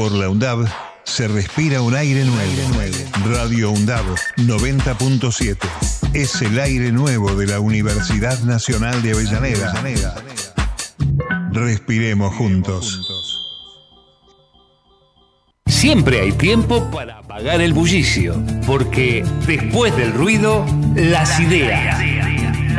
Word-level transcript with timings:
Por 0.00 0.12
la 0.12 0.30
UNDAB 0.30 0.66
se 1.04 1.28
respira 1.28 1.82
un 1.82 1.94
aire 1.94 2.24
nuevo. 2.24 2.62
Radio 3.26 3.70
UNDAB 3.70 4.06
90.7 4.38 5.58
es 6.14 6.40
el 6.40 6.58
aire 6.58 6.90
nuevo 6.90 7.34
de 7.34 7.46
la 7.46 7.60
Universidad 7.60 8.38
Nacional 8.44 9.02
de 9.02 9.12
Avellaneda. 9.12 10.14
Respiremos 11.52 12.34
juntos. 12.34 12.98
Siempre 15.66 16.22
hay 16.22 16.32
tiempo 16.32 16.90
para 16.90 17.18
apagar 17.18 17.60
el 17.60 17.74
bullicio, 17.74 18.42
porque 18.66 19.22
después 19.46 19.94
del 19.98 20.14
ruido, 20.14 20.64
las 20.94 21.38
ideas. 21.40 22.02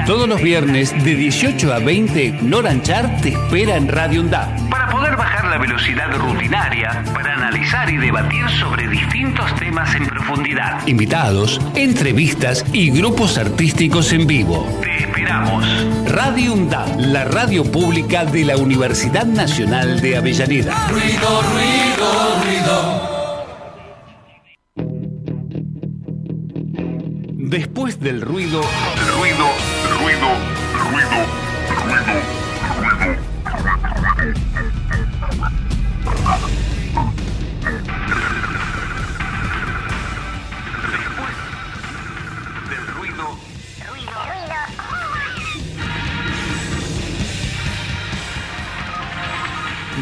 Todos 0.07 0.27
los 0.27 0.41
viernes 0.41 0.91
de 1.03 1.15
18 1.15 1.71
a 1.71 1.77
20, 1.77 2.39
Noranchar 2.41 3.21
te 3.21 3.29
espera 3.29 3.77
en 3.77 3.89
Radio 3.89 4.21
UNDAB. 4.21 4.80
Velocidad 5.61 6.11
rutinaria, 6.17 7.03
para 7.13 7.35
analizar 7.35 7.87
y 7.89 7.97
debatir 7.97 8.49
sobre 8.59 8.87
distintos 8.87 9.55
temas 9.57 9.93
en 9.95 10.07
profundidad. 10.07 10.85
Invitados, 10.87 11.61
entrevistas 11.75 12.65
y 12.73 12.89
grupos 12.89 13.37
artísticos 13.37 14.11
en 14.11 14.25
vivo. 14.25 14.67
Te 14.81 15.03
esperamos. 15.03 15.63
Radio 16.07 16.53
UNDAB, 16.53 16.99
la 16.99 17.25
radio 17.25 17.63
pública 17.63 18.25
de 18.25 18.43
la 18.43 18.57
Universidad 18.57 19.25
Nacional 19.25 20.01
de 20.01 20.17
Avellaneda. 20.17 20.87
Ruido, 20.89 21.41
ruido, 21.53 22.41
ruido. 22.43 23.11
Después 27.37 27.99
del 27.99 28.21
ruido, 28.21 28.61
ruido, 29.19 29.45
ruido, 29.99 30.27
ruido, 30.89 31.40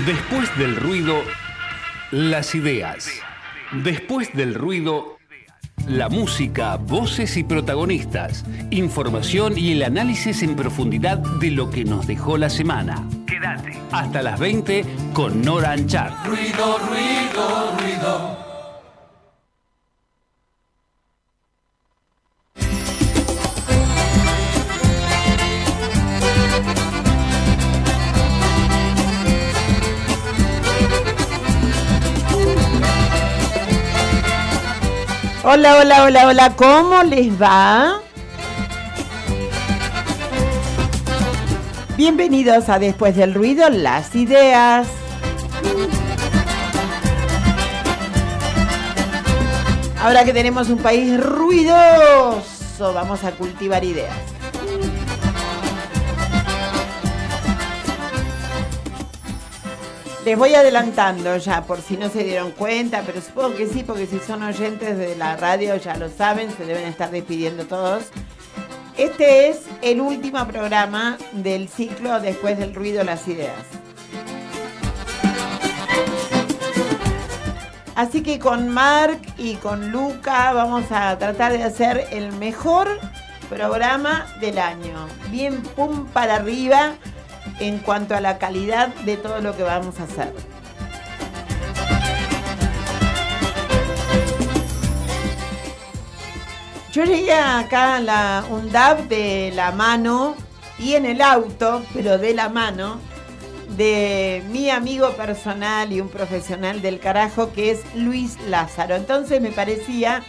después 0.10 0.58
del 0.58 0.76
ruido, 0.76 1.22
las 2.10 2.56
ideas. 2.56 3.12
Después 3.84 4.34
del 4.34 4.56
ruido, 4.56 5.20
la 5.88 6.10
música, 6.10 6.78
voces 6.78 7.38
y 7.38 7.44
protagonistas, 7.44 8.44
información 8.72 9.56
y 9.56 9.74
el 9.74 9.84
análisis 9.84 10.42
en 10.42 10.56
profundidad 10.56 11.20
de 11.20 11.52
lo 11.52 11.70
que 11.70 11.86
nos 11.86 12.08
dejó 12.08 12.40
la 12.40 12.50
semana. 12.50 13.08
Quédate 13.28 13.80
hasta 13.92 14.24
las 14.24 14.40
20 14.40 14.84
con 15.14 15.44
Nora 15.44 15.74
Anchar. 15.74 16.12
Ruido, 16.26 16.80
ruido, 16.80 17.78
ruido. 17.78 18.39
Hola, 35.52 35.80
hola, 35.80 36.04
hola, 36.04 36.28
hola, 36.28 36.56
¿cómo 36.56 37.02
les 37.02 37.42
va? 37.42 38.02
Bienvenidos 41.98 42.70
a 42.70 42.78
Después 42.78 43.16
del 43.16 43.34
Ruido, 43.34 43.68
las 43.68 44.14
ideas. 44.14 44.88
Ahora 50.00 50.24
que 50.24 50.34
tenemos 50.34 50.70
un 50.70 50.78
país 50.78 51.20
ruidoso, 51.20 52.94
vamos 52.94 53.24
a 53.24 53.32
cultivar 53.32 53.84
ideas. 53.84 54.14
Les 60.26 60.38
voy 60.38 60.54
adelantando 60.54 61.38
ya, 61.38 61.64
por 61.64 61.82
si 61.82 61.96
no 61.96 62.10
se 62.10 62.26
dieron 62.26 62.52
cuenta, 62.52 63.04
pero 63.06 63.22
supongo 63.22 63.56
que 63.56 63.68
sí, 63.68 63.84
porque 63.84 64.06
si 64.06 64.20
son 64.20 64.44
oyentes 64.44 64.98
de 64.98 65.16
la 65.16 65.38
radio 65.38 65.78
ya 65.78 65.96
lo 65.96 66.10
saben, 66.10 66.52
se 66.52 66.66
deben 66.66 66.86
estar 66.86 67.10
despidiendo 67.10 67.66
todos. 67.66 68.04
Este 68.98 69.50
es 69.50 69.62
el 69.82 70.02
último 70.02 70.46
programa 70.46 71.18
del 71.32 71.70
ciclo 71.70 72.20
Después 72.20 72.60
del 72.60 72.76
ruido, 72.76 73.06
las 73.06 73.26
ideas. 73.30 73.64
Así 77.96 78.22
que 78.22 78.40
con 78.40 78.68
Mark 78.68 79.22
y 79.38 79.56
con 79.56 79.92
Luca 79.92 80.52
vamos 80.52 80.86
a 80.92 81.18
tratar 81.18 81.54
de 81.54 81.64
hacer 81.64 82.08
el 82.12 82.34
mejor 82.34 82.90
programa 83.50 84.26
del 84.42 84.60
año. 84.60 85.08
Bien 85.32 85.62
pum 85.64 86.06
para 86.08 86.36
arriba 86.36 86.94
en 87.60 87.80
cuanto 87.80 88.16
a 88.16 88.22
la 88.22 88.38
calidad 88.38 88.88
de 89.06 89.18
todo 89.18 89.42
lo 89.42 89.56
que 89.56 89.64
vamos 89.64 90.00
a 90.00 90.04
hacer. 90.04 90.34
Yo 96.92 97.06
llegué 97.06 97.34
acá 97.34 97.98
a 97.98 98.00
la 98.00 98.44
UNDAB 98.50 99.08
de 99.08 99.52
la 99.54 99.72
mano 99.72 100.36
y 100.80 100.96
en 100.96 101.06
el 101.06 101.22
auto, 101.22 101.84
pero 101.94 102.18
de 102.18 102.34
la 102.34 102.50
mano, 102.50 103.00
de 103.78 104.44
mi 104.50 104.72
amigo 104.72 105.12
personal 105.12 105.94
y 105.94 106.02
un 106.02 106.10
profesional 106.10 106.82
del 106.82 107.00
carajo 107.00 107.54
que 107.54 107.72
es 107.72 107.82
Luis 107.96 108.38
Lázaro. 108.48 108.96
Entonces 108.96 109.40
me 109.40 109.52
parecía 109.52 110.24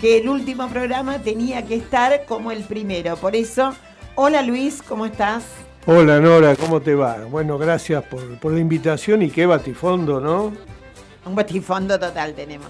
que 0.00 0.18
el 0.18 0.28
último 0.28 0.68
programa 0.68 1.18
tenía 1.18 1.66
que 1.66 1.74
estar 1.74 2.24
como 2.24 2.52
el 2.52 2.64
primero. 2.64 3.16
Por 3.16 3.36
eso, 3.36 3.74
hola 4.14 4.42
Luis, 4.42 4.82
¿cómo 4.82 5.04
estás? 5.04 5.44
Hola 5.90 6.20
Nora, 6.20 6.54
¿cómo 6.54 6.82
te 6.82 6.94
va? 6.94 7.16
Bueno, 7.30 7.56
gracias 7.56 8.04
por, 8.04 8.38
por 8.40 8.52
la 8.52 8.60
invitación 8.60 9.22
y 9.22 9.30
qué 9.30 9.46
batifondo, 9.46 10.20
¿no? 10.20 10.52
Un 11.24 11.34
batifondo 11.34 11.98
total 11.98 12.34
tenemos. 12.34 12.68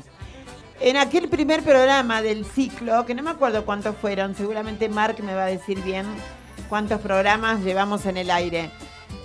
En 0.80 0.96
aquel 0.96 1.28
primer 1.28 1.64
programa 1.64 2.22
del 2.22 2.44
ciclo, 2.44 3.04
que 3.04 3.16
no 3.16 3.24
me 3.24 3.30
acuerdo 3.30 3.64
cuántos 3.64 3.96
fueron, 3.96 4.36
seguramente 4.36 4.88
Mark 4.88 5.16
me 5.24 5.34
va 5.34 5.44
a 5.44 5.48
decir 5.48 5.82
bien 5.82 6.06
cuántos 6.68 7.00
programas 7.00 7.64
llevamos 7.64 8.06
en 8.06 8.18
el 8.18 8.30
aire. 8.30 8.70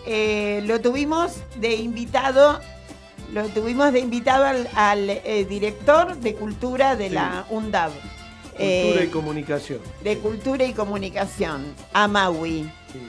Eh, 0.08 0.64
lo 0.66 0.82
tuvimos 0.82 1.36
de 1.58 1.76
invitado, 1.76 2.60
lo 3.32 3.44
tuvimos 3.50 3.94
de 3.94 4.00
invitado 4.00 4.46
al, 4.46 4.68
al, 4.76 5.08
eh, 5.12 5.46
director 5.48 6.16
de 6.18 6.34
cultura 6.34 6.96
de 6.96 7.10
Sí. 7.10 7.14
la 7.14 7.46
UNDAB. 7.52 7.92
Cultura 7.92 8.58
Eh, 8.58 9.04
y 9.06 9.08
comunicación. 9.10 9.80
de 10.04 10.18
cultura 10.18 10.64
y 10.66 10.74
comunicación, 10.74 11.76
Amawi. 11.94 12.64
Sí. 12.92 13.00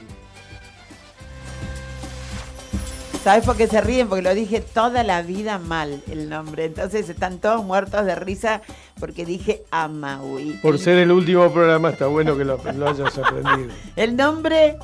¿Sabes 3.24 3.46
por 3.46 3.56
qué 3.56 3.66
se 3.66 3.80
ríen? 3.80 4.06
Porque 4.06 4.20
lo 4.20 4.34
dije 4.34 4.60
toda 4.60 5.02
la 5.02 5.22
vida 5.22 5.58
mal 5.58 6.02
el 6.12 6.28
nombre. 6.28 6.66
Entonces 6.66 7.08
están 7.08 7.38
todos 7.38 7.64
muertos 7.64 8.04
de 8.04 8.14
risa 8.14 8.60
porque 9.00 9.24
dije 9.24 9.62
Amawi. 9.70 10.58
Por 10.60 10.78
ser 10.78 10.98
el 10.98 11.10
último 11.10 11.50
programa 11.50 11.88
está 11.88 12.06
bueno 12.06 12.36
que 12.36 12.44
lo, 12.44 12.60
lo 12.62 12.86
hayas 12.86 13.16
aprendido. 13.16 13.72
El 13.96 14.14
nombre 14.14 14.76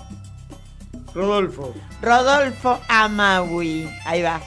Rodolfo, 1.14 1.74
Rodolfo 2.00 2.80
Amawi. 2.88 3.90
Ahí 4.06 4.22
va. 4.22 4.40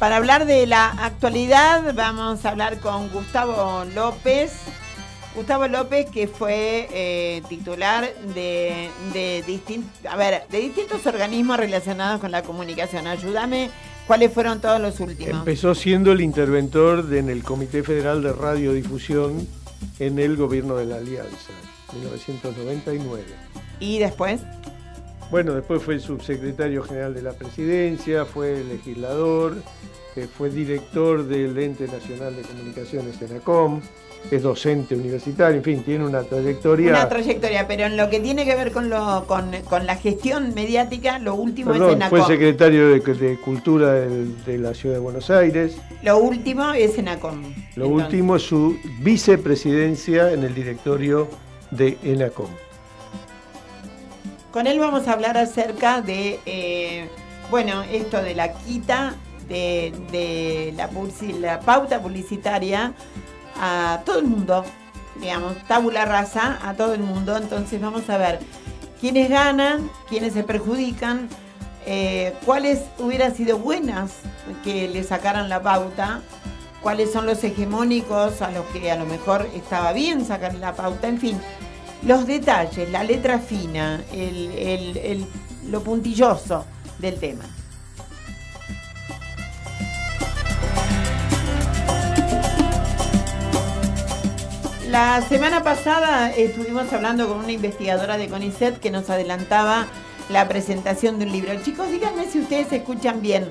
Para 0.00 0.16
hablar 0.16 0.46
de 0.46 0.66
la 0.66 0.88
actualidad 0.88 1.94
vamos 1.94 2.44
a 2.44 2.48
hablar 2.48 2.80
con 2.80 3.08
Gustavo 3.10 3.84
López. 3.94 4.79
Gustavo 5.34 5.68
López 5.68 6.06
que 6.10 6.26
fue 6.26 6.88
eh, 6.92 7.42
titular 7.48 8.08
de, 8.34 8.90
de, 9.12 9.44
distin- 9.46 9.84
a 10.08 10.16
ver, 10.16 10.42
de 10.50 10.58
distintos 10.58 11.06
organismos 11.06 11.56
relacionados 11.56 12.20
con 12.20 12.30
la 12.32 12.42
comunicación. 12.42 13.06
Ayúdame, 13.06 13.70
¿cuáles 14.08 14.32
fueron 14.32 14.60
todos 14.60 14.80
los 14.80 14.98
últimos? 14.98 15.34
empezó 15.38 15.74
siendo 15.74 16.10
el 16.12 16.20
interventor 16.20 17.04
de- 17.06 17.20
en 17.20 17.30
el 17.30 17.44
Comité 17.44 17.82
Federal 17.84 18.22
de 18.22 18.32
Radiodifusión 18.32 19.46
en 20.00 20.18
el 20.18 20.36
gobierno 20.36 20.76
de 20.76 20.86
la 20.86 20.96
Alianza, 20.96 21.52
1999. 21.94 23.22
Y 23.78 23.98
después, 23.98 24.40
Bueno, 25.30 25.54
después 25.54 25.80
fue 25.82 26.00
subsecretario 26.00 26.82
general 26.82 27.14
de 27.14 27.22
la 27.22 27.32
presidencia, 27.32 28.24
fue 28.24 28.64
legislador, 28.64 29.62
eh, 30.16 30.26
fue 30.36 30.50
director 30.50 31.24
del 31.24 31.56
Ente 31.56 31.86
Nacional 31.86 32.34
de 32.34 32.42
Comunicaciones, 32.42 33.22
ENACOM, 33.22 33.80
es 34.30 34.42
docente 34.42 34.94
universitario, 34.94 35.56
en 35.56 35.64
fin, 35.64 35.82
tiene 35.82 36.04
una 36.04 36.22
trayectoria. 36.22 36.90
una 36.90 37.08
trayectoria, 37.08 37.66
pero 37.66 37.84
en 37.84 37.96
lo 37.96 38.08
que 38.10 38.20
tiene 38.20 38.44
que 38.44 38.54
ver 38.54 38.70
con, 38.70 38.88
lo, 38.88 39.24
con, 39.26 39.50
con 39.68 39.86
la 39.86 39.96
gestión 39.96 40.54
mediática, 40.54 41.18
lo 41.18 41.34
último 41.34 41.74
es 41.74 41.80
Enacom. 41.80 42.08
fue 42.08 42.26
secretario 42.26 42.88
de, 42.88 43.00
de 43.00 43.40
Cultura 43.40 43.92
de 43.92 44.58
la 44.58 44.72
Ciudad 44.74 44.96
de 44.96 45.00
Buenos 45.00 45.30
Aires. 45.30 45.76
Lo 46.02 46.18
último 46.18 46.72
es 46.72 46.96
Enacom. 46.98 47.42
Lo 47.74 47.86
Entonces, 47.86 48.04
último 48.04 48.36
es 48.36 48.42
su 48.42 48.76
vicepresidencia 49.00 50.32
en 50.32 50.44
el 50.44 50.54
directorio 50.54 51.28
de 51.70 51.98
ENACOM. 52.02 52.50
Con 54.52 54.66
él 54.66 54.78
vamos 54.80 55.06
a 55.06 55.12
hablar 55.12 55.38
acerca 55.38 56.02
de, 56.02 56.40
eh, 56.44 57.08
bueno, 57.50 57.82
esto 57.82 58.20
de 58.22 58.34
la 58.34 58.52
quita 58.52 59.14
de, 59.48 59.92
de 60.12 60.74
la 61.40 61.60
pauta 61.60 62.00
publicitaria 62.00 62.92
a 63.60 64.00
todo 64.04 64.18
el 64.18 64.26
mundo, 64.26 64.64
digamos, 65.20 65.56
tabula 65.68 66.04
rasa 66.06 66.58
a 66.62 66.74
todo 66.74 66.94
el 66.94 67.00
mundo. 67.02 67.36
Entonces 67.36 67.80
vamos 67.80 68.08
a 68.10 68.16
ver 68.16 68.40
quiénes 69.00 69.28
ganan, 69.28 69.90
quiénes 70.08 70.32
se 70.32 70.42
perjudican, 70.42 71.28
eh, 71.86 72.34
cuáles 72.44 72.80
hubieran 72.98 73.34
sido 73.34 73.58
buenas 73.58 74.12
que 74.64 74.88
le 74.88 75.02
sacaran 75.04 75.48
la 75.48 75.62
pauta, 75.62 76.20
cuáles 76.82 77.12
son 77.12 77.26
los 77.26 77.42
hegemónicos 77.44 78.42
a 78.42 78.50
los 78.50 78.64
que 78.66 78.90
a 78.90 78.96
lo 78.96 79.06
mejor 79.06 79.48
estaba 79.54 79.92
bien 79.92 80.24
sacar 80.24 80.54
la 80.54 80.74
pauta, 80.74 81.08
en 81.08 81.18
fin, 81.18 81.38
los 82.02 82.26
detalles, 82.26 82.88
la 82.90 83.04
letra 83.04 83.38
fina, 83.38 84.02
el- 84.12 84.50
el- 84.52 84.96
el- 84.96 85.26
lo 85.70 85.82
puntilloso 85.82 86.64
del 86.98 87.18
tema. 87.20 87.44
La 94.90 95.22
semana 95.22 95.62
pasada 95.62 96.32
estuvimos 96.32 96.92
hablando 96.92 97.28
con 97.28 97.38
una 97.38 97.52
investigadora 97.52 98.18
de 98.18 98.28
CONICET 98.28 98.80
que 98.80 98.90
nos 98.90 99.08
adelantaba 99.08 99.86
la 100.30 100.48
presentación 100.48 101.20
de 101.20 101.26
un 101.26 101.32
libro. 101.32 101.52
Chicos, 101.62 101.92
díganme 101.92 102.26
si 102.26 102.40
ustedes 102.40 102.72
escuchan 102.72 103.22
bien. 103.22 103.48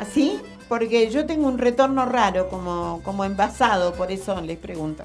¿Así? 0.00 0.40
Porque 0.66 1.10
yo 1.10 1.26
tengo 1.26 1.46
un 1.46 1.58
retorno 1.58 2.06
raro, 2.06 2.48
como, 2.48 3.02
como 3.04 3.26
envasado, 3.26 3.92
por 3.92 4.10
eso 4.10 4.40
les 4.40 4.56
pregunto. 4.56 5.04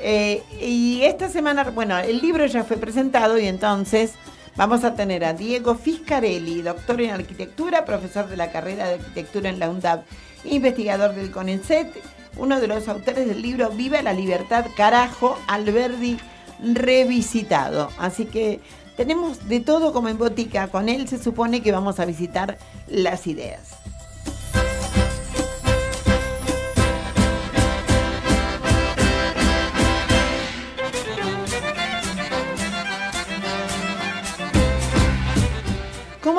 Eh, 0.00 0.42
y 0.60 1.00
esta 1.02 1.30
semana, 1.30 1.64
bueno, 1.70 1.98
el 1.98 2.20
libro 2.20 2.44
ya 2.44 2.62
fue 2.62 2.76
presentado 2.76 3.38
y 3.38 3.46
entonces 3.46 4.12
vamos 4.54 4.84
a 4.84 4.94
tener 4.94 5.24
a 5.24 5.32
Diego 5.32 5.76
Fiscarelli, 5.76 6.60
doctor 6.60 7.00
en 7.00 7.12
arquitectura, 7.12 7.86
profesor 7.86 8.28
de 8.28 8.36
la 8.36 8.52
carrera 8.52 8.86
de 8.86 8.94
arquitectura 8.96 9.48
en 9.48 9.58
la 9.58 9.70
UNDAP, 9.70 10.04
investigador 10.44 11.14
del 11.14 11.30
CONICET, 11.30 11.88
uno 12.36 12.60
de 12.60 12.66
los 12.66 12.88
autores 12.88 13.26
del 13.26 13.42
libro 13.42 13.70
Viva 13.70 14.02
la 14.02 14.12
Libertad, 14.12 14.66
carajo, 14.76 15.38
Alberdi 15.46 16.18
revisitado. 16.62 17.90
Así 17.98 18.26
que 18.26 18.60
tenemos 18.96 19.48
de 19.48 19.60
todo 19.60 19.92
como 19.92 20.08
en 20.08 20.18
botica. 20.18 20.68
Con 20.68 20.88
él 20.88 21.08
se 21.08 21.22
supone 21.22 21.62
que 21.62 21.72
vamos 21.72 21.98
a 22.00 22.04
visitar 22.04 22.58
las 22.88 23.26
ideas. 23.26 23.81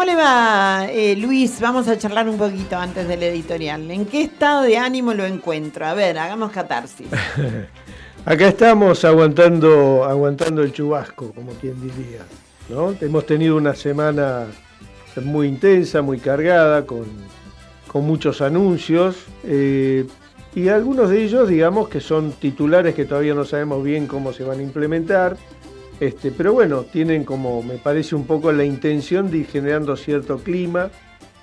¿Cómo 0.04 0.18
le 0.18 0.22
va, 0.22 0.88
eh, 0.92 1.16
Luis? 1.16 1.62
Vamos 1.62 1.88
a 1.88 1.98
charlar 1.98 2.28
un 2.28 2.38
poquito 2.38 2.76
antes 2.76 3.08
del 3.08 3.24
editorial. 3.24 3.90
¿En 3.90 4.06
qué 4.06 4.24
estado 4.24 4.64
de 4.64 4.78
ánimo 4.78 5.14
lo 5.14 5.26
encuentro? 5.26 5.86
A 5.86 5.94
ver, 5.94 6.18
hagamos 6.18 6.52
catarsis. 6.52 7.08
Acá 8.26 8.50
estamos 8.50 9.06
aguantando, 9.06 10.04
aguantando 10.04 10.62
el 10.62 10.74
chubasco, 10.74 11.32
como 11.32 11.54
quien 11.54 11.80
diría. 11.82 12.20
¿no? 12.68 12.94
Hemos 13.00 13.26
tenido 13.26 13.56
una 13.56 13.76
semana 13.76 14.48
muy 15.24 15.48
intensa, 15.48 16.02
muy 16.02 16.20
cargada, 16.20 16.86
con, 16.86 17.06
con 17.88 18.06
muchos 18.06 18.42
anuncios. 18.42 19.16
eh, 19.46 20.06
y 20.54 20.68
algunos 20.68 21.12
de 21.12 21.24
ellos, 21.24 21.48
digamos, 21.48 21.88
que 21.88 22.02
son 22.02 22.34
titulares 22.34 22.94
que 22.94 23.06
todavía 23.06 23.34
no 23.36 23.46
sabemos 23.46 23.82
bien 23.82 24.08
cómo 24.08 24.34
se 24.34 24.44
van 24.44 24.60
a 24.60 24.64
implementar. 24.64 25.38
Este, 26.00 26.32
pero 26.32 26.54
bueno, 26.54 26.84
tienen 26.84 27.24
como, 27.24 27.64
me 27.64 27.76
parece 27.76 28.16
un 28.16 28.26
poco 28.26 28.52
la 28.52 28.66
intención 28.66 29.30
de 29.32 29.40
ir 29.40 29.48
generando 29.48 29.96
cierto 29.96 30.40
clima, 30.40 30.90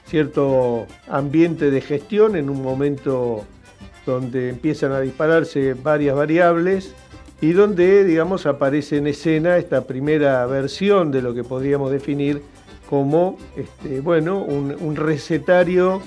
cierto 0.06 0.86
ambiente 1.08 1.70
de 1.70 1.80
gestión 1.80 2.36
en 2.36 2.50
un 2.50 2.62
momento 2.62 3.44
donde 4.04 4.50
empiezan 4.50 4.92
a 4.92 5.00
dispararse 5.00 5.74
varias 5.74 6.16
variables 6.16 6.94
y 7.40 7.52
donde, 7.52 8.04
digamos, 8.04 8.44
aparece 8.46 8.98
en 8.98 9.06
escena 9.06 9.56
esta 9.56 9.86
primera 9.86 10.44
versión 10.46 11.10
de 11.10 11.22
lo 11.22 11.32
que 11.32 11.44
podríamos 11.44 11.90
definir 11.90 12.42
como, 12.88 13.38
este, 13.56 14.00
bueno, 14.00 14.42
un, 14.42 14.76
un 14.80 14.96
recetario 14.96 16.02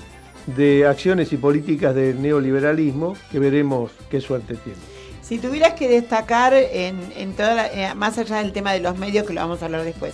de 0.58 0.86
acciones 0.86 1.32
y 1.32 1.38
políticas 1.38 1.96
del 1.96 2.22
neoliberalismo 2.22 3.16
que 3.32 3.40
veremos 3.40 3.92
qué 4.10 4.20
suerte 4.20 4.56
tiene. 4.56 4.93
Si 5.34 5.40
tuvieras 5.40 5.74
que 5.74 5.90
destacar 5.90 6.54
en, 6.54 6.96
en 7.18 7.34
toda 7.34 7.56
la- 7.56 7.66
eh, 7.66 7.96
más 7.96 8.20
allá 8.20 8.38
del 8.38 8.52
tema 8.54 8.72
de 8.72 8.82
los 8.82 9.00
medios, 9.00 9.26
que 9.26 9.34
lo 9.34 9.42
vamos 9.42 9.64
a 9.64 9.66
hablar 9.66 9.84
después, 9.84 10.14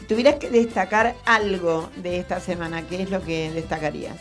si 0.00 0.06
tuvieras 0.06 0.36
que 0.36 0.48
destacar 0.48 1.14
algo 1.26 1.90
de 1.96 2.18
esta 2.20 2.40
semana, 2.40 2.80
¿qué 2.88 3.02
es 3.02 3.10
lo 3.10 3.20
que 3.22 3.50
destacarías? 3.52 4.16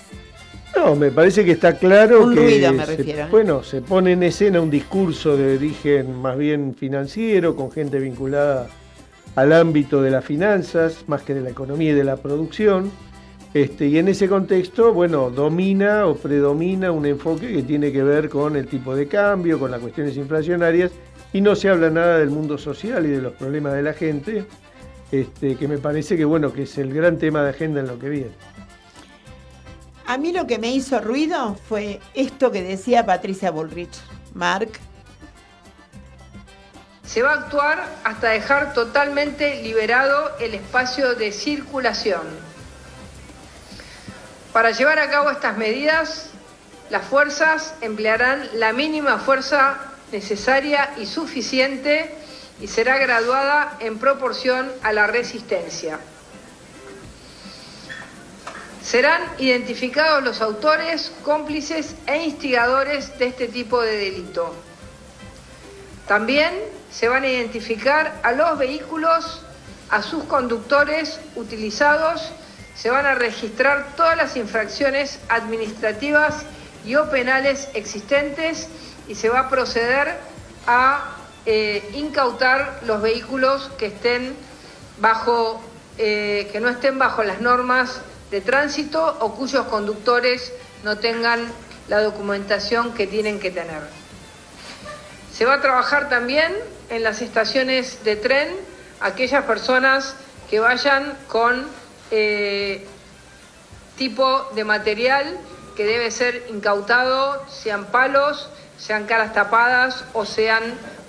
No, 0.76 0.94
me 0.98 1.10
parece 1.10 1.46
que 1.46 1.52
está 1.52 1.78
claro 1.78 2.26
Un 2.26 2.34
que 2.36 2.42
ruido, 2.42 2.74
me 2.74 2.86
se- 2.86 2.98
refiero, 2.98 3.22
¿eh? 3.22 3.28
bueno, 3.32 3.64
se 3.64 3.80
pone 3.80 4.12
en 4.12 4.24
escena 4.24 4.60
un 4.60 4.70
discurso 4.70 5.38
de 5.38 5.56
origen 5.56 6.14
más 6.22 6.38
bien 6.38 6.76
financiero, 6.78 7.56
con 7.56 7.72
gente 7.72 7.98
vinculada 8.00 8.68
al 9.38 9.54
ámbito 9.54 10.02
de 10.02 10.12
las 10.12 10.26
finanzas, 10.26 11.06
más 11.08 11.22
que 11.22 11.34
de 11.34 11.40
la 11.44 11.52
economía 11.52 11.92
y 11.92 11.96
de 11.96 12.04
la 12.04 12.18
producción. 12.18 12.92
Este, 13.56 13.88
y 13.88 13.98
en 13.98 14.10
ese 14.10 14.28
contexto, 14.28 14.92
bueno, 14.92 15.30
domina 15.30 16.08
o 16.08 16.16
predomina 16.18 16.92
un 16.92 17.06
enfoque 17.06 17.54
que 17.54 17.64
tiene 17.64 17.90
que 17.90 18.04
ver 18.04 18.28
con 18.28 18.58
el 18.58 18.68
tipo 18.68 18.94
de 18.94 19.08
cambio, 19.08 19.58
con 19.58 19.72
las 19.72 19.80
cuestiones 19.80 20.18
inflacionarias, 20.18 20.92
y 21.32 21.40
no 21.40 21.56
se 21.56 21.70
habla 21.70 21.90
nada 21.90 22.18
del 22.18 22.32
mundo 22.32 22.58
social 22.58 23.06
y 23.06 23.12
de 23.12 23.22
los 23.22 23.32
problemas 23.32 23.72
de 23.72 23.82
la 23.82 23.94
gente, 23.94 24.46
este, 25.10 25.56
que 25.56 25.70
me 25.70 25.78
parece 25.78 26.18
que 26.18 26.26
bueno, 26.26 26.52
que 26.52 26.64
es 26.64 26.78
el 26.78 26.94
gran 26.94 27.18
tema 27.18 27.44
de 27.44 27.52
agenda 27.52 27.80
en 27.80 27.88
lo 27.88 27.98
que 27.98 28.10
viene. 28.10 28.32
A 30.06 30.18
mí 30.18 30.34
lo 30.34 30.46
que 30.48 30.60
me 30.60 30.72
hizo 30.72 31.00
ruido 31.00 31.56
fue 31.70 32.02
esto 32.14 32.52
que 32.52 32.62
decía 32.62 33.06
Patricia 33.06 33.52
Bullrich. 33.52 33.98
Mark, 34.34 34.72
Se 37.06 37.22
va 37.22 37.32
a 37.32 37.40
actuar 37.46 37.86
hasta 38.04 38.32
dejar 38.32 38.74
totalmente 38.74 39.64
liberado 39.64 40.32
el 40.42 40.56
espacio 40.56 41.16
de 41.16 41.32
circulación. 41.32 42.55
Para 44.56 44.72
llevar 44.72 45.00
a 45.00 45.10
cabo 45.10 45.32
estas 45.32 45.58
medidas, 45.58 46.30
las 46.90 47.06
fuerzas 47.06 47.74
emplearán 47.82 48.48
la 48.54 48.72
mínima 48.72 49.18
fuerza 49.18 49.76
necesaria 50.14 50.94
y 50.96 51.08
suficiente 51.08 52.16
y 52.62 52.68
será 52.68 52.98
graduada 52.98 53.76
en 53.82 54.00
proporción 54.00 54.72
a 54.82 54.94
la 54.94 55.08
resistencia. 55.08 56.00
Serán 58.82 59.24
identificados 59.40 60.24
los 60.24 60.40
autores, 60.40 61.12
cómplices 61.24 61.98
e 62.08 62.24
instigadores 62.24 63.20
de 63.20 63.26
este 63.26 63.50
tipo 63.50 63.82
de 63.82 63.98
delito. 63.98 64.56
También 66.08 66.54
se 66.94 67.10
van 67.10 67.24
a 67.24 67.28
identificar 67.28 68.22
a 68.24 68.32
los 68.32 68.58
vehículos, 68.58 69.42
a 69.90 70.02
sus 70.02 70.24
conductores 70.24 71.20
utilizados, 71.36 72.32
se 72.76 72.90
van 72.90 73.06
a 73.06 73.16
registrar 73.16 73.96
todas 73.96 74.18
las 74.18 74.36
infracciones 74.36 75.20
administrativas 75.30 76.46
y 76.86 76.96
o 76.96 77.10
penales 77.10 77.70
existentes 77.74 78.68
y 79.08 79.16
se 79.16 79.30
va 79.30 79.42
a 79.42 79.50
proceder 79.50 80.16
a 80.68 81.16
eh, 81.46 81.90
incautar 81.94 82.80
los 82.86 83.02
vehículos 83.02 83.72
que 83.78 83.88
estén 83.88 84.36
bajo, 85.00 85.62
eh, 85.98 86.50
que 86.52 86.60
no 86.60 86.70
estén 86.70 87.00
bajo 87.00 87.24
las 87.24 87.42
normas 87.42 88.02
de 88.32 88.42
tránsito 88.42 89.18
o 89.20 89.36
cuyos 89.36 89.66
conductores 89.68 90.52
no 90.84 90.98
tengan 90.98 91.46
la 91.88 92.02
documentación 92.02 92.94
que 92.94 93.08
tienen 93.08 93.40
que 93.40 93.52
tener. 93.52 93.82
Se 95.34 95.46
va 95.46 95.56
a 95.56 95.62
trabajar 95.62 96.10
también 96.10 96.54
en 96.90 97.04
las 97.04 97.22
estaciones 97.22 98.04
de 98.04 98.16
tren 98.16 98.50
aquellas 99.00 99.46
personas 99.46 100.16
que 100.50 100.60
vayan 100.60 101.18
con 101.28 101.66
eh, 102.12 102.86
tipo 103.98 104.50
de 104.54 104.64
material 104.64 105.40
que 105.76 105.86
debe 105.86 106.12
ser 106.12 106.48
incautado, 106.50 107.46
sean 107.48 107.86
palos, 107.86 108.50
sean 108.78 109.06
caras 109.06 109.34
tapadas 109.34 110.06
o 110.14 110.26
sean 110.26 110.64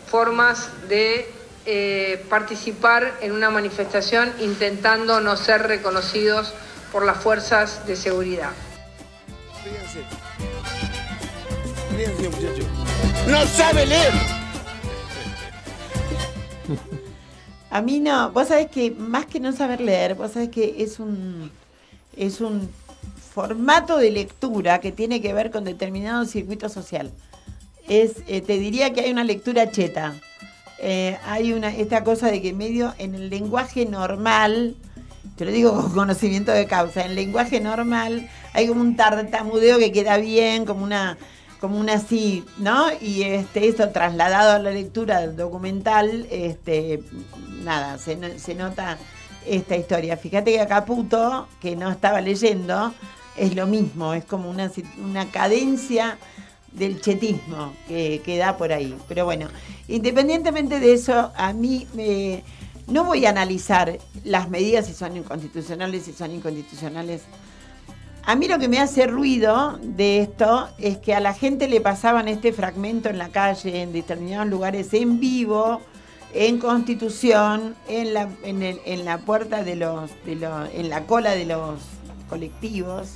formas 0.09 0.71
de 0.89 1.33
eh, 1.67 2.25
participar 2.29 3.19
en 3.21 3.33
una 3.33 3.51
manifestación 3.51 4.33
intentando 4.41 5.21
no 5.21 5.37
ser 5.37 5.67
reconocidos 5.67 6.53
por 6.93 7.05
las 7.05 7.17
fuerzas 7.19 7.87
de 7.87 7.97
seguridad. 7.97 8.51
No 13.27 13.47
sabe 13.47 13.87
leer. 13.87 14.13
a 17.71 17.83
mí 17.83 18.01
no, 18.01 18.31
vos 18.33 18.49
sabés 18.49 18.71
que 18.71 18.91
más 18.91 19.27
que 19.27 19.41
no 19.41 19.53
saber 19.53 19.81
leer, 19.81 20.15
vos 20.15 20.33
sabés 20.33 20.51
que 20.51 20.77
es 20.79 20.99
un, 21.01 21.51
es 22.17 22.41
un 22.41 22.71
formato 23.35 23.99
de 23.99 24.11
lectura 24.11 24.81
que 24.81 24.93
tiene 24.93 25.21
que 25.21 25.33
ver 25.33 25.51
con 25.51 25.65
determinado 25.65 26.25
circuito 26.25 26.69
social. 26.69 27.13
Es, 27.89 28.17
eh, 28.27 28.41
te 28.41 28.59
diría 28.59 28.93
que 28.93 29.03
hay 29.03 29.11
una 29.13 29.25
lectura 29.25 29.71
cheta. 29.71 30.15
eh, 30.79 31.19
hay 31.25 31.53
una 31.53 31.69
esta 31.75 32.05
cosa 32.05 32.31
de 32.31 32.43
que 32.43 32.53
medio 32.53 32.95
en 32.99 33.15
el 33.15 33.31
lenguaje 33.31 33.87
normal, 33.87 34.77
te 35.37 35.45
lo 35.45 35.51
digo 35.51 35.73
con 35.75 35.93
conocimiento 35.93 36.53
de 36.53 36.67
causa, 36.67 37.03
en 37.03 37.11
el 37.11 37.17
lenguaje 37.17 37.61
normal 37.61 38.29
hay 38.53 38.69
como 38.69 38.81
un 38.81 38.97
tartamudeo 38.97 39.79
que 39.79 39.93
queda 39.93 40.19
bien, 40.19 40.65
como 40.65 40.85
una 40.85 41.17
como 41.67 41.81
una 41.81 41.95
así, 41.95 42.45
¿no? 42.59 42.87
Y 43.01 43.25
este 43.25 43.67
esto 43.67 43.89
trasladado 43.91 44.53
a 44.53 44.59
la 44.61 44.71
lectura 44.71 45.27
documental, 45.27 46.29
este 46.31 47.03
nada, 47.65 47.99
se, 47.99 48.39
se 48.39 48.55
nota 48.55 48.99
esta 49.45 49.77
historia. 49.77 50.17
Fíjate 50.17 50.57
que 50.57 50.65
Caputo, 50.69 51.49
que 51.61 51.75
no 51.75 51.91
estaba 51.91 52.21
leyendo, 52.21 52.95
es 53.37 53.57
lo 53.57 53.67
mismo, 53.67 54.15
es 54.15 54.25
como 54.25 54.49
una, 54.49 54.71
una 55.03 55.29
cadencia 55.33 56.19
del 56.71 57.01
chetismo 57.01 57.75
que, 57.89 58.23
que, 58.25 58.37
da 58.37 58.57
por 58.57 58.73
ahí. 58.73 58.97
Pero 59.09 59.25
bueno, 59.25 59.49
independientemente 59.89 60.79
de 60.79 60.93
eso, 60.93 61.33
a 61.35 61.53
mí 61.53 61.89
me, 61.95 62.45
no 62.87 63.03
voy 63.03 63.27
a 63.27 63.31
analizar 63.31 63.99
las 64.23 64.49
medidas 64.51 64.87
si 64.87 64.95
son 64.95 65.17
inconstitucionales, 65.17 66.05
si 66.05 66.13
son 66.13 66.31
inconstitucionales. 66.31 67.23
A 68.29 68.35
mí 68.35 68.49
lo 68.49 68.59
que 68.59 68.67
me 68.67 68.81
hace 68.81 69.07
ruido 69.07 69.79
de 69.81 70.21
esto 70.21 70.69
es 70.79 70.97
que 70.97 71.15
a 71.15 71.21
la 71.21 71.33
gente 71.33 71.69
le 71.69 71.81
pasaban 71.81 72.27
este 72.27 72.53
fragmento 72.53 73.09
en 73.09 73.19
la 73.19 73.29
calle, 73.29 73.83
en 73.83 73.93
determinados 73.93 74.49
lugares, 74.49 74.93
en 74.95 75.21
vivo, 75.21 75.81
en 76.35 76.59
Constitución, 76.59 77.77
en 77.87 78.15
la, 78.15 79.19
puerta 79.19 79.63
de 79.63 79.77
los, 79.77 80.11
en 80.27 80.91
la 80.91 81.05
cola 81.07 81.37
de 81.37 81.47
los 81.47 81.79
colectivos 82.29 83.11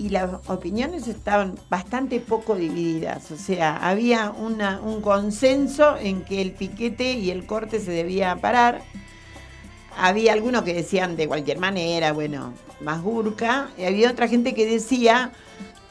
y 0.00 0.08
las 0.08 0.30
opiniones 0.48 1.06
estaban 1.06 1.54
bastante 1.70 2.18
poco 2.18 2.56
divididas. 2.56 3.30
O 3.30 3.36
sea, 3.36 3.76
había 3.76 4.32
un 4.32 5.00
consenso 5.00 5.96
en 5.96 6.24
que 6.24 6.42
el 6.42 6.50
piquete 6.50 7.12
y 7.12 7.30
el 7.30 7.46
corte 7.46 7.78
se 7.78 7.92
debía 7.92 8.34
parar. 8.34 8.82
Había 9.98 10.32
algunos 10.32 10.62
que 10.62 10.74
decían 10.74 11.16
de 11.16 11.26
cualquier 11.26 11.58
manera, 11.58 12.12
bueno, 12.12 12.54
más 12.80 13.02
burca. 13.02 13.68
Y 13.76 13.84
había 13.84 14.10
otra 14.10 14.28
gente 14.28 14.54
que 14.54 14.64
decía 14.64 15.32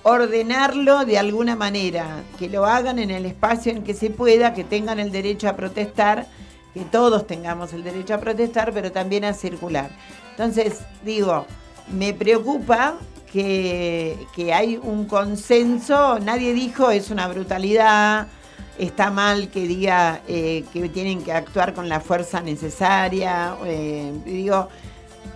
ordenarlo 0.04 1.04
de 1.04 1.18
alguna 1.18 1.58
manera, 1.58 2.24
que 2.40 2.50
lo 2.50 2.66
hagan 2.66 3.00
en 3.00 3.12
el 3.12 3.26
espacio 3.26 3.74
en 3.74 3.84
que 3.84 3.94
se 3.94 4.10
pueda, 4.10 4.54
que 4.54 4.64
tengan 4.64 5.00
el 5.00 5.12
derecho 5.12 5.50
a 5.50 5.58
protestar, 5.58 6.26
que 6.74 6.82
todos 6.82 7.28
tengamos 7.28 7.74
el 7.74 7.84
derecho 7.84 8.14
a 8.14 8.20
protestar, 8.20 8.72
pero 8.72 8.92
también 8.92 9.26
a 9.26 9.34
circular. 9.34 9.90
Entonces, 10.32 10.80
digo, 11.04 11.46
me 11.92 12.14
preocupa 12.14 12.98
que, 13.32 14.54
hay 14.54 14.80
un 14.82 15.06
consenso, 15.06 16.20
nadie 16.20 16.54
dijo 16.54 16.90
es 16.92 17.12
una 17.12 17.28
brutalidad, 17.28 18.28
está 18.78 19.12
mal 19.12 19.50
que 19.50 19.62
diga 19.62 20.22
eh, 20.28 20.64
que 20.72 20.90
tienen 20.90 21.22
que 21.22 21.32
actuar 21.32 21.74
con 21.74 21.90
la 21.90 22.00
fuerza 22.00 22.42
necesaria, 22.42 23.56
eh, 23.66 24.14
digo, 24.26 24.70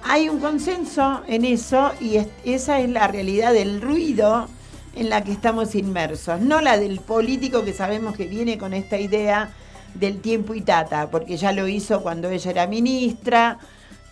hay 0.04 0.30
un 0.30 0.40
consenso 0.40 1.22
en 1.28 1.46
eso 1.46 1.92
y 2.00 2.18
esa 2.44 2.80
es 2.80 2.90
la 2.90 3.08
realidad 3.08 3.54
del 3.54 3.82
ruido 3.82 4.48
en 4.96 5.10
la 5.10 5.24
que 5.24 5.32
estamos 5.32 5.76
inmersos, 5.76 6.42
no 6.42 6.62
la 6.62 6.78
del 6.78 7.00
político 7.00 7.64
que 7.64 7.74
sabemos 7.74 8.16
que 8.16 8.26
viene 8.26 8.58
con 8.58 8.74
esta 8.74 9.00
idea 9.00 9.50
del 9.94 10.22
tiempo 10.22 10.54
y 10.54 10.62
tata, 10.62 11.10
porque 11.10 11.38
ya 11.38 11.52
lo 11.52 11.68
hizo 11.68 12.02
cuando 12.02 12.30
ella 12.30 12.52
era 12.52 12.68
ministra, 12.68 13.60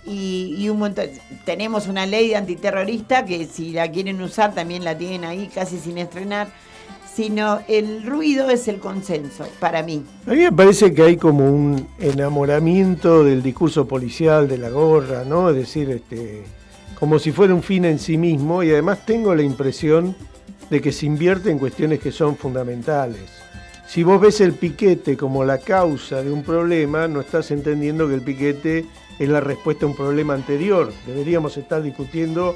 y, 0.06 0.68
un 0.70 0.80
montón. 0.80 1.06
Tenemos 1.46 1.88
una 1.88 2.06
ley 2.06 2.30
de 2.30 2.36
antiterrorista 2.36 3.26
que 3.26 3.46
si 3.46 3.72
la 3.72 3.90
quieren 3.92 4.22
usar 4.22 4.54
también 4.54 4.84
la 4.84 4.98
tienen 4.98 5.26
ahí 5.26 5.50
casi 5.54 5.78
sin 5.78 5.98
estrenar. 5.98 6.48
Sino 7.14 7.60
el 7.68 8.06
ruido 8.06 8.50
es 8.50 8.68
el 8.68 8.80
consenso, 8.80 9.46
para 9.60 9.84
mí. 9.84 10.04
A 10.26 10.32
mí 10.32 10.38
me 10.38 10.52
parece 10.52 10.94
que 10.94 11.02
hay 11.04 11.18
como 11.18 11.52
un 11.52 11.88
enamoramiento 12.00 13.24
del 13.24 13.44
discurso 13.44 13.88
policial, 13.88 14.48
de 14.48 14.58
la 14.58 14.70
gorra, 14.70 15.26
¿no? 15.26 15.50
Es 15.50 15.56
decir, 15.56 15.90
este, 15.90 16.44
como 16.98 17.20
si 17.20 17.32
fuera 17.32 17.54
un 17.54 17.64
fin 17.64 17.86
en 17.86 18.00
sí 18.00 18.18
mismo, 18.18 18.64
y 18.64 18.72
además 18.72 19.06
tengo 19.06 19.36
la 19.36 19.44
impresión 19.44 20.16
de 20.70 20.82
que 20.82 20.92
se 20.92 21.08
invierte 21.08 21.50
en 21.50 21.60
cuestiones 21.60 22.00
que 22.00 22.12
son 22.12 22.38
fundamentales. 22.38 23.30
Si 23.88 24.04
vos 24.04 24.22
ves 24.22 24.40
el 24.40 24.54
piquete 24.54 25.18
como 25.18 25.44
la 25.44 25.58
causa 25.58 26.22
de 26.22 26.32
un 26.32 26.44
problema, 26.44 27.08
no 27.08 27.22
estás 27.22 27.50
entendiendo 27.52 28.08
que 28.08 28.14
el 28.14 28.22
piquete 28.22 28.86
es 29.18 29.30
la 29.30 29.42
respuesta 29.42 29.86
a 29.86 29.90
un 29.90 29.96
problema 29.96 30.36
anterior. 30.36 30.94
Deberíamos 31.08 31.58
estar 31.58 31.82
discutiendo 31.82 32.56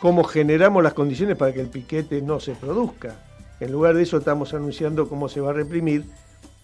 cómo 0.00 0.24
generamos 0.24 0.82
las 0.82 0.92
condiciones 0.92 1.36
para 1.36 1.52
que 1.52 1.60
el 1.60 1.68
piquete 1.68 2.20
no 2.20 2.40
se 2.40 2.52
produzca. 2.52 3.14
En 3.60 3.72
lugar 3.72 3.94
de 3.94 4.02
eso 4.02 4.18
estamos 4.18 4.54
anunciando 4.54 5.08
cómo 5.08 5.28
se 5.28 5.40
va 5.40 5.50
a 5.50 5.54
reprimir. 5.54 6.04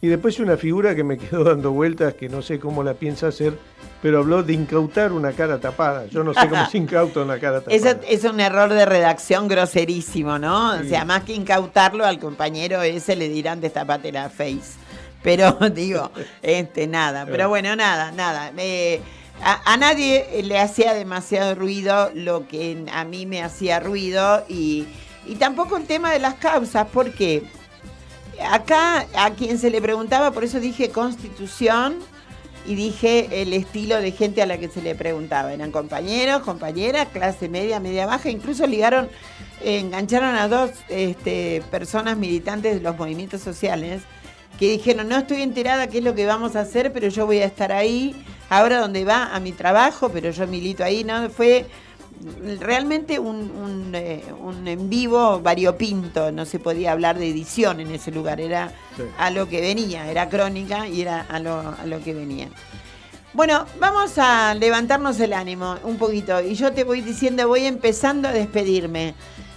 Y 0.00 0.06
después 0.06 0.38
una 0.38 0.56
figura 0.56 0.94
que 0.94 1.02
me 1.02 1.18
quedó 1.18 1.42
dando 1.42 1.72
vueltas, 1.72 2.14
que 2.14 2.28
no 2.28 2.40
sé 2.40 2.60
cómo 2.60 2.84
la 2.84 2.94
piensa 2.94 3.28
hacer, 3.28 3.54
pero 4.00 4.20
habló 4.20 4.44
de 4.44 4.52
incautar 4.52 5.12
una 5.12 5.32
cara 5.32 5.58
tapada. 5.58 6.06
Yo 6.06 6.22
no 6.22 6.32
sé 6.34 6.48
cómo 6.48 6.66
se 6.70 6.78
incauta 6.78 7.20
una 7.20 7.40
cara 7.40 7.60
tapada. 7.60 7.76
Eso 7.76 7.98
es 8.08 8.24
un 8.24 8.38
error 8.38 8.72
de 8.72 8.86
redacción 8.86 9.48
groserísimo, 9.48 10.38
¿no? 10.38 10.74
O 10.74 10.84
sea, 10.84 11.04
más 11.04 11.24
que 11.24 11.34
incautarlo 11.34 12.04
al 12.04 12.20
compañero 12.20 12.82
ese 12.82 13.16
le 13.16 13.28
dirán 13.28 13.60
destapate 13.60 14.12
la 14.12 14.30
face. 14.30 14.78
Pero 15.22 15.52
digo, 15.74 16.12
este, 16.42 16.86
nada. 16.86 17.26
Pero 17.26 17.48
bueno, 17.48 17.74
nada, 17.74 18.12
nada. 18.12 18.52
Eh, 18.56 19.00
a, 19.42 19.76
nadie 19.76 20.42
le 20.44 20.58
hacía 20.58 20.94
demasiado 20.94 21.54
ruido 21.54 22.10
lo 22.14 22.46
que 22.48 22.84
a 22.92 23.04
mí 23.04 23.26
me 23.26 23.42
hacía 23.42 23.80
ruido 23.80 24.44
y, 24.48 24.86
tampoco 25.36 25.76
el 25.76 25.84
tema 25.84 26.12
de 26.12 26.18
las 26.18 26.34
causas, 26.34 26.86
porque 26.92 27.42
acá 28.50 29.06
a 29.14 29.30
quien 29.30 29.58
se 29.58 29.70
le 29.70 29.80
preguntaba, 29.80 30.30
por 30.30 30.44
eso 30.44 30.60
dije 30.60 30.90
constitución 30.90 31.98
y 32.66 32.74
dije 32.74 33.42
el 33.42 33.52
estilo 33.52 33.96
de 34.00 34.12
gente 34.12 34.42
a 34.42 34.46
la 34.46 34.58
que 34.58 34.68
se 34.68 34.82
le 34.82 34.94
preguntaba. 34.94 35.52
Eran 35.52 35.72
compañeros, 35.72 36.42
compañeras, 36.42 37.08
clase 37.12 37.48
media, 37.48 37.80
media 37.80 38.06
baja, 38.06 38.28
incluso 38.28 38.66
ligaron, 38.66 39.08
engancharon 39.62 40.34
a 40.34 40.48
dos 40.48 40.70
este, 40.88 41.62
personas 41.70 42.18
militantes 42.18 42.74
de 42.74 42.80
los 42.80 42.96
movimientos 42.96 43.40
sociales 43.40 44.02
que 44.58 44.72
dijeron, 44.72 45.08
no 45.08 45.18
estoy 45.18 45.42
enterada 45.42 45.86
qué 45.86 45.98
es 45.98 46.04
lo 46.04 46.14
que 46.14 46.26
vamos 46.26 46.56
a 46.56 46.60
hacer, 46.60 46.92
pero 46.92 47.08
yo 47.08 47.26
voy 47.26 47.38
a 47.38 47.46
estar 47.46 47.72
ahí 47.72 48.14
ahora 48.50 48.80
donde 48.80 49.04
va 49.04 49.34
a 49.34 49.40
mi 49.40 49.52
trabajo, 49.52 50.10
pero 50.10 50.30
yo 50.30 50.46
milito 50.46 50.82
ahí, 50.84 51.04
¿no? 51.04 51.30
Fue 51.30 51.66
realmente 52.60 53.18
un, 53.18 53.92
eh, 53.94 54.22
en 54.64 54.90
vivo 54.90 55.40
variopinto, 55.40 56.32
no 56.32 56.44
se 56.44 56.58
podía 56.58 56.92
hablar 56.92 57.18
de 57.18 57.28
edición 57.28 57.80
en 57.80 57.92
ese 57.92 58.10
lugar, 58.10 58.40
era 58.40 58.72
a 59.18 59.30
lo 59.30 59.48
que 59.48 59.60
venía, 59.60 60.10
era 60.10 60.28
crónica 60.28 60.88
y 60.88 61.02
era 61.02 61.20
a 61.22 61.38
lo, 61.38 61.60
a 61.60 61.86
lo 61.86 62.02
que 62.02 62.14
venía. 62.14 62.48
Bueno, 63.34 63.66
vamos 63.78 64.18
a 64.18 64.54
levantarnos 64.54 65.20
el 65.20 65.32
ánimo 65.32 65.76
un 65.84 65.98
poquito 65.98 66.40
y 66.40 66.54
yo 66.54 66.72
te 66.72 66.84
voy 66.84 67.02
diciendo, 67.02 67.46
voy 67.46 67.66
empezando 67.66 68.28
a 68.28 68.32
despedirme, 68.32 69.14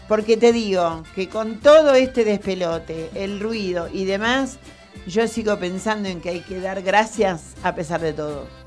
porque 0.07 0.35
te 0.35 0.51
digo 0.51 1.03
que 1.15 1.29
con 1.29 1.59
todo 1.61 1.95
este 1.95 2.25
despelote, 2.25 3.09
el 3.15 3.39
ruido 3.39 3.87
y 3.91 4.05
demás, 4.05 4.59
yo 5.07 5.27
sigo 5.27 5.57
pensando 5.57 6.09
en 6.09 6.21
que 6.21 6.29
hay 6.29 6.41
que 6.41 6.59
dar 6.59 6.81
gracias 6.81 7.55
a 7.63 7.73
pesar 7.73 8.01
de 8.01 8.13
todo. 8.13 8.60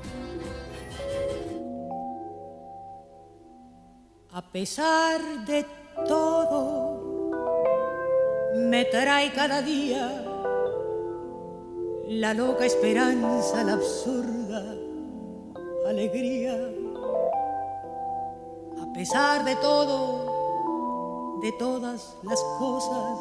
A 4.35 4.41
pesar 4.41 5.21
de 5.47 5.65
todo, 6.09 7.31
me 8.69 8.83
trae 8.83 9.31
cada 9.31 9.61
día 9.61 10.11
la 12.09 12.33
loca 12.33 12.65
esperanza, 12.65 13.63
la 13.63 13.75
absurda 13.75 14.75
alegría. 15.87 16.53
A 18.81 18.91
pesar 18.93 19.45
de 19.45 19.55
todo, 19.55 21.39
de 21.41 21.53
todas 21.53 22.17
las 22.23 22.43
cosas, 22.59 23.17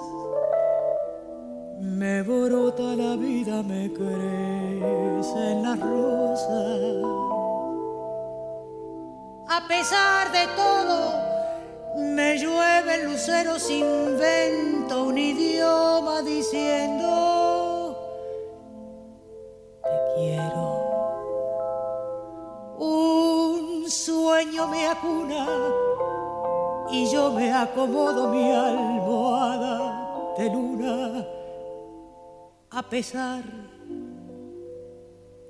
me 1.79 2.23
brota 2.23 2.97
la 2.97 3.15
vida, 3.15 3.63
me 3.63 3.93
crece 3.93 5.53
en 5.53 5.63
las 5.63 5.79
rosas 5.79 7.44
a 9.49 9.69
pesar 9.69 10.33
de 10.33 10.47
todo, 10.57 11.13
me 11.97 12.39
llueve 12.39 12.95
el 12.95 13.05
lucero 13.07 13.59
sin 13.59 14.19
vento, 14.19 15.05
un 15.05 15.19
idioma 15.19 16.23
diciendo, 16.23 17.97
te 19.83 19.91
quiero. 20.17 20.83
Un 22.79 23.85
sueño 23.89 24.67
me 24.69 24.89
acuna 24.89 25.47
y 26.91 27.11
yo 27.11 27.33
me 27.33 27.53
acomodo 27.53 28.29
mi 28.29 28.53
almohada 28.53 30.35
de 30.37 30.51
luna 30.51 31.27
a 32.71 32.83
pesar 32.83 33.43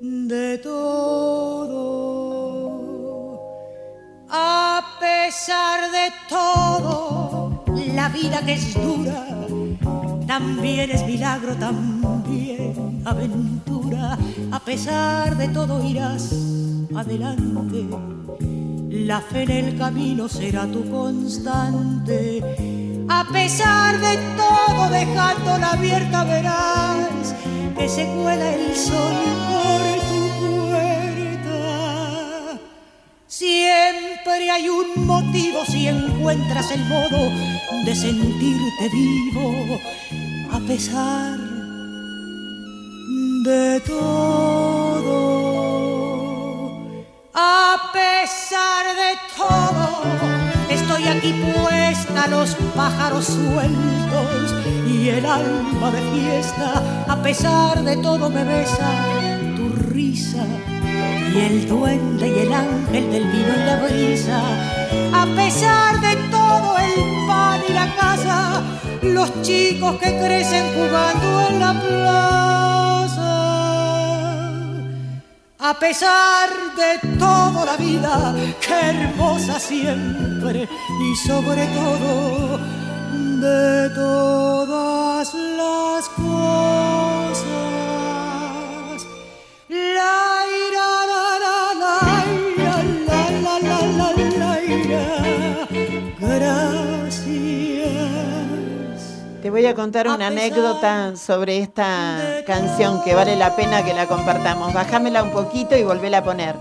de 0.00 0.58
todo. 0.58 2.63
A 4.36 4.82
pesar 4.98 5.92
de 5.92 6.12
todo, 6.28 7.62
la 7.94 8.08
vida 8.08 8.44
que 8.44 8.54
es 8.54 8.74
dura 8.74 9.24
también 10.26 10.90
es 10.90 11.06
milagro, 11.06 11.54
también 11.54 13.00
aventura. 13.04 14.18
A 14.50 14.58
pesar 14.58 15.36
de 15.36 15.46
todo 15.50 15.88
irás 15.88 16.34
adelante. 16.96 17.86
La 18.90 19.20
fe 19.20 19.44
en 19.44 19.66
el 19.66 19.78
camino 19.78 20.28
será 20.28 20.66
tu 20.66 20.90
constante. 20.90 22.42
A 23.08 23.24
pesar 23.32 24.00
de 24.00 24.18
todo, 24.36 24.88
dejándola 24.88 25.74
abierta, 25.74 26.24
verás 26.24 27.36
que 27.76 27.88
se 27.88 28.04
cuela 28.06 28.52
el 28.52 28.74
sol 28.74 29.73
si 35.66 35.88
encuentras 35.88 36.70
el 36.72 36.84
modo 36.86 37.30
de 37.84 37.94
sentirte 37.94 38.88
vivo, 38.92 39.78
a 40.52 40.58
pesar 40.60 41.38
de 43.44 43.80
todo. 43.80 45.14
A 47.34 47.90
pesar 47.92 48.84
de 49.02 49.16
todo, 49.36 49.88
estoy 50.68 51.04
aquí 51.08 51.32
puesta, 51.32 52.26
los 52.28 52.54
pájaros 52.74 53.26
sueltos 53.26 54.54
y 54.88 55.08
el 55.08 55.26
alma 55.26 55.90
de 55.90 56.00
fiesta. 56.12 56.82
A 57.08 57.22
pesar 57.22 57.82
de 57.82 57.96
todo 57.98 58.30
me 58.30 58.44
besa 58.44 58.90
tu 59.56 59.68
risa 59.92 60.46
y 61.34 61.40
el 61.40 61.68
duende 61.68 62.28
y 62.28 62.38
el 62.40 62.52
ángel 62.52 63.10
del 63.10 63.24
vino 63.24 63.54
en 63.54 63.66
la 63.66 63.76
brisa. 63.76 64.40
A 65.12 65.26
pesar 65.34 66.00
de 66.00 66.16
todo 66.30 66.78
el 66.78 67.26
pan 67.26 67.60
y 67.68 67.72
la 67.72 67.94
casa, 67.96 68.62
los 69.02 69.42
chicos 69.42 69.96
que 69.96 70.16
crecen 70.18 70.64
jugando 70.74 71.48
en 71.48 71.58
la 71.58 71.72
plaza. 71.80 73.24
A 75.58 75.74
pesar 75.80 76.48
de 76.76 77.18
toda 77.18 77.64
la 77.64 77.76
vida, 77.76 78.34
que 78.60 78.74
hermosa 78.90 79.58
siempre 79.58 80.68
y 80.68 81.16
sobre 81.26 81.66
todo 81.66 82.58
de 83.40 83.90
todas 83.94 85.34
las 85.34 86.08
cosas. 86.10 87.73
Voy 99.54 99.64
a 99.66 99.74
contar 99.76 100.08
una 100.08 100.26
anécdota 100.26 101.14
sobre 101.14 101.58
esta 101.58 102.42
canción 102.44 103.04
que 103.04 103.14
vale 103.14 103.36
la 103.36 103.54
pena 103.54 103.84
que 103.84 103.94
la 103.94 104.08
compartamos. 104.08 104.74
Bájamela 104.74 105.22
un 105.22 105.30
poquito 105.30 105.76
y 105.76 105.84
volvéla 105.84 106.18
a 106.18 106.24
poner, 106.24 106.56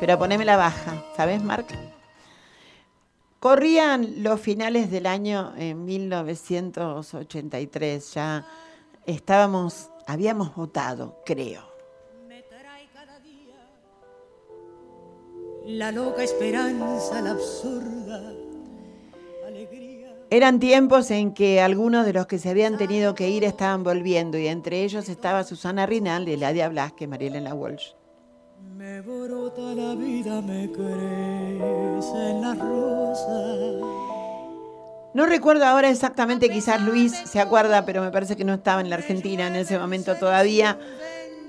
pero 0.00 0.18
ponémela 0.18 0.56
baja, 0.56 1.04
¿sabes, 1.14 1.42
Marc? 1.42 1.66
Corrían 3.38 4.22
los 4.22 4.40
finales 4.40 4.90
del 4.90 5.04
año 5.04 5.52
en 5.58 5.84
1983, 5.84 8.14
ya 8.14 8.46
estábamos, 9.04 9.90
habíamos 10.06 10.54
votado, 10.54 11.20
creo. 11.26 11.70
Me 12.26 12.40
trae 12.44 12.88
cada 12.94 13.20
día 13.20 13.56
la 15.66 15.92
loca 15.92 16.22
esperanza, 16.22 17.20
la 17.20 17.32
absurda. 17.32 18.47
Eran 20.30 20.60
tiempos 20.60 21.10
en 21.10 21.32
que 21.32 21.62
algunos 21.62 22.04
de 22.04 22.12
los 22.12 22.26
que 22.26 22.38
se 22.38 22.50
habían 22.50 22.76
tenido 22.76 23.14
que 23.14 23.30
ir 23.30 23.44
estaban 23.44 23.82
volviendo 23.82 24.36
y 24.36 24.46
entre 24.46 24.84
ellos 24.84 25.08
estaba 25.08 25.42
Susana 25.42 25.86
Rinaldi, 25.86 26.36
Ladia 26.36 26.68
Blasque, 26.68 27.06
Marielena 27.06 27.54
Walsh. 27.54 27.92
Me 28.76 29.00
brota 29.00 29.62
la 29.74 29.94
vida, 29.94 30.42
me 30.42 30.70
crecen 30.70 32.42
las 32.42 32.58
rosas. 32.58 33.98
No 35.14 35.24
recuerdo 35.24 35.64
ahora 35.64 35.88
exactamente, 35.88 36.50
quizás 36.50 36.82
Luis 36.82 37.12
se 37.12 37.40
acuerda, 37.40 37.86
pero 37.86 38.02
me 38.02 38.10
parece 38.10 38.36
que 38.36 38.44
no 38.44 38.52
estaba 38.52 38.82
en 38.82 38.90
la 38.90 38.96
Argentina 38.96 39.46
en 39.46 39.56
ese 39.56 39.78
momento 39.78 40.14
todavía. 40.16 40.78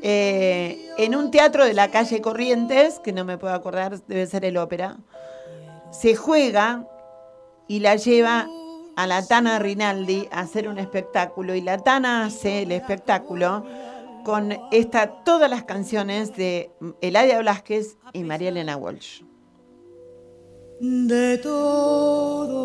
Eh, 0.01 0.89
en 0.97 1.15
un 1.15 1.31
teatro 1.31 1.65
de 1.65 1.73
la 1.73 1.91
calle 1.91 2.21
Corrientes, 2.21 2.99
que 2.99 3.11
no 3.11 3.25
me 3.25 3.37
puedo 3.37 3.53
acordar, 3.53 3.99
debe 4.07 4.25
ser 4.25 4.45
el 4.45 4.55
ópera, 4.55 4.97
se 5.91 6.15
juega 6.15 6.87
y 7.67 7.81
la 7.81 7.97
lleva 7.97 8.47
a 8.99 9.07
la 9.07 9.25
Tana 9.25 9.59
Rinaldi 9.59 10.27
a 10.29 10.41
hacer 10.41 10.67
un 10.67 10.77
espectáculo 10.77 11.55
y 11.55 11.61
la 11.61 11.77
Tana 11.77 12.25
hace 12.25 12.63
el 12.63 12.73
espectáculo 12.73 13.65
con 14.25 14.51
esta, 14.71 15.23
todas 15.23 15.49
las 15.49 15.63
canciones 15.63 16.35
de 16.35 16.69
Eladia 16.99 17.39
Blasquez 17.39 17.97
y 18.11 18.25
María 18.25 18.49
Elena 18.49 18.75
Walsh. 18.75 19.21
De 20.81 21.37
todo. 21.37 22.59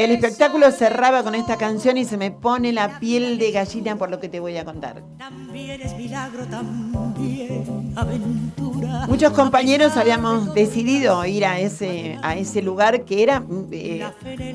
El 0.00 0.12
espectáculo 0.12 0.70
cerraba 0.70 1.22
con 1.22 1.34
esta 1.34 1.56
canción 1.58 1.98
y 1.98 2.06
se 2.06 2.16
me 2.16 2.30
pone 2.30 2.72
la 2.72 2.98
piel 3.00 3.38
de 3.38 3.50
gallina 3.52 3.96
por 3.96 4.10
lo 4.10 4.18
que 4.18 4.30
te 4.30 4.40
voy 4.40 4.56
a 4.56 4.64
contar. 4.64 5.02
También 5.18 5.78
es 5.82 5.94
milagro, 5.94 6.46
también 6.46 7.92
aventura. 7.94 9.06
Muchos 9.06 9.34
compañeros 9.34 9.98
habíamos 9.98 10.54
decidido 10.54 11.22
ir 11.26 11.44
a 11.44 11.60
ese, 11.60 12.18
a 12.22 12.34
ese 12.34 12.62
lugar 12.62 13.04
que 13.04 13.22
era 13.22 13.42
eh, 13.72 14.06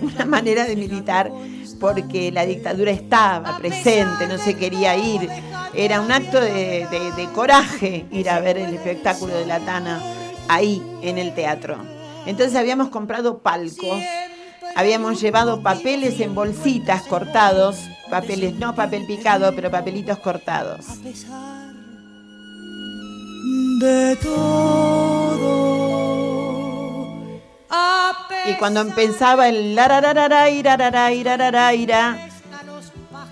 una 0.02 0.26
manera 0.26 0.66
de 0.66 0.76
militar 0.76 1.32
porque 1.80 2.32
la 2.32 2.44
dictadura 2.48 2.90
estaba 2.90 3.58
presente, 3.60 4.26
no 4.28 4.40
se 4.40 4.56
quería 4.56 4.96
ir. 4.98 5.30
Era 5.76 6.02
un 6.02 6.12
acto 6.12 6.42
de, 6.42 6.88
de- 6.90 7.12
de 7.16 7.28
coraje 7.34 8.06
ir 8.12 8.32
a 8.32 8.40
ver 8.40 8.58
el 8.58 8.74
espectáculo 8.74 9.36
de 9.38 9.46
la 9.46 9.60
Tana 9.60 10.02
ahí 10.48 10.82
en 11.04 11.20
el 11.20 11.36
teatro. 11.36 11.78
Entonces 12.26 12.56
habíamos 12.56 12.90
comprado 12.90 13.38
palcos, 13.40 14.00
habíamos 14.76 15.22
llevado 15.22 15.62
papeles 15.62 16.20
en 16.20 16.36
bolsitas 16.36 17.04
cortados, 17.04 17.78
papeles, 18.10 18.56
no 18.56 18.76
papel 18.76 19.06
picado, 19.06 19.56
pero 19.56 19.72
papelitos 19.72 20.20
cortados. 20.20 20.86
A 20.90 20.96
pesar 21.02 21.74
de 23.80 24.18
todo. 24.18 25.46
A 27.70 28.28
Y 28.48 28.54
cuando 28.56 28.82
empezaba 28.82 29.48
el 29.50 29.76
larararara, 29.76 30.50
irarara, 30.50 31.12
irarara, 31.12 31.74
ira, 31.74 32.30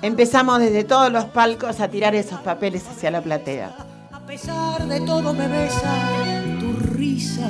empezamos 0.01 0.60
desde 0.60 0.84
todos 0.86 1.12
los 1.12 1.25
palcos 1.25 1.79
a 1.82 1.88
tirar 1.89 2.15
esos 2.15 2.39
papeles 2.39 2.88
hacia 2.88 3.12
la 3.12 3.21
platea. 3.21 3.75
A 4.12 4.19
pesar 4.21 4.88
de 4.88 5.01
todo 5.01 5.34
me 5.34 5.47
besa 5.47 5.93
tu 6.60 6.73
risa 6.95 7.47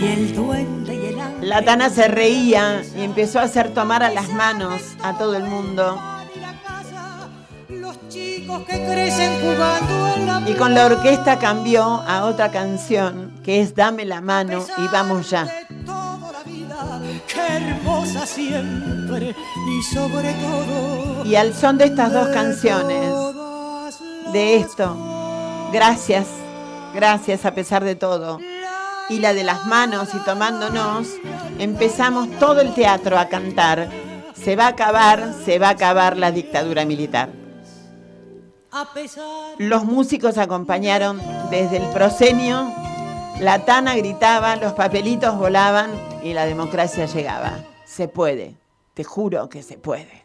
y 0.00 0.06
el 0.06 0.34
duende 0.34 0.94
y 0.94 1.06
el 1.06 1.20
ángel. 1.20 1.48
La 1.48 1.62
Tana 1.62 1.90
se 1.90 2.08
reía 2.08 2.82
y 2.96 3.02
empezó 3.02 3.38
a 3.38 3.42
hacer 3.42 3.72
tomar 3.74 4.02
a 4.02 4.10
las 4.10 4.28
manos 4.30 4.82
a 5.02 5.16
todo 5.16 5.36
el 5.36 5.44
mundo. 5.44 5.98
y 10.46 10.54
con 10.54 10.74
la 10.74 10.86
orquesta 10.86 11.38
cambió 11.38 11.82
a 11.84 12.24
otra 12.24 12.50
canción 12.50 13.32
que 13.44 13.60
es 13.60 13.74
Dame 13.74 14.04
la 14.04 14.20
mano 14.20 14.64
y 14.78 14.88
vamos 14.88 15.30
ya. 15.30 15.46
y 21.24 21.34
al 21.34 21.54
son 21.54 21.78
de 21.78 21.84
estas 21.84 22.12
dos 22.12 22.28
canciones, 22.28 23.12
de 24.32 24.56
esto, 24.56 24.96
gracias, 25.72 26.26
gracias 26.94 27.44
a 27.44 27.54
pesar 27.54 27.84
de 27.84 27.96
todo, 27.96 28.38
y 29.08 29.18
la 29.18 29.34
de 29.34 29.44
las 29.44 29.66
manos 29.66 30.08
y 30.14 30.18
tomándonos, 30.24 31.08
empezamos 31.58 32.30
todo 32.38 32.60
el 32.60 32.74
teatro 32.74 33.18
a 33.18 33.28
cantar. 33.28 33.88
Se 34.34 34.56
va 34.56 34.66
a 34.66 34.68
acabar, 34.68 35.34
se 35.44 35.58
va 35.58 35.68
a 35.68 35.72
acabar 35.72 36.16
la 36.16 36.32
dictadura 36.32 36.84
militar. 36.84 37.30
Los 39.58 39.84
músicos 39.84 40.36
acompañaron 40.36 41.20
desde 41.50 41.78
el 41.78 41.86
proscenio, 41.92 42.70
la 43.40 43.64
tana 43.64 43.96
gritaba, 43.96 44.56
los 44.56 44.74
papelitos 44.74 45.38
volaban 45.38 45.90
y 46.22 46.34
la 46.34 46.44
democracia 46.44 47.06
llegaba. 47.06 47.52
Se 47.84 48.08
puede, 48.08 48.56
te 48.94 49.04
juro 49.04 49.48
que 49.48 49.62
se 49.62 49.78
puede. 49.78 50.24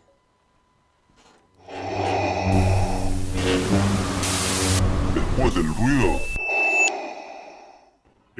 Después 5.13 5.56
del 5.56 5.76
ruido. 5.76 6.31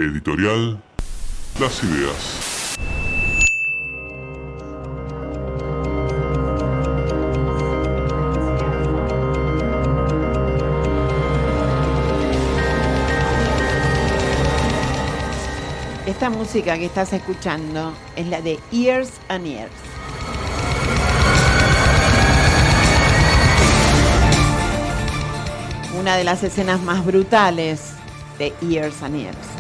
Editorial 0.02 0.82
Las 1.60 1.84
Ideas. 1.84 2.76
Esta 16.08 16.30
música 16.32 16.78
que 16.78 16.86
estás 16.86 17.14
escuchando 17.14 17.94
es 18.16 18.28
la 18.28 18.42
de 18.42 18.60
Years 18.72 19.12
and 19.30 19.46
Years. 19.46 19.72
Una 26.00 26.16
de 26.18 26.24
las 26.24 26.44
escenas 26.44 26.82
más 26.82 27.06
brutales 27.06 27.94
de 28.40 28.52
Years 28.62 29.04
and 29.04 29.16
Years. 29.16 29.51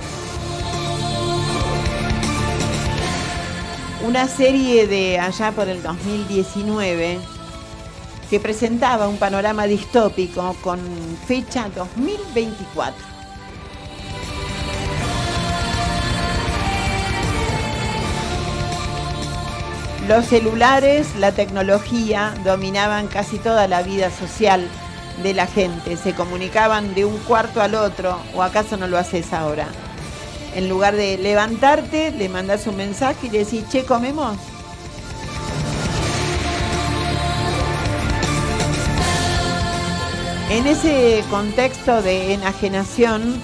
Una 4.03 4.27
serie 4.27 4.87
de 4.87 5.19
allá 5.19 5.51
por 5.51 5.69
el 5.69 5.83
2019 5.83 7.19
que 8.31 8.39
presentaba 8.39 9.07
un 9.07 9.17
panorama 9.17 9.65
distópico 9.65 10.55
con 10.61 10.79
fecha 11.27 11.69
2024. 11.75 12.95
Los 20.07 20.25
celulares, 20.25 21.15
la 21.19 21.31
tecnología 21.31 22.33
dominaban 22.43 23.07
casi 23.07 23.37
toda 23.37 23.67
la 23.67 23.83
vida 23.83 24.09
social 24.09 24.67
de 25.21 25.33
la 25.35 25.45
gente. 25.45 25.95
Se 25.95 26.15
comunicaban 26.15 26.95
de 26.95 27.05
un 27.05 27.17
cuarto 27.19 27.61
al 27.61 27.75
otro, 27.75 28.17
o 28.33 28.41
acaso 28.41 28.77
no 28.77 28.87
lo 28.87 28.97
haces 28.97 29.31
ahora. 29.31 29.67
En 30.55 30.67
lugar 30.67 30.95
de 30.95 31.17
levantarte, 31.17 32.11
le 32.11 32.27
mandas 32.27 32.67
un 32.67 32.75
mensaje 32.75 33.27
y 33.27 33.29
le 33.29 33.39
decís, 33.39 33.63
che, 33.69 33.85
comemos. 33.85 34.37
En 40.49 40.67
ese 40.67 41.23
contexto 41.29 42.01
de 42.01 42.33
enajenación, 42.33 43.41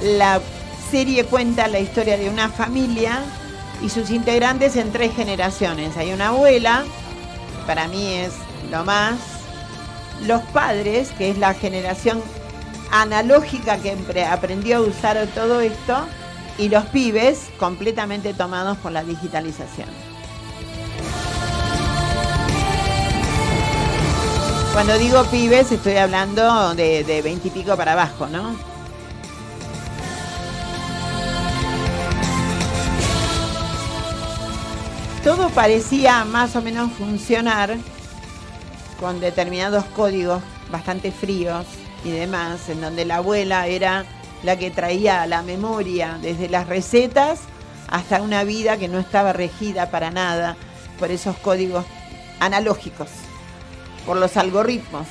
la 0.00 0.40
serie 0.90 1.24
cuenta 1.24 1.68
la 1.68 1.78
historia 1.78 2.16
de 2.16 2.30
una 2.30 2.48
familia 2.48 3.20
y 3.82 3.90
sus 3.90 4.10
integrantes 4.10 4.76
en 4.76 4.90
tres 4.92 5.14
generaciones. 5.14 5.98
Hay 5.98 6.12
una 6.12 6.28
abuela, 6.28 6.84
para 7.66 7.86
mí 7.88 8.14
es 8.14 8.32
lo 8.70 8.84
más, 8.84 9.16
los 10.26 10.40
padres, 10.54 11.10
que 11.18 11.30
es 11.30 11.36
la 11.36 11.52
generación 11.52 12.22
analógica 12.92 13.78
que 13.78 13.96
aprendió 14.24 14.76
a 14.76 14.80
usar 14.82 15.26
todo 15.34 15.60
esto, 15.60 16.06
y 16.58 16.68
los 16.68 16.84
pibes 16.86 17.48
completamente 17.58 18.34
tomados 18.34 18.78
por 18.78 18.92
la 18.92 19.02
digitalización. 19.02 19.88
Cuando 24.72 24.96
digo 24.98 25.24
pibes 25.24 25.72
estoy 25.72 25.96
hablando 25.96 26.74
de 26.74 27.20
veintipico 27.24 27.76
para 27.76 27.92
abajo, 27.92 28.26
¿no? 28.28 28.54
todo 35.22 35.50
parecía 35.50 36.24
más 36.24 36.56
o 36.56 36.62
menos 36.62 36.90
funcionar 36.92 37.76
con 38.98 39.20
determinados 39.20 39.84
códigos 39.94 40.42
bastante 40.70 41.12
fríos 41.12 41.64
y 42.04 42.10
demás, 42.10 42.68
en 42.68 42.80
donde 42.80 43.04
la 43.04 43.16
abuela 43.16 43.66
era 43.66 44.04
la 44.42 44.56
que 44.58 44.70
traía 44.70 45.26
la 45.26 45.42
memoria 45.42 46.18
desde 46.20 46.48
las 46.48 46.68
recetas 46.68 47.40
hasta 47.88 48.22
una 48.22 48.44
vida 48.44 48.76
que 48.76 48.88
no 48.88 48.98
estaba 48.98 49.32
regida 49.32 49.90
para 49.90 50.10
nada 50.10 50.56
por 50.98 51.10
esos 51.10 51.36
códigos 51.38 51.84
analógicos, 52.40 53.08
por 54.06 54.16
los 54.16 54.36
algoritmos 54.36 55.06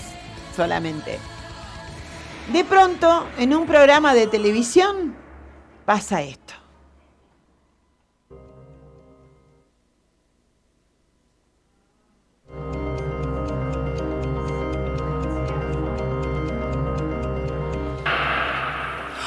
solamente. 0.56 1.20
De 2.52 2.66
pronto, 2.66 3.28
en 3.38 3.54
un 3.54 3.66
programa 3.66 4.14
de 4.14 4.28
televisión, 4.28 5.16
pasa 5.86 6.22
esto. 6.22 6.61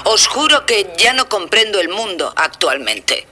Os 0.05 0.27
juro 0.27 0.67
que 0.67 0.93
ya 0.99 1.13
no 1.13 1.29
comprendo 1.29 1.81
el 1.81 1.89
mundo 1.89 2.33
actualmente. 2.37 3.27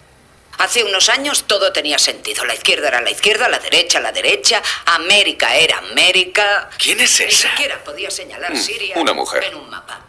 Hace 0.58 0.84
unos 0.84 1.08
años 1.08 1.44
todo 1.46 1.72
tenía 1.72 1.98
sentido. 1.98 2.44
La 2.44 2.54
izquierda 2.54 2.88
era 2.88 3.00
la 3.00 3.10
izquierda, 3.10 3.48
la 3.48 3.58
derecha 3.58 4.00
la 4.00 4.12
derecha, 4.12 4.62
América 4.86 5.56
era 5.56 5.78
América. 5.78 6.70
¿Quién 6.78 7.00
es 7.00 7.20
esa? 7.20 7.48
Ni 7.48 7.50
siquiera 7.50 7.82
podía 7.84 8.10
señalar 8.10 8.52
Mm, 8.52 8.56
Siria 8.56 8.96
una 8.98 9.12
mujer. 9.12 9.44
en 9.44 9.54
un 9.56 9.68
mapa. 9.68 10.00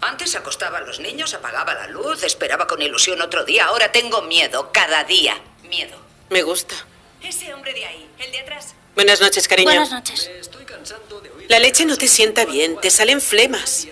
Antes 0.00 0.34
acostaba 0.36 0.78
a 0.78 0.80
los 0.82 1.00
niños, 1.00 1.34
apagaba 1.34 1.74
la 1.74 1.88
luz, 1.88 2.22
esperaba 2.22 2.66
con 2.66 2.80
ilusión 2.80 3.20
otro 3.20 3.44
día. 3.44 3.66
Ahora 3.66 3.90
tengo 3.92 4.22
miedo, 4.22 4.70
cada 4.72 5.04
día. 5.04 5.36
Miedo. 5.64 5.96
Me 6.30 6.42
gusta. 6.42 6.74
Ese 7.22 7.52
hombre 7.52 7.74
de 7.74 7.84
ahí, 7.84 8.08
el 8.18 8.30
de 8.32 8.38
atrás. 8.40 8.74
Buenas 8.94 9.20
noches, 9.20 9.46
cariño. 9.48 9.70
Buenas 9.70 9.90
noches. 9.90 10.30
La 11.48 11.58
leche 11.58 11.84
no 11.84 11.96
te 11.96 12.06
sienta 12.08 12.44
bien, 12.44 12.80
te 12.80 12.90
salen 12.90 13.20
flemas. 13.20 13.88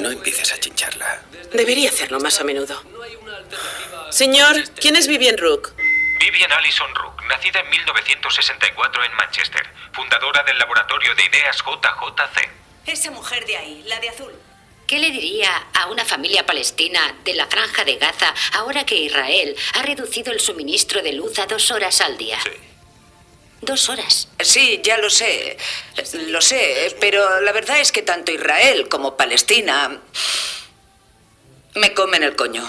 No 0.00 0.10
empieces 0.10 0.50
a 0.52 0.58
chincharla. 0.58 1.22
Debería 1.52 1.90
hacerlo 1.90 2.20
más 2.20 2.40
a 2.40 2.44
menudo. 2.44 2.82
Señor, 4.10 4.56
¿quién 4.80 4.96
es 4.96 5.06
Vivian 5.06 5.36
Rook? 5.36 5.74
Vivian 6.18 6.50
Allison 6.52 6.94
Rook, 6.94 7.22
nacida 7.28 7.60
en 7.60 7.68
1964 7.68 9.04
en 9.04 9.14
Manchester, 9.14 9.66
fundadora 9.92 10.42
del 10.42 10.58
laboratorio 10.58 11.14
de 11.14 11.24
ideas 11.26 11.58
JJC. 11.58 12.48
Esa 12.86 13.10
mujer 13.10 13.44
de 13.44 13.56
ahí, 13.58 13.82
la 13.86 14.00
de 14.00 14.08
azul. 14.08 14.32
¿Qué 14.86 14.98
le 14.98 15.10
diría 15.10 15.66
a 15.74 15.86
una 15.86 16.04
familia 16.04 16.46
palestina 16.46 17.14
de 17.22 17.34
la 17.34 17.46
franja 17.46 17.84
de 17.84 17.96
Gaza 17.96 18.34
ahora 18.54 18.84
que 18.84 18.96
Israel 18.96 19.54
ha 19.74 19.82
reducido 19.82 20.32
el 20.32 20.40
suministro 20.40 21.02
de 21.02 21.12
luz 21.12 21.38
a 21.38 21.46
dos 21.46 21.70
horas 21.70 22.00
al 22.00 22.16
día? 22.16 22.38
Dos 23.62 23.88
horas. 23.88 24.28
Sí, 24.40 24.80
ya 24.82 24.98
lo 24.98 25.10
sé. 25.10 25.56
Lo 26.28 26.40
sé, 26.40 26.96
pero 27.00 27.40
la 27.40 27.52
verdad 27.52 27.78
es 27.78 27.92
que 27.92 28.02
tanto 28.02 28.32
Israel 28.32 28.88
como 28.88 29.16
Palestina 29.16 30.00
me 31.74 31.92
comen 31.92 32.22
el 32.22 32.36
coño. 32.36 32.68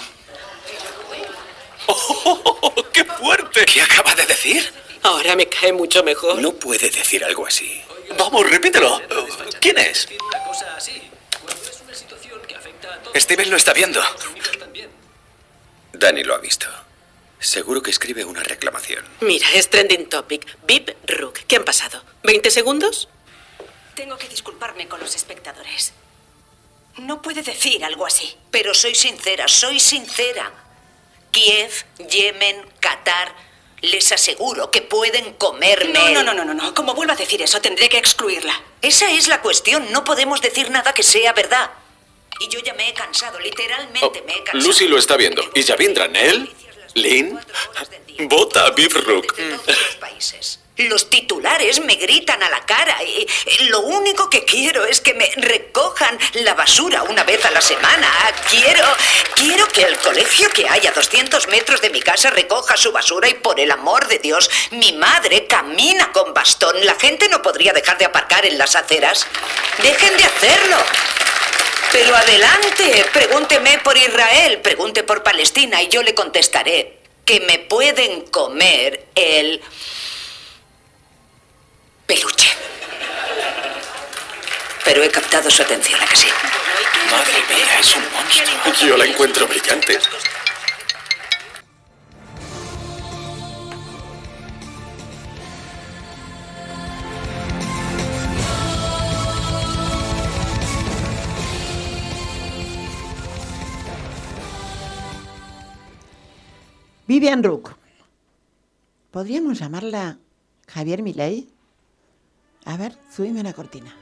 ¡Qué 2.92 3.04
fuerte! 3.04 3.64
¿Qué 3.64 3.82
acaba 3.82 4.14
de 4.14 4.26
decir? 4.26 4.72
Ahora 5.02 5.34
me 5.34 5.48
cae 5.48 5.72
mucho 5.72 6.04
mejor. 6.04 6.38
No 6.40 6.52
puede 6.52 6.90
decir 6.90 7.24
algo 7.24 7.46
así. 7.46 7.82
Vamos, 8.18 8.48
repítelo. 8.48 9.00
¿Quién 9.60 9.78
es? 9.78 10.08
Steven 13.14 13.50
lo 13.50 13.56
está 13.56 13.72
viendo. 13.72 14.02
Dani 15.92 16.22
lo 16.22 16.34
ha 16.34 16.38
visto. 16.38 16.66
Seguro 17.42 17.82
que 17.82 17.90
escribe 17.90 18.24
una 18.24 18.42
reclamación. 18.44 19.04
Mira, 19.20 19.46
es 19.54 19.68
trending 19.68 20.08
topic. 20.08 20.46
Vip 20.64 20.90
Rook. 21.08 21.40
¿Qué 21.48 21.56
han 21.56 21.64
pasado? 21.64 22.02
¿20 22.22 22.50
segundos? 22.50 23.08
Tengo 23.96 24.16
que 24.16 24.28
disculparme 24.28 24.86
con 24.86 25.00
los 25.00 25.16
espectadores. 25.16 25.92
No 26.98 27.20
puede 27.20 27.42
decir 27.42 27.84
algo 27.84 28.06
así. 28.06 28.36
Pero 28.52 28.74
soy 28.74 28.94
sincera, 28.94 29.48
soy 29.48 29.80
sincera. 29.80 30.52
Kiev, 31.32 31.72
Yemen, 32.08 32.64
Qatar, 32.78 33.34
les 33.80 34.12
aseguro 34.12 34.70
que 34.70 34.82
pueden 34.82 35.34
comerme. 35.34 35.92
No, 36.12 36.22
no, 36.22 36.32
no, 36.32 36.44
no, 36.44 36.54
no. 36.54 36.74
Como 36.74 36.94
vuelva 36.94 37.14
a 37.14 37.16
decir 37.16 37.42
eso, 37.42 37.60
tendré 37.60 37.88
que 37.88 37.98
excluirla. 37.98 38.54
Esa 38.82 39.10
es 39.10 39.26
la 39.26 39.42
cuestión. 39.42 39.90
No 39.90 40.04
podemos 40.04 40.40
decir 40.42 40.70
nada 40.70 40.94
que 40.94 41.02
sea 41.02 41.32
verdad. 41.32 41.72
Y 42.38 42.48
yo 42.48 42.60
ya 42.60 42.74
me 42.74 42.88
he 42.88 42.94
cansado, 42.94 43.38
literalmente 43.40 44.22
me 44.22 44.32
he 44.32 44.44
cansado. 44.44 44.64
Lucy 44.64 44.86
lo 44.86 44.98
está 44.98 45.16
viendo. 45.16 45.42
¿Y 45.54 45.64
Javindra 45.64 46.06
Nell? 46.06 46.48
¿Lynn? 46.94 47.38
Vota 48.28 48.66
a 48.66 48.70
Rook. 48.70 49.34
países. 50.00 50.58
Los 50.76 51.10
titulares 51.10 51.80
me 51.84 51.96
gritan 51.96 52.42
a 52.42 52.48
la 52.48 52.64
cara 52.64 52.96
y 53.04 53.26
lo 53.68 53.80
único 53.80 54.30
que 54.30 54.44
quiero 54.44 54.86
es 54.86 55.02
que 55.02 55.12
me 55.12 55.30
recojan 55.36 56.18
la 56.34 56.54
basura 56.54 57.02
una 57.02 57.24
vez 57.24 57.44
a 57.44 57.50
la 57.50 57.60
semana. 57.60 58.08
Quiero, 58.48 58.84
quiero 59.34 59.68
que 59.68 59.82
el 59.82 59.98
colegio 59.98 60.48
que 60.48 60.66
hay 60.66 60.86
a 60.86 60.92
200 60.92 61.46
metros 61.48 61.82
de 61.82 61.90
mi 61.90 62.00
casa 62.00 62.30
recoja 62.30 62.78
su 62.78 62.90
basura 62.90 63.28
y 63.28 63.34
por 63.34 63.60
el 63.60 63.70
amor 63.70 64.08
de 64.08 64.18
Dios, 64.18 64.50
mi 64.70 64.92
madre 64.92 65.46
camina 65.46 66.10
con 66.10 66.32
bastón. 66.32 66.74
La 66.86 66.94
gente 66.94 67.28
no 67.28 67.42
podría 67.42 67.74
dejar 67.74 67.98
de 67.98 68.06
aparcar 68.06 68.46
en 68.46 68.56
las 68.56 68.74
aceras. 68.74 69.26
Dejen 69.82 70.16
de 70.16 70.24
hacerlo. 70.24 70.78
Pero 71.92 72.16
adelante, 72.16 73.04
pregúnteme 73.12 73.78
por 73.84 73.96
Israel, 73.98 74.60
pregunte 74.62 75.02
por 75.02 75.22
Palestina 75.22 75.82
y 75.82 75.88
yo 75.88 76.02
le 76.02 76.14
contestaré 76.14 76.98
que 77.24 77.40
me 77.40 77.58
pueden 77.58 78.22
comer 78.22 79.08
el 79.14 79.60
peluche. 82.06 82.50
Pero 84.84 85.02
he 85.02 85.10
captado 85.10 85.50
su 85.50 85.62
atención, 85.62 86.00
¿a 86.00 86.06
que 86.06 86.16
sí? 86.16 86.28
Madre 87.10 87.44
mía, 87.54 87.78
es 87.78 87.94
un 87.94 88.10
monstruo. 88.12 88.88
Yo 88.88 88.96
la 88.96 89.04
encuentro 89.04 89.46
brillante. 89.46 89.98
Vivian 107.12 107.42
Rook. 107.42 107.74
¿Podríamos 109.10 109.58
llamarla 109.58 110.18
Javier 110.66 111.02
Milei? 111.02 111.46
A 112.64 112.78
ver, 112.78 112.96
subime 113.14 113.38
una 113.38 113.52
cortina. 113.52 113.94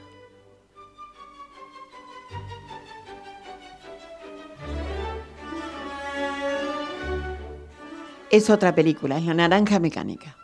Es 8.29 8.49
otra 8.49 8.73
película, 8.73 9.17
es 9.17 9.25
La 9.25 9.33
Naranja 9.33 9.77
Mecánica. 9.79 10.37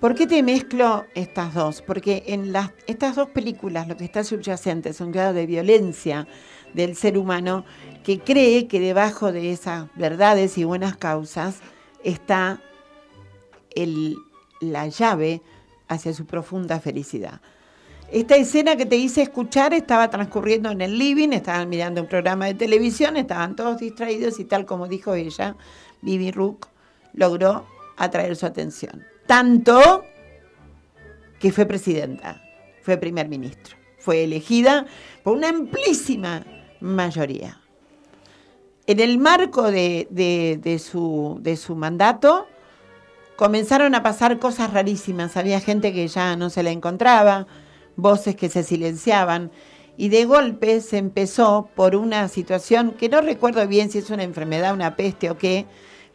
¿Por 0.00 0.16
qué 0.16 0.26
te 0.26 0.42
mezclo 0.42 1.04
estas 1.14 1.54
dos? 1.54 1.80
Porque 1.80 2.24
en 2.26 2.52
las, 2.52 2.72
estas 2.88 3.14
dos 3.14 3.28
películas 3.28 3.86
lo 3.86 3.96
que 3.96 4.04
está 4.04 4.24
subyacente 4.24 4.88
es 4.88 5.00
un 5.00 5.12
grado 5.12 5.34
de 5.34 5.46
violencia 5.46 6.26
del 6.74 6.96
ser 6.96 7.16
humano 7.16 7.64
que 8.02 8.20
cree 8.20 8.66
que 8.66 8.80
debajo 8.80 9.32
de 9.32 9.52
esas 9.52 9.86
verdades 9.94 10.58
y 10.58 10.64
buenas 10.64 10.96
causas 10.96 11.60
está 12.02 12.60
la 14.60 14.88
llave 14.88 15.42
hacia 15.88 16.12
su 16.12 16.26
profunda 16.26 16.80
felicidad. 16.80 17.40
Esta 18.10 18.36
escena 18.36 18.76
que 18.76 18.84
te 18.84 18.96
hice 18.96 19.22
escuchar 19.22 19.72
estaba 19.72 20.10
transcurriendo 20.10 20.70
en 20.70 20.82
el 20.82 20.98
living, 20.98 21.30
estaban 21.30 21.68
mirando 21.70 22.02
un 22.02 22.08
programa 22.08 22.46
de 22.46 22.54
televisión, 22.54 23.16
estaban 23.16 23.56
todos 23.56 23.78
distraídos 23.78 24.38
y 24.38 24.44
tal 24.44 24.66
como 24.66 24.86
dijo 24.86 25.14
ella, 25.14 25.56
Vivi 26.02 26.30
Rook 26.30 26.68
logró 27.14 27.66
atraer 27.96 28.36
su 28.36 28.44
atención. 28.44 29.02
Tanto 29.26 30.04
que 31.38 31.52
fue 31.52 31.64
presidenta, 31.64 32.42
fue 32.82 32.98
primer 32.98 33.28
ministro, 33.28 33.76
fue 33.98 34.24
elegida 34.24 34.86
por 35.22 35.36
una 35.36 35.48
amplísima 35.48 36.44
mayoría. 36.80 37.61
En 38.86 38.98
el 38.98 39.18
marco 39.18 39.70
de, 39.70 40.80
su, 40.84 41.40
su 41.56 41.76
mandato 41.76 42.48
comenzaron 43.36 43.94
a 43.94 44.02
pasar 44.02 44.38
cosas 44.38 44.72
rarísimas. 44.72 45.36
Había 45.36 45.60
gente 45.60 45.92
que 45.92 46.08
ya 46.08 46.36
no 46.36 46.50
se 46.50 46.62
la 46.62 46.70
encontraba, 46.70 47.46
voces 47.96 48.34
que 48.34 48.48
se 48.48 48.64
silenciaban. 48.64 49.52
Y 49.96 50.08
de 50.08 50.24
golpe 50.24 50.80
se 50.80 50.98
empezó 50.98 51.68
por 51.76 51.94
una 51.94 52.26
situación 52.28 52.92
que 52.92 53.08
no 53.08 53.20
recuerdo 53.20 53.66
bien 53.68 53.90
si 53.90 53.98
es 53.98 54.10
una 54.10 54.24
enfermedad, 54.24 54.74
una 54.74 54.96
peste 54.96 55.30
o 55.30 55.38
qué, 55.38 55.66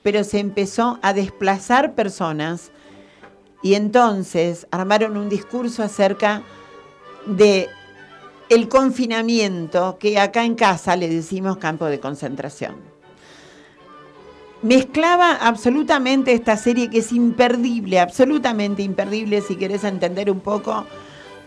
pero 0.04 0.24
se 0.24 0.40
empezó 0.40 1.00
a 1.02 1.14
desplazar 1.14 1.96
personas 1.96 2.72
y 3.62 3.76
entonces 3.76 4.68
armaron 4.72 5.18
un 5.18 5.30
discurso 5.30 5.84
acerca 5.84 6.44
de 7.26 7.70
el 8.50 8.70
confinamiento, 8.70 9.98
que 10.00 10.20
acá 10.20 10.46
en 10.46 10.56
casa 10.56 10.96
le 10.96 11.10
decimos 11.10 11.58
campo 11.58 11.86
de 11.86 12.00
concentración. 12.00 12.76
Mezclaba 14.62 15.34
absolutamente 15.34 16.34
esta 16.34 16.58
serie 16.58 16.90
que 16.90 17.00
es 17.00 17.12
imperdible, 17.12 18.00
absolutamente 18.00 18.82
imperdible 18.82 19.42
si 19.42 19.56
querés 19.56 19.84
entender 19.84 20.32
un 20.32 20.40
poco, 20.40 20.86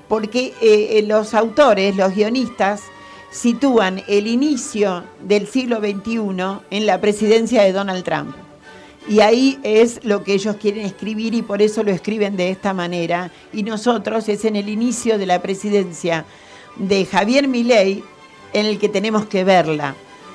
porque 0.08 0.54
eh, 0.60 0.98
eh, 0.98 1.04
los 1.06 1.34
autores, 1.34 1.96
los 1.96 2.14
guionistas, 2.14 2.82
sitúan 3.30 4.02
el 4.08 4.26
inicio 4.26 5.04
del 5.22 5.46
siglo 5.46 5.78
XXI 5.78 6.18
en 6.70 6.86
la 6.86 7.00
presidencia 7.00 7.62
de 7.62 7.72
Donald 7.72 8.04
Trump. 8.04 8.34
Y 9.08 9.20
ahí 9.20 9.58
es 9.62 10.04
lo 10.04 10.22
que 10.22 10.34
ellos 10.34 10.56
quieren 10.56 10.84
escribir 10.84 11.34
y 11.34 11.42
por 11.42 11.62
eso 11.62 11.82
lo 11.82 11.90
escriben 11.90 12.36
de 12.36 12.50
esta 12.50 12.74
manera. 12.74 13.30
Y 13.52 13.62
nosotros 13.62 14.28
es 14.28 14.44
en 14.44 14.56
el 14.56 14.68
inicio 14.68 15.18
de 15.18 15.26
la 15.26 15.40
presidencia 15.40 16.26
de 16.76 17.04
Javier 17.04 17.48
Milei 17.48 18.04
en 18.52 18.66
el 18.66 18.78
que 18.78 18.88
tenemos 18.88 19.26
que 19.26 19.44
verla, 19.44 19.94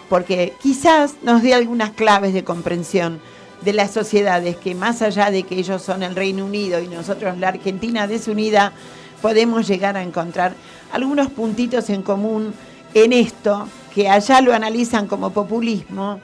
porque 0.09 0.53
quizás 0.61 1.15
nos 1.23 1.41
dé 1.41 1.53
algunas 1.53 1.91
claves 1.91 2.33
de 2.33 2.43
comprensión 2.43 3.19
de 3.61 3.73
las 3.73 3.91
sociedades 3.91 4.55
que 4.57 4.75
más 4.75 5.01
allá 5.01 5.31
de 5.31 5.43
que 5.43 5.55
ellos 5.55 5.81
son 5.81 6.03
el 6.03 6.15
Reino 6.15 6.45
Unido 6.45 6.79
y 6.79 6.87
nosotros 6.87 7.37
la 7.37 7.49
Argentina 7.49 8.07
desunida, 8.07 8.73
podemos 9.21 9.67
llegar 9.67 9.97
a 9.97 10.03
encontrar 10.03 10.53
algunos 10.91 11.29
puntitos 11.31 11.89
en 11.89 12.03
común 12.03 12.53
en 12.93 13.11
esto, 13.11 13.67
que 13.93 14.09
allá 14.09 14.41
lo 14.41 14.53
analizan 14.53 15.07
como 15.07 15.31
populismo, 15.31 16.19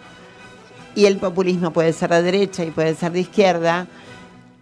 y 0.96 1.06
el 1.06 1.18
populismo 1.18 1.72
puede 1.72 1.94
ser 1.94 2.12
de 2.12 2.22
derecha 2.22 2.64
y 2.64 2.72
puede 2.72 2.96
ser 2.96 3.12
de 3.12 3.22
izquierda, 3.22 3.88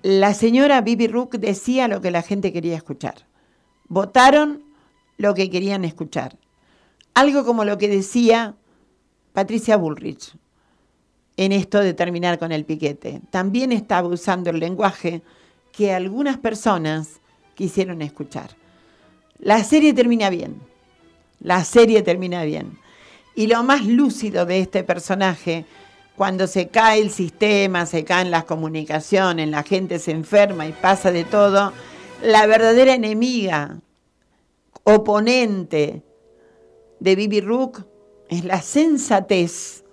la 0.02 0.34
señora 0.34 0.82
Bibi 0.82 1.08
Rook 1.08 1.36
decía 1.36 1.88
lo 1.88 2.02
que 2.02 2.12
la 2.12 2.22
gente 2.22 2.54
quería 2.54 2.78
escuchar. 2.78 3.16
Votaron 3.88 4.62
lo 5.20 5.36
que 5.36 5.50
querían 5.50 5.86
escuchar. 5.86 6.38
Algo 7.14 7.46
como 7.46 7.66
lo 7.66 7.78
que 7.78 7.90
decía 7.90 8.56
Patricia 9.34 9.78
Bullrich 9.78 10.34
en 11.38 11.52
esto 11.52 11.82
de 11.82 11.94
terminar 11.94 12.40
con 12.40 12.52
el 12.52 12.66
piquete. 12.66 13.22
También 13.30 13.72
estaba 13.72 14.08
usando 14.08 14.50
el 14.50 14.60
lenguaje 14.60 15.22
que 15.74 15.94
algunas 15.94 16.38
personas 16.38 17.20
quisieron 17.54 18.02
escuchar. 18.02 18.56
La 19.40 19.64
serie 19.64 19.94
termina 19.94 20.30
bien. 20.30 20.62
La 21.42 21.64
serie 21.66 22.02
termina 22.02 22.44
bien. 22.44 22.80
Y 23.36 23.48
lo 23.48 23.62
más 23.64 23.86
lúcido 23.86 24.46
de 24.46 24.60
este 24.60 24.84
personaje 24.84 25.66
cuando 26.16 26.48
se 26.48 26.68
cae 26.68 27.02
el 27.02 27.12
sistema, 27.12 27.86
se 27.86 28.04
caen 28.04 28.32
las 28.32 28.46
comunicaciones, 28.46 29.50
la 29.50 29.64
gente 29.64 30.00
se 30.00 30.12
enferma 30.12 30.68
y 30.68 30.74
pasa 30.74 31.12
de 31.12 31.24
todo, 31.24 31.72
la 32.22 32.46
verdadera 32.46 32.94
enemiga, 32.94 33.80
oponente 34.84 36.04
de 37.00 37.16
Bibi 37.16 37.42
Rook 37.42 37.86
es 38.30 38.44
la 38.46 38.62
sensatez 38.62 39.84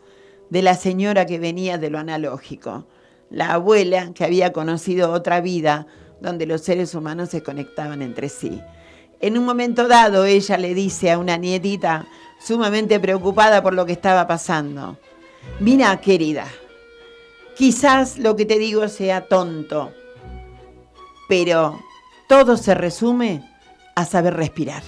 de 0.51 0.63
la 0.63 0.75
señora 0.75 1.27
que 1.27 1.39
venía 1.39 1.79
de 1.79 1.91
lo 1.91 1.99
analógico, 1.99 2.87
la 3.31 3.53
abuela 3.53 4.13
que 4.15 4.25
había 4.25 4.53
conocido 4.53 5.13
otra 5.13 5.41
vida 5.41 5.87
donde 6.21 6.47
los 6.47 6.63
seres 6.63 6.95
humanos 6.95 7.31
se 7.31 7.43
conectaban 7.43 8.03
entre 8.03 8.29
sí. 8.29 8.61
En 9.21 9.39
un 9.39 9.45
momento 9.45 9.89
dado 9.89 10.25
ella 10.25 10.57
le 10.59 10.75
dice 10.75 11.11
a 11.11 11.19
una 11.19 11.37
nietita 11.37 12.07
sumamente 12.39 13.01
preocupada 13.01 13.63
por 13.63 13.75
lo 13.75 13.87
que 13.87 13.93
estaba 13.93 14.27
pasando, 14.27 14.99
Mira, 15.59 15.99
querida, 16.03 16.47
quizás 17.57 18.19
lo 18.19 18.37
que 18.37 18.45
te 18.45 18.59
digo 18.59 18.89
sea 18.89 19.27
tonto, 19.27 19.93
pero 21.29 21.81
todo 22.29 22.59
se 22.59 22.75
resume 22.75 23.43
a 23.97 24.05
saber 24.05 24.35
respirar. 24.35 24.83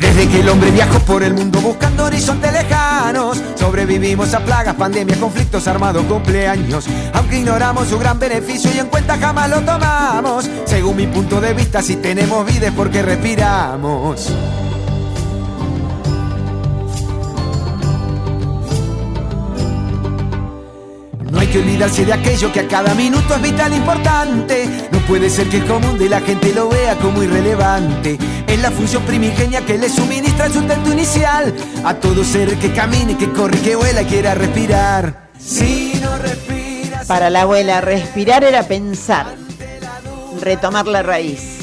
Desde 0.00 0.28
que 0.28 0.40
el 0.40 0.48
hombre 0.48 0.70
viajó 0.70 0.98
por 1.00 1.22
el 1.22 1.34
mundo 1.34 1.60
buscando 1.60 2.04
horizontes 2.04 2.50
lejanos, 2.52 3.40
sobrevivimos 3.56 4.32
a 4.32 4.40
plagas, 4.40 4.74
pandemias, 4.74 5.18
conflictos 5.18 5.68
armados, 5.68 6.04
cumpleaños. 6.06 6.86
Aunque 7.12 7.38
ignoramos 7.38 7.88
su 7.88 7.98
gran 7.98 8.18
beneficio 8.18 8.70
y 8.74 8.78
en 8.78 8.86
cuenta 8.86 9.18
jamás 9.18 9.50
lo 9.50 9.60
tomamos. 9.60 10.48
Según 10.64 10.96
mi 10.96 11.06
punto 11.06 11.40
de 11.40 11.52
vista, 11.52 11.82
si 11.82 11.96
tenemos 11.96 12.46
vida 12.46 12.68
es 12.68 12.72
porque 12.72 13.02
respiramos. 13.02 14.32
Que 21.50 21.58
olvidarse 21.58 22.04
de 22.04 22.12
aquello 22.12 22.52
que 22.52 22.60
a 22.60 22.68
cada 22.68 22.94
minuto 22.94 23.34
es 23.34 23.42
vital 23.42 23.72
importante. 23.74 24.68
No 24.92 24.98
puede 25.00 25.28
ser 25.28 25.48
que 25.48 25.56
el 25.56 25.66
común 25.66 25.98
de 25.98 26.08
la 26.08 26.20
gente 26.20 26.52
lo 26.54 26.68
vea 26.68 26.96
como 26.96 27.22
irrelevante. 27.22 28.18
Es 28.46 28.62
la 28.62 28.70
función 28.70 29.02
primigenia 29.02 29.64
que 29.66 29.76
le 29.76 29.88
suministra 29.88 30.46
el 30.46 30.52
sustento 30.52 30.92
inicial 30.92 31.52
a 31.84 31.94
todo 31.94 32.22
ser 32.24 32.56
que 32.58 32.72
camine, 32.72 33.16
que 33.16 33.30
corre, 33.32 33.58
que 33.58 33.74
vuela, 33.74 34.04
quiera 34.04 34.34
respirar. 34.34 35.30
Si 35.38 35.94
no 36.00 36.16
respiras. 36.18 37.06
Para 37.06 37.30
la 37.30 37.42
abuela, 37.42 37.80
respirar 37.80 38.44
era 38.44 38.62
pensar, 38.62 39.34
retomar 40.40 40.86
la 40.86 41.02
raíz. 41.02 41.58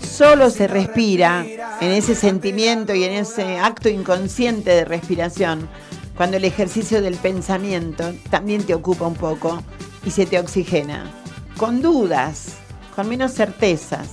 Solo 0.00 0.48
se 0.48 0.66
respira 0.66 1.44
en 1.80 1.90
ese 1.90 2.14
sentimiento 2.14 2.94
y 2.94 3.04
en 3.04 3.12
ese 3.12 3.58
acto 3.58 3.88
inconsciente 3.88 4.70
de 4.70 4.84
respiración 4.84 5.68
cuando 6.16 6.36
el 6.36 6.44
ejercicio 6.44 7.02
del 7.02 7.16
pensamiento 7.16 8.14
también 8.30 8.62
te 8.64 8.74
ocupa 8.74 9.06
un 9.06 9.14
poco 9.14 9.62
y 10.04 10.10
se 10.10 10.26
te 10.26 10.38
oxigena. 10.38 11.10
Con 11.56 11.82
dudas, 11.82 12.56
con 12.94 13.08
menos 13.08 13.32
certezas, 13.32 14.08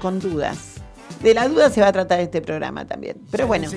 con 0.00 0.18
dudas. 0.18 0.74
De 1.22 1.34
la 1.34 1.48
duda 1.48 1.70
se 1.70 1.80
va 1.80 1.88
a 1.88 1.92
tratar 1.92 2.20
este 2.20 2.42
programa 2.42 2.84
también. 2.84 3.16
Pero 3.30 3.46
bueno, 3.46 3.68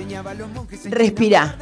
respira 0.90 1.56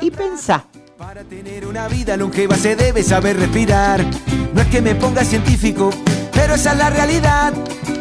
y 0.00 0.10
pensá. 0.10 0.64
Para 0.98 1.22
tener 1.22 1.64
una 1.64 1.86
vida 1.86 2.16
longeva 2.16 2.56
se 2.56 2.74
debe 2.74 3.04
saber 3.04 3.38
respirar. 3.38 4.04
No 4.52 4.60
es 4.60 4.66
que 4.66 4.82
me 4.82 4.96
ponga 4.96 5.24
científico, 5.24 5.90
pero 6.32 6.56
esa 6.56 6.72
es 6.72 6.78
la 6.78 6.90
realidad. 6.90 7.52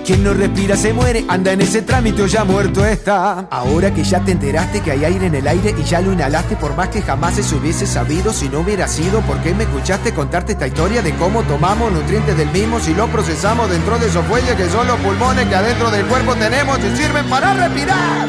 Quien 0.03 0.23
no 0.23 0.33
respira 0.33 0.75
se 0.75 0.93
muere, 0.93 1.23
anda 1.27 1.51
en 1.51 1.61
ese 1.61 1.83
trámite 1.83 2.23
o 2.23 2.25
ya 2.25 2.43
muerto 2.43 2.83
está. 2.83 3.47
Ahora 3.51 3.93
que 3.93 4.03
ya 4.03 4.21
te 4.21 4.31
enteraste 4.31 4.81
que 4.81 4.89
hay 4.89 5.05
aire 5.05 5.27
en 5.27 5.35
el 5.35 5.47
aire 5.47 5.75
y 5.77 5.83
ya 5.83 6.01
lo 6.01 6.11
inhalaste, 6.11 6.55
por 6.55 6.75
más 6.75 6.89
que 6.89 7.03
jamás 7.03 7.35
se 7.35 7.55
hubiese 7.55 7.85
sabido, 7.85 8.33
si 8.33 8.49
no 8.49 8.61
hubiera 8.61 8.87
sido, 8.87 9.21
¿por 9.21 9.37
qué 9.43 9.53
me 9.53 9.65
escuchaste 9.65 10.11
contarte 10.15 10.53
esta 10.53 10.65
historia 10.65 11.03
de 11.03 11.13
cómo 11.17 11.43
tomamos 11.43 11.91
nutrientes 11.91 12.35
del 12.35 12.49
mismo 12.49 12.79
si 12.79 12.95
lo 12.95 13.05
procesamos 13.09 13.69
dentro 13.69 13.99
de 13.99 14.07
esos 14.07 14.25
fuelles 14.25 14.55
que 14.55 14.67
son 14.69 14.87
los 14.87 14.99
pulmones 15.01 15.45
que 15.45 15.55
adentro 15.55 15.91
del 15.91 16.05
cuerpo 16.07 16.33
tenemos 16.33 16.79
y 16.79 16.97
sirven 16.97 17.29
para 17.29 17.53
respirar? 17.53 18.27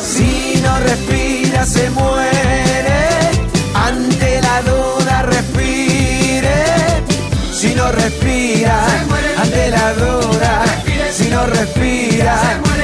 Si 0.00 0.62
no 0.62 0.78
respira 0.78 1.66
se 1.66 1.90
muere, 1.90 2.69
ante 3.90 4.40
la 4.40 4.62
duda 4.62 5.22
respire. 5.22 6.54
Si 7.52 7.74
no 7.74 7.90
respira, 7.92 8.86
ante 9.38 9.70
la 9.70 9.92
dura, 9.94 10.62
si 11.12 11.28
no 11.28 11.46
respira, 11.46 12.40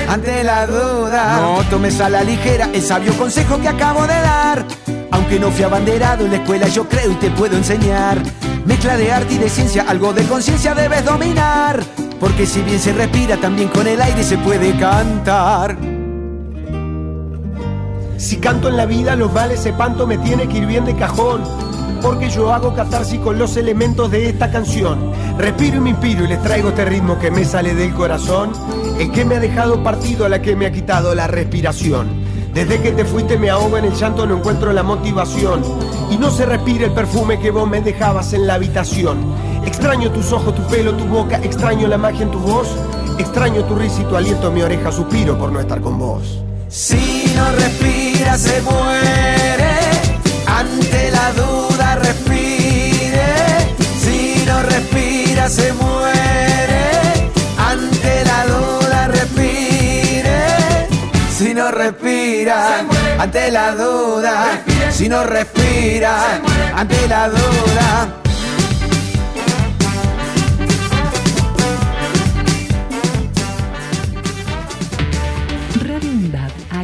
ante 0.09 0.45
la 0.45 0.67
duda. 0.67 1.41
No 1.41 1.65
tomes 1.71 2.01
a 2.01 2.11
la 2.11 2.23
ligera 2.23 2.69
el 2.73 2.83
sabio 2.83 3.17
consejo 3.17 3.61
que 3.61 3.69
acabo 3.69 4.03
de 4.03 4.21
dar. 4.21 4.67
Aunque 5.13 5.41
no 5.41 5.51
fui 5.51 5.65
abanderado 5.65 6.25
en 6.25 6.33
la 6.33 6.37
escuela, 6.39 6.69
yo 6.69 6.87
creo 6.89 7.13
y 7.13 7.15
te 7.15 7.31
puedo 7.31 7.57
enseñar. 7.57 8.19
Mezcla 8.67 8.97
de 8.97 9.13
arte 9.13 9.35
y 9.35 9.39
de 9.39 9.49
ciencia, 9.49 9.87
algo 9.89 10.13
de 10.13 10.25
conciencia 10.25 10.75
debes 10.75 11.05
dominar. 11.05 11.83
Porque 12.21 12.47
si 12.47 12.61
bien 12.61 12.81
se 12.81 12.93
respira, 12.93 13.37
también 13.37 13.69
con 13.69 13.87
el 13.87 14.03
aire 14.03 14.23
se 14.23 14.37
puede 14.39 14.77
cantar. 14.77 15.96
Si 18.19 18.39
canto 18.39 18.69
en 18.69 18.77
la 18.77 18.87
vida, 18.87 19.15
los 19.15 19.33
vales 19.33 19.69
panto 19.77 20.07
me 20.07 20.17
tiene 20.19 20.49
que 20.49 20.59
ir 20.59 20.67
bien 20.67 20.85
de 20.85 20.97
cajón. 20.97 21.43
Porque 22.01 22.31
yo 22.31 22.53
hago 22.53 22.75
catarsis 22.75 23.21
con 23.21 23.39
los 23.39 23.57
elementos 23.57 24.11
de 24.11 24.29
esta 24.29 24.51
canción. 24.51 25.13
Respiro 25.39 25.79
y 25.79 25.81
me 25.81 25.91
inspiro 25.91 26.25
y 26.25 26.29
les 26.29 26.43
traigo 26.43 26.71
este 26.71 26.85
ritmo 26.85 27.19
que 27.19 27.31
me 27.31 27.45
sale 27.45 27.75
del 27.75 27.93
corazón. 27.95 28.53
El 28.99 29.13
que 29.13 29.25
me 29.25 29.37
ha 29.37 29.41
dejado 29.41 29.83
partido, 29.83 30.25
a 30.25 30.29
la 30.29 30.41
que 30.41 30.57
me 30.57 30.67
ha 30.67 30.73
quitado 30.73 31.15
la 31.15 31.27
respiración. 31.27 32.25
Desde 32.55 32.81
que 32.81 32.93
te 32.93 33.05
fuiste 33.05 33.37
me 33.39 33.51
ahogo 33.51 33.77
en 33.77 33.85
el 33.85 33.95
llanto, 33.95 34.27
no 34.27 34.39
encuentro 34.39 34.73
la 34.73 34.83
motivación. 34.83 35.63
Y 36.11 36.17
no 36.17 36.31
se 36.31 36.47
respira 36.47 36.87
el 36.87 36.93
perfume 36.93 37.39
que 37.39 37.51
vos 37.51 37.69
me 37.69 37.83
dejabas 37.83 38.33
en 38.33 38.47
la 38.47 38.55
habitación. 38.55 39.19
Extraño 39.67 40.11
tus 40.11 40.33
ojos, 40.33 40.55
tu 40.55 40.63
pelo, 40.63 40.95
tu 40.95 41.05
boca, 41.05 41.39
extraño 41.43 41.87
la 41.89 41.99
magia 41.99 42.23
en 42.23 42.31
tu 42.31 42.39
voz. 42.39 42.69
Extraño 43.19 43.65
tu 43.65 43.75
risa 43.75 44.01
y 44.03 44.05
tu 44.05 44.17
aliento, 44.17 44.51
mi 44.51 44.63
oreja 44.63 44.91
suspiro 44.93 45.37
por 45.37 45.53
no 45.53 45.61
estar 45.61 45.81
con 45.81 45.99
vos. 45.99 46.43
Si 46.69 47.26
no 47.37 47.53
respira 47.53 48.39
se 48.39 48.61
muere, 48.63 49.75
ante 50.47 51.11
la 51.11 51.33
duda 51.33 51.97
respire. 51.97 53.29
Si 54.03 54.45
no 54.47 54.63
respira 54.63 55.49
se 55.49 55.73
muere, 55.75 57.31
ante 57.59 58.25
la 58.25 58.47
duda 58.47 59.09
respire. 59.09 60.39
Si 61.31 61.55
no 61.55 61.71
respira, 61.71 62.85
ante 63.19 63.51
la 63.51 63.73
duda. 63.73 64.63
Si 64.91 65.09
no 65.09 65.25
respira, 65.25 66.41
ante 66.75 67.09
la 67.09 67.29
duda. 67.29 68.16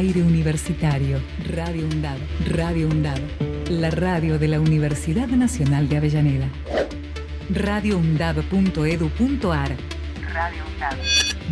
Aire 0.03 0.21
universitario. 0.21 1.19
Radio 1.49 1.85
UNDAD, 1.85 2.17
Radio 2.49 2.89
UNDAD, 2.89 3.21
la 3.69 3.89
radio 3.89 4.37
de 4.37 4.49
la 4.49 4.59
Universidad 4.59 5.27
Nacional 5.27 5.87
de 5.87 5.95
Avellaneda. 5.97 6.49
radioundad.edu.ar 7.49 9.77
Radio 10.33 10.63
UNDAD. 10.73 10.97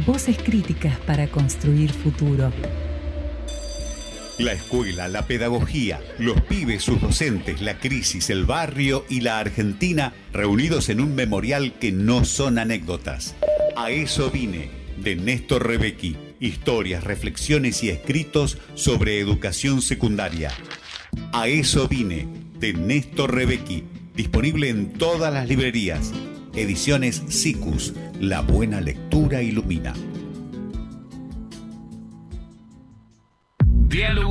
Voces 0.05 0.37
críticas 0.37 0.99
para 0.99 1.27
construir 1.27 1.93
futuro. 1.93 2.51
La 4.37 4.51
escuela, 4.51 5.07
la 5.07 5.27
pedagogía, 5.27 6.01
los 6.17 6.41
pibes, 6.41 6.83
sus 6.83 6.99
docentes, 6.99 7.61
la 7.61 7.79
crisis, 7.79 8.29
el 8.29 8.43
barrio 8.45 9.05
y 9.07 9.21
la 9.21 9.39
Argentina 9.39 10.11
reunidos 10.33 10.89
en 10.89 10.99
un 10.99 11.15
memorial 11.15 11.71
que 11.79 11.93
no 11.93 12.25
son 12.25 12.59
anécdotas. 12.59 13.33
A 13.77 13.91
eso 13.91 14.29
vine, 14.29 14.69
de 14.97 15.15
Néstor 15.15 15.65
Rebecki. 15.65 16.30
Historias, 16.41 17.03
reflexiones 17.03 17.83
y 17.83 17.89
escritos 17.89 18.57
sobre 18.73 19.19
educación 19.19 19.83
secundaria. 19.83 20.51
A 21.33 21.47
eso 21.47 21.87
vine, 21.87 22.27
de 22.57 22.73
Néstor 22.73 23.35
Rebecki. 23.35 23.83
Disponible 24.15 24.69
en 24.69 24.91
todas 24.93 25.31
las 25.31 25.47
librerías. 25.47 26.11
Ediciones 26.55 27.21
SICUS. 27.27 27.93
La 28.19 28.41
buena 28.41 28.81
lectura 28.81 29.43
ilumina. 29.43 29.93
Diálogo 33.87 34.30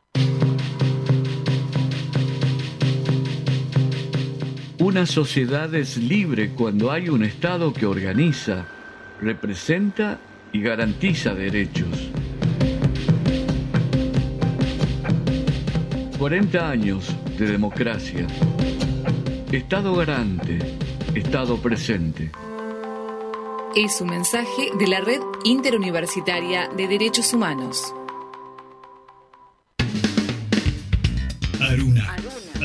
Una 4.91 5.05
sociedad 5.05 5.73
es 5.73 5.95
libre 5.95 6.49
cuando 6.49 6.91
hay 6.91 7.07
un 7.07 7.23
Estado 7.23 7.71
que 7.71 7.85
organiza, 7.85 8.65
representa 9.21 10.19
y 10.51 10.59
garantiza 10.59 11.33
derechos. 11.33 12.09
40 16.19 16.69
años 16.69 17.15
de 17.39 17.45
democracia. 17.45 18.27
Estado 19.49 19.95
garante, 19.95 20.59
Estado 21.15 21.55
presente. 21.61 22.29
Es 23.73 24.01
un 24.01 24.09
mensaje 24.09 24.71
de 24.77 24.87
la 24.87 24.99
Red 24.99 25.21
Interuniversitaria 25.45 26.67
de 26.67 26.89
Derechos 26.89 27.33
Humanos. 27.33 27.95
Aruna, 31.61 32.20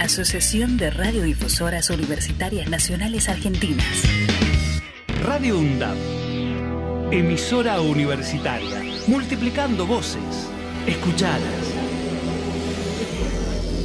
Asociación 0.00 0.76
de 0.78 0.90
Radiodifusoras 0.90 1.90
Universitarias 1.90 2.70
Nacionales 2.70 3.28
Argentinas. 3.28 3.84
Radio 5.22 5.58
UNDAP. 5.58 5.98
Emisora 7.12 7.82
universitaria. 7.82 8.82
Multiplicando 9.08 9.86
voces. 9.86 10.48
Escuchadas. 10.86 11.74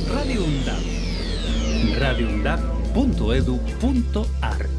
Radio 0.09 0.45
UNDAP. 0.45 0.79
radioundap.edu.ar 1.99 4.69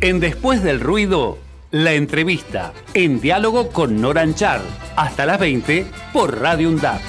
En 0.00 0.20
Después 0.20 0.62
del 0.62 0.80
Ruido, 0.80 1.36
la 1.74 1.92
entrevista 1.92 2.72
en 2.94 3.20
diálogo 3.20 3.70
con 3.70 4.00
Noran 4.00 4.36
Char. 4.36 4.60
Hasta 4.94 5.26
las 5.26 5.40
20 5.40 5.84
por 6.12 6.40
Radio 6.40 6.68
UNDAP. 6.68 7.00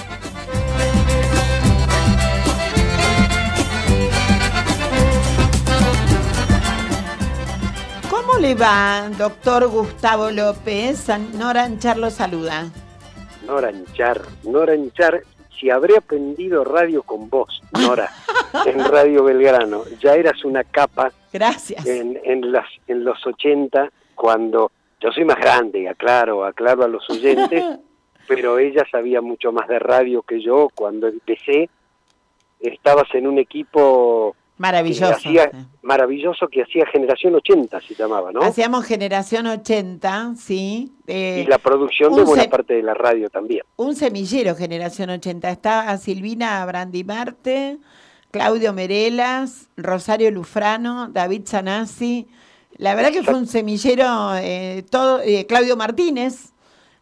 ¿Cómo 8.10 8.40
le 8.40 8.56
va, 8.56 9.08
doctor 9.16 9.68
Gustavo 9.68 10.32
López? 10.32 11.10
Noranchar 11.38 11.98
lo 11.98 12.10
saluda. 12.10 12.72
Noranchar, 13.46 14.20
Noranchar, 14.46 15.22
si 15.60 15.70
habré 15.70 15.96
aprendido 15.96 16.64
radio 16.64 17.04
con 17.04 17.30
vos, 17.30 17.62
Nora, 17.72 18.10
en 18.66 18.84
Radio 18.84 19.26
Belgrano, 19.26 19.84
ya 20.02 20.16
eras 20.16 20.44
una 20.44 20.64
capa. 20.64 21.12
Gracias. 21.32 21.86
En, 21.86 22.20
en, 22.24 22.52
las, 22.52 22.66
en 22.88 23.04
los 23.04 23.24
80, 23.28 23.92
cuando 24.16 24.72
yo 25.02 25.12
soy 25.12 25.26
más 25.26 25.38
grande, 25.38 25.88
aclaro, 25.88 26.46
aclaro 26.46 26.84
a 26.84 26.88
los 26.88 27.08
oyentes, 27.10 27.64
pero 28.28 28.58
ella 28.58 28.84
sabía 28.92 29.22
mucho 29.22 29.52
más 29.52 29.68
de 29.68 29.78
radio 29.80 30.22
que 30.24 30.42
yo. 30.42 30.70
Cuando 30.74 31.08
empecé, 31.08 31.70
estabas 32.60 33.06
en 33.14 33.28
un 33.28 33.38
equipo 33.38 34.36
Maravilloso. 34.58 35.08
que 35.08 35.14
hacía- 35.42 35.52
maravilloso 35.82 36.48
que 36.48 36.64
hacía 36.64 36.86
Generación 36.88 37.36
80, 37.36 37.82
se 37.82 37.94
llamaba, 37.94 38.32
¿no? 38.32 38.42
Hacíamos 38.42 38.86
Generación 38.86 39.48
80, 39.48 40.36
sí. 40.38 40.92
eh, 41.08 41.44
y 41.46 41.50
la 41.50 41.58
producción 41.58 42.16
de 42.16 42.24
buena 42.24 42.46
parte 42.46 42.74
de 42.74 42.82
la 42.84 42.94
radio 42.94 43.30
también. 43.30 43.64
Un 43.76 43.96
semillero 43.96 44.56
Generación 44.56 45.10
80. 45.10 45.50
Está 45.52 45.98
Silvina 45.98 46.66
Brandimarte, 46.66 47.78
Claudio 48.32 48.74
Merelas, 48.74 49.70
Rosario 49.78 50.32
Lufrano, 50.32 51.10
David 51.10 51.42
Sanasi. 51.46 52.28
La 52.78 52.96
verdad 52.96 53.12
que 53.12 53.24
fue 53.24 53.36
un 53.36 53.48
semillero, 53.48 54.36
eh, 54.36 54.84
todo, 54.90 55.22
eh, 55.22 55.46
Claudio 55.48 55.78
Martínez, 55.78 56.52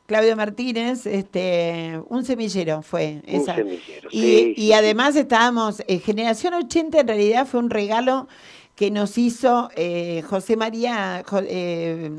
Claudio 0.06 0.36
Martínez, 0.36 1.06
este, 1.06 2.00
un 2.10 2.24
semillero 2.26 2.82
fue 2.82 3.22
Un 3.28 3.36
esa. 3.42 3.56
semillero, 3.56 4.10
y, 4.12 4.20
sí, 4.22 4.54
y 4.58 4.74
además 4.74 5.16
estábamos, 5.16 5.82
eh, 5.88 6.00
Generación 6.00 6.54
80 6.54 7.00
en 7.00 7.08
realidad 7.08 7.48
fue 7.48 7.60
un 7.60 7.70
regalo 7.70 8.28
que 8.76 8.92
nos 8.92 9.18
hizo 9.18 9.70
eh, 9.76 10.24
José 10.30 10.58
María 10.58 11.24
Jo- 11.28 11.42
eh, 11.44 12.12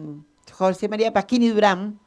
José 0.53 0.89
María 0.89 1.13
Pasquini 1.13 1.49
Durán, 1.49 1.99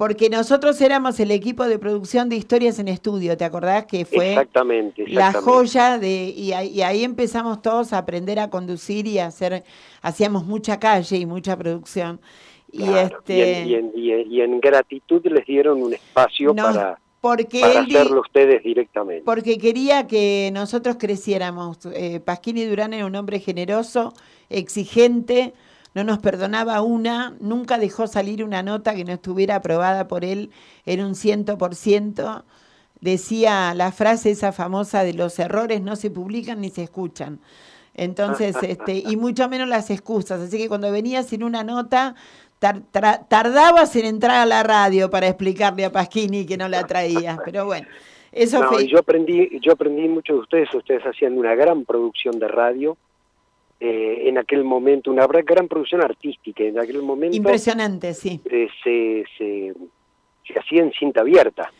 porque 0.00 0.30
nosotros 0.30 0.80
éramos 0.80 1.20
el 1.20 1.30
equipo 1.30 1.68
de 1.68 1.78
producción 1.78 2.30
de 2.30 2.36
historias 2.36 2.78
en 2.78 2.88
estudio, 2.88 3.36
¿te 3.36 3.44
acordás? 3.44 3.84
Que 3.84 4.06
fue 4.06 4.30
Exactamente, 4.30 5.02
la 5.06 5.26
exactamente. 5.28 5.50
joya 5.52 5.98
de 5.98 6.32
y 6.34 6.52
ahí, 6.54 6.68
y 6.68 6.80
ahí 6.80 7.04
empezamos 7.04 7.60
todos 7.60 7.92
a 7.92 7.98
aprender 7.98 8.38
a 8.38 8.48
conducir 8.48 9.06
y 9.06 9.18
a 9.18 9.26
hacer, 9.26 9.62
hacíamos 10.00 10.46
mucha 10.46 10.80
calle 10.80 11.18
y 11.18 11.26
mucha 11.26 11.54
producción. 11.58 12.18
Y 12.72 12.78
Claro, 12.78 13.18
este 13.18 13.36
y, 13.36 13.42
en, 13.42 13.68
y 13.68 13.74
en- 13.74 13.92
y 13.94 14.10
en- 14.12 14.32
y 14.32 14.40
en 14.40 14.60
gratitud 14.60 15.20
les 15.26 15.44
dieron 15.44 15.82
un 15.82 15.92
espacio 15.92 16.54
No, 16.54 16.62
para, 16.62 16.98
porque 17.20 17.60
para 17.60 17.80
hacerlo 17.82 18.22
ustedes 18.22 18.62
directamente. 18.62 19.22
porque 19.26 19.58
quería 19.58 20.06
que 20.06 20.48
nosotros 20.54 20.96
creciéramos. 20.98 21.76
Eh, 21.92 22.20
Pasquini 22.20 22.64
Durán 22.64 22.94
era 22.94 23.04
un 23.04 23.14
hombre 23.16 23.38
generoso, 23.38 24.14
exigente, 24.48 25.52
no 25.94 26.04
nos 26.04 26.18
perdonaba 26.18 26.80
una, 26.82 27.34
nunca 27.40 27.78
dejó 27.78 28.06
salir 28.06 28.44
una 28.44 28.62
nota 28.62 28.94
que 28.94 29.04
no 29.04 29.12
estuviera 29.12 29.56
aprobada 29.56 30.06
por 30.08 30.24
él 30.24 30.50
en 30.86 31.04
un 31.04 31.14
ciento 31.14 31.58
por 31.58 31.74
ciento. 31.74 32.44
Decía 33.00 33.72
la 33.74 33.92
frase 33.92 34.30
esa 34.30 34.52
famosa 34.52 35.04
de 35.04 35.14
los 35.14 35.38
errores 35.38 35.80
no 35.80 35.96
se 35.96 36.10
publican 36.10 36.60
ni 36.60 36.70
se 36.70 36.82
escuchan. 36.84 37.40
Entonces, 37.94 38.56
este, 38.62 39.02
y 39.06 39.16
mucho 39.16 39.48
menos 39.48 39.68
las 39.68 39.90
excusas. 39.90 40.40
Así 40.40 40.58
que 40.58 40.68
cuando 40.68 40.92
venía 40.92 41.22
sin 41.22 41.42
una 41.42 41.64
nota, 41.64 42.14
tar- 42.60 42.82
tra- 42.92 43.26
tardabas 43.28 43.96
en 43.96 44.04
entrar 44.04 44.36
a 44.36 44.46
la 44.46 44.62
radio 44.62 45.10
para 45.10 45.28
explicarle 45.28 45.84
a 45.86 45.92
Pasquini 45.92 46.44
que 46.46 46.56
no 46.56 46.68
la 46.68 46.86
traía. 46.86 47.38
Pero 47.44 47.64
bueno, 47.66 47.88
eso 48.32 48.60
No, 48.60 48.68
fue. 48.68 48.86
yo 48.86 48.98
aprendí, 48.98 49.58
yo 49.60 49.72
aprendí 49.72 50.06
mucho 50.06 50.34
de 50.34 50.38
ustedes, 50.40 50.72
ustedes 50.74 51.02
hacían 51.04 51.36
una 51.38 51.54
gran 51.54 51.84
producción 51.84 52.38
de 52.38 52.48
radio, 52.48 52.96
eh, 53.80 54.28
en 54.28 54.36
aquel 54.38 54.62
momento, 54.64 55.10
una 55.10 55.26
gran 55.26 55.66
producción 55.66 56.02
artística, 56.02 56.62
en 56.62 56.78
aquel 56.78 57.02
momento 57.02 57.36
Impresionante, 57.36 58.12
sí. 58.14 58.40
eh, 58.44 58.68
se, 58.84 59.24
se, 59.38 59.74
se 60.46 60.58
hacía 60.58 60.82
en 60.82 60.92
cinta 60.92 61.22
abierta. 61.22 61.72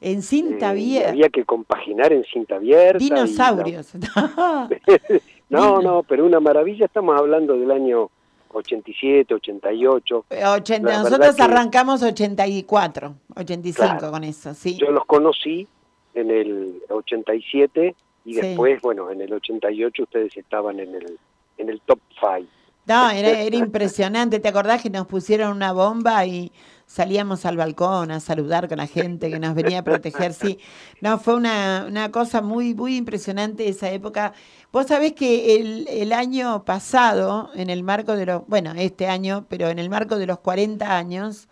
En 0.00 0.22
cinta 0.22 0.66
Eh, 0.66 0.70
abierta. 0.70 1.10
Había 1.10 1.28
que 1.28 1.44
compaginar 1.44 2.12
en 2.12 2.24
cinta 2.24 2.56
abierta. 2.56 2.98
la- 2.98 3.04
Dinosaurios. 3.04 3.92
no, 5.50 5.80
no, 5.82 6.02
pero 6.02 6.24
una 6.24 6.40
maravilla, 6.40 6.86
estamos 6.86 7.16
hablando 7.18 7.56
del 7.58 7.70
año 7.70 8.10
87, 8.54 9.34
88. 9.34 10.24
Ochenta- 10.54 10.88
La 10.90 10.98
nosotros 10.98 11.18
verdad 11.20 11.36
que 11.36 11.42
arrancamos 11.42 12.02
84, 12.02 13.14
85 13.36 13.76
Claro. 13.98 14.10
con 14.10 14.24
eso, 14.24 14.54
sí. 14.54 14.76
Yo 14.76 14.90
los 14.90 15.04
conocí 15.06 15.66
en 16.14 16.30
el 16.30 16.82
87 16.90 17.94
y 18.24 18.34
Sí. 18.34 18.40
después, 18.40 18.80
bueno, 18.82 19.10
en 19.10 19.20
el 19.20 19.32
88 19.32 20.02
ustedes 20.02 20.36
estaban 20.36 20.80
en 20.80 20.94
el, 20.94 21.18
en 21.62 21.70
el 21.70 21.80
top 21.80 22.00
5. 22.20 22.48
No, 22.84 23.10
era, 23.10 23.40
era 23.40 23.56
impresionante. 23.56 24.40
¿Te 24.40 24.48
acordás 24.48 24.82
que 24.82 24.90
nos 24.90 25.06
pusieron 25.06 25.52
una 25.56 25.72
bomba 25.72 26.26
y 26.26 26.50
salíamos 26.84 27.46
al 27.46 27.56
balcón 27.56 28.10
a 28.10 28.18
saludar 28.18 28.68
con 28.68 28.78
la 28.78 28.88
gente 28.88 29.30
que 29.30 29.38
nos 29.38 29.54
venía 29.54 29.78
a 29.78 29.84
proteger? 29.84 30.34
Sí, 30.34 30.58
no, 31.00 31.18
fue 31.18 31.36
una, 31.36 31.86
una 31.88 32.10
cosa 32.10 32.42
muy, 32.42 32.74
muy 32.74 32.96
impresionante 32.96 33.68
esa 33.68 33.88
época. 33.90 34.32
Vos 34.72 34.88
sabés 34.88 35.12
que 35.12 35.56
el, 35.56 35.86
el 35.88 36.12
año 36.12 36.64
pasado, 36.64 37.50
en 37.54 37.70
el 37.70 37.84
marco 37.84 38.16
de 38.16 38.26
los, 38.26 38.46
bueno, 38.48 38.72
este 38.76 39.06
año, 39.06 39.46
pero 39.48 39.68
en 39.68 39.78
el 39.78 39.88
marco 39.88 40.18
de 40.18 40.26
los 40.26 40.40
40 40.40 40.96
años, 40.96 41.48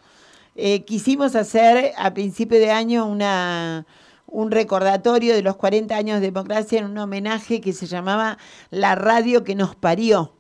eh, 0.57 0.85
quisimos 0.85 1.37
hacer 1.37 1.93
a 1.97 2.13
principio 2.13 2.59
de 2.59 2.73
año 2.73 3.07
una 3.07 3.87
un 4.31 4.51
recordatorio 4.51 5.35
de 5.35 5.43
los 5.43 5.57
40 5.57 5.95
años 5.97 6.21
de 6.21 6.27
democracia 6.31 6.79
en 6.79 6.87
un 6.87 6.99
homenaje 6.99 7.61
que 7.61 7.73
se 7.73 7.87
llamaba 7.87 8.39
La 8.71 8.95
radio 8.95 9.45
que 9.45 9.55
nos 9.55 9.75
parió. 9.77 10.35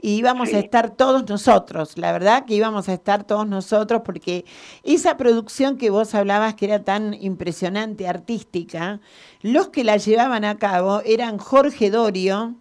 Y 0.00 0.12
íbamos 0.16 0.54
a 0.54 0.58
estar 0.60 0.90
todos 0.90 1.28
nosotros, 1.28 1.98
la 1.98 2.12
verdad 2.12 2.44
que 2.46 2.54
íbamos 2.54 2.88
a 2.88 2.92
estar 2.92 3.24
todos 3.24 3.48
nosotros 3.48 4.02
porque 4.04 4.44
esa 4.84 5.16
producción 5.16 5.76
que 5.76 5.90
vos 5.90 6.14
hablabas 6.14 6.54
que 6.54 6.66
era 6.66 6.84
tan 6.84 7.14
impresionante, 7.14 8.06
artística, 8.06 9.00
los 9.42 9.70
que 9.70 9.82
la 9.82 9.96
llevaban 9.96 10.44
a 10.44 10.56
cabo 10.56 11.02
eran 11.04 11.38
Jorge 11.38 11.90
Dorio, 11.90 12.54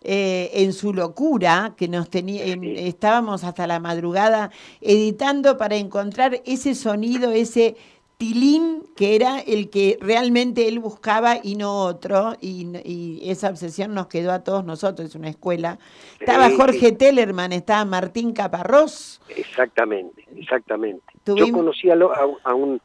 eh, 0.00 0.50
en 0.54 0.72
su 0.72 0.92
locura, 0.94 1.74
que 1.76 1.88
nos 1.88 2.08
tenía, 2.10 2.44
en- 2.46 2.64
estábamos 2.64 3.44
hasta 3.44 3.66
la 3.66 3.78
madrugada 3.78 4.50
editando 4.80 5.56
para 5.58 5.76
encontrar 5.76 6.40
ese 6.44 6.74
sonido, 6.74 7.30
ese 7.32 7.76
tilín 8.22 8.84
que 8.94 9.16
era 9.16 9.40
el 9.40 9.68
que 9.68 9.98
realmente 10.00 10.68
él 10.68 10.78
buscaba 10.78 11.38
y 11.42 11.56
no 11.56 11.74
otro, 11.82 12.36
y, 12.40 12.68
y 12.84 13.28
esa 13.28 13.48
obsesión 13.48 13.94
nos 13.94 14.06
quedó 14.06 14.30
a 14.30 14.44
todos 14.44 14.64
nosotros, 14.64 15.08
es 15.08 15.14
una 15.16 15.28
escuela. 15.28 15.80
Estaba 16.20 16.48
Jorge. 16.56 16.92
Tellerman, 16.92 17.52
estaba 17.52 17.84
Martín 17.84 18.32
Caparrós, 18.32 19.20
Exactamente, 19.28 20.24
exactamente. 20.36 21.02
Tuvimos- 21.24 21.48
Yo 21.48 21.52
conocí 21.56 21.90
a, 21.90 21.96
lo- 21.96 22.14
a 22.14 22.24
un- 22.26 22.38
a 22.44 22.54
un 22.54 22.80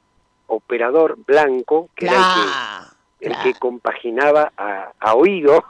operador 0.48 1.18
blanco 1.24 1.90
que 1.96 2.06
era 2.08 2.16
el 3.20 3.28
que, 3.28 3.28
el 3.28 3.44
que 3.44 3.60
compaginaba 3.60 4.52
a, 4.58 4.92
a 5.00 5.14
oído. 5.14 5.64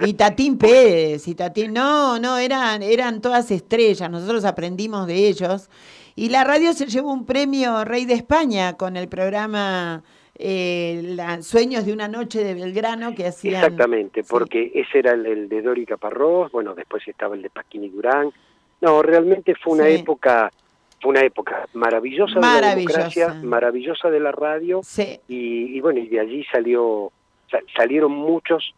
y 0.00 0.14
Tatín 0.14 0.56
Pérez, 0.56 1.28
y 1.28 1.34
Tatín, 1.34 1.74
no, 1.74 2.18
no, 2.18 2.38
eran, 2.38 2.82
eran 2.82 3.20
todas 3.20 3.50
estrellas, 3.50 4.10
nosotros 4.10 4.46
aprendimos 4.46 5.06
de 5.06 5.28
ellos. 5.28 5.68
Y 6.14 6.28
la 6.28 6.44
radio 6.44 6.72
se 6.72 6.86
llevó 6.86 7.12
un 7.12 7.24
premio 7.26 7.84
Rey 7.84 8.04
de 8.04 8.14
España 8.14 8.76
con 8.76 8.96
el 8.96 9.08
programa 9.08 10.02
eh, 10.38 11.00
la- 11.04 11.40
Sueños 11.42 11.86
de 11.86 11.92
una 11.92 12.08
noche 12.08 12.42
de 12.42 12.54
Belgrano 12.54 13.14
que 13.14 13.26
hacían... 13.26 13.62
Exactamente, 13.62 14.24
porque 14.24 14.72
ese 14.74 14.98
era 14.98 15.12
el, 15.12 15.24
el 15.26 15.48
de 15.48 15.62
Dori 15.62 15.86
Caparrós, 15.86 16.50
bueno, 16.52 16.74
después 16.74 17.06
estaba 17.06 17.34
el 17.34 17.42
de 17.42 17.50
Pasquini 17.50 17.88
Durán. 17.90 18.30
No, 18.80 19.02
realmente 19.02 19.54
fue 19.54 19.74
una 19.74 19.86
Sí. 19.86 19.94
época 19.94 20.50
una 21.04 21.20
época 21.22 21.66
maravillosa, 21.72 22.34
de 22.36 22.40
la 22.40 22.46
Maravillosa. 22.46 22.98
democracia, 22.98 23.34
maravillosa 23.42 24.08
de 24.08 24.20
la 24.20 24.30
radio 24.30 24.82
y, 25.26 25.76
y 25.76 25.80
bueno, 25.80 25.98
y 25.98 26.06
de 26.06 26.20
allí 26.20 26.44
salió 26.52 27.10
sa- 27.50 27.58
salieron 27.76 28.12
muchos 28.12 28.72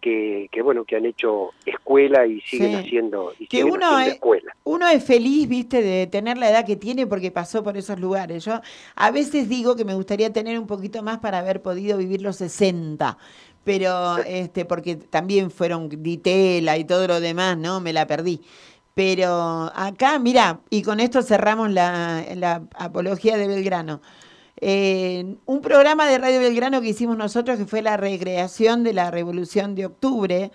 que, 0.00 0.48
que 0.50 0.62
bueno, 0.62 0.84
que 0.84 0.96
han 0.96 1.04
hecho 1.06 1.50
escuela 1.66 2.26
y 2.26 2.40
siguen 2.42 2.70
Sí. 2.70 2.74
haciendo 2.86 3.32
y 3.38 3.46
que 3.46 3.58
siguen 3.58 3.72
uno 3.74 3.86
haciendo 3.86 4.00
es, 4.08 4.14
escuela. 4.14 4.56
uno 4.64 4.88
es 4.88 5.04
feliz, 5.04 5.48
viste, 5.48 5.82
de 5.82 6.06
tener 6.06 6.38
la 6.38 6.50
edad 6.50 6.64
que 6.64 6.76
tiene 6.76 7.06
porque 7.06 7.30
pasó 7.30 7.62
por 7.62 7.76
esos 7.76 7.98
lugares. 8.00 8.44
Yo 8.44 8.60
a 8.96 9.10
veces 9.10 9.48
digo 9.48 9.76
que 9.76 9.84
me 9.84 9.94
gustaría 9.94 10.32
tener 10.32 10.58
un 10.58 10.66
poquito 10.66 11.02
más 11.02 11.18
para 11.18 11.38
haber 11.38 11.62
podido 11.62 11.98
vivir 11.98 12.22
los 12.22 12.36
60, 12.36 13.16
pero 13.64 14.18
este 14.18 14.64
porque 14.64 14.96
también 14.96 15.50
fueron 15.50 15.88
Ditela 15.88 16.78
y 16.78 16.84
todo 16.84 17.06
lo 17.06 17.20
demás, 17.20 17.56
¿no? 17.58 17.80
Me 17.80 17.92
la 17.92 18.06
perdí. 18.06 18.40
Pero 18.94 19.70
acá, 19.74 20.18
mira, 20.18 20.60
y 20.68 20.82
con 20.82 20.98
esto 21.00 21.22
cerramos 21.22 21.70
la, 21.70 22.24
la 22.34 22.62
apología 22.74 23.36
de 23.36 23.46
Belgrano. 23.46 24.00
Eh, 24.62 25.36
un 25.46 25.62
programa 25.62 26.06
de 26.06 26.18
Radio 26.18 26.40
Belgrano 26.40 26.82
que 26.82 26.88
hicimos 26.88 27.16
nosotros 27.16 27.56
que 27.56 27.64
fue 27.64 27.80
la 27.80 27.96
recreación 27.96 28.84
de 28.84 28.92
la 28.92 29.10
Revolución 29.10 29.74
de 29.74 29.86
Octubre 29.86 30.50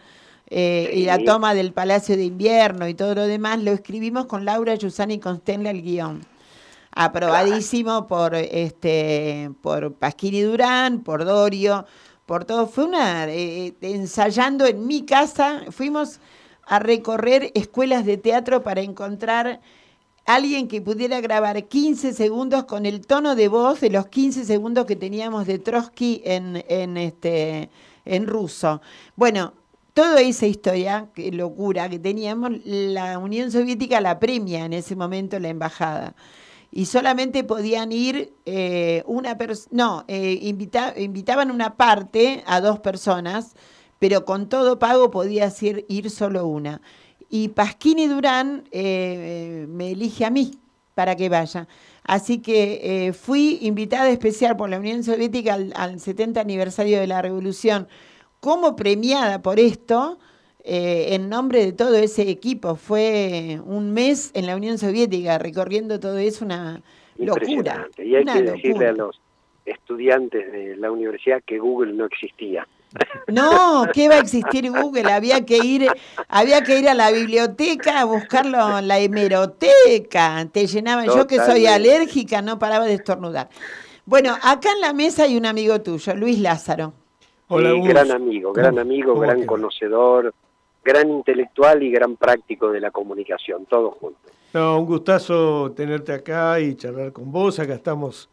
eh, 0.47 0.91
y 0.93 1.05
la 1.05 1.17
toma 1.23 1.55
del 1.55 1.73
Palacio 1.73 2.15
de 2.15 2.25
Invierno 2.25 2.87
y 2.87 2.93
todo 2.93 3.15
lo 3.15 3.25
demás, 3.25 3.63
lo 3.63 3.71
escribimos 3.71 4.27
con 4.27 4.45
Laura 4.45 4.75
Yusani 4.75 5.15
y 5.15 5.19
Constenla 5.19 5.71
el 5.71 5.81
guion. 5.81 6.21
Aprobadísimo 6.91 8.07
por 8.07 8.35
este 8.35 9.51
por 9.61 9.93
Pasquini 9.95 10.41
Durán, 10.41 11.01
por 11.01 11.25
Dorio, 11.25 11.85
por 12.27 12.45
todo. 12.45 12.67
Fue 12.67 12.85
una 12.85 13.27
eh, 13.27 13.73
ensayando 13.81 14.65
en 14.67 14.85
mi 14.85 15.03
casa, 15.03 15.63
fuimos 15.71 16.19
a 16.63 16.79
recorrer 16.79 17.51
escuelas 17.55 18.05
de 18.05 18.17
teatro 18.17 18.63
para 18.63 18.81
encontrar 18.81 19.59
alguien 20.25 20.67
que 20.67 20.81
pudiera 20.81 21.21
grabar 21.21 21.67
15 21.67 22.13
segundos 22.13 22.65
con 22.65 22.85
el 22.85 23.05
tono 23.05 23.35
de 23.35 23.47
voz 23.47 23.79
de 23.81 23.89
los 23.91 24.07
15 24.07 24.43
segundos 24.45 24.85
que 24.85 24.95
teníamos 24.95 25.45
de 25.47 25.59
Trotsky 25.59 26.21
en, 26.25 26.63
en, 26.67 26.97
este, 26.97 27.69
en 28.05 28.25
ruso. 28.27 28.81
Bueno, 29.15 29.53
toda 29.93 30.21
esa 30.21 30.47
historia, 30.47 31.09
qué 31.13 31.31
locura 31.31 31.89
que 31.89 31.99
teníamos, 31.99 32.51
la 32.65 33.17
Unión 33.19 33.51
Soviética 33.51 34.01
la 34.01 34.19
premia 34.19 34.65
en 34.65 34.73
ese 34.73 34.95
momento 34.95 35.39
la 35.39 35.49
embajada. 35.49 36.15
Y 36.71 36.87
solamente 36.87 37.43
podían 37.43 37.91
ir 37.91 38.33
eh, 38.45 39.03
una 39.05 39.37
persona, 39.37 39.69
no, 39.71 40.05
eh, 40.07 40.39
invita- 40.41 40.93
invitaban 40.97 41.51
una 41.51 41.77
parte 41.77 42.43
a 42.47 42.59
dos 42.59 42.79
personas, 42.79 43.55
pero 43.99 44.25
con 44.25 44.49
todo 44.49 44.77
pago 44.77 45.09
podías 45.09 45.61
ir, 45.63 45.85
ir 45.87 46.09
solo 46.09 46.45
una. 46.47 46.81
Y 47.29 47.49
Pasquini 47.49 48.07
Durán 48.07 48.63
eh, 48.71 49.63
eh, 49.63 49.67
me 49.67 49.91
elige 49.91 50.25
a 50.25 50.29
mí 50.29 50.51
para 50.93 51.15
que 51.15 51.29
vaya. 51.29 51.67
Así 52.03 52.41
que 52.41 53.07
eh, 53.07 53.13
fui 53.13 53.59
invitada 53.61 54.09
especial 54.09 54.55
por 54.55 54.69
la 54.69 54.79
Unión 54.79 55.03
Soviética 55.03 55.55
al, 55.55 55.73
al 55.75 55.99
70 55.99 56.39
aniversario 56.39 56.99
de 56.99 57.07
la 57.07 57.21
Revolución 57.21 57.87
como 58.39 58.75
premiada 58.75 59.41
por 59.41 59.59
esto 59.59 60.19
eh, 60.67 61.13
en 61.13 61.29
nombre 61.29 61.63
de 61.63 61.73
todo 61.73 61.95
ese 61.95 62.27
equipo. 62.29 62.75
Fue 62.75 63.59
un 63.65 63.93
mes 63.93 64.31
en 64.33 64.47
la 64.47 64.55
Unión 64.55 64.79
Soviética 64.79 65.37
recorriendo 65.37 65.99
todo 65.99 66.17
eso, 66.17 66.43
una 66.43 66.81
Locura. 67.17 67.87
Y 67.99 68.15
hay 68.15 68.23
una 68.23 68.33
que 68.33 68.41
decirle 68.41 68.87
a 68.87 68.93
los 68.93 69.21
estudiantes 69.63 70.51
de 70.51 70.75
la 70.75 70.91
universidad 70.91 71.43
que 71.45 71.59
Google 71.59 71.93
no 71.93 72.05
existía. 72.05 72.67
No, 73.27 73.85
¿qué 73.93 74.07
va 74.07 74.15
a 74.15 74.19
existir 74.19 74.69
Google? 74.71 75.11
Había 75.11 75.45
que 75.45 75.57
ir, 75.57 75.87
había 76.27 76.61
que 76.61 76.79
ir 76.79 76.87
a 76.87 76.93
la 76.93 77.11
biblioteca 77.11 77.99
a 78.01 78.05
buscarlo 78.05 78.77
en 78.79 78.87
la 78.87 78.99
hemeroteca. 78.99 80.47
Te 80.51 80.67
llenaban. 80.67 81.05
Yo 81.07 81.27
que 81.27 81.39
soy 81.39 81.65
alérgica 81.65 82.41
no 82.41 82.59
paraba 82.59 82.85
de 82.85 82.93
estornudar. 82.93 83.49
Bueno, 84.05 84.35
acá 84.43 84.69
en 84.73 84.81
la 84.81 84.93
mesa 84.93 85.23
hay 85.23 85.35
un 85.37 85.45
amigo 85.45 85.81
tuyo, 85.81 86.15
Luis 86.15 86.39
Lázaro. 86.39 86.93
Sí, 87.49 87.55
gran 87.87 88.11
amigo, 88.11 88.53
gran 88.53 88.77
amigo, 88.79 89.09
¿Cómo 89.13 89.21
gran 89.21 89.39
te 89.41 89.45
conocedor, 89.45 90.33
gran 90.83 91.09
intelectual 91.09 91.81
y 91.83 91.91
gran 91.91 92.15
práctico 92.15 92.71
de 92.71 92.79
la 92.79 92.91
comunicación, 92.91 93.65
todo 93.65 93.91
junto. 93.91 94.19
No, 94.53 94.79
un 94.79 94.85
gustazo 94.85 95.71
tenerte 95.75 96.13
acá 96.13 96.59
y 96.59 96.75
charlar 96.75 97.11
con 97.11 97.31
vos. 97.31 97.59
Acá 97.59 97.73
estamos 97.73 98.29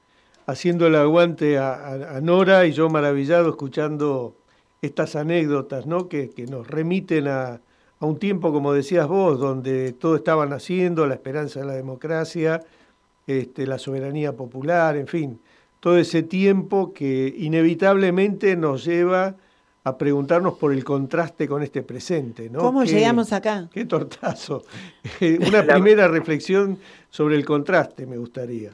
haciendo 0.46 0.86
el 0.86 0.94
aguante 0.96 1.58
a, 1.58 1.72
a- 1.74 2.16
a 2.16 2.20
Nora 2.20 2.64
y 2.66 2.72
yo 2.72 2.88
maravillado 2.88 3.48
escuchando 3.50 4.34
estas 4.82 5.16
anécdotas, 5.16 5.86
¿no? 5.86 6.08
Que, 6.08 6.30
que 6.30 6.46
nos 6.46 6.66
remiten 6.68 7.28
a, 7.28 7.60
a 8.00 8.06
un 8.06 8.18
tiempo, 8.18 8.52
como 8.52 8.72
decías 8.72 9.06
vos, 9.06 9.38
donde 9.38 9.92
todo 9.92 10.16
estaba 10.16 10.44
naciendo, 10.44 11.06
la 11.06 11.14
esperanza 11.14 11.60
de 11.60 11.66
la 11.66 11.74
democracia, 11.74 12.60
este, 13.26 13.66
la 13.66 13.78
soberanía 13.78 14.32
popular, 14.34 14.96
en 14.96 15.06
fin, 15.06 15.40
todo 15.78 15.96
ese 15.96 16.24
tiempo 16.24 16.92
que 16.92 17.32
inevitablemente 17.38 18.56
nos 18.56 18.84
lleva 18.84 19.36
a 19.84 19.98
preguntarnos 19.98 20.54
por 20.54 20.72
el 20.72 20.84
contraste 20.84 21.48
con 21.48 21.62
este 21.62 21.82
presente, 21.82 22.50
¿no? 22.50 22.60
¿Cómo 22.60 22.84
llegamos 22.84 23.32
acá? 23.32 23.68
Qué 23.72 23.84
tortazo. 23.84 24.64
Eh, 25.20 25.38
Una 25.46 25.62
primera 25.64 26.08
reflexión 26.08 26.78
sobre 27.10 27.36
el 27.36 27.44
contraste 27.44 28.06
me 28.06 28.16
gustaría. 28.16 28.70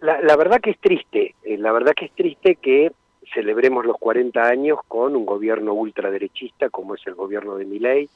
La, 0.00 0.20
la 0.20 0.36
verdad 0.36 0.60
que 0.60 0.70
es 0.70 0.78
triste, 0.78 1.34
eh, 1.42 1.58
la 1.58 1.72
verdad 1.72 1.92
que 1.96 2.04
es 2.06 2.12
triste 2.12 2.56
que 2.56 2.92
celebremos 3.34 3.84
los 3.84 3.98
40 3.98 4.42
años 4.42 4.78
con 4.88 5.16
un 5.16 5.26
gobierno 5.26 5.74
ultraderechista 5.74 6.70
como 6.70 6.94
es 6.94 7.06
el 7.06 7.14
gobierno 7.14 7.56
de 7.56 7.64
Milei, 7.64 8.08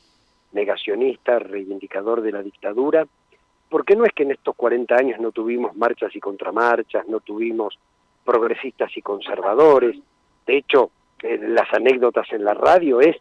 negacionista, 0.53 1.39
reivindicador 1.39 2.23
de 2.23 2.33
la 2.33 2.43
dictadura, 2.43 3.07
porque 3.69 3.97
no 3.97 4.05
es 4.05 4.13
que 4.13 4.23
en 4.23 4.31
estos 4.31 4.57
40 4.57 4.95
años 4.95 5.21
no 5.21 5.33
tuvimos 5.33 5.77
marchas 5.77 6.15
y 6.17 6.21
contramarchas, 6.21 7.07
no 7.09 7.21
tuvimos 7.21 7.79
progresistas 8.25 8.97
y 8.97 9.03
conservadores, 9.03 9.97
de 10.47 10.57
hecho, 10.57 10.91
eh, 11.23 11.39
las 11.39 11.71
anécdotas 11.75 12.33
en 12.33 12.45
la 12.45 12.55
radio 12.55 13.01
es, 13.01 13.17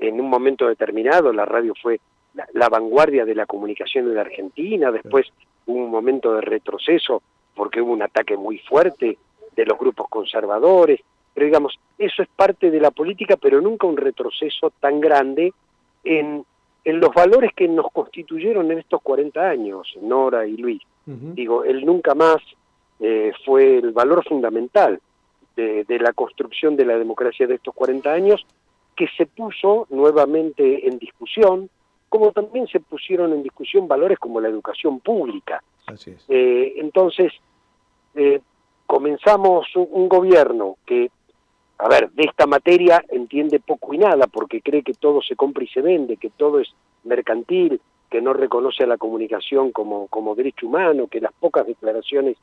en 0.00 0.20
un 0.20 0.28
momento 0.28 0.66
determinado, 0.66 1.32
la 1.32 1.44
radio 1.44 1.74
fue 1.80 2.00
la, 2.34 2.46
la 2.52 2.68
vanguardia 2.68 3.24
de 3.24 3.34
la 3.34 3.46
comunicación 3.46 4.06
en 4.06 4.14
la 4.14 4.22
Argentina, 4.22 4.90
después 4.90 5.26
hubo 5.66 5.84
un 5.84 5.90
momento 5.90 6.34
de 6.34 6.40
retroceso 6.40 7.22
porque 7.54 7.80
hubo 7.80 7.92
un 7.92 8.02
ataque 8.02 8.36
muy 8.36 8.58
fuerte 8.58 9.16
de 9.54 9.66
los 9.66 9.78
grupos 9.78 10.08
conservadores, 10.08 11.00
pero 11.32 11.46
digamos, 11.46 11.78
eso 11.98 12.22
es 12.22 12.28
parte 12.28 12.70
de 12.70 12.80
la 12.80 12.90
política, 12.90 13.36
pero 13.36 13.60
nunca 13.60 13.86
un 13.86 13.96
retroceso 13.96 14.70
tan 14.80 15.00
grande 15.00 15.52
en, 16.04 16.44
en 16.84 17.00
los 17.00 17.12
valores 17.12 17.52
que 17.54 17.66
nos 17.66 17.90
constituyeron 17.92 18.70
en 18.70 18.78
estos 18.78 19.02
40 19.02 19.40
años, 19.40 19.92
Nora 20.00 20.46
y 20.46 20.56
Luis. 20.56 20.82
Digo, 21.06 21.64
el 21.64 21.84
nunca 21.84 22.14
más 22.14 22.38
eh, 22.98 23.32
fue 23.44 23.76
el 23.76 23.92
valor 23.92 24.24
fundamental 24.26 24.98
de, 25.54 25.84
de 25.84 25.98
la 25.98 26.14
construcción 26.14 26.76
de 26.76 26.86
la 26.86 26.96
democracia 26.96 27.46
de 27.46 27.56
estos 27.56 27.74
40 27.74 28.10
años, 28.10 28.46
que 28.96 29.08
se 29.16 29.26
puso 29.26 29.86
nuevamente 29.90 30.88
en 30.88 30.98
discusión, 30.98 31.68
como 32.08 32.32
también 32.32 32.66
se 32.68 32.80
pusieron 32.80 33.32
en 33.32 33.42
discusión 33.42 33.86
valores 33.86 34.18
como 34.18 34.40
la 34.40 34.48
educación 34.48 35.00
pública. 35.00 35.62
Así 35.86 36.12
es. 36.12 36.24
Eh, 36.28 36.74
entonces, 36.76 37.32
eh, 38.14 38.40
comenzamos 38.94 39.66
un, 39.74 40.08
gobierno 40.08 40.76
que, 40.86 41.10
a 41.78 41.88
ver, 41.88 42.12
de 42.12 42.22
esta 42.22 42.46
materia 42.46 43.04
entiende 43.08 43.58
poco 43.58 43.92
y 43.92 43.98
nada, 43.98 44.28
porque 44.28 44.60
cree 44.60 44.84
que 44.84 44.94
todo 44.94 45.20
se 45.20 45.34
compra 45.34 45.64
y 45.64 45.66
se 45.66 45.80
vende, 45.80 46.16
que 46.16 46.30
todo 46.30 46.60
es 46.60 46.72
mercantil, 47.02 47.80
que 48.08 48.20
no 48.20 48.32
reconoce 48.34 48.84
a 48.84 48.86
la 48.86 48.96
comunicación 48.96 49.72
como, 49.72 50.06
como 50.06 50.36
derecho 50.36 50.68
humano, 50.68 51.08
que 51.08 51.20
las 51.20 51.32
pocas 51.32 51.66
declaraciones 51.66 52.36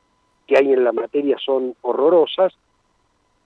que 0.45 0.57
hay 0.57 0.73
en 0.73 0.83
la 0.83 0.91
materia 0.91 1.37
son 1.37 1.73
horrorosas, 1.83 2.53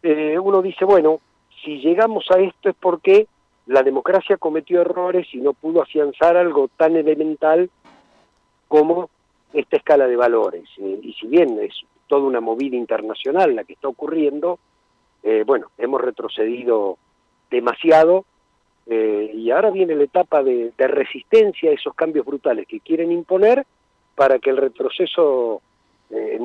eh, 0.01 0.39
uno 0.39 0.63
dice, 0.63 0.83
bueno, 0.83 1.19
si 1.63 1.77
llegamos 1.77 2.25
a 2.31 2.39
esto 2.39 2.69
es 2.69 2.75
porque 2.79 3.27
la 3.67 3.83
democracia 3.83 4.37
cometió 4.37 4.81
errores 4.81 5.27
y 5.31 5.37
no 5.37 5.53
pudo 5.53 5.83
afianzar 5.83 6.37
algo 6.37 6.69
tan 6.75 6.95
elemental 6.95 7.69
como 8.67 9.11
esta 9.53 9.77
escala 9.77 10.07
de 10.07 10.15
valores. 10.15 10.67
Eh, 10.79 11.01
y 11.03 11.13
si 11.13 11.27
bien 11.27 11.59
es 11.59 11.85
toda 12.07 12.23
una 12.23 12.41
movida 12.41 12.75
internacional 12.75 13.55
la 13.55 13.63
que 13.63 13.73
está 13.73 13.87
ocurriendo, 13.87 14.59
eh, 15.23 15.43
bueno, 15.43 15.71
hemos 15.79 16.01
retrocedido 16.01 16.99
demasiado 17.49 18.25
eh, 18.85 19.31
y 19.33 19.49
ahora 19.49 19.71
viene 19.71 19.95
la 19.95 20.03
etapa 20.03 20.43
de, 20.43 20.71
resistencia 20.77 21.71
a 21.71 21.73
esos 21.73 21.95
cambios 21.95 22.27
brutales 22.27 22.67
que 22.67 22.79
quieren 22.79 23.11
imponer 23.11 23.65
para 24.13 24.37
que 24.37 24.51
el 24.51 24.57
retroceso 24.57 25.63
eh, 26.11 26.39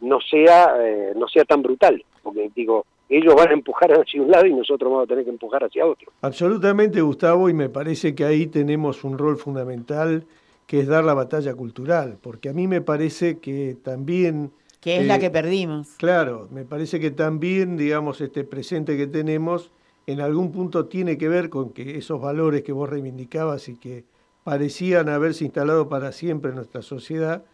no, 0.00 0.20
sea 0.20 0.74
no 1.16 1.28
sea 1.28 1.44
tan 1.46 1.62
brutal, 1.62 2.04
porque 2.22 2.50
digo, 2.54 2.84
ellos 3.08 3.34
van 3.34 3.48
a 3.48 3.54
empujar 3.54 3.90
hacia 3.92 4.20
un 4.20 4.30
lado 4.30 4.46
y 4.46 4.52
nosotros 4.52 4.90
vamos 4.90 5.04
a 5.04 5.08
tener 5.08 5.24
que 5.24 5.30
empujar 5.30 5.64
hacia 5.64 5.86
otro. 5.86 6.12
Absolutamente, 6.20 7.00
Gustavo, 7.00 7.48
y 7.48 7.54
me 7.54 7.70
parece 7.70 8.14
que 8.14 8.24
ahí 8.24 8.46
tenemos 8.46 9.02
un 9.02 9.16
rol 9.16 9.38
fundamental 9.38 10.24
que 10.66 10.80
es 10.80 10.86
dar 10.86 11.04
la 11.04 11.14
batalla 11.14 11.54
cultural, 11.54 12.18
porque 12.22 12.50
a 12.50 12.52
mí 12.52 12.68
me 12.68 12.82
parece 12.82 13.38
que 13.38 13.76
también... 13.82 14.52
Que 14.80 14.96
es 14.96 15.02
eh, 15.02 15.06
la 15.06 15.18
que 15.18 15.30
perdimos. 15.30 15.88
Claro, 15.98 16.48
me 16.50 16.64
parece 16.64 17.00
que 17.00 17.10
también, 17.10 17.76
digamos, 17.76 18.20
este 18.20 18.44
presente 18.44 18.96
que 18.96 19.06
tenemos 19.06 19.70
en 20.06 20.20
algún 20.20 20.50
punto 20.52 20.86
tiene 20.86 21.18
que 21.18 21.28
ver 21.28 21.50
con 21.50 21.70
que 21.70 21.98
esos 21.98 22.20
valores 22.20 22.62
que 22.62 22.72
vos 22.72 22.88
reivindicabas 22.88 23.68
y 23.68 23.76
que 23.76 24.04
parecían 24.44 25.08
haberse 25.08 25.44
instalado 25.44 25.88
para 25.88 26.12
siempre 26.12 26.50
en 26.50 26.56
nuestra 26.56 26.82
sociedad, 26.82 27.44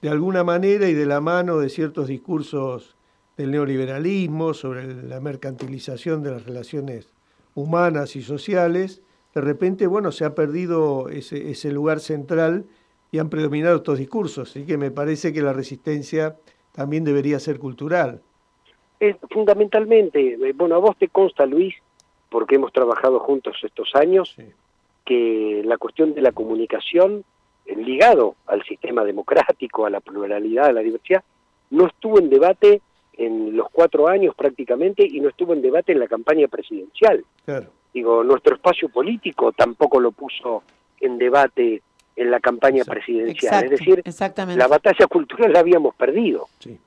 de 0.00 0.08
alguna 0.08 0.44
manera 0.44 0.88
y 0.88 0.94
de 0.94 1.06
la 1.06 1.20
mano 1.20 1.58
de 1.58 1.68
ciertos 1.68 2.08
discursos 2.08 2.96
del 3.36 3.50
neoliberalismo 3.50 4.54
sobre 4.54 4.94
la 5.02 5.20
mercantilización 5.20 6.22
de 6.22 6.30
las 6.30 6.46
relaciones 6.46 7.08
humanas 7.54 8.16
y 8.16 8.22
sociales, 8.22 9.02
de 9.34 9.40
repente, 9.42 9.86
bueno, 9.86 10.12
se 10.12 10.24
ha 10.24 10.34
perdido 10.34 11.08
ese, 11.10 11.50
ese 11.50 11.70
lugar 11.70 12.00
central 12.00 12.64
y 13.10 13.18
han 13.18 13.28
predominado 13.28 13.76
estos 13.76 13.98
discursos. 13.98 14.50
Así 14.50 14.64
que 14.64 14.78
me 14.78 14.90
parece 14.90 15.32
que 15.32 15.42
la 15.42 15.52
resistencia 15.52 16.36
también 16.76 17.04
debería 17.04 17.40
ser 17.40 17.58
cultural. 17.58 18.20
Es 19.00 19.16
fundamentalmente, 19.30 20.34
eh, 20.34 20.52
bueno, 20.54 20.76
a 20.76 20.78
vos 20.78 20.96
te 20.96 21.08
consta, 21.08 21.46
Luis, 21.46 21.74
porque 22.30 22.56
hemos 22.56 22.72
trabajado 22.72 23.18
juntos 23.18 23.56
estos 23.62 23.94
años, 23.94 24.36
que 25.04 25.62
la 25.64 25.78
cuestión 25.78 26.14
de 26.14 26.20
la 26.20 26.32
comunicación, 26.32 27.24
eh, 27.64 27.76
ligado 27.76 28.36
al 28.46 28.62
sistema 28.64 29.04
democrático, 29.04 29.86
a 29.86 29.90
la 29.90 30.00
pluralidad, 30.00 30.66
a 30.66 30.72
la 30.72 30.80
diversidad, 30.80 31.24
no 31.70 31.86
estuvo 31.86 32.18
en 32.18 32.30
debate 32.30 32.80
en 33.14 33.56
los 33.56 33.68
cuatro 33.70 34.08
años 34.08 34.34
prácticamente 34.34 35.06
y 35.06 35.20
no 35.20 35.30
estuvo 35.30 35.54
en 35.54 35.62
debate 35.62 35.92
en 35.92 36.00
la 36.00 36.08
campaña 36.08 36.48
presidencial. 36.48 37.24
Claro. 37.44 37.70
Digo, 37.94 38.22
nuestro 38.22 38.56
espacio 38.56 38.90
político 38.90 39.52
tampoco 39.52 39.98
lo 39.98 40.12
puso 40.12 40.62
en 41.00 41.16
debate 41.16 41.82
en 42.16 42.30
la 42.30 42.40
campaña 42.40 42.84
presidencial. 42.84 43.64
Exacto, 43.64 43.74
es 43.74 43.78
decir, 43.78 44.02
exactamente. 44.04 44.58
la 44.58 44.68
batalla 44.68 45.06
cultural 45.06 45.52
la 45.52 45.60
habíamos 45.60 45.94
perdido. 45.94 46.48
Sí, 46.58 46.78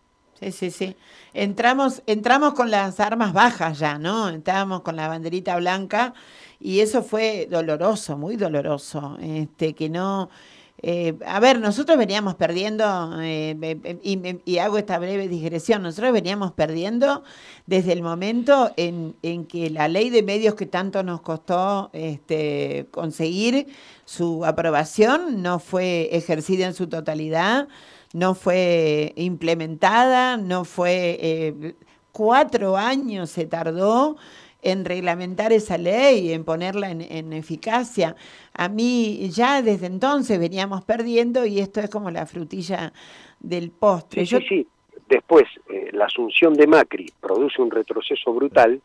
sí, 0.52 0.72
sí. 0.72 0.96
Entramos, 1.34 2.02
entramos 2.08 2.54
con 2.54 2.72
las 2.72 3.00
armas 3.00 3.34
bajas 3.34 3.80
ya, 3.80 3.98
¿no? 4.00 4.30
Entrábamos 4.30 4.82
con 4.82 4.96
la 4.96 5.08
banderita 5.08 5.56
blanca 5.58 6.14
y 6.60 6.80
eso 6.80 7.04
fue 7.04 7.48
doloroso, 7.50 8.18
muy 8.18 8.36
doloroso. 8.36 9.18
Este, 9.22 9.74
que 9.74 9.90
no. 9.90 10.30
Eh, 10.82 11.18
a 11.26 11.40
ver, 11.40 11.60
nosotros 11.60 11.98
veníamos 11.98 12.36
perdiendo, 12.36 12.84
eh, 13.22 14.00
y, 14.04 14.40
y 14.46 14.58
hago 14.60 14.78
esta 14.78 14.98
breve 15.00 15.28
digresión, 15.28 15.84
nosotros 15.84 16.14
veníamos 16.14 16.52
perdiendo 16.54 17.24
desde 17.66 17.94
el 17.94 18.02
momento 18.02 18.72
en, 18.78 19.16
en 19.22 19.46
que 19.46 19.70
la 19.70 19.88
ley 19.88 20.10
de 20.10 20.24
medios 20.24 20.56
que 20.56 20.66
tanto 20.66 21.04
nos 21.04 21.22
costó 21.22 21.90
este, 21.94 22.88
conseguir 22.92 23.68
su 24.06 24.46
aprobación 24.46 25.42
no 25.42 25.60
fue 25.60 26.10
ejercida 26.12 26.66
en 26.66 26.74
su 26.74 26.88
totalidad, 26.88 27.68
no 28.14 28.36
fue 28.36 29.14
implementada, 29.16 30.38
no 30.38 30.66
fue... 30.66 31.18
eh, 31.22 31.76
cuatro 32.12 32.76
años 32.76 33.30
se 33.30 33.46
tardó 33.46 34.18
en 34.62 34.86
reglamentar 34.86 35.53
esa 35.53 35.78
ley, 35.78 36.34
en 36.34 36.43
ponerla 36.43 36.91
en, 36.91 37.01
en 37.01 37.34
eficacia. 37.34 38.16
A 38.53 38.70
mí 38.70 39.30
ya 39.32 39.62
desde 39.62 39.88
entonces 39.88 40.39
veníamos 40.39 40.84
perdiendo 40.84 41.45
y 41.45 41.60
esto 41.60 41.80
es 41.80 41.89
como 41.89 42.12
la 42.12 42.26
frutilla 42.26 42.91
del 43.39 43.72
postre. 43.72 44.26
Sí, 44.26 44.38
sí, 44.38 44.45
sí. 44.47 44.68
Después, 45.07 45.45
eh, 45.70 45.89
la 45.91 46.05
asunción 46.05 46.53
de 46.53 46.68
Macri 46.68 47.12
produce 47.20 47.62
un 47.62 47.72
retroceso 47.72 48.32
brutal 48.32 48.80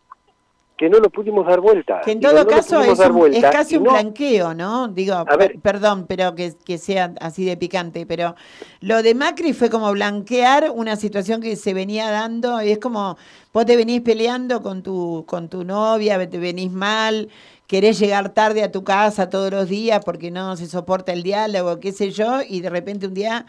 que 0.77 0.89
no 0.89 0.99
lo 0.99 1.09
pudimos 1.09 1.47
dar 1.47 1.61
vuelta. 1.61 2.01
Que 2.05 2.13
en 2.13 2.19
Digo, 2.19 2.33
todo 2.33 2.43
lo 2.43 2.49
caso 2.51 2.81
es, 2.83 2.99
un- 2.99 3.13
vuelta, 3.13 3.39
es 3.39 3.45
casi 3.55 3.77
un 3.77 3.85
no- 3.85 3.93
blanqueo, 3.93 4.55
¿no? 4.55 4.89
Digo, 4.89 5.25
per- 5.25 5.61
perdón, 5.61 6.07
pero 6.09 6.35
que, 6.35 6.55
que 6.65 6.79
sea 6.79 7.15
así 7.21 7.45
de 7.45 7.57
picante, 7.57 8.07
pero 8.07 8.35
lo 8.81 9.03
de 9.03 9.15
Macri 9.15 9.53
fue 9.53 9.71
como 9.71 9.93
blanquear 9.93 10.73
una 10.75 10.97
situación 10.97 11.41
que 11.41 11.55
se 11.55 11.75
venía 11.75 12.11
dando, 12.11 12.61
y 12.61 12.71
es 12.73 12.79
como 12.79 13.17
vos 13.53 13.67
te 13.67 13.77
venís 13.77 14.01
peleando 14.01 14.63
con 14.63 14.83
tu, 14.83 15.25
con 15.29 15.49
tu 15.49 15.63
novia, 15.63 16.29
te 16.29 16.39
venís 16.39 16.73
mal, 16.73 17.29
querés 17.69 18.01
llegar 18.01 18.31
tarde 18.31 18.65
a 18.65 18.73
tu 18.73 18.83
casa 18.83 19.31
todos 19.31 19.53
los 19.53 19.69
días 19.69 20.05
porque 20.05 20.33
no 20.33 20.57
se 20.57 20.67
soporta 20.67 21.13
el 21.13 21.23
diálogo, 21.23 21.79
qué 21.79 21.93
sé 21.93 22.11
yo, 22.11 22.41
y 22.47 22.61
de 22.63 22.71
repente 22.71 23.07
un 23.07 23.15
día 23.15 23.47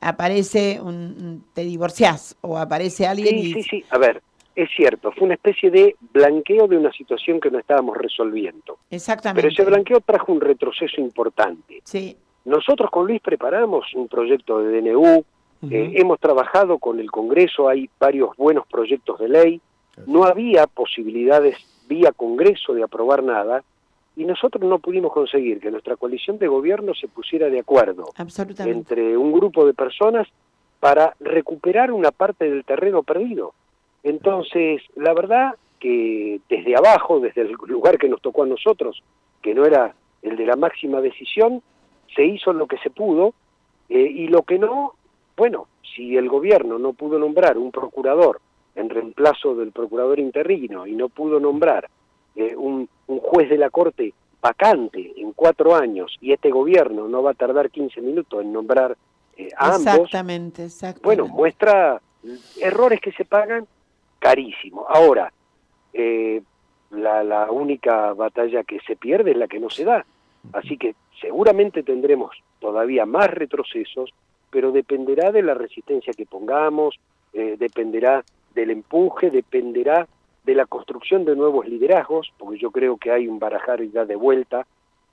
aparece 0.00 0.80
un, 0.80 0.94
un- 0.94 1.44
te 1.54 1.62
divorciás 1.64 2.36
o 2.40 2.56
aparece 2.56 3.06
alguien 3.06 3.36
Sí, 3.40 3.50
y 3.50 3.52
sí, 3.54 3.62
sí. 3.64 3.84
A 3.90 3.98
ver, 3.98 4.22
es 4.58 4.70
cierto, 4.74 5.12
fue 5.12 5.26
una 5.26 5.34
especie 5.34 5.70
de 5.70 5.94
blanqueo 6.12 6.66
de 6.66 6.76
una 6.76 6.90
situación 6.90 7.38
que 7.38 7.48
no 7.48 7.60
estábamos 7.60 7.96
resolviendo. 7.96 8.78
exactamente. 8.90 9.40
Pero 9.40 9.52
ese 9.52 9.64
blanqueo 9.64 10.00
trajo 10.00 10.32
un 10.32 10.40
retroceso 10.40 11.00
importante. 11.00 11.80
Sí. 11.84 12.16
Nosotros 12.44 12.90
con 12.90 13.06
Luis 13.06 13.20
preparamos 13.22 13.86
un 13.94 14.08
proyecto 14.08 14.58
de 14.58 14.80
DNU, 14.80 15.24
eh, 15.70 15.92
hemos 15.94 16.18
trabajado 16.18 16.78
con 16.78 16.98
el 16.98 17.08
Congreso, 17.08 17.68
hay 17.68 17.88
varios 18.00 18.36
buenos 18.36 18.66
proyectos 18.66 19.20
de 19.20 19.28
ley, 19.28 19.60
no 20.06 20.24
había 20.24 20.66
posibilidades 20.66 21.56
vía 21.88 22.10
Congreso 22.10 22.74
de 22.74 22.82
aprobar 22.82 23.22
nada 23.22 23.62
y 24.16 24.24
nosotros 24.24 24.64
no 24.64 24.80
pudimos 24.80 25.12
conseguir 25.12 25.60
que 25.60 25.70
nuestra 25.70 25.94
coalición 25.94 26.38
de 26.38 26.48
gobierno 26.48 26.94
se 26.94 27.06
pusiera 27.06 27.48
de 27.48 27.60
acuerdo 27.60 28.10
Absolutamente. 28.16 28.78
entre 28.78 29.16
un 29.16 29.30
grupo 29.32 29.64
de 29.64 29.74
personas 29.74 30.26
para 30.80 31.14
recuperar 31.20 31.92
una 31.92 32.10
parte 32.10 32.50
del 32.50 32.64
terreno 32.64 33.04
perdido. 33.04 33.54
Entonces, 34.02 34.82
la 34.96 35.12
verdad 35.14 35.54
que 35.78 36.40
desde 36.48 36.76
abajo, 36.76 37.20
desde 37.20 37.42
el 37.42 37.52
lugar 37.66 37.98
que 37.98 38.08
nos 38.08 38.20
tocó 38.20 38.42
a 38.42 38.46
nosotros, 38.46 39.02
que 39.42 39.54
no 39.54 39.64
era 39.64 39.94
el 40.22 40.36
de 40.36 40.46
la 40.46 40.56
máxima 40.56 41.00
decisión, 41.00 41.62
se 42.14 42.24
hizo 42.24 42.52
lo 42.52 42.66
que 42.66 42.78
se 42.78 42.90
pudo 42.90 43.34
eh, 43.88 44.00
y 44.00 44.28
lo 44.28 44.42
que 44.42 44.58
no, 44.58 44.94
bueno, 45.36 45.68
si 45.94 46.16
el 46.16 46.28
gobierno 46.28 46.78
no 46.78 46.92
pudo 46.92 47.18
nombrar 47.18 47.58
un 47.58 47.70
procurador 47.70 48.40
en 48.74 48.90
reemplazo 48.90 49.54
del 49.54 49.72
procurador 49.72 50.18
interino 50.18 50.86
y 50.86 50.94
no 50.94 51.08
pudo 51.08 51.40
nombrar 51.40 51.88
eh, 52.36 52.54
un, 52.56 52.88
un 53.06 53.18
juez 53.20 53.48
de 53.48 53.58
la 53.58 53.70
Corte 53.70 54.14
vacante 54.40 55.14
en 55.16 55.32
cuatro 55.32 55.74
años 55.74 56.16
y 56.20 56.32
este 56.32 56.50
gobierno 56.50 57.08
no 57.08 57.22
va 57.22 57.32
a 57.32 57.34
tardar 57.34 57.70
15 57.70 58.00
minutos 58.00 58.40
en 58.42 58.52
nombrar 58.52 58.96
eh, 59.36 59.48
a 59.56 59.74
ambos, 59.74 60.10
exactamente. 60.58 60.68
bueno, 61.02 61.26
muestra 61.26 62.00
errores 62.60 63.00
que 63.00 63.12
se 63.12 63.24
pagan 63.24 63.66
carísimo. 64.18 64.86
Ahora, 64.88 65.32
eh, 65.92 66.42
la, 66.90 67.50
única 67.50 68.12
batalla 68.14 68.64
que 68.64 68.80
se 68.80 68.96
pierde 68.96 69.32
es 69.32 69.36
la 69.36 69.48
que 69.48 69.60
no 69.60 69.70
se 69.70 69.84
da. 69.84 70.04
Así 70.52 70.76
que 70.76 70.94
seguramente 71.20 71.82
tendremos 71.82 72.36
todavía 72.60 73.06
más 73.06 73.30
retrocesos, 73.30 74.10
pero 74.50 74.72
dependerá 74.72 75.32
de 75.32 75.42
la 75.42 75.54
resistencia 75.54 76.12
que 76.12 76.26
pongamos, 76.26 76.98
eh, 77.32 77.56
dependerá 77.58 78.24
del 78.54 78.70
empuje, 78.70 79.30
dependerá 79.30 80.08
de 80.44 80.54
la 80.54 80.66
construcción 80.66 81.24
de 81.24 81.36
nuevos 81.36 81.68
liderazgos, 81.68 82.32
porque 82.38 82.58
yo 82.58 82.70
creo 82.70 82.96
que 82.96 83.10
hay 83.10 83.28
un 83.28 83.38
barajar 83.38 83.82
ya 83.82 84.04
de 84.04 84.16
vuelta 84.16 84.66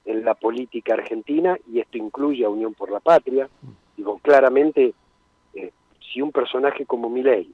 en 0.05 0.23
la 0.23 0.35
política 0.35 0.93
argentina 0.93 1.57
y 1.71 1.79
esto 1.79 1.97
incluye 1.97 2.45
a 2.45 2.49
Unión 2.49 2.73
por 2.73 2.91
la 2.91 2.99
Patria. 2.99 3.49
Digo, 3.97 4.19
claramente, 4.19 4.93
eh, 5.53 5.71
si 5.99 6.21
un 6.21 6.31
personaje 6.31 6.85
como 6.85 7.09
Milei, 7.09 7.51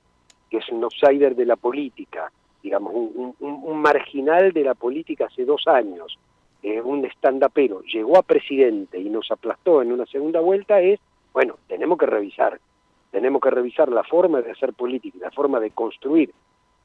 que 0.51 0.57
es 0.57 0.69
un 0.69 0.83
outsider 0.83 1.33
de 1.35 1.45
la 1.45 1.55
política, 1.55 2.29
digamos, 2.61 2.93
un, 2.93 3.33
un- 3.39 3.59
un 3.63 3.81
marginal 3.81 4.51
de 4.51 4.63
la 4.65 4.75
política 4.75 5.25
hace 5.27 5.45
dos 5.45 5.65
años, 5.65 6.19
eh, 6.61 6.79
un 6.81 7.03
stand-upero, 7.05 7.81
llegó 7.83 8.17
a 8.17 8.21
presidente 8.21 8.99
y 8.99 9.09
nos 9.09 9.31
aplastó 9.31 9.81
en 9.81 9.91
una 9.93 10.05
segunda 10.05 10.41
vuelta, 10.41 10.79
es, 10.81 10.99
bueno, 11.33 11.55
tenemos 11.67 11.97
que 11.97 12.05
revisar, 12.05 12.59
tenemos 13.11 13.41
que 13.41 13.49
revisar 13.49 13.89
la 13.89 14.03
forma 14.03 14.41
de 14.41 14.51
hacer 14.51 14.73
política, 14.73 15.17
la 15.21 15.31
forma 15.31 15.59
de 15.61 15.71
construir 15.71 16.31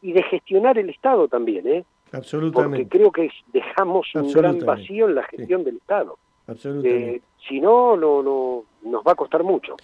y 0.00 0.12
de 0.12 0.22
gestionar 0.22 0.78
el 0.78 0.88
Estado 0.90 1.26
también, 1.28 1.66
¿eh? 1.66 1.84
Porque 2.04 2.16
Absolutamente. 2.18 2.88
creo 2.88 3.10
que 3.10 3.28
dejamos 3.52 4.06
un 4.14 4.32
gran 4.32 4.60
vacío 4.60 5.08
en 5.08 5.16
la 5.16 5.24
gestión 5.24 5.64
del 5.64 5.76
Estado. 5.78 6.16
Absolutamente. 6.46 7.16
Eh, 7.16 7.20
si 7.48 7.60
no, 7.60 7.96
no, 7.96 8.22
no, 8.22 8.62
nos 8.84 9.02
va 9.02 9.12
a 9.12 9.16
costar 9.16 9.42
mucho. 9.42 9.74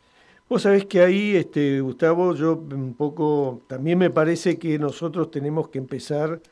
Vos 0.52 0.64
sabés 0.64 0.84
que 0.84 1.00
ahí, 1.00 1.34
este, 1.34 1.80
Gustavo, 1.80 2.34
yo 2.34 2.56
un 2.56 2.92
poco, 2.92 3.62
también 3.68 3.96
me 3.96 4.10
parece 4.10 4.58
que 4.58 4.78
nosotros 4.78 5.30
tenemos 5.30 5.70
que 5.70 5.78
empezar 5.78 6.42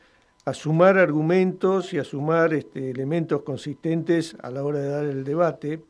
a 0.46 0.54
sumar 0.54 0.96
argumentos 0.96 1.92
y 1.92 1.98
a 1.98 2.04
sumar 2.04 2.54
este, 2.54 2.88
elementos 2.88 3.42
consistentes 3.42 4.38
a 4.42 4.50
la 4.50 4.64
hora 4.64 4.78
de 4.78 4.88
dar 4.88 5.04
el 5.04 5.22
debate. 5.22 5.82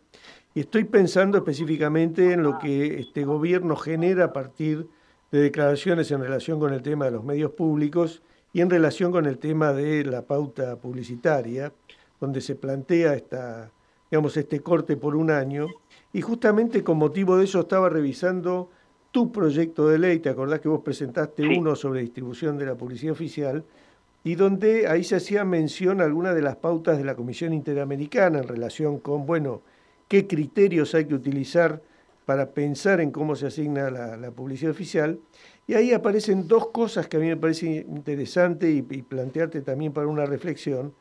Y 0.56 0.58
estoy 0.58 0.86
pensando 0.86 1.38
específicamente 1.38 2.32
en 2.32 2.42
lo 2.42 2.58
que 2.58 2.98
este 2.98 3.22
gobierno 3.24 3.76
genera 3.76 4.24
a 4.24 4.32
partir 4.32 4.88
de 5.30 5.42
declaraciones 5.42 6.10
en 6.10 6.20
relación 6.20 6.58
con 6.58 6.74
el 6.74 6.82
tema 6.82 7.04
de 7.04 7.12
los 7.12 7.22
medios 7.22 7.52
públicos 7.52 8.22
y 8.52 8.60
en 8.60 8.70
relación 8.70 9.12
con 9.12 9.26
el 9.26 9.38
tema 9.38 9.72
de 9.72 10.04
la 10.04 10.22
pauta 10.22 10.74
publicitaria, 10.74 11.72
donde 12.20 12.40
se 12.40 12.56
plantea 12.56 13.14
esta, 13.14 13.70
digamos, 14.10 14.36
este 14.36 14.58
corte 14.58 14.96
por 14.96 15.14
un 15.14 15.30
año. 15.30 15.68
Y 16.12 16.22
justamente 16.22 16.82
con 16.82 16.98
motivo 16.98 17.36
de 17.36 17.44
eso 17.44 17.60
estaba 17.60 17.88
revisando 17.88 18.70
tu 19.10 19.32
proyecto 19.32 19.88
de 19.88 19.98
ley, 19.98 20.18
te 20.20 20.28
acordás 20.28 20.60
que 20.60 20.68
vos 20.68 20.82
presentaste 20.82 21.46
uno 21.58 21.74
sobre 21.74 22.00
distribución 22.00 22.58
de 22.58 22.66
la 22.66 22.76
publicidad 22.76 23.12
oficial, 23.12 23.64
y 24.22 24.34
donde 24.34 24.86
ahí 24.86 25.02
se 25.02 25.16
hacía 25.16 25.44
mención 25.44 26.00
a 26.00 26.04
algunas 26.04 26.34
de 26.34 26.42
las 26.42 26.56
pautas 26.56 26.98
de 26.98 27.04
la 27.04 27.14
Comisión 27.14 27.52
Interamericana 27.52 28.38
en 28.38 28.48
relación 28.48 28.98
con, 28.98 29.24
bueno, 29.24 29.62
qué 30.08 30.26
criterios 30.26 30.94
hay 30.94 31.06
que 31.06 31.14
utilizar 31.14 31.82
para 32.26 32.50
pensar 32.50 33.00
en 33.00 33.10
cómo 33.10 33.34
se 33.34 33.46
asigna 33.46 33.90
la, 33.90 34.16
la 34.16 34.30
publicidad 34.30 34.72
oficial. 34.72 35.18
Y 35.66 35.74
ahí 35.74 35.92
aparecen 35.92 36.46
dos 36.46 36.68
cosas 36.68 37.08
que 37.08 37.16
a 37.16 37.20
mí 37.20 37.26
me 37.26 37.36
parece 37.36 37.66
interesante 37.66 38.70
y, 38.70 38.78
y 38.90 39.02
plantearte 39.02 39.62
también 39.62 39.92
para 39.92 40.06
una 40.06 40.26
reflexión, 40.26 40.92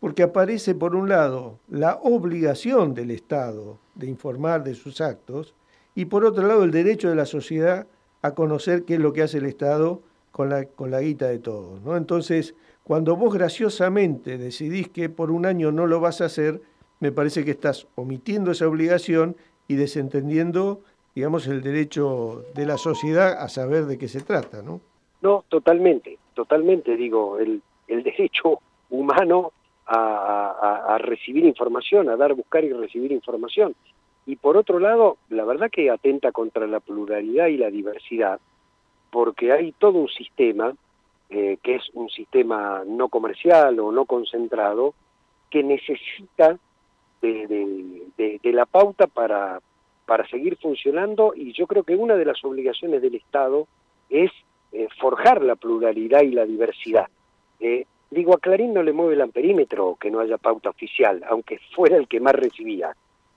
porque 0.00 0.24
aparece 0.24 0.74
por 0.74 0.96
un 0.96 1.08
lado 1.08 1.60
la 1.68 1.94
obligación 2.02 2.92
del 2.92 3.12
Estado 3.12 3.78
de 3.94 4.06
informar 4.06 4.64
de 4.64 4.74
sus 4.74 5.00
actos 5.00 5.54
y 5.94 6.06
por 6.06 6.24
otro 6.24 6.46
lado 6.46 6.64
el 6.64 6.70
derecho 6.70 7.08
de 7.08 7.14
la 7.14 7.26
sociedad 7.26 7.86
a 8.22 8.34
conocer 8.34 8.84
qué 8.84 8.94
es 8.94 9.00
lo 9.00 9.12
que 9.12 9.22
hace 9.22 9.38
el 9.38 9.46
Estado 9.46 10.00
con 10.32 10.48
la, 10.48 10.64
con 10.64 10.90
la 10.90 11.00
guita 11.00 11.28
de 11.28 11.38
todos. 11.38 11.82
¿no? 11.82 11.96
Entonces, 11.96 12.54
cuando 12.82 13.16
vos 13.16 13.32
graciosamente 13.32 14.38
decidís 14.38 14.88
que 14.88 15.08
por 15.08 15.30
un 15.30 15.46
año 15.46 15.72
no 15.72 15.86
lo 15.86 16.00
vas 16.00 16.20
a 16.20 16.26
hacer, 16.26 16.60
me 17.00 17.12
parece 17.12 17.44
que 17.44 17.52
estás 17.52 17.86
omitiendo 17.94 18.50
esa 18.50 18.66
obligación 18.66 19.36
y 19.68 19.76
desentendiendo, 19.76 20.80
digamos, 21.14 21.46
el 21.46 21.62
derecho 21.62 22.44
de 22.54 22.66
la 22.66 22.76
sociedad 22.76 23.32
a 23.38 23.48
saber 23.48 23.86
de 23.86 23.98
qué 23.98 24.08
se 24.08 24.20
trata, 24.20 24.62
¿no? 24.62 24.80
No, 25.22 25.44
totalmente, 25.48 26.18
totalmente, 26.34 26.96
digo, 26.96 27.38
el, 27.38 27.62
el 27.88 28.02
derecho 28.02 28.60
humano 28.90 29.52
a, 29.86 30.96
recibir 30.98 31.44
información, 31.44 32.08
a 32.08 32.16
dar, 32.16 32.34
buscar 32.34 32.64
y 32.64 32.72
recibir 32.72 33.12
información. 33.12 33.74
Y 34.26 34.36
por 34.36 34.56
otro 34.56 34.78
lado, 34.78 35.18
la 35.28 35.44
verdad 35.44 35.70
que 35.70 35.90
atenta 35.90 36.32
contra 36.32 36.66
la 36.66 36.80
pluralidad 36.80 37.48
y 37.48 37.58
la 37.58 37.70
diversidad, 37.70 38.40
porque 39.10 39.52
hay 39.52 39.72
todo 39.72 39.98
un 39.98 40.08
sistema, 40.08 40.72
eh, 41.28 41.58
que 41.62 41.76
es 41.76 41.82
un 41.92 42.08
sistema 42.08 42.82
no 42.86 43.08
comercial 43.08 43.78
o 43.80 43.92
no 43.92 44.06
concentrado, 44.06 44.94
que 45.50 45.62
necesita 45.62 46.58
de 47.20 48.52
la 48.52 48.66
pauta 48.66 49.06
para, 49.06 49.60
para 50.06 50.26
seguir 50.28 50.56
funcionando 50.56 51.32
y 51.34 51.52
yo 51.52 51.66
creo 51.66 51.82
que 51.82 51.96
una 51.96 52.14
de 52.14 52.24
las 52.24 52.44
obligaciones 52.44 53.00
del 53.00 53.14
Estado 53.14 53.66
es 54.10 54.30
eh, 54.72 54.88
forjar 55.00 55.42
la 55.42 55.56
pluralidad 55.56 56.22
y 56.22 56.30
la 56.30 56.44
diversidad. 56.44 57.08
Eh, 57.60 57.86
digo, 58.14 58.34
a 58.34 58.38
Clarín 58.38 58.72
no 58.72 58.82
le 58.82 58.92
mueve 58.92 59.14
el 59.14 59.20
amperímetro 59.20 59.96
que 60.00 60.10
no 60.10 60.20
haya 60.20 60.38
pauta 60.38 60.70
oficial, 60.70 61.22
aunque 61.28 61.58
fuera 61.74 61.96
el 61.96 62.08
que 62.08 62.20
más 62.20 62.34
recibía. 62.34 62.94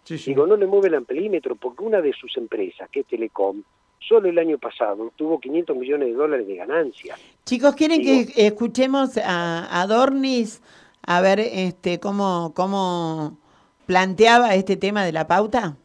Digo, 0.07 0.47
no 0.47 0.55
le 0.55 0.67
mueve 0.67 0.87
el 0.87 0.95
amperímetro 0.95 1.55
porque 1.57 1.83
una 1.83 1.99
de 1.99 2.13
sus 2.13 2.37
empresas, 2.37 2.87
que 2.89 3.01
es 3.01 3.07
Telecom, 3.07 3.61
solo 3.99 4.29
el 4.29 4.39
año 4.39 4.57
pasado 4.57 5.11
tuvo 5.17 5.37
500 5.39 5.75
millones 5.75 6.07
de 6.07 6.13
dólares 6.13 6.47
de 6.47 6.55
ganancia. 6.55 7.15
Chicos, 7.45 7.75
¿quieren 7.75 8.01
Digo- 8.01 8.31
que 8.33 8.47
escuchemos 8.47 9.17
a, 9.17 9.81
a 9.81 9.85
Dornis 9.87 10.61
a 11.05 11.19
ver 11.19 11.39
este 11.41 11.99
cómo, 11.99 12.53
cómo 12.55 13.37
planteaba 13.85 14.55
este 14.55 14.77
tema 14.77 15.03
de 15.03 15.11
la 15.11 15.27
pauta? 15.27 15.75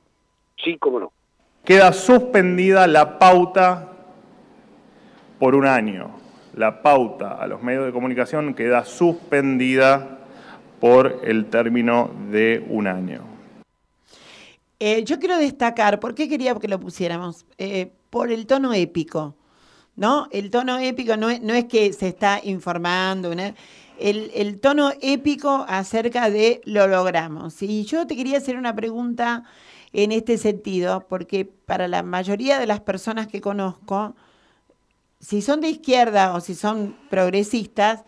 Sí, 0.63 0.77
cómo 0.79 1.01
no. 1.01 1.13
Queda 1.65 1.93
suspendida 1.93 2.87
la 2.87 3.19
pauta 3.19 3.89
por 5.41 5.57
un 5.57 5.67
año. 5.67 6.11
La 6.55 6.83
pauta 6.83 7.37
a 7.41 7.47
los 7.47 7.63
medios 7.63 7.87
de 7.87 7.93
comunicación 7.93 8.55
queda 8.55 8.85
suspendida 8.85 10.19
por 10.81 11.21
el 11.25 11.47
término 11.47 12.11
de 12.31 12.65
un 12.69 12.87
año. 12.87 13.23
Eh, 14.79 15.05
yo 15.05 15.19
quiero 15.19 15.39
destacar, 15.39 16.01
¿por 16.01 16.15
qué 16.15 16.29
quería 16.29 16.55
que 16.57 16.69
lo 16.69 16.81
pusiéramos? 16.81 17.47
Eh, 17.57 17.93
por 18.11 18.31
el 18.31 18.47
tono 18.47 18.75
épico, 18.75 19.37
¿no? 19.97 20.27
El 20.33 20.51
tono 20.51 20.79
épico 20.79 21.17
no 21.17 21.31
es, 21.31 21.65
que 21.67 21.93
se 21.93 22.09
está 22.09 22.41
informando, 22.43 23.33
el 23.99 24.61
tono 24.61 24.93
épico 25.01 25.65
acerca 25.69 26.29
de 26.31 26.61
lo 26.65 26.89
logramos. 26.89 27.63
Y 27.63 27.85
yo 27.85 28.07
te 28.07 28.17
quería 28.17 28.39
hacer 28.39 28.57
una 28.57 28.75
pregunta 28.75 29.45
en 29.93 30.11
este 30.11 30.37
sentido, 30.39 31.07
porque 31.09 31.45
para 31.45 31.87
la 31.87 32.03
mayoría 32.03 32.59
de 32.59 32.67
las 32.67 32.81
personas 32.81 33.29
que 33.29 33.41
conozco, 33.41 34.17
si 35.23 35.41
son 35.41 35.61
de 35.61 35.69
izquierda 35.69 36.35
o 36.35 36.41
si 36.41 36.55
son 36.55 36.97
progresistas, 37.09 38.05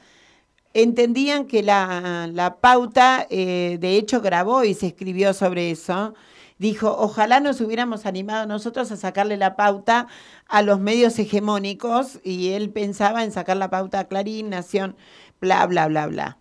entendían 0.75 1.47
que 1.47 1.63
la, 1.63 2.29
la 2.31 2.57
pauta, 2.57 3.27
eh, 3.31 3.79
de 3.81 3.97
hecho 3.97 4.21
grabó 4.21 4.65
y 4.65 4.75
se 4.75 4.89
escribió 4.89 5.33
sobre 5.33 5.71
eso, 5.71 6.15
dijo, 6.59 6.95
ojalá 6.99 7.39
nos 7.39 7.61
hubiéramos 7.61 8.05
animado 8.05 8.47
nosotros 8.47 8.91
a 8.91 8.97
sacarle 8.97 9.37
la 9.37 9.55
pauta 9.55 10.09
a 10.49 10.63
los 10.63 10.81
medios 10.81 11.17
hegemónicos 11.19 12.19
y 12.25 12.51
él 12.51 12.71
pensaba 12.71 13.23
en 13.23 13.31
sacar 13.31 13.57
la 13.57 13.71
pauta 13.71 14.01
a 14.01 14.05
Clarín, 14.05 14.51
Nación, 14.51 14.97
bla, 15.41 15.65
bla, 15.67 15.87
bla, 15.87 16.09
bla. 16.09 16.39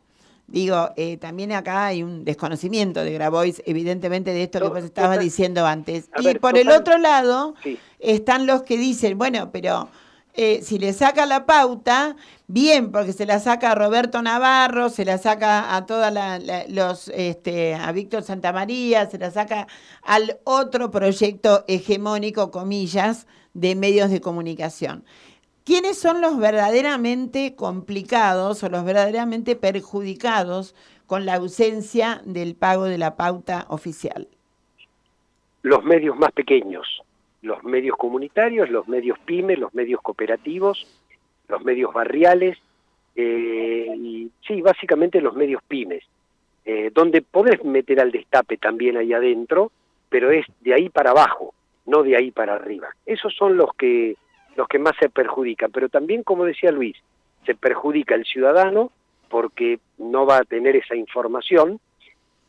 Digo, 0.47 0.89
eh, 0.97 1.17
también 1.17 1.51
acá 1.51 1.85
hay 1.85 2.03
un 2.03 2.25
desconocimiento 2.25 3.03
de 3.03 3.13
Grabois, 3.13 3.61
evidentemente, 3.65 4.31
de 4.31 4.43
esto 4.43 4.59
que 4.59 4.67
vos 4.67 4.83
estabas 4.83 5.19
diciendo 5.19 5.65
antes. 5.65 6.09
y 6.19 6.33
por 6.35 6.57
el 6.57 6.69
otro 6.69 6.97
lado, 6.97 7.55
están 7.99 8.45
los 8.45 8.63
que 8.63 8.77
dicen, 8.77 9.17
bueno, 9.17 9.51
pero 9.51 9.89
eh, 10.35 10.61
si 10.63 10.79
le 10.79 10.93
saca 10.93 11.25
la 11.25 11.45
pauta, 11.45 12.15
bien, 12.47 12.91
porque 12.91 13.13
se 13.13 13.25
la 13.25 13.39
saca 13.39 13.71
a 13.71 13.75
Roberto 13.75 14.21
Navarro, 14.21 14.89
se 14.89 15.05
la 15.05 15.17
saca 15.17 15.75
a 15.75 15.85
todas 15.85 16.13
los, 16.69 17.09
este, 17.09 17.75
a 17.75 17.91
Víctor 17.91 18.23
Santamaría, 18.23 19.05
se 19.05 19.19
la 19.19 19.29
saca 19.29 19.67
al 20.01 20.39
otro 20.43 20.89
proyecto 20.89 21.63
hegemónico, 21.67 22.49
comillas, 22.49 23.27
de 23.53 23.75
medios 23.75 24.09
de 24.09 24.21
comunicación. 24.21 25.03
¿Quiénes 25.63 25.97
son 25.97 26.19
los 26.19 26.37
verdaderamente 26.37 27.55
complicados 27.55 28.63
o 28.63 28.69
los 28.69 28.83
verdaderamente 28.83 29.55
perjudicados 29.55 30.75
con 31.05 31.25
la 31.25 31.35
ausencia 31.35 32.21
del 32.25 32.55
pago 32.55 32.85
de 32.85 32.97
la 32.97 33.15
pauta 33.15 33.65
oficial? 33.69 34.27
Los 35.61 35.83
medios 35.83 36.17
más 36.17 36.31
pequeños, 36.33 37.02
los 37.43 37.63
medios 37.63 37.95
comunitarios, 37.97 38.69
los 38.69 38.87
medios 38.87 39.19
pymes, 39.19 39.59
los 39.59 39.73
medios 39.75 40.01
cooperativos, 40.01 40.87
los 41.47 41.63
medios 41.63 41.93
barriales, 41.93 42.57
eh, 43.15 43.93
y 43.95 44.31
sí, 44.47 44.61
básicamente 44.61 45.21
los 45.21 45.35
medios 45.35 45.61
pymes, 45.67 46.03
eh, 46.65 46.89
donde 46.93 47.21
podés 47.21 47.63
meter 47.63 47.99
al 47.99 48.11
destape 48.11 48.57
también 48.57 48.97
ahí 48.97 49.13
adentro, 49.13 49.71
pero 50.09 50.31
es 50.31 50.45
de 50.61 50.73
ahí 50.73 50.89
para 50.89 51.11
abajo, 51.11 51.53
no 51.85 52.01
de 52.01 52.15
ahí 52.15 52.31
para 52.31 52.55
arriba. 52.55 52.95
Esos 53.05 53.35
son 53.35 53.57
los 53.57 53.73
que 53.75 54.15
los 54.55 54.67
que 54.67 54.79
más 54.79 54.93
se 54.99 55.09
perjudican, 55.09 55.71
pero 55.71 55.89
también, 55.89 56.23
como 56.23 56.45
decía 56.45 56.71
Luis, 56.71 56.95
se 57.45 57.55
perjudica 57.55 58.15
el 58.15 58.23
ciudadano 58.23 58.91
porque 59.29 59.79
no 59.97 60.25
va 60.25 60.37
a 60.37 60.43
tener 60.43 60.75
esa 60.75 60.95
información. 60.95 61.79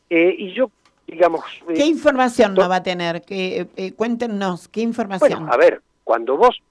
Eh, 0.09 0.35
y 0.37 0.53
yo, 0.53 0.69
digamos... 1.07 1.43
¿Qué 1.67 1.83
eh, 1.83 1.87
información 1.87 2.53
no 2.53 2.67
va 2.67 2.77
a 2.77 2.83
tener? 2.83 3.21
Que, 3.21 3.67
eh, 3.75 3.93
cuéntenos, 3.93 4.67
¿qué 4.67 4.81
información? 4.81 5.39
Bueno, 5.39 5.53
a 5.53 5.57
ver, 5.57 5.81
cuando 6.03 6.37
vos... 6.37 6.61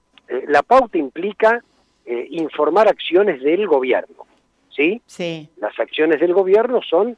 la 0.47 0.63
pauta 0.63 0.97
implica 0.97 1.63
informar 2.29 2.87
acciones 2.87 3.41
del 3.41 3.67
gobierno, 3.67 4.25
¿sí? 4.69 5.01
Sí. 5.07 5.49
Las 5.57 5.79
acciones 5.79 6.19
del 6.19 6.33
gobierno 6.33 6.81
son 6.81 7.17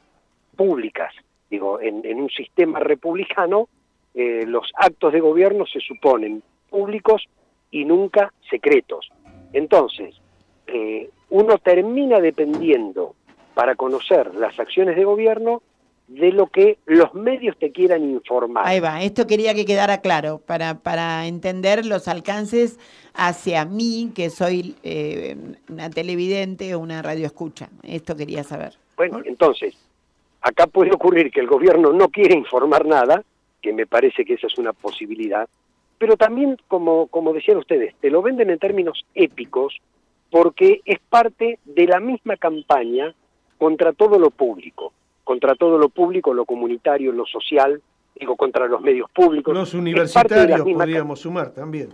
públicas. 0.55 1.13
Digo, 1.49 1.81
en, 1.81 2.05
en 2.05 2.21
un 2.21 2.29
sistema 2.29 2.79
republicano, 2.79 3.67
los 4.13 4.71
actos 4.75 5.11
de 5.11 5.19
gobierno 5.19 5.65
se 5.65 5.79
suponen 5.81 6.41
públicos 6.69 7.27
y 7.71 7.85
nunca 7.85 8.33
secretos. 8.49 9.09
Entonces, 9.53 10.15
eh, 10.67 11.09
uno 11.29 11.57
termina 11.57 12.19
dependiendo 12.19 13.15
para 13.53 13.75
conocer 13.75 14.35
las 14.35 14.59
acciones 14.59 14.95
de 14.95 15.03
gobierno 15.03 15.61
de 16.07 16.31
lo 16.31 16.47
que 16.47 16.77
los 16.85 17.13
medios 17.13 17.57
te 17.57 17.71
quieran 17.71 18.03
informar. 18.09 18.65
Ahí 18.65 18.79
va, 18.79 19.01
esto 19.03 19.27
quería 19.27 19.53
que 19.53 19.65
quedara 19.65 19.99
claro, 19.99 20.39
para, 20.39 20.79
para 20.79 21.27
entender 21.27 21.85
los 21.85 22.07
alcances 22.07 22.79
hacia 23.13 23.65
mí, 23.65 24.11
que 24.15 24.29
soy 24.29 24.75
eh, 24.83 25.35
una 25.69 25.89
televidente 25.89 26.73
o 26.75 26.79
una 26.79 27.01
radioescucha. 27.01 27.69
Esto 27.83 28.15
quería 28.15 28.43
saber. 28.43 28.73
Bueno, 28.95 29.21
entonces, 29.25 29.75
acá 30.41 30.67
puede 30.67 30.91
ocurrir 30.93 31.29
que 31.29 31.41
el 31.41 31.47
gobierno 31.47 31.91
no 31.91 32.07
quiere 32.09 32.35
informar 32.35 32.85
nada, 32.85 33.23
que 33.61 33.73
me 33.73 33.85
parece 33.85 34.23
que 34.23 34.35
esa 34.35 34.47
es 34.47 34.57
una 34.57 34.71
posibilidad, 34.71 35.47
pero 35.97 36.15
también, 36.15 36.57
como, 36.67 37.07
como 37.07 37.33
decían 37.33 37.57
ustedes, 37.57 37.95
te 37.99 38.09
lo 38.09 38.21
venden 38.21 38.49
en 38.49 38.59
términos 38.59 39.03
épicos 39.13 39.81
porque 40.29 40.81
es 40.85 40.99
parte 41.09 41.59
de 41.65 41.85
la 41.87 41.99
misma 41.99 42.37
campaña 42.37 43.13
contra 43.57 43.93
todo 43.93 44.19
lo 44.19 44.29
público, 44.29 44.93
contra 45.27 45.55
todo 45.55 45.77
lo 45.77 45.89
público, 45.89 46.33
lo 46.33 46.45
comunitario, 46.45 47.11
lo 47.11 47.25
social, 47.25 47.81
digo, 48.15 48.37
contra 48.37 48.65
los 48.67 48.79
medios 48.81 49.09
públicos. 49.11 49.53
Los 49.53 49.73
universitarios 49.73 50.61
podríamos 50.61 51.19
sumar 51.19 51.51
también. 51.51 51.89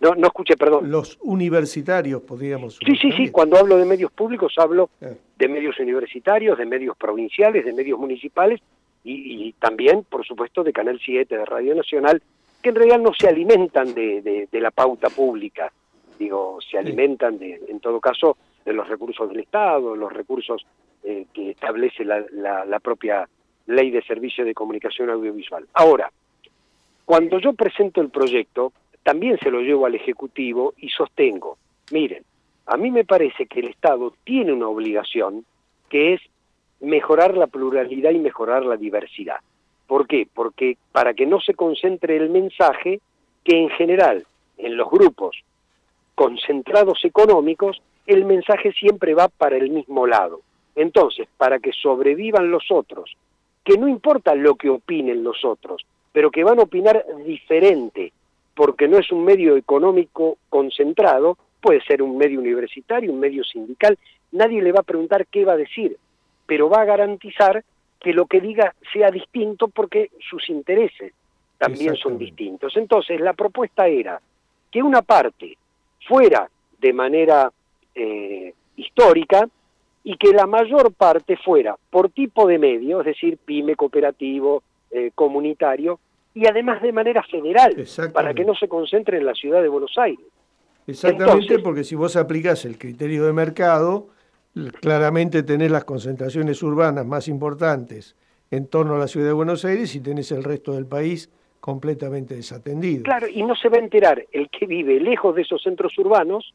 No, 0.00 0.14
no 0.14 0.26
escuché, 0.26 0.56
perdón. 0.56 0.90
Los 0.90 1.18
universitarios 1.20 2.22
podríamos 2.22 2.74
sumar. 2.74 2.96
Sí, 2.96 2.98
sí, 3.00 3.12
sí, 3.12 3.30
cuando 3.30 3.58
hablo 3.58 3.76
de 3.76 3.84
medios 3.84 4.10
públicos 4.12 4.54
hablo 4.56 4.88
de 5.00 5.48
medios 5.48 5.78
universitarios, 5.78 6.56
de 6.56 6.64
medios 6.64 6.96
provinciales, 6.96 7.64
de 7.66 7.72
medios 7.74 7.98
municipales 7.98 8.60
y, 9.04 9.48
y 9.48 9.52
también, 9.52 10.02
por 10.08 10.24
supuesto, 10.26 10.64
de 10.64 10.72
Canal 10.72 10.98
7, 11.04 11.36
de 11.36 11.44
Radio 11.44 11.74
Nacional 11.74 12.22
que 12.64 12.70
en 12.70 12.76
realidad 12.76 12.98
no 12.98 13.12
se 13.12 13.28
alimentan 13.28 13.92
de, 13.92 14.48
la 14.52 14.70
pauta 14.70 15.10
pública, 15.10 15.70
digo, 16.18 16.58
se 16.62 16.78
alimentan 16.78 17.38
de, 17.38 17.60
en 17.68 17.78
todo 17.78 18.00
caso, 18.00 18.38
de 18.64 18.72
los 18.72 18.88
recursos 18.88 19.28
del 19.28 19.40
Estado, 19.40 19.94
los 19.94 20.12
recursos 20.12 20.64
eh, 21.02 21.26
que 21.32 21.50
establece 21.50 22.04
la, 22.04 22.80
propia 22.82 23.28
ley 23.66 23.90
de 23.90 24.02
servicio 24.02 24.44
de 24.44 24.54
comunicación 24.54 25.10
audiovisual. 25.10 25.66
Ahora, 25.74 26.10
cuando 27.04 27.38
yo 27.38 27.52
presento 27.52 28.00
el 28.00 28.10
proyecto, 28.10 28.72
también 29.02 29.38
se 29.38 29.50
lo 29.50 29.60
llevo 29.60 29.86
al 29.86 29.94
Ejecutivo 29.94 30.74
y 30.78 30.88
sostengo, 30.88 31.58
miren, 31.92 32.24
a 32.66 32.76
mí 32.76 32.90
me 32.90 33.04
parece 33.04 33.46
que 33.46 33.60
el 33.60 33.68
Estado 33.68 34.14
tiene 34.24 34.52
una 34.52 34.68
obligación 34.68 35.44
que 35.90 36.14
es 36.14 36.20
mejorar 36.80 37.36
la 37.36 37.46
pluralidad 37.46 38.10
y 38.12 38.18
mejorar 38.18 38.64
la 38.64 38.76
diversidad. 38.76 39.40
¿Por 39.86 40.06
qué? 40.06 40.26
Porque 40.32 40.78
para 40.92 41.12
que 41.12 41.26
no 41.26 41.40
se 41.40 41.54
concentre 41.54 42.16
el 42.16 42.30
mensaje, 42.30 43.00
que 43.44 43.58
en 43.58 43.68
general 43.70 44.26
en 44.56 44.76
los 44.76 44.90
grupos 44.90 45.36
concentrados 46.14 47.04
económicos, 47.04 47.82
el 48.06 48.24
mensaje 48.24 48.72
siempre 48.72 49.14
va 49.14 49.28
para 49.28 49.56
el 49.56 49.70
mismo 49.70 50.06
lado. 50.06 50.40
Entonces, 50.76 51.28
para 51.36 51.58
que 51.58 51.72
sobrevivan 51.72 52.50
los 52.50 52.70
otros, 52.70 53.16
que 53.64 53.78
no 53.78 53.88
importa 53.88 54.34
lo 54.34 54.56
que 54.56 54.68
opinen 54.68 55.22
los 55.22 55.44
otros, 55.44 55.86
pero 56.12 56.30
que 56.30 56.44
van 56.44 56.58
a 56.58 56.64
opinar 56.64 57.04
diferente, 57.24 58.12
porque 58.54 58.88
no 58.88 58.98
es 58.98 59.10
un 59.10 59.24
medio 59.24 59.56
económico 59.56 60.38
concentrado, 60.48 61.38
puede 61.60 61.82
ser 61.82 62.02
un 62.02 62.16
medio 62.16 62.40
universitario, 62.40 63.12
un 63.12 63.20
medio 63.20 63.42
sindical, 63.42 63.98
nadie 64.32 64.62
le 64.62 64.72
va 64.72 64.80
a 64.80 64.84
preguntar 64.84 65.26
qué 65.26 65.44
va 65.44 65.54
a 65.54 65.56
decir, 65.56 65.96
pero 66.46 66.68
va 66.68 66.82
a 66.82 66.84
garantizar 66.84 67.64
que 68.00 68.12
lo 68.12 68.26
que 68.26 68.40
diga 68.40 68.74
sea 68.92 69.10
distinto 69.10 69.68
porque 69.68 70.10
sus 70.28 70.50
intereses 70.50 71.14
también 71.56 71.96
son 71.96 72.18
distintos. 72.18 72.76
Entonces, 72.76 73.18
la 73.20 73.32
propuesta 73.32 73.86
era 73.86 74.20
que 74.70 74.82
una 74.82 75.02
parte 75.02 75.56
fuera 76.06 76.48
de 76.78 76.92
manera 76.92 77.50
eh, 77.94 78.54
histórica 78.76 79.48
y 80.02 80.16
que 80.16 80.32
la 80.32 80.46
mayor 80.46 80.92
parte 80.92 81.36
fuera 81.36 81.76
por 81.90 82.10
tipo 82.10 82.46
de 82.46 82.58
medio, 82.58 83.00
es 83.00 83.06
decir, 83.06 83.38
pyme, 83.38 83.74
cooperativo, 83.74 84.62
eh, 84.90 85.10
comunitario, 85.14 85.98
y 86.34 86.46
además 86.46 86.82
de 86.82 86.92
manera 86.92 87.22
federal, 87.22 87.74
para 88.12 88.34
que 88.34 88.44
no 88.44 88.54
se 88.54 88.68
concentre 88.68 89.18
en 89.18 89.26
la 89.26 89.34
ciudad 89.34 89.62
de 89.62 89.68
Buenos 89.68 89.96
Aires. 89.96 90.26
Exactamente, 90.86 91.58
porque 91.60 91.84
si 91.84 91.94
vos 91.94 92.16
aplicás 92.16 92.64
el 92.64 92.76
criterio 92.76 93.24
de 93.24 93.32
mercado, 93.32 94.08
claramente 94.80 95.42
tenés 95.42 95.70
las 95.70 95.84
concentraciones 95.84 96.62
urbanas 96.62 97.06
más 97.06 97.28
importantes 97.28 98.16
en 98.50 98.66
torno 98.66 98.96
a 98.96 98.98
la 98.98 99.08
ciudad 99.08 99.28
de 99.28 99.32
Buenos 99.32 99.64
Aires 99.64 99.94
y 99.94 100.00
tenés 100.00 100.30
el 100.32 100.44
resto 100.44 100.72
del 100.72 100.86
país 100.86 101.30
completamente 101.60 102.34
desatendido. 102.34 103.04
Claro, 103.04 103.26
y 103.26 103.42
no 103.42 103.54
se 103.56 103.70
va 103.70 103.78
a 103.78 103.80
enterar 103.80 104.22
el 104.32 104.50
que 104.50 104.66
vive 104.66 105.00
lejos 105.00 105.34
de 105.34 105.42
esos 105.42 105.62
centros 105.62 105.96
urbanos 105.98 106.52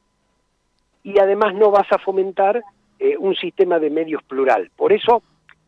y 1.10 1.20
además 1.20 1.55
no 1.55 1.72
vas 1.72 1.91
a 1.91 1.97
fomentar 1.97 2.62
eh, 2.99 3.18
un 3.18 3.36
sistema 3.36 3.80
de 3.80 3.89
medios 3.89 4.22
plural. 4.24 4.70
Por 4.76 4.93
eso 4.93 5.24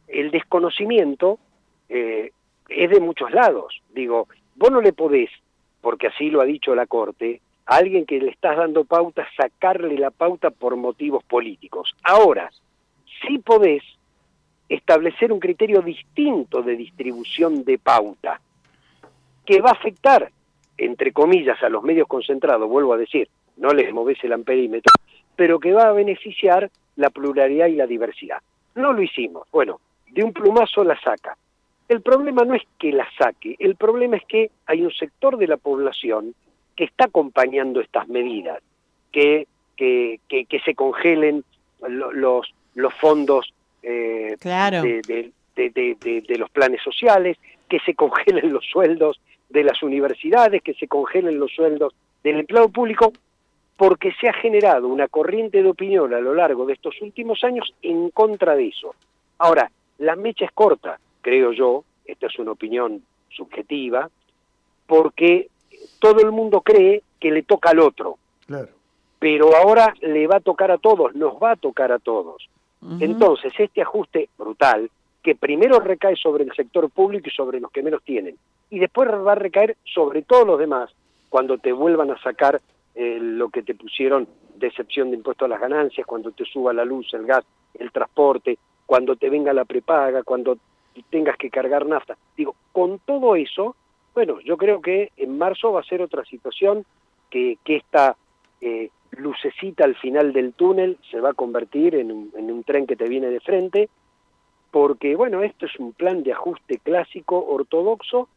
el 0.07 0.29
desconocimiento 0.29 1.39
eh, 1.89 2.31
es 2.69 2.89
de 2.89 2.99
muchos 2.99 3.31
lados. 3.31 3.81
Digo, 3.93 4.27
vos 4.55 4.71
no 4.71 4.81
le 4.81 4.93
podés, 4.93 5.29
porque 5.81 6.07
así 6.07 6.29
lo 6.29 6.41
ha 6.41 6.45
dicho 6.45 6.75
la 6.75 6.85
Corte, 6.85 7.41
alguien 7.65 8.05
que 8.05 8.19
le 8.19 8.29
estás 8.29 8.57
dando 8.57 8.83
pauta, 8.83 9.27
sacarle 9.35 9.97
la 9.97 10.11
pauta 10.11 10.51
por 10.51 10.75
motivos 10.75 11.23
políticos. 11.23 11.95
Ahora, 12.03 12.51
sí 13.25 13.39
podés 13.39 13.83
establecer 14.69 15.33
un 15.33 15.39
criterio 15.39 15.81
distinto 15.81 16.61
de 16.61 16.75
distribución 16.75 17.63
de 17.65 17.77
pauta, 17.77 18.39
que 19.45 19.59
va 19.59 19.69
a 19.69 19.73
afectar, 19.73 20.31
entre 20.77 21.11
comillas, 21.11 21.61
a 21.63 21.69
los 21.69 21.83
medios 21.83 22.07
concentrados, 22.07 22.69
vuelvo 22.69 22.93
a 22.93 22.97
decir, 22.97 23.27
no 23.57 23.73
les 23.73 23.91
moves 23.93 24.23
el 24.23 24.33
amperímetro, 24.33 24.91
pero 25.35 25.59
que 25.59 25.73
va 25.73 25.87
a 25.87 25.91
beneficiar 25.93 26.69
la 26.95 27.09
pluralidad 27.09 27.67
y 27.67 27.75
la 27.75 27.87
diversidad. 27.87 28.37
No 28.75 28.93
lo 28.93 29.01
hicimos. 29.01 29.47
Bueno, 29.51 29.79
de 30.11 30.23
un 30.23 30.33
plumazo 30.33 30.83
la 30.83 30.99
saca. 30.99 31.37
El 31.87 32.01
problema 32.01 32.43
no 32.45 32.53
es 32.55 32.63
que 32.79 32.91
la 32.93 33.07
saque, 33.17 33.55
el 33.59 33.75
problema 33.75 34.15
es 34.17 34.23
que 34.25 34.49
hay 34.65 34.81
un 34.81 34.91
sector 34.91 35.37
de 35.37 35.47
la 35.47 35.57
población 35.57 36.33
que 36.75 36.85
está 36.85 37.05
acompañando 37.05 37.81
estas 37.81 38.07
medidas, 38.07 38.59
que, 39.11 39.45
que, 39.75 40.19
que, 40.29 40.45
que 40.45 40.59
se 40.61 40.73
congelen 40.73 41.43
lo- 41.85 42.13
los, 42.13 42.53
los 42.75 42.93
fondos 42.93 43.53
eh, 43.83 44.37
Claro. 44.39 44.83
de, 44.83 45.01
de- 45.01 45.31
de- 45.55 45.69
de- 45.69 45.97
de- 45.99 46.21
de 46.21 46.37
los 46.37 46.49
planes 46.49 46.81
sociales, 46.81 47.37
que 47.67 47.79
se 47.79 47.93
congelen 47.93 48.53
los 48.53 48.65
sueldos 48.65 49.19
de 49.49 49.63
las 49.65 49.83
universidades, 49.83 50.61
que 50.61 50.73
se 50.75 50.87
congelen 50.87 51.39
los 51.39 51.51
sueldos 51.51 51.93
del 52.23 52.39
empleado 52.39 52.69
público, 52.69 53.11
porque 53.81 54.11
se 54.21 54.29
ha 54.29 54.33
generado 54.33 54.87
una 54.87 55.07
corriente 55.07 55.63
de 55.63 55.67
opinión 55.67 56.13
a 56.13 56.19
lo 56.19 56.35
largo 56.35 56.67
de 56.67 56.73
estos 56.73 57.01
últimos 57.01 57.43
años 57.43 57.73
en 57.81 58.11
contra 58.11 58.55
de 58.55 58.67
eso. 58.67 58.93
Ahora, 59.39 59.71
la 59.97 60.15
mecha 60.15 60.45
es 60.45 60.51
corta, 60.51 60.99
creo 61.21 61.51
yo, 61.51 61.83
esta 62.05 62.27
es 62.27 62.37
una 62.37 62.51
opinión 62.51 63.01
subjetiva, 63.31 64.07
porque 64.85 65.47
todo 65.97 66.21
el 66.21 66.31
mundo 66.31 66.61
cree 66.61 67.01
que 67.19 67.31
le 67.31 67.41
toca 67.41 67.71
al 67.71 67.79
otro, 67.79 68.19
Claro. 68.45 68.67
pero 69.17 69.55
ahora 69.55 69.95
le 70.01 70.27
va 70.27 70.35
a 70.35 70.41
tocar 70.41 70.69
a 70.69 70.77
todos, 70.77 71.15
nos 71.15 71.41
va 71.41 71.53
a 71.53 71.55
tocar 71.55 71.91
a 71.91 71.97
todos. 71.97 72.47
Entonces, 72.99 73.51
este 73.57 73.81
ajuste 73.81 74.29
brutal, 74.37 74.91
que 75.23 75.33
primero 75.33 75.79
recae 75.79 76.15
sobre 76.17 76.43
el 76.43 76.53
sector 76.53 76.87
público 76.91 77.29
y 77.29 77.31
sobre 77.31 77.59
los 77.59 77.71
que 77.71 77.81
menos 77.81 78.03
tienen, 78.03 78.37
y 78.69 78.77
después 78.77 79.09
va 79.09 79.31
a 79.31 79.35
recaer 79.43 79.75
sobre 79.85 80.21
todos 80.21 80.45
los 80.45 80.59
demás, 80.59 80.91
cuando 81.29 81.57
te 81.57 81.71
vuelvan 81.71 82.11
a 82.11 82.21
sacar 82.21 82.61
eh, 82.95 83.19
lo 83.19 83.49
que 83.49 83.63
te 83.63 83.75
pusieron 83.75 84.27
de 84.55 84.67
excepción 84.67 85.09
de 85.09 85.17
impuesto 85.17 85.45
a 85.45 85.47
las 85.47 85.59
ganancias, 85.59 86.05
cuando 86.05 86.31
te 86.31 86.45
suba 86.45 86.73
la 86.73 86.85
luz, 86.85 87.13
el 87.13 87.25
gas, 87.25 87.45
el 87.73 87.91
transporte, 87.91 88.57
cuando 88.85 89.15
te 89.15 89.29
venga 89.29 89.53
la 89.53 89.65
prepaga, 89.65 90.23
cuando 90.23 90.57
tengas 91.09 91.37
que 91.37 91.49
cargar 91.49 91.85
nafta. 91.85 92.17
Digo, 92.35 92.55
con 92.71 92.99
todo 92.99 93.35
eso, 93.35 93.75
bueno, 94.13 94.39
yo 94.41 94.57
creo 94.57 94.81
que 94.81 95.11
en 95.17 95.37
marzo 95.37 95.71
va 95.71 95.79
a 95.79 95.85
ser 95.85 96.01
otra 96.01 96.25
situación, 96.25 96.85
que, 97.29 97.57
que 97.63 97.77
esta 97.77 98.17
eh, 98.59 98.89
lucecita 99.11 99.85
al 99.85 99.95
final 99.95 100.33
del 100.33 100.53
túnel 100.53 100.97
se 101.09 101.21
va 101.21 101.29
a 101.29 101.33
convertir 101.33 101.95
en 101.95 102.11
un, 102.11 102.33
en 102.35 102.51
un 102.51 102.63
tren 102.63 102.85
que 102.85 102.97
te 102.97 103.07
viene 103.07 103.27
de 103.27 103.39
frente, 103.39 103.89
porque, 104.69 105.15
bueno, 105.15 105.43
esto 105.43 105.65
es 105.65 105.79
un 105.79 105.93
plan 105.93 106.23
de 106.23 106.33
ajuste 106.33 106.79
clásico, 106.79 107.45
ortodoxo, 107.45 108.29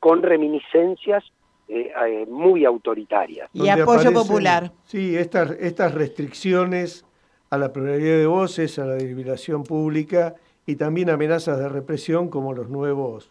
con 0.00 0.22
reminiscencias 0.22 1.24
eh, 1.68 1.92
eh, 2.06 2.26
muy 2.26 2.64
autoritarias. 2.64 3.50
Y 3.52 3.68
apoyo 3.68 3.82
aparecen, 3.84 4.14
popular. 4.14 4.72
Sí, 4.84 5.16
estas, 5.16 5.50
estas 5.52 5.94
restricciones 5.94 7.04
a 7.50 7.58
la 7.58 7.72
pluralidad 7.72 8.16
de 8.16 8.26
voces, 8.26 8.78
a 8.78 8.86
la 8.86 8.94
deliberación 8.94 9.64
pública 9.64 10.34
y 10.66 10.76
también 10.76 11.10
amenazas 11.10 11.58
de 11.58 11.68
represión 11.68 12.28
como 12.28 12.52
los 12.52 12.68
nuevos 12.68 13.30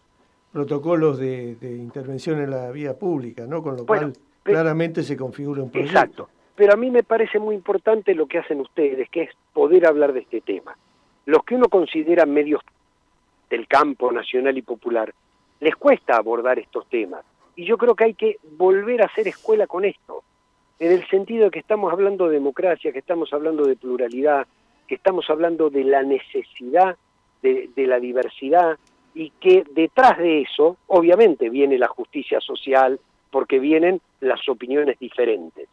protocolos 0.52 1.20
de, 1.20 1.56
de 1.56 1.76
intervención 1.76 2.40
en 2.40 2.52
la 2.52 2.72
vía 2.72 2.98
pública, 2.98 3.46
¿no? 3.46 3.62
Con 3.62 3.78
lo 3.78 3.86
Bueno, 3.86 4.14
cual 4.14 4.28
claramente 4.44 5.04
se 5.04 5.18
configura 5.18 5.62
un 5.62 5.70
proyecto. 5.70 6.00
Exacto. 6.00 6.30
Pero 6.56 6.74
a 6.74 6.76
mí 6.76 6.90
me 6.90 7.04
parece 7.04 7.38
muy 7.38 7.54
importante 7.54 8.16
lo 8.16 8.26
que 8.26 8.40
hacen 8.40 8.60
ustedes, 8.62 9.10
que 9.10 9.24
es 9.24 9.30
poder 9.54 9.86
hablar 9.86 10.14
de 10.14 10.22
este 10.22 10.42
tema. 10.42 10.76
Los 11.26 11.44
que 11.44 11.56
uno 11.56 11.68
considera 11.70 12.26
medios 12.26 12.62
del 13.50 13.68
campo 13.68 14.12
nacional 14.12 14.58
y 14.58 14.62
popular, 14.62 15.14
les 15.60 15.76
cuesta 15.76 16.18
abordar 16.18 16.58
estos 16.58 16.88
temas. 16.88 17.24
Y 17.58 17.66
yo 17.66 17.78
creo 17.78 17.96
que 17.96 18.04
hay 18.06 18.14
que 18.14 18.38
volver 18.58 19.02
a 19.02 19.08
hacer 19.08 19.28
escuela 19.28 19.66
con 19.66 19.84
esto, 19.84 20.24
en 20.80 20.92
el 20.92 21.08
sentido 21.10 21.46
de 21.46 21.52
que 21.52 21.60
estamos 21.60 21.92
hablando 21.92 22.28
de 22.28 22.36
democracia, 22.36 22.92
que 22.94 23.00
estamos 23.00 23.34
hablando 23.34 23.66
de 23.66 23.76
pluralidad, 23.76 24.46
que 24.88 24.94
estamos 24.94 25.28
hablando 25.30 25.72
de 25.72 25.84
la 25.84 26.04
necesidad 26.04 26.96
de, 27.42 27.70
la 27.76 28.00
diversidad 28.00 28.78
y 29.16 29.32
que 29.40 29.64
detrás 29.72 30.20
de 30.20 30.42
eso, 30.42 30.78
obviamente, 30.86 31.50
viene 31.50 31.80
la 31.80 31.88
justicia 31.88 32.40
social, 32.40 33.00
porque 33.32 33.58
vienen 33.58 34.02
las 34.20 34.48
opiniones 34.48 35.00
diferentes. 35.00 35.68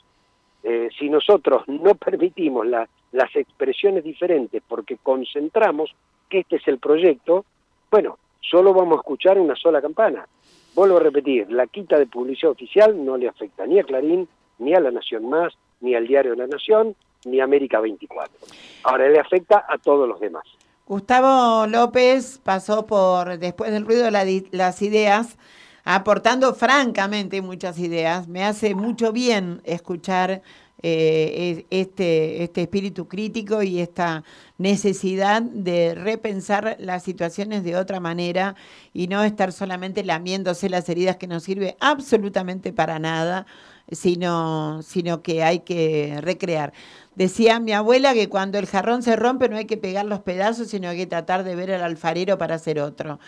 Eh, 0.62 0.88
si 0.98 1.10
nosotros 1.10 1.68
no 1.68 1.94
permitimos 1.96 2.66
la- 2.66 2.88
las 3.12 3.36
expresiones 3.36 4.04
diferentes 4.04 4.62
porque 4.66 4.96
concentramos 4.96 5.94
que 6.30 6.40
este 6.40 6.56
es 6.56 6.66
el 6.66 6.78
proyecto, 6.78 7.44
bueno, 7.90 8.18
solo 8.40 8.72
vamos 8.72 8.94
a 8.96 9.00
escuchar 9.00 9.38
una 9.38 9.54
sola 9.54 9.82
campana. 9.82 10.26
Vuelvo 10.74 10.96
a 10.96 11.00
repetir, 11.00 11.50
la 11.50 11.66
quita 11.68 11.98
de 11.98 12.06
publicidad 12.06 12.50
oficial 12.50 13.04
no 13.04 13.16
le 13.16 13.28
afecta 13.28 13.64
ni 13.64 13.78
a 13.78 13.84
Clarín, 13.84 14.28
ni 14.58 14.74
a 14.74 14.80
La 14.80 14.90
Nación 14.90 15.28
Más, 15.28 15.54
ni 15.80 15.94
al 15.94 16.06
Diario 16.06 16.34
La 16.34 16.48
Nación, 16.48 16.96
ni 17.24 17.40
a 17.40 17.44
América 17.44 17.80
24. 17.80 18.34
Ahora 18.82 19.08
le 19.08 19.20
afecta 19.20 19.64
a 19.68 19.78
todos 19.78 20.08
los 20.08 20.18
demás. 20.18 20.44
Gustavo 20.86 21.66
López 21.66 22.40
pasó 22.42 22.86
por, 22.86 23.38
después 23.38 23.70
del 23.70 23.86
ruido 23.86 24.04
de 24.04 24.44
las 24.50 24.82
ideas, 24.82 25.38
aportando 25.84 26.54
francamente 26.54 27.40
muchas 27.40 27.78
ideas. 27.78 28.26
Me 28.26 28.44
hace 28.44 28.74
mucho 28.74 29.12
bien 29.12 29.60
escuchar 29.64 30.42
eh, 30.86 31.64
es- 31.70 31.80
este, 31.80 32.42
este 32.42 32.60
espíritu 32.60 33.08
crítico 33.08 33.62
y 33.62 33.80
esta 33.80 34.22
necesidad 34.58 35.40
de 35.40 35.94
repensar 35.94 36.76
las 36.78 37.02
situaciones 37.02 37.64
de 37.64 37.76
otra 37.76 38.00
manera 38.00 38.54
y 38.92 39.08
no 39.08 39.24
estar 39.24 39.52
solamente 39.52 40.04
lamiéndose 40.04 40.68
las 40.68 40.86
heridas 40.90 41.16
que 41.16 41.26
no 41.26 41.40
sirve 41.40 41.78
absolutamente 41.80 42.74
para 42.74 42.98
nada, 42.98 43.46
sino, 43.90 44.82
sino 44.82 45.22
que 45.22 45.42
hay 45.42 45.60
que 45.60 46.18
recrear. 46.20 46.74
Decía 47.14 47.60
mi 47.60 47.72
abuela 47.72 48.12
que 48.12 48.28
cuando 48.28 48.58
el 48.58 48.66
jarrón 48.66 49.02
se 49.02 49.16
rompe 49.16 49.48
no 49.48 49.56
hay 49.56 49.64
que 49.64 49.78
pegar 49.78 50.04
los 50.04 50.20
pedazos, 50.20 50.68
sino 50.68 50.90
hay 50.90 50.98
que 50.98 51.06
tratar 51.06 51.44
de 51.44 51.54
ver 51.56 51.72
al 51.72 51.82
alfarero 51.82 52.36
para 52.36 52.56
hacer 52.56 52.78
otro. 52.78 53.20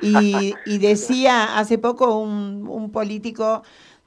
Y, 0.00 0.54
decía 0.78 1.58
hace 1.58 1.76
poco 1.76 2.18
un 2.18 2.90
político 2.90 3.62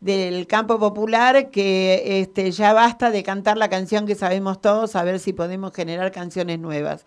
del 0.06 0.46
campo 0.46 0.78
popular 0.78 1.50
que 1.50 2.20
este, 2.22 2.52
ya 2.52 2.74
basta 2.74 3.10
de 3.10 3.24
cantar 3.24 3.58
la 3.58 3.70
canción 3.70 4.06
que 4.06 4.14
sabemos 4.14 4.62
todos, 4.62 4.96
a 4.96 5.04
ver 5.04 5.18
si 5.20 5.34
podemos 5.34 5.74
generar 5.74 6.12
canciones 6.12 6.60
nuevas. 6.60 7.06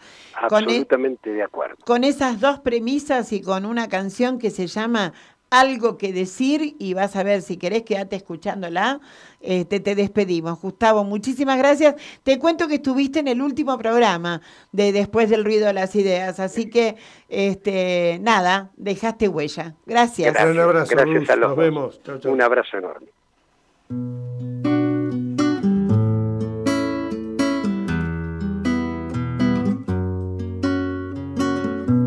Con, 0.48 0.64
e- 0.64 0.66
Absolutamente 0.66 1.30
de 1.30 1.44
acuerdo. 1.44 1.76
con 1.86 2.02
esas 2.02 2.40
dos 2.40 2.58
premisas 2.58 3.32
y 3.32 3.40
con 3.40 3.66
una 3.66 3.88
canción 3.88 4.40
que 4.40 4.50
se 4.50 4.66
llama 4.66 5.12
Algo 5.50 5.96
que 5.96 6.12
decir 6.12 6.76
y 6.78 6.94
vas 6.94 7.16
a 7.16 7.22
ver 7.22 7.40
si 7.42 7.56
querés 7.56 7.82
quedarte 7.82 8.16
escuchándola, 8.16 9.00
este, 9.40 9.80
te 9.80 9.94
despedimos. 9.94 10.60
Gustavo, 10.60 11.04
muchísimas 11.04 11.56
gracias. 11.58 11.94
Te 12.22 12.38
cuento 12.38 12.68
que 12.68 12.74
estuviste 12.76 13.20
en 13.20 13.28
el 13.28 13.40
último 13.40 13.78
programa 13.78 14.42
de 14.72 14.92
Después 14.92 15.30
del 15.30 15.44
ruido 15.44 15.66
de 15.66 15.72
las 15.72 15.94
ideas, 15.96 16.40
así 16.40 16.68
que 16.68 16.96
este, 17.28 18.18
nada, 18.20 18.70
dejaste 18.76 19.28
huella. 19.28 19.74
Gracias. 19.86 20.34
Gracias, 20.34 20.54
Un 20.54 20.60
abrazo, 20.60 20.90
gracias 20.90 21.20
Luz. 21.20 21.30
a 21.30 21.36
los 21.36 21.48
Nos 21.50 21.56
vemos. 21.56 22.02
Chau, 22.02 22.18
chau. 22.18 22.32
Un 22.32 22.42
abrazo 22.42 22.76
enorme. 22.76 23.08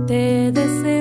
Te 0.08 0.52
deseo 0.52 1.01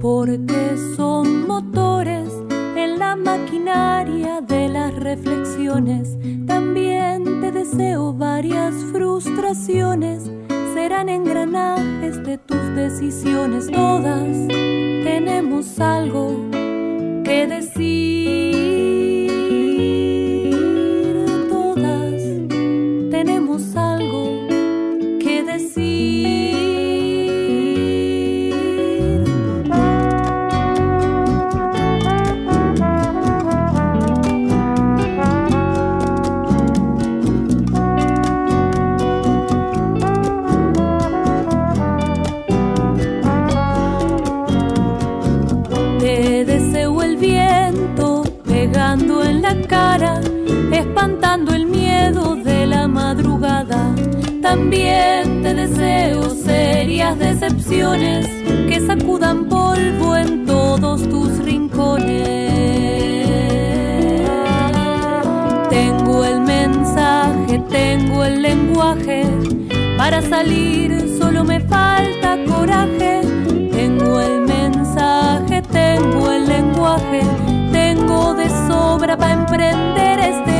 porque 0.00 0.76
son 0.96 1.46
motores 1.46 2.28
en 2.76 2.98
la 2.98 3.16
maquinaria 3.16 4.40
de 4.40 4.68
las 4.68 4.94
reflexiones. 4.94 6.16
También 6.46 7.40
te 7.40 7.52
deseo 7.52 8.12
varias 8.12 8.74
frustraciones, 8.92 10.30
serán 10.74 11.08
engranajes 11.08 12.22
de 12.24 12.38
tus 12.38 12.74
decisiones. 12.74 13.66
Todas 13.70 14.48
tenemos 14.48 15.78
algo 15.80 16.50
que 17.24 17.46
decir. 17.46 18.06
Todas 21.48 22.22
tenemos 23.10 23.76
algo 23.76 24.46
que 25.20 25.42
decir. 25.42 26.65
Cara, 49.54 50.20
espantando 50.72 51.54
el 51.54 51.66
miedo 51.66 52.36
de 52.36 52.66
la 52.66 52.88
madrugada. 52.88 53.94
También 54.42 55.42
te 55.42 55.54
deseo 55.54 56.30
serias 56.30 57.18
decepciones 57.18 58.26
que 58.68 58.80
sacudan 58.86 59.48
polvo 59.48 60.16
en 60.16 60.46
todos 60.46 61.08
tus 61.08 61.38
rincones. 61.38 62.26
Tengo 65.70 66.24
el 66.24 66.40
mensaje, 66.40 67.58
tengo 67.70 68.24
el 68.24 68.42
lenguaje 68.42 69.24
Para 69.96 70.22
salir 70.22 71.16
solo 71.18 71.44
me 71.44 71.60
falta 71.60 72.36
coraje. 72.46 73.20
Tengo 73.72 74.20
el 74.20 74.40
mensaje, 74.42 75.62
tengo 75.62 76.30
el 76.30 76.46
lenguaje, 76.46 77.20
sobra 78.76 79.16
para 79.16 79.32
emprender 79.32 80.18
este 80.18 80.55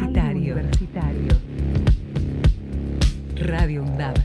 universitario. 0.00 1.32
Radio 3.36 3.82
UNDAB. 3.82 4.16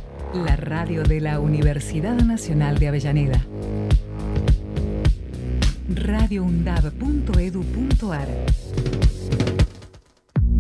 La 0.46 0.56
radio 0.56 1.04
de 1.04 1.22
la 1.22 1.40
Universidad 1.40 2.22
Nacional 2.22 2.78
de 2.78 2.88
Avellaneda. 2.88 3.44
radioundab.edu.ar 5.90 8.28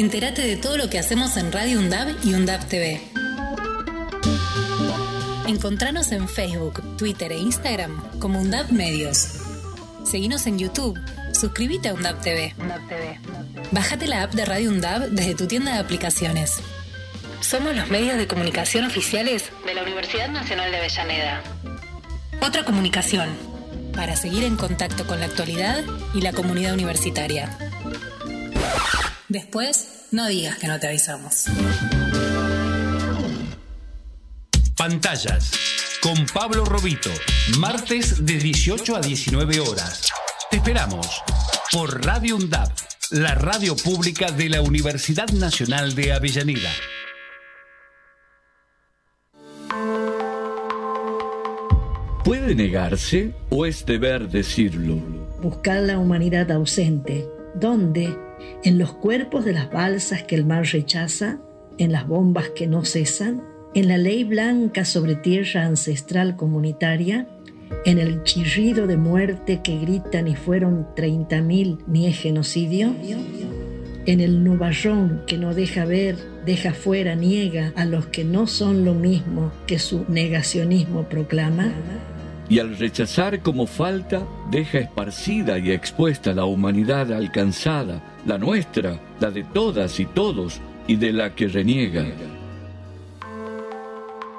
entérate 0.00 0.42
de 0.42 0.56
todo 0.56 0.76
lo 0.76 0.88
que 0.88 0.98
hacemos 0.98 1.36
en 1.36 1.50
Radio 1.50 1.78
UNDAB 1.78 2.14
y 2.24 2.34
UNDAB 2.34 2.68
TV. 2.68 3.00
Encontranos 5.48 6.12
en 6.12 6.28
Facebook, 6.28 6.96
Twitter 6.96 7.32
e 7.32 7.38
Instagram 7.38 8.18
como 8.20 8.40
UNDAB 8.40 8.70
Medios. 8.70 9.28
Seguinos 10.04 10.46
en 10.46 10.58
YouTube. 10.58 10.98
Suscríbete 11.32 11.88
a 11.88 11.94
UNDAB 11.94 12.20
TV. 12.20 12.54
Bájate 13.72 14.06
la 14.06 14.22
app 14.22 14.34
de 14.34 14.44
Radio 14.44 14.70
UNDAB 14.70 15.08
desde 15.10 15.34
tu 15.34 15.46
tienda 15.46 15.72
de 15.72 15.78
aplicaciones. 15.78 16.60
Somos 17.40 17.74
los 17.74 17.88
medios 17.88 18.18
de 18.18 18.26
comunicación 18.26 18.84
oficiales 18.84 19.50
de 19.66 19.74
la 19.74 19.82
Universidad 19.82 20.28
Nacional 20.28 20.70
de 20.70 20.76
Avellaneda. 20.78 21.42
Otra 22.40 22.64
comunicación 22.64 23.28
para 23.94 24.14
seguir 24.14 24.44
en 24.44 24.56
contacto 24.56 25.06
con 25.06 25.18
la 25.18 25.26
actualidad 25.26 25.82
y 26.14 26.20
la 26.20 26.32
comunidad 26.32 26.74
universitaria. 26.74 27.58
Después, 29.28 30.06
no 30.10 30.26
digas 30.26 30.56
que 30.58 30.66
no 30.68 30.80
te 30.80 30.88
avisamos. 30.88 31.44
Pantallas 34.74 35.50
con 36.00 36.24
Pablo 36.32 36.64
Robito, 36.64 37.10
martes 37.58 38.24
de 38.24 38.38
18 38.38 38.96
a 38.96 39.00
19 39.00 39.60
horas. 39.60 40.10
Te 40.50 40.56
esperamos 40.56 41.22
por 41.72 42.06
Radio 42.06 42.36
UNDAP, 42.36 42.70
la 43.10 43.34
radio 43.34 43.76
pública 43.76 44.30
de 44.30 44.48
la 44.48 44.62
Universidad 44.62 45.28
Nacional 45.30 45.94
de 45.94 46.12
Avellaneda. 46.14 46.70
¿Puede 52.24 52.54
negarse 52.54 53.34
o 53.50 53.66
es 53.66 53.84
deber 53.84 54.28
decirlo? 54.28 54.96
Buscar 55.42 55.80
la 55.82 55.98
humanidad 55.98 56.50
ausente. 56.50 57.26
¿Dónde? 57.54 58.27
En 58.64 58.78
los 58.78 58.92
cuerpos 58.92 59.44
de 59.44 59.52
las 59.52 59.70
balsas 59.70 60.22
que 60.22 60.34
el 60.34 60.44
mar 60.44 60.64
rechaza, 60.72 61.38
en 61.78 61.92
las 61.92 62.06
bombas 62.06 62.50
que 62.50 62.66
no 62.66 62.84
cesan, 62.84 63.42
en 63.74 63.88
la 63.88 63.98
ley 63.98 64.24
blanca 64.24 64.84
sobre 64.84 65.14
tierra 65.14 65.64
ancestral 65.64 66.36
comunitaria, 66.36 67.28
en 67.84 67.98
el 67.98 68.22
chirrido 68.22 68.86
de 68.86 68.96
muerte 68.96 69.60
que 69.62 69.78
gritan 69.78 70.26
y 70.26 70.34
fueron 70.34 70.86
30.000 70.96 71.84
ni 71.86 72.06
es 72.06 72.18
genocidio, 72.18 72.94
en 74.06 74.20
el 74.20 74.42
nubarrón 74.42 75.22
que 75.26 75.36
no 75.36 75.54
deja 75.54 75.84
ver, 75.84 76.16
deja 76.46 76.72
fuera, 76.72 77.14
niega 77.14 77.72
a 77.76 77.84
los 77.84 78.06
que 78.06 78.24
no 78.24 78.46
son 78.46 78.84
lo 78.84 78.94
mismo 78.94 79.52
que 79.66 79.78
su 79.78 80.06
negacionismo 80.08 81.04
proclama. 81.10 81.72
Y 82.48 82.60
al 82.60 82.78
rechazar 82.78 83.40
como 83.40 83.66
falta, 83.66 84.26
deja 84.50 84.78
esparcida 84.78 85.58
y 85.58 85.70
expuesta 85.70 86.32
la 86.32 86.46
humanidad 86.46 87.12
alcanzada, 87.12 88.02
la 88.24 88.38
nuestra, 88.38 88.98
la 89.20 89.30
de 89.30 89.44
todas 89.44 90.00
y 90.00 90.06
todos, 90.06 90.62
y 90.86 90.96
de 90.96 91.12
la 91.12 91.34
que 91.34 91.48
reniega. 91.48 92.06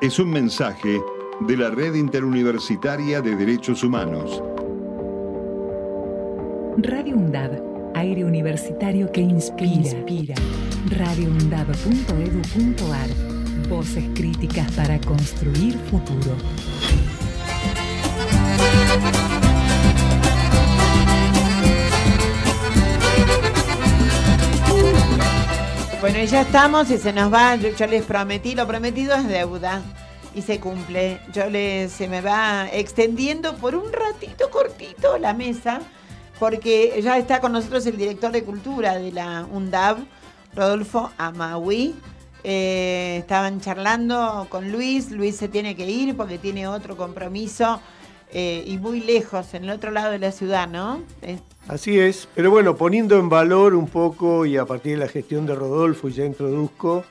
Es 0.02 0.18
un 0.18 0.32
mensaje 0.32 1.00
de 1.42 1.58
la 1.58 1.70
Red 1.70 1.94
Interuniversitaria 1.96 3.22
de 3.22 3.36
Derechos 3.36 3.84
Humanos. 3.84 4.42
Radio 6.78 7.16
UNDAB. 7.16 7.70
Aire 7.96 8.24
universitario 8.24 9.12
que 9.12 9.22
inspira. 9.22 9.72
inspira. 9.72 10.36
radioundab.edu.ar 10.90 13.10
Voces 13.68 14.06
críticas 14.16 14.72
para 14.72 15.00
construir 15.02 15.74
futuro. 15.90 16.36
Bueno, 26.02 26.24
ya 26.24 26.42
estamos 26.42 26.90
y 26.92 26.98
se 26.98 27.12
nos 27.12 27.32
va. 27.32 27.58
Yo, 27.58 27.86
les 27.86 28.06
prometí, 28.06 28.56
lo 28.56 28.66
prometido 28.66 29.16
es 29.16 29.28
deuda. 29.28 29.82
Y 30.34 30.42
se 30.42 30.62
cumple. 30.62 31.20
Yo 31.34 31.50
les, 31.50 31.92
se 31.92 32.08
me 32.08 32.22
va 32.22 32.70
extendiendo 32.72 33.58
por 33.58 33.76
un 33.76 33.92
ratito 33.92 34.50
cortito 34.50 35.18
la 35.18 35.34
mesa, 35.34 35.82
porque 36.40 36.98
ya 37.04 37.18
está 37.18 37.42
con 37.42 37.52
nosotros 37.52 37.86
el 37.86 37.98
director 37.98 38.32
de 38.32 38.46
cultura 38.46 38.96
de 38.96 39.12
la 39.12 39.46
UNDAB, 39.52 39.98
Rodolfo 40.56 41.12
Amaui. 41.18 41.96
Eh, 42.46 43.18
estaban 43.20 43.60
charlando 43.60 44.48
con 44.50 44.72
Luis. 44.72 45.12
Luis 45.12 45.36
se 45.36 45.50
tiene 45.50 45.76
que 45.76 45.90
ir 45.90 46.16
porque 46.16 46.38
tiene 46.38 46.66
otro 46.66 46.96
compromiso 46.96 47.82
eh, 48.32 48.64
y 48.66 48.78
muy 48.78 49.00
lejos, 49.00 49.54
en 49.54 49.64
el 49.64 49.72
otro 49.72 49.92
lado 49.92 50.12
de 50.12 50.20
la 50.20 50.32
ciudad, 50.32 50.68
¿no? 50.68 51.02
Así 51.68 52.00
es, 52.00 52.28
pero 52.36 52.52
bueno, 52.52 52.76
poniendo 52.76 53.18
en 53.18 53.30
valor 53.30 53.76
un 53.76 53.88
poco 53.88 54.46
y 54.46 54.58
a 54.58 54.66
partir 54.66 54.94
de 54.94 55.06
la 55.06 55.08
gestión 55.08 55.46
de 55.46 55.56
Rodolfo, 55.56 56.10
y 56.10 56.14
ya 56.14 56.26
introduzco, 56.26 57.04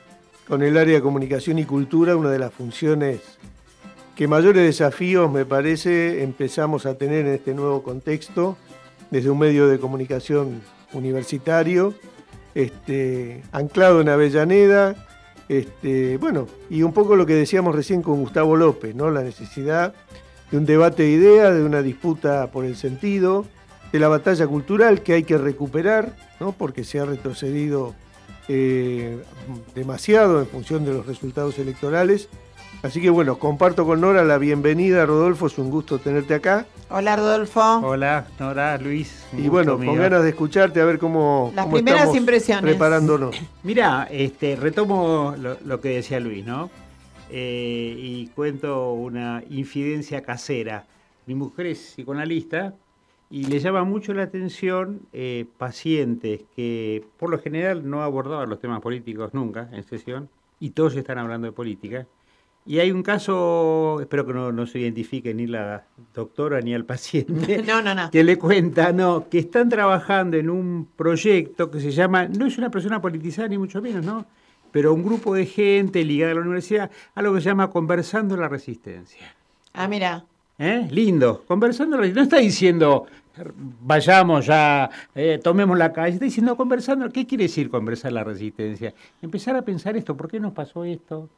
con 0.47 0.63
el 0.63 0.77
área 0.77 0.95
de 0.95 1.01
comunicación 1.01 1.59
y 1.59 1.65
cultura, 1.65 2.15
una 2.15 2.31
de 2.31 2.39
las 2.39 2.53
funciones 2.53 3.21
que 4.15 4.27
mayores 4.27 4.63
desafíos, 4.63 5.31
me 5.31 5.45
parece, 5.45 6.23
empezamos 6.23 6.85
a 6.85 6.95
tener 6.95 7.25
en 7.25 7.35
este 7.35 7.53
nuevo 7.53 7.83
contexto, 7.83 8.57
desde 9.11 9.29
un 9.29 9.39
medio 9.39 9.67
de 9.67 9.79
comunicación 9.79 10.61
universitario, 10.91 11.93
este, 12.55 13.43
anclado 13.51 14.01
en 14.01 14.09
Avellaneda, 14.09 15.07
este, 15.47 16.17
bueno, 16.17 16.47
y 16.69 16.83
un 16.83 16.93
poco 16.93 17.15
lo 17.15 17.25
que 17.25 17.33
decíamos 17.33 17.73
recién 17.75 18.01
con 18.01 18.19
Gustavo 18.19 18.57
López, 18.57 18.93
¿no? 18.93 19.09
La 19.09 19.23
necesidad 19.23 19.93
de 20.51 20.57
un 20.57 20.65
debate 20.65 21.03
de 21.03 21.09
ideas, 21.09 21.55
de 21.55 21.63
una 21.63 21.81
disputa 21.81 22.47
por 22.47 22.65
el 22.65 22.75
sentido, 22.75 23.45
de 23.91 23.99
la 23.99 24.07
batalla 24.07 24.47
cultural 24.47 25.01
que 25.01 25.13
hay 25.13 25.23
que 25.23 25.37
recuperar, 25.37 26.15
¿no? 26.39 26.51
porque 26.51 26.83
se 26.83 26.99
ha 26.99 27.05
retrocedido 27.05 27.95
eh, 28.47 29.21
demasiado 29.75 30.39
en 30.39 30.47
función 30.47 30.85
de 30.85 30.93
los 30.93 31.05
resultados 31.05 31.57
electorales. 31.59 32.29
Así 32.81 33.01
que 33.01 33.09
bueno, 33.09 33.39
comparto 33.39 33.85
con 33.85 33.99
Nora 33.99 34.23
la 34.23 34.37
bienvenida, 34.37 35.05
Rodolfo, 35.05 35.47
es 35.47 35.57
un 35.57 35.69
gusto 35.69 35.99
tenerte 35.99 36.33
acá. 36.33 36.65
Hola 36.89 37.17
Rodolfo. 37.17 37.61
Hola 37.83 38.25
Nora, 38.39 38.77
Luis. 38.77 39.25
Y 39.37 39.49
bueno, 39.49 39.77
con 39.77 39.97
ganas 39.97 40.23
de 40.23 40.29
escucharte 40.29 40.79
a 40.79 40.85
ver 40.85 40.97
cómo, 40.97 41.51
Las 41.53 41.65
cómo 41.65 41.75
primeras 41.75 42.01
estamos 42.01 42.17
impresiones. 42.17 42.63
preparándonos. 42.63 43.35
Mira, 43.63 44.07
este, 44.09 44.55
retomo 44.55 45.35
lo, 45.37 45.57
lo 45.65 45.81
que 45.81 45.89
decía 45.89 46.21
Luis, 46.21 46.45
¿no? 46.45 46.69
Eh, 47.29 47.95
y 47.97 48.27
cuento 48.27 48.93
una 48.93 49.43
infidencia 49.49 50.21
casera. 50.23 50.85
Mi 51.27 51.35
mujer 51.35 51.67
es 51.67 51.79
psicoanalista 51.79 52.73
y 53.29 53.45
le 53.45 53.59
llama 53.59 53.83
mucho 53.83 54.13
la 54.13 54.23
atención 54.23 55.01
eh, 55.13 55.45
pacientes 55.57 56.41
que 56.55 57.03
por 57.17 57.29
lo 57.29 57.39
general 57.39 57.87
no 57.87 58.01
abordaban 58.01 58.49
los 58.49 58.59
temas 58.59 58.81
políticos 58.81 59.33
nunca 59.33 59.69
en 59.71 59.83
sesión 59.83 60.27
y 60.59 60.71
todos 60.71 60.95
están 60.95 61.19
hablando 61.19 61.45
de 61.45 61.51
política. 61.51 62.07
Y 62.65 62.79
hay 62.79 62.91
un 62.91 63.03
caso, 63.03 63.99
espero 64.01 64.25
que 64.25 64.33
no, 64.33 64.51
no 64.51 64.67
se 64.67 64.79
identifique 64.79 65.33
ni 65.33 65.47
la 65.47 65.85
doctora 66.13 66.61
ni 66.61 66.73
al 66.73 66.85
paciente, 66.85 67.63
No, 67.67 67.81
no, 67.81 67.95
no. 67.95 68.11
que 68.11 68.23
le 68.23 68.37
cuenta, 68.37 68.91
no, 68.91 69.29
que 69.29 69.39
están 69.39 69.69
trabajando 69.69 70.37
en 70.37 70.49
un 70.49 70.87
proyecto 70.95 71.71
que 71.71 71.79
se 71.79 71.91
llama, 71.91 72.27
no 72.27 72.45
es 72.47 72.57
una 72.57 72.69
persona 72.69 73.01
politizada 73.01 73.47
ni 73.47 73.57
mucho 73.57 73.81
menos, 73.81 74.03
¿no? 74.05 74.25
Pero 74.71 74.93
un 74.93 75.03
grupo 75.03 75.33
de 75.33 75.45
gente 75.45 76.03
ligada 76.03 76.31
a 76.31 76.35
la 76.35 76.41
universidad, 76.41 76.91
a 77.15 77.21
lo 77.21 77.33
que 77.33 77.41
se 77.41 77.45
llama 77.45 77.69
Conversando 77.69 78.37
la 78.37 78.47
Resistencia. 78.47 79.35
Ah, 79.73 79.87
mira. 79.87 80.25
¿Eh? 80.57 80.87
Lindo, 80.91 81.43
conversando 81.47 81.95
la 81.95 82.01
resistencia. 82.01 82.21
No 82.21 82.23
está 82.23 82.37
diciendo, 82.45 83.05
vayamos 83.81 84.45
ya, 84.45 84.89
eh, 85.15 85.39
tomemos 85.41 85.77
la 85.77 85.93
calle, 85.93 86.15
está 86.15 86.25
diciendo 86.25 86.57
conversando. 86.57 87.09
¿Qué 87.09 87.25
quiere 87.25 87.45
decir 87.45 87.69
conversar 87.69 88.11
la 88.11 88.23
resistencia? 88.23 88.93
Empezar 89.21 89.55
a 89.55 89.61
pensar 89.61 89.95
esto, 89.95 90.17
¿por 90.17 90.29
qué 90.29 90.39
nos 90.39 90.53
pasó 90.53 90.83
esto? 90.83 91.29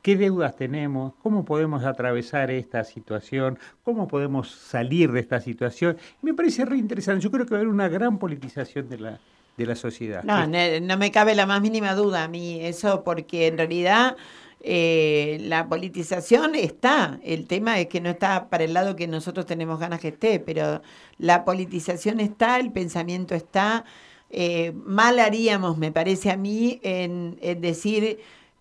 ¿Qué 0.00 0.16
deudas 0.16 0.54
tenemos? 0.54 1.14
¿Cómo 1.22 1.44
podemos 1.44 1.84
atravesar 1.84 2.52
esta 2.52 2.84
situación? 2.84 3.58
¿Cómo 3.82 4.06
podemos 4.06 4.48
salir 4.50 5.10
de 5.10 5.20
esta 5.20 5.40
situación? 5.40 5.96
Me 6.22 6.34
parece 6.34 6.64
re 6.64 6.76
interesante. 6.76 7.22
Yo 7.22 7.32
creo 7.32 7.46
que 7.46 7.50
va 7.50 7.56
a 7.56 7.60
haber 7.62 7.72
una 7.72 7.88
gran 7.88 8.18
politización 8.18 8.88
de 8.88 8.98
la, 8.98 9.20
de 9.58 9.66
la 9.66 9.74
sociedad. 9.74 10.22
No, 10.22 10.46
no, 10.46 10.58
no 10.80 10.96
me 10.96 11.10
cabe 11.10 11.34
la 11.34 11.44
más 11.44 11.60
mínima 11.60 11.94
duda 11.94 12.24
a 12.24 12.28
mí 12.28 12.60
eso, 12.64 13.02
porque 13.02 13.48
en 13.48 13.58
realidad 13.58 14.16
eh, 14.60 15.38
la 15.42 15.68
politización 15.68 16.54
está. 16.54 17.18
El 17.24 17.46
tema 17.46 17.78
es 17.80 17.88
que 17.88 18.00
no 18.00 18.08
está 18.10 18.48
para 18.48 18.64
el 18.64 18.72
lado 18.72 18.96
que 18.96 19.08
nosotros 19.08 19.46
tenemos 19.46 19.80
ganas 19.80 20.00
que 20.00 20.08
esté, 20.08 20.38
pero 20.38 20.80
la 21.18 21.44
politización 21.44 22.20
está, 22.20 22.58
el 22.60 22.72
pensamiento 22.72 23.34
está. 23.34 23.84
Eh, 24.30 24.72
mal 24.74 25.18
haríamos, 25.18 25.76
me 25.76 25.90
parece 25.90 26.30
a 26.30 26.36
mí, 26.36 26.80
en, 26.82 27.36
en 27.40 27.60
decir 27.60 28.20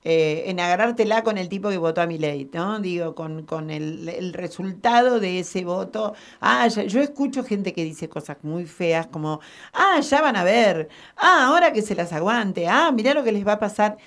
eh, 0.09 0.49
en 0.49 0.59
agarrártela 0.61 1.21
con 1.23 1.37
el 1.37 1.49
tipo 1.49 1.67
que 1.69 1.77
votó 1.77 1.99
a 2.01 2.07
mi 2.07 2.17
ley, 2.17 2.49
¿no? 2.53 2.79
Digo, 2.79 3.13
con, 3.13 3.43
con 3.45 3.69
el, 3.69 4.31
resultado 4.33 5.19
de 5.19 5.39
ese 5.39 5.65
voto. 5.65 6.13
Ah, 6.39 6.65
ya- 6.69 6.83
yo 6.85 7.01
escucho 7.01 7.43
gente 7.43 7.73
que 7.73 7.83
dice 7.83 8.07
cosas 8.07 8.37
muy 8.41 8.65
feas 8.65 9.07
como, 9.07 9.41
ah, 9.73 9.99
ya 9.99 10.21
van 10.21 10.37
a 10.37 10.43
ver, 10.45 10.87
ah, 11.17 11.47
ahora 11.47 11.73
que 11.73 11.81
se 11.81 11.93
las 11.95 12.13
aguante, 12.13 12.67
ah, 12.69 12.91
mirá 12.93 13.13
lo 13.13 13.23
que 13.25 13.33
les 13.33 13.45
va 13.45 13.53
a 13.53 13.59
pasar. 13.59 13.97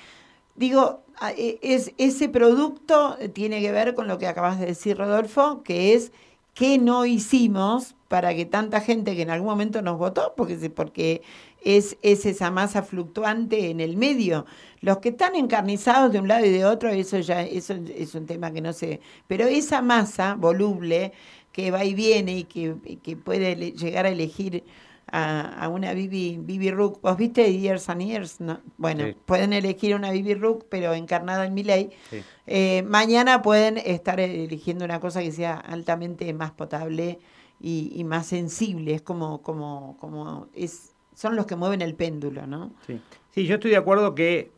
Digo, 0.56 1.02
e- 1.36 1.58
es, 1.62 1.92
ese 1.98 2.28
producto 2.28 3.16
tiene 3.34 3.60
que 3.60 3.72
ver 3.72 3.94
con 3.94 4.08
lo 4.08 4.18
que 4.18 4.26
acabas 4.26 4.58
de 4.60 4.66
decir, 4.66 4.96
Rodolfo, 4.98 5.62
que 5.62 5.94
es 5.94 6.12
qué 6.54 6.78
no 6.78 7.06
hicimos 7.06 7.94
para 8.08 8.34
que 8.34 8.44
tanta 8.46 8.80
gente 8.80 9.14
que 9.16 9.22
en 9.22 9.30
algún 9.30 9.48
momento 9.50 9.82
nos 9.82 9.98
votó, 9.98 10.34
porque, 10.36 10.70
porque 10.70 11.22
es, 11.62 11.96
es 12.02 12.26
esa 12.26 12.50
masa 12.50 12.82
fluctuante 12.82 13.70
en 13.70 13.80
el 13.80 13.96
medio. 13.96 14.46
Los 14.80 14.98
que 14.98 15.10
están 15.10 15.34
encarnizados 15.36 16.12
de 16.12 16.20
un 16.20 16.28
lado 16.28 16.46
y 16.46 16.50
de 16.50 16.64
otro, 16.64 16.88
eso 16.90 17.18
ya 17.18 17.42
eso 17.42 17.74
es 17.94 18.14
un 18.14 18.26
tema 18.26 18.50
que 18.52 18.60
no 18.60 18.72
sé. 18.72 19.00
Pero 19.26 19.46
esa 19.46 19.82
masa 19.82 20.34
voluble 20.34 21.12
que 21.52 21.70
va 21.70 21.84
y 21.84 21.94
viene 21.94 22.38
y 22.38 22.44
que, 22.44 22.74
y 22.84 22.96
que 22.96 23.16
puede 23.16 23.54
llegar 23.72 24.06
a 24.06 24.10
elegir 24.10 24.64
a, 25.12 25.64
a 25.64 25.68
una 25.68 25.92
Bibi, 25.92 26.38
Bibi 26.40 26.70
Rook. 26.70 27.00
¿Vos 27.02 27.16
viste 27.16 27.58
Years 27.58 27.88
and 27.88 28.02
Years? 28.02 28.40
No. 28.40 28.60
Bueno, 28.78 29.04
Sí. 29.06 29.16
pueden 29.26 29.52
elegir 29.52 29.94
una 29.96 30.12
Bibi 30.12 30.34
Rook, 30.34 30.66
pero 30.70 30.94
encarnada 30.94 31.44
en 31.46 31.52
mi 31.54 31.64
ley. 31.64 31.90
Sí. 32.08 32.22
Eh, 32.46 32.84
mañana 32.86 33.42
pueden 33.42 33.76
estar 33.78 34.20
eligiendo 34.20 34.84
una 34.84 35.00
cosa 35.00 35.20
que 35.20 35.32
sea 35.32 35.54
altamente 35.56 36.32
más 36.32 36.52
potable 36.52 37.18
y, 37.60 37.92
y 37.94 38.04
más 38.04 38.26
sensible. 38.28 38.94
Es 38.94 39.02
como, 39.02 39.42
como, 39.42 39.96
como 39.98 40.46
es, 40.54 40.89
son 41.20 41.36
los 41.36 41.44
que 41.44 41.54
mueven 41.54 41.82
el 41.82 41.94
péndulo, 41.94 42.46
¿no? 42.46 42.70
Sí. 42.86 42.98
Sí, 43.30 43.44
yo 43.46 43.56
estoy 43.56 43.72
de 43.72 43.76
acuerdo 43.76 44.14
que 44.14 44.50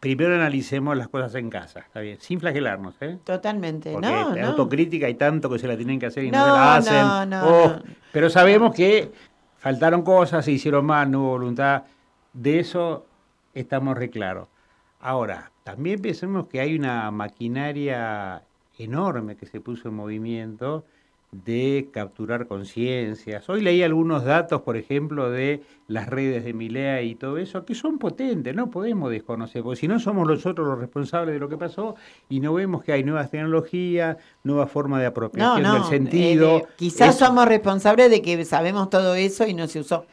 primero 0.00 0.34
analicemos 0.34 0.96
las 0.96 1.08
cosas 1.08 1.34
en 1.34 1.50
casa, 1.50 1.80
está 1.80 2.00
bien, 2.00 2.16
sin 2.18 2.40
flagelarnos, 2.40 2.94
¿eh? 3.02 3.18
Totalmente. 3.24 3.92
Porque 3.92 4.06
no, 4.08 4.34
no. 4.34 4.46
autocrítica 4.46 5.04
hay 5.06 5.16
tanto 5.16 5.50
que 5.50 5.58
se 5.58 5.68
la 5.68 5.76
tienen 5.76 5.98
que 5.98 6.06
hacer 6.06 6.24
y 6.24 6.30
no, 6.30 6.38
No, 6.38 6.44
se 6.46 6.50
la 6.50 6.76
hacen. 6.76 6.94
no, 6.94 7.26
no, 7.26 7.46
Oh, 7.46 7.68
no. 7.68 7.82
Pero 8.10 8.30
sabemos 8.30 8.74
que 8.74 9.12
faltaron 9.58 10.00
cosas, 10.00 10.46
se 10.46 10.52
hicieron 10.52 10.86
mal, 10.86 11.10
no 11.10 11.20
hubo 11.20 11.28
voluntad. 11.32 11.82
De 12.32 12.58
eso 12.58 13.04
estamos 13.52 13.98
re 13.98 14.08
claros. 14.08 14.48
Ahora, 15.00 15.50
también 15.62 16.00
pensemos 16.00 16.46
que 16.48 16.58
hay 16.60 16.74
una 16.74 17.10
maquinaria 17.10 18.42
enorme 18.78 19.36
que 19.36 19.44
se 19.44 19.60
puso 19.60 19.88
en 19.88 19.94
movimiento 19.94 20.86
de 21.44 21.88
capturar 21.92 22.46
conciencias. 22.46 23.48
Hoy 23.48 23.60
leí 23.62 23.82
algunos 23.82 24.24
datos, 24.24 24.62
por 24.62 24.76
ejemplo, 24.76 25.30
de 25.30 25.62
las 25.88 26.08
redes 26.08 26.44
de 26.44 26.52
Milea 26.54 27.02
y 27.02 27.14
todo 27.14 27.38
eso, 27.38 27.64
que 27.64 27.74
son 27.74 27.98
potentes, 27.98 28.54
no 28.54 28.70
podemos 28.70 29.10
desconocer, 29.10 29.62
porque 29.62 29.80
si 29.80 29.88
no 29.88 29.98
somos 30.00 30.26
nosotros 30.26 30.66
los 30.66 30.78
responsables 30.78 31.34
de 31.34 31.38
lo 31.40 31.48
que 31.48 31.58
pasó 31.58 31.94
y 32.28 32.40
no 32.40 32.54
vemos 32.54 32.82
que 32.82 32.92
hay 32.92 33.04
nuevas 33.04 33.30
tecnologías, 33.30 34.16
nuevas 34.44 34.70
formas 34.70 35.00
de 35.00 35.06
apropiación 35.06 35.62
no. 35.62 35.74
del 35.74 35.84
sentido. 35.84 36.56
eh, 36.58 36.60
de- 36.60 36.66
quizás 36.76 37.16
Eso- 37.16 37.26
somos 37.26 37.46
responsables 37.46 38.10
de 38.10 38.22
que 38.22 38.44
sabemos 38.44 38.88
todo 38.88 39.14
eso 39.14 39.46
y 39.46 39.52
no 39.54 39.66
se 39.66 39.80
usó. 39.80 40.06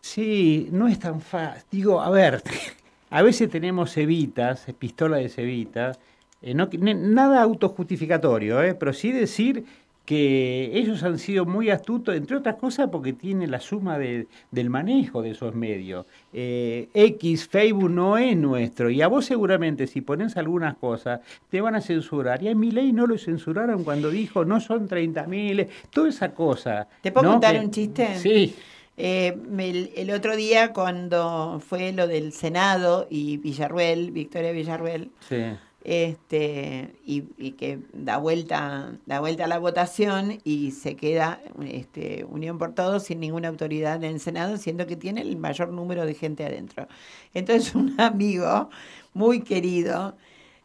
Sí, 0.00 0.68
no 0.72 0.88
es 0.88 0.98
tan 0.98 1.20
fácil. 1.20 1.62
Digo, 1.70 2.00
a 2.00 2.10
ver, 2.10 2.42
a 3.10 3.22
veces 3.22 3.50
tenemos 3.50 3.92
cebitas, 3.92 4.66
pistola 4.78 5.16
de 5.18 5.28
cebitas, 5.28 5.98
eh, 6.44 6.54
no, 6.54 6.68
nada 6.96 7.40
autojustificatorio, 7.42 8.62
eh, 8.64 8.74
pero 8.74 8.92
sí 8.92 9.12
decir 9.12 9.64
que 10.04 10.70
ellos 10.74 11.02
han 11.04 11.18
sido 11.18 11.44
muy 11.46 11.70
astutos, 11.70 12.16
entre 12.16 12.36
otras 12.36 12.56
cosas 12.56 12.88
porque 12.90 13.12
tienen 13.12 13.50
la 13.52 13.60
suma 13.60 13.98
de- 13.98 14.26
del 14.50 14.68
manejo 14.68 15.22
de 15.22 15.30
esos 15.30 15.54
medios. 15.54 16.06
Eh, 16.32 16.88
X, 16.92 17.48
Facebook 17.48 17.90
no 17.90 18.18
es 18.18 18.36
nuestro, 18.36 18.90
y 18.90 19.00
a 19.00 19.06
vos 19.08 19.24
seguramente 19.26 19.86
si 19.86 20.00
pones 20.00 20.36
algunas 20.36 20.76
cosas 20.76 21.20
te 21.50 21.60
van 21.60 21.76
a 21.76 21.80
censurar. 21.80 22.42
Y 22.42 22.48
a 22.48 22.54
mi 22.54 22.70
ley 22.72 22.92
no 22.92 23.06
lo 23.06 23.16
censuraron 23.16 23.84
cuando 23.84 24.10
dijo 24.10 24.44
no 24.44 24.60
son 24.60 24.88
30.000, 24.88 25.68
toda 25.90 26.08
esa 26.08 26.32
cosa. 26.34 26.88
¿Te 27.00 27.12
puedo 27.12 27.26
¿no? 27.26 27.32
contar 27.34 27.54
Que- 27.54 27.60
un 27.64 27.70
chiste? 27.70 28.16
Sí. 28.18 28.54
Eh, 28.96 29.34
el, 29.58 29.90
el 29.96 30.10
otro 30.10 30.36
día 30.36 30.72
cuando 30.74 31.60
fue 31.66 31.92
lo 31.92 32.06
del 32.06 32.32
Senado 32.32 33.06
y 33.08 33.38
Villarruel, 33.38 34.10
Victoria 34.10 34.52
Villarruel, 34.52 35.10
Sí. 35.26 35.36
Este, 35.84 36.94
y, 37.04 37.52
que 37.52 37.80
da 37.92 38.16
vuelta, 38.18 38.96
da 39.06 39.20
vuelta 39.20 39.44
a 39.44 39.48
la 39.48 39.58
votación 39.58 40.38
y 40.44 40.70
se 40.70 40.96
queda 40.96 41.40
este, 41.64 42.24
Unión 42.24 42.58
por 42.58 42.74
Todos 42.74 43.04
sin 43.04 43.20
ninguna 43.20 43.48
autoridad 43.48 43.96
en 43.96 44.04
el 44.04 44.20
Senado, 44.20 44.56
siendo 44.56 44.86
que 44.86 44.96
tiene 44.96 45.22
el 45.22 45.36
mayor 45.36 45.68
número 45.70 46.06
de 46.06 46.14
gente 46.14 46.44
adentro. 46.44 46.86
Entonces 47.34 47.74
un 47.74 48.00
amigo 48.00 48.70
muy 49.14 49.42
querido 49.42 50.16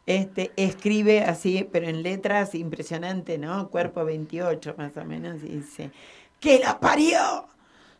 este, 0.06 0.52
escribe 0.56 1.22
así, 1.22 1.68
pero 1.70 1.86
en 1.86 2.02
letras 2.02 2.54
impresionante, 2.54 3.36
¿no? 3.36 3.68
Cuerpo 3.68 4.04
28 4.04 4.74
más 4.78 4.96
o 4.96 5.04
menos, 5.04 5.42
y 5.42 5.48
dice, 5.48 5.90
¡que 6.40 6.58
la 6.58 6.80
parió! 6.80 7.46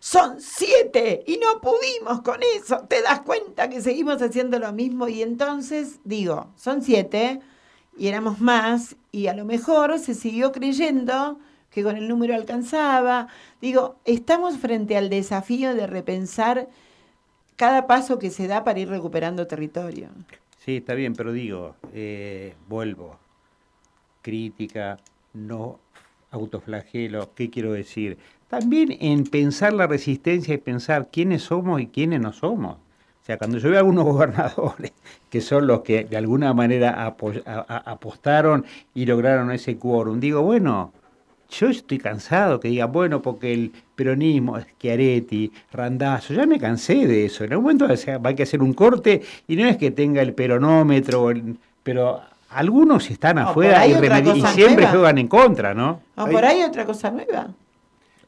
Son 0.00 0.40
siete 0.40 1.24
y 1.26 1.38
no 1.38 1.60
pudimos 1.60 2.22
con 2.22 2.40
eso. 2.56 2.86
¿Te 2.88 3.02
das 3.02 3.20
cuenta 3.20 3.68
que 3.68 3.80
seguimos 3.80 4.22
haciendo 4.22 4.58
lo 4.58 4.72
mismo? 4.72 5.08
Y 5.08 5.22
entonces, 5.22 5.98
digo, 6.04 6.52
son 6.56 6.82
siete 6.82 7.40
y 7.96 8.06
éramos 8.06 8.40
más 8.40 8.96
y 9.10 9.26
a 9.26 9.34
lo 9.34 9.44
mejor 9.44 9.98
se 9.98 10.14
siguió 10.14 10.52
creyendo 10.52 11.38
que 11.70 11.82
con 11.82 11.96
el 11.96 12.08
número 12.08 12.34
alcanzaba. 12.34 13.28
Digo, 13.60 13.96
estamos 14.04 14.56
frente 14.58 14.96
al 14.96 15.10
desafío 15.10 15.74
de 15.74 15.86
repensar 15.86 16.68
cada 17.56 17.88
paso 17.88 18.18
que 18.18 18.30
se 18.30 18.46
da 18.46 18.62
para 18.62 18.78
ir 18.78 18.88
recuperando 18.88 19.46
territorio. 19.48 20.08
Sí, 20.58 20.76
está 20.76 20.94
bien, 20.94 21.14
pero 21.14 21.32
digo, 21.32 21.74
eh, 21.92 22.54
vuelvo. 22.68 23.18
Crítica, 24.22 24.98
no 25.32 25.80
autoflagelo. 26.30 27.34
¿Qué 27.34 27.50
quiero 27.50 27.72
decir? 27.72 28.18
También 28.48 28.96
en 29.00 29.24
pensar 29.24 29.72
la 29.74 29.86
resistencia 29.86 30.54
y 30.54 30.58
pensar 30.58 31.08
quiénes 31.12 31.42
somos 31.42 31.80
y 31.80 31.86
quiénes 31.88 32.20
no 32.20 32.32
somos. 32.32 32.76
O 32.76 33.24
sea, 33.28 33.36
cuando 33.36 33.58
yo 33.58 33.68
veo 33.68 33.76
a 33.76 33.80
algunos 33.80 34.04
gobernadores 34.12 34.92
que 35.30 35.40
son 35.42 35.66
los 35.66 35.80
que 35.82 36.04
de 36.04 36.16
alguna 36.16 36.54
manera 36.54 37.04
apostaron 37.06 38.64
y 38.94 39.04
lograron 39.06 39.50
ese 39.50 39.76
quórum, 39.76 40.18
digo, 40.18 40.42
bueno, 40.42 40.92
yo 41.50 41.68
estoy 41.68 41.98
cansado 41.98 42.58
que 42.60 42.68
digan, 42.68 42.90
bueno, 42.92 43.20
porque 43.22 43.52
el 43.52 43.72
peronismo, 43.94 44.58
Schiaretti, 44.60 45.52
Randazzo, 45.72 46.34
ya 46.34 46.46
me 46.46 46.58
cansé 46.58 47.06
de 47.06 47.26
eso. 47.26 47.44
En 47.44 47.52
algún 47.52 47.64
momento 47.64 47.86
hay 48.24 48.34
que 48.34 48.42
hacer 48.42 48.62
un 48.62 48.72
corte 48.74 49.22
y 49.46 49.56
no 49.56 49.66
es 49.66 49.76
que 49.76 49.90
tenga 49.90 50.22
el 50.22 50.34
peronómetro, 50.34 51.30
pero 51.82 52.20
algunos 52.50 53.10
están 53.10 53.36
No, 53.36 53.42
afuera 53.42 53.80
ahí 53.80 53.92
y, 53.92 54.38
y 54.38 54.42
siempre 54.42 54.84
nueva. 54.84 54.90
juegan 54.90 55.18
en 55.18 55.28
contra, 55.28 55.74
¿no? 55.74 56.00
¿O 56.16 56.26
por 56.26 56.44
ahí 56.44 56.62
otra 56.62 56.84
cosa 56.86 57.10
nueva? 57.10 57.48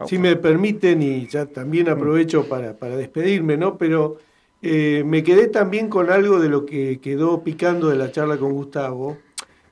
Si 0.06 0.18
me 0.18 0.36
permiten, 0.36 1.02
y 1.02 1.26
ya 1.26 1.46
también 1.46 1.88
aprovecho 1.88 2.48
para, 2.48 2.76
para 2.78 2.96
despedirme, 2.96 3.56
¿no? 3.56 3.76
Pero 3.76 4.18
eh, 4.62 5.04
me 5.06 5.22
quedé 5.22 5.48
también 5.48 5.88
con 5.88 6.10
algo 6.10 6.38
de 6.38 6.48
lo 6.48 6.66
que 6.66 7.00
quedó 7.00 7.42
picando 7.42 7.88
de 7.88 7.96
la 7.96 8.10
charla 8.10 8.36
con 8.36 8.52
Gustavo. 8.52 9.18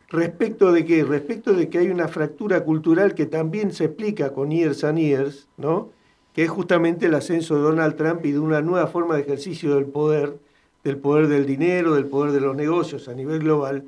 Respecto 0.09 0.73
de 0.73 0.87
qué? 0.87 1.05
Respecto 1.05 1.53
de 1.53 1.69
que 1.69 1.79
hay 1.79 1.89
una 1.89 2.09
fractura 2.09 2.65
cultural 2.65 3.15
que 3.15 3.27
también 3.27 3.73
se 3.73 3.85
explica 3.85 4.33
con 4.33 4.51
Years 4.51 4.85
and 4.85 4.99
Years, 4.99 5.49
¿no? 5.59 5.91
Que 6.33 6.45
es 6.45 6.51
justamente 6.51 7.07
el 7.07 7.15
ascenso 7.15 7.57
de 7.57 7.63
Donald 7.63 7.97
Trump 7.97 8.25
y 8.25 8.33
de 8.33 8.39
una 8.39 8.63
nueva 8.63 8.87
forma 8.87 9.17
de 9.17 9.23
ejercicio 9.23 9.75
del 9.75 9.87
poder, 9.87 10.39
del 10.85 10.97
poder 10.97 11.29
del 11.29 11.45
dinero, 11.45 11.95
del 11.95 12.07
poder 12.07 12.33
de 12.33 12.41
los 12.41 12.57
negocios 12.57 13.09
a 13.09 13.15
nivel 13.15 13.41
global. 13.41 13.85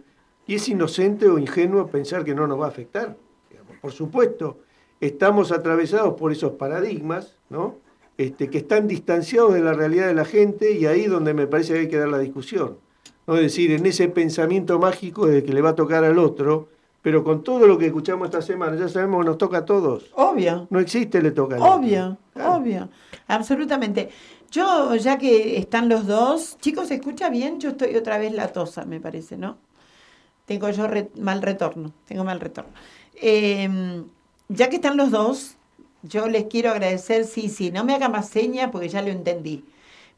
Y 0.46 0.56
es 0.56 0.68
inocente 0.68 1.28
o 1.28 1.38
ingenuo 1.38 1.86
pensar 1.86 2.24
que 2.24 2.34
no 2.34 2.46
nos 2.46 2.60
va 2.60 2.66
a 2.66 2.70
afectar. 2.70 3.16
digamos. 3.48 3.76
Por 3.80 3.92
supuesto, 3.92 4.58
estamos 5.00 5.52
atravesados 5.52 6.14
por 6.14 6.32
esos 6.32 6.52
paradigmas, 6.52 7.34
¿no? 7.48 7.76
Este, 8.18 8.50
que 8.50 8.58
están 8.58 8.86
distanciados 8.86 9.54
de 9.54 9.60
la 9.60 9.72
realidad 9.72 10.06
de 10.06 10.14
la 10.14 10.26
gente 10.26 10.72
y 10.72 10.84
ahí 10.86 11.06
donde 11.06 11.32
me 11.32 11.46
parece 11.46 11.72
que 11.72 11.78
hay 11.80 11.88
que 11.88 11.96
dar 11.96 12.08
la 12.08 12.18
discusión. 12.18 12.76
¿no? 13.26 13.36
Es 13.36 13.42
decir, 13.42 13.72
en 13.72 13.86
ese 13.86 14.08
pensamiento 14.08 14.78
mágico 14.78 15.26
de 15.26 15.42
que 15.42 15.54
le 15.54 15.62
va 15.62 15.70
a 15.70 15.74
tocar 15.74 16.04
al 16.04 16.18
otro, 16.18 16.68
pero 17.00 17.24
con 17.24 17.42
todo 17.42 17.66
lo 17.66 17.78
que 17.78 17.86
escuchamos 17.86 18.26
esta 18.26 18.42
semana, 18.42 18.76
ya 18.76 18.88
sabemos 18.90 19.22
que 19.22 19.28
nos 19.30 19.38
toca 19.38 19.58
a 19.58 19.64
todos. 19.64 20.10
Obvio. 20.16 20.66
No 20.68 20.80
existe 20.80 21.22
le 21.22 21.30
toca 21.30 21.56
otro. 21.56 21.76
Obvio, 21.76 22.18
obvio, 22.44 22.90
absolutamente. 23.28 24.10
Yo, 24.50 24.94
ya 24.96 25.16
que 25.16 25.56
están 25.56 25.88
los 25.88 26.06
dos, 26.06 26.58
chicos, 26.60 26.88
¿se 26.88 26.96
escucha 26.96 27.30
bien? 27.30 27.58
Yo 27.58 27.70
estoy 27.70 27.96
otra 27.96 28.18
vez 28.18 28.32
latosa, 28.34 28.84
me 28.84 29.00
parece, 29.00 29.38
¿no? 29.38 29.56
Tengo 30.44 30.68
yo 30.70 30.86
re- 30.88 31.08
mal 31.18 31.40
retorno, 31.40 31.92
tengo 32.04 32.24
mal 32.24 32.38
retorno. 32.40 32.72
Eh, 33.14 34.02
ya 34.50 34.68
que 34.68 34.76
están 34.76 34.96
los 34.96 35.10
dos, 35.10 35.54
yo 36.02 36.28
les 36.28 36.44
quiero 36.44 36.70
agradecer, 36.70 37.24
sí, 37.24 37.48
sí, 37.48 37.70
no 37.70 37.84
me 37.84 37.94
haga 37.94 38.08
más 38.08 38.28
señas 38.28 38.70
porque 38.70 38.88
ya 38.88 39.00
lo 39.00 39.08
entendí. 39.08 39.64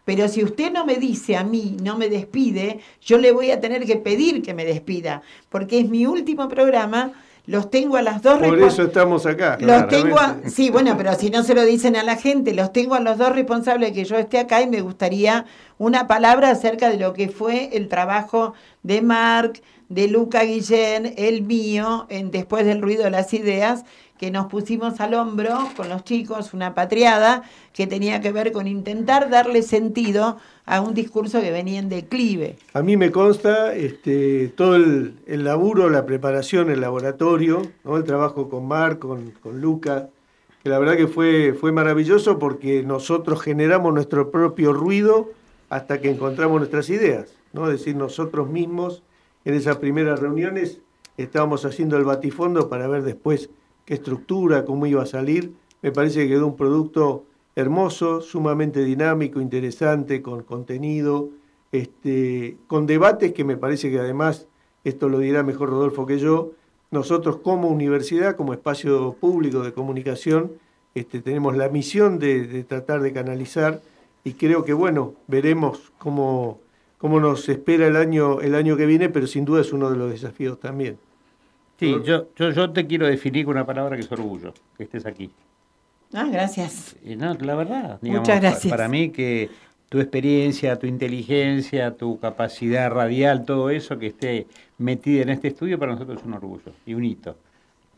Pero 0.05 0.27
si 0.27 0.43
usted 0.43 0.73
no 0.73 0.85
me 0.85 0.97
dice 0.97 1.37
a 1.37 1.45
mí, 1.45 1.77
no 1.81 1.97
me 1.97 2.09
despide, 2.09 2.81
yo 3.01 3.19
le 3.19 3.31
voy 3.31 3.51
a 3.51 3.61
tener 3.61 3.85
que 3.85 3.97
pedir 3.97 4.43
que 4.43 4.55
me 4.55 4.65
despida, 4.65 5.23
porque 5.49 5.79
es 5.79 5.89
mi 5.89 6.07
último 6.07 6.49
programa, 6.49 7.13
los 7.47 7.71
tengo 7.71 7.97
a 7.97 8.03
las 8.03 8.23
dos 8.23 8.39
Por 8.39 8.61
eso 8.63 8.85
estamos 8.85 9.27
acá. 9.27 9.59
los 9.61 9.89
tengo 9.89 10.19
a, 10.19 10.39
sí, 10.47 10.71
bueno, 10.71 10.97
pero 10.97 11.15
si 11.15 11.29
no 11.31 11.43
se 11.43 11.55
lo 11.55 11.65
dicen 11.65 11.97
a 11.97 12.03
la 12.03 12.17
gente, 12.17 12.55
los 12.55 12.73
tengo 12.73 12.95
a 12.95 13.01
los 13.01 13.19
dos 13.19 13.33
responsables 13.35 13.91
de 13.91 13.95
que 13.95 14.05
yo 14.05 14.17
esté 14.17 14.39
acá 14.39 14.63
y 14.63 14.69
me 14.69 14.81
gustaría 14.81 15.45
una 15.79 16.07
palabra 16.07 16.51
acerca 16.51 16.89
de 16.89 16.99
lo 16.99 17.13
que 17.13 17.29
fue 17.29 17.71
el 17.73 17.89
trabajo 17.89 18.55
de 18.83 19.03
Marc, 19.03 19.61
de 19.89 20.09
Luca 20.09 20.43
Guillén, 20.45 21.15
el 21.19 21.43
mío, 21.43 22.07
en 22.09 22.31
Después 22.31 22.65
del 22.65 22.81
ruido 22.81 23.05
de 23.05 23.11
las 23.11 23.35
ideas, 23.35 23.85
que 24.19 24.31
nos 24.31 24.47
pusimos 24.47 25.01
al 25.01 25.15
hombro 25.15 25.69
con 25.77 25.89
los 25.89 26.05
chicos, 26.05 26.55
una 26.55 26.75
patriada 26.75 27.43
que 27.73 27.87
tenía 27.87 28.21
que 28.21 28.31
ver 28.31 28.53
con 28.53 28.69
intentar 28.69 29.31
darle 29.31 29.63
sentido 29.63 30.39
a 30.65 30.81
un 30.81 30.95
discurso 30.95 31.41
que 31.41 31.51
venía 31.51 31.81
en 31.81 31.89
declive. 31.89 32.57
A 32.73 32.83
mí 32.83 32.97
me 32.97 33.11
consta 33.11 33.75
este, 33.75 34.49
todo 34.49 34.77
el, 34.77 35.17
el 35.27 35.45
laburo, 35.45 35.91
la 35.91 36.07
preparación, 36.07 36.71
el 36.71 36.81
laboratorio, 36.81 37.63
¿no? 37.85 37.97
el 37.97 38.05
trabajo 38.05 38.49
con 38.49 38.69
Marc, 38.69 39.01
con, 39.01 39.33
con 39.43 39.61
Luca, 39.61 40.09
que 40.63 40.69
la 40.69 40.79
verdad 40.79 40.97
que 40.97 41.09
fue, 41.09 41.55
fue 41.55 41.73
maravilloso 41.73 42.39
porque 42.39 42.85
nosotros 42.85 43.43
generamos 43.43 43.93
nuestro 43.93 44.31
propio 44.31 44.73
ruido 44.73 45.31
hasta 45.69 46.01
que 46.01 46.11
encontramos 46.11 46.59
nuestras 46.59 46.89
ideas. 46.91 47.35
¿no? 47.53 47.67
Es 47.69 47.79
decir, 47.79 47.97
nosotros 47.97 48.49
mismos 48.49 49.03
en 49.45 49.55
esas 49.55 49.79
primeras 49.79 50.21
reuniones 50.21 50.79
estábamos 51.17 51.65
haciendo 51.65 51.97
el 51.97 52.05
batifondo 52.05 52.69
para 52.69 52.87
ver 52.87 53.03
después 53.03 53.51
qué 53.85 53.95
estructura, 53.95 54.65
cómo 54.65 54.87
iba 54.87 55.03
a 55.03 55.07
salir. 55.07 55.53
Me 55.83 55.93
parece 55.93 56.21
que 56.21 56.29
quedó 56.29 56.47
un 56.47 56.57
producto 56.57 57.25
hermoso, 57.55 58.21
sumamente 58.21 58.85
dinámico, 58.85 59.41
interesante, 59.41 60.23
con 60.23 60.43
contenido, 60.43 61.31
este, 61.71 62.57
con 62.67 62.87
debates 62.87 63.33
que 63.33 63.45
me 63.45 63.57
parece 63.57 63.91
que 63.91 63.99
además, 63.99 64.47
esto 64.85 65.09
lo 65.09 65.19
dirá 65.19 65.43
mejor 65.43 65.71
Rodolfo 65.71 66.07
que 66.07 66.19
yo, 66.19 66.53
nosotros 66.91 67.39
como 67.39 67.69
universidad, 67.69 68.37
como 68.37 68.53
espacio 68.53 69.17
público 69.19 69.63
de 69.63 69.73
comunicación, 69.73 70.53
este, 70.95 71.21
tenemos 71.21 71.57
la 71.57 71.69
misión 71.69 72.19
de, 72.19 72.47
de 72.47 72.65
tratar 72.65 73.01
de 73.01 73.13
canalizar 73.13 73.81
y 74.25 74.35
creo 74.35 74.65
que 74.65 74.73
bueno, 74.73 75.15
veremos 75.27 75.93
cómo, 75.99 76.61
cómo 76.99 77.19
nos 77.19 77.49
espera 77.49 77.87
el 77.87 77.97
año, 77.97 78.41
el 78.41 78.55
año 78.55 78.77
que 78.77 78.87
viene, 78.87 79.09
pero 79.09 79.27
sin 79.27 79.45
duda 79.45 79.63
es 79.63 79.73
uno 79.73 79.91
de 79.91 79.97
los 79.97 80.11
desafíos 80.11 80.61
también. 80.61 80.99
Sí, 81.87 81.97
yo, 82.05 82.29
yo, 82.37 82.51
yo 82.51 82.71
te 82.71 82.87
quiero 82.87 83.07
definir 83.07 83.45
con 83.45 83.55
una 83.57 83.67
palabra 83.67 83.97
que 83.97 84.03
es 84.03 84.13
orgullo, 84.13 84.53
que 84.77 84.85
estés 84.85 85.05
aquí. 85.07 85.31
Ah, 86.15 86.29
gracias. 86.31 86.97
Y 87.05 87.17
no, 87.17 87.35
la 87.35 87.55
verdad. 87.55 87.99
Muchas 88.03 88.41
gracias. 88.41 88.71
Para 88.71 88.89
mí 88.89 89.11
que 89.11 89.51
tu 89.89 89.99
experiencia, 90.01 90.77
tu 90.79 90.87
inteligencia, 90.87 91.91
tu 91.93 92.19
capacidad 92.19 92.91
radial, 92.91 93.45
todo 93.45 93.71
eso 93.71 93.99
que 93.99 94.09
esté 94.09 94.47
metida 94.79 95.23
en 95.23 95.31
este 95.31 95.49
estudio, 95.49 95.79
para 95.79 95.93
nosotros 95.93 96.21
es 96.21 96.27
un 96.27 96.35
orgullo 96.35 96.73
y 96.87 96.95
un 96.95 97.05
hito. 97.05 97.37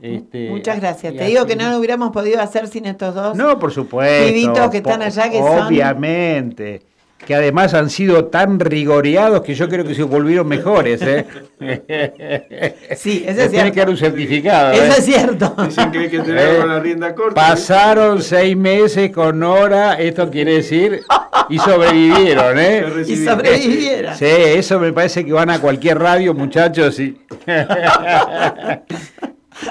Este, 0.00 0.50
Muchas 0.50 0.80
gracias. 0.80 1.14
Te 1.14 1.24
digo 1.26 1.46
que 1.46 1.54
no 1.56 1.70
lo 1.70 1.78
hubiéramos 1.78 2.10
podido 2.10 2.40
hacer 2.40 2.66
sin 2.68 2.84
estos 2.86 3.14
dos. 3.14 3.36
No, 3.36 3.58
por 3.58 3.72
supuesto. 3.72 4.26
Pibitos 4.32 4.70
que 4.70 4.78
están 4.78 5.02
allá 5.02 5.30
que 5.30 5.38
son- 5.38 5.66
Obviamente. 5.68 6.82
Que 7.26 7.34
además 7.34 7.72
han 7.72 7.88
sido 7.88 8.26
tan 8.26 8.60
rigoreados 8.60 9.40
que 9.40 9.54
yo 9.54 9.66
creo 9.68 9.82
que 9.86 9.94
se 9.94 10.02
volvieron 10.02 10.46
mejores. 10.46 11.00
¿eh? 11.02 11.24
Sí, 12.96 13.24
eso 13.26 13.40
es 13.42 13.50
Les 13.50 13.50
Tiene 13.50 13.50
cierto. 13.50 13.72
que 13.72 13.80
dar 13.80 13.88
un 13.90 13.96
certificado. 13.96 14.72
Eso 14.72 14.82
¿eh? 14.84 14.94
es 14.98 15.04
cierto. 15.06 15.54
Dicen 15.64 15.90
que 15.90 15.98
hay 16.00 16.08
que 16.10 16.18
tener 16.20 16.58
con 16.60 16.68
la 16.68 16.80
rienda 16.80 17.14
corta. 17.14 17.34
Pasaron 17.40 18.20
seis 18.22 18.54
meses 18.56 19.10
con 19.10 19.42
hora, 19.42 19.94
esto 19.94 20.30
quiere 20.30 20.56
decir, 20.56 21.00
y 21.48 21.58
sobrevivieron, 21.58 22.58
¿eh? 22.58 22.84
Y 23.06 23.16
sobrevivieron. 23.16 24.14
Sí, 24.16 24.26
eso 24.26 24.78
me 24.78 24.92
parece 24.92 25.24
que 25.24 25.32
van 25.32 25.48
a 25.48 25.58
cualquier 25.60 25.98
radio, 25.98 26.34
muchachos. 26.34 27.00
y- 27.00 27.16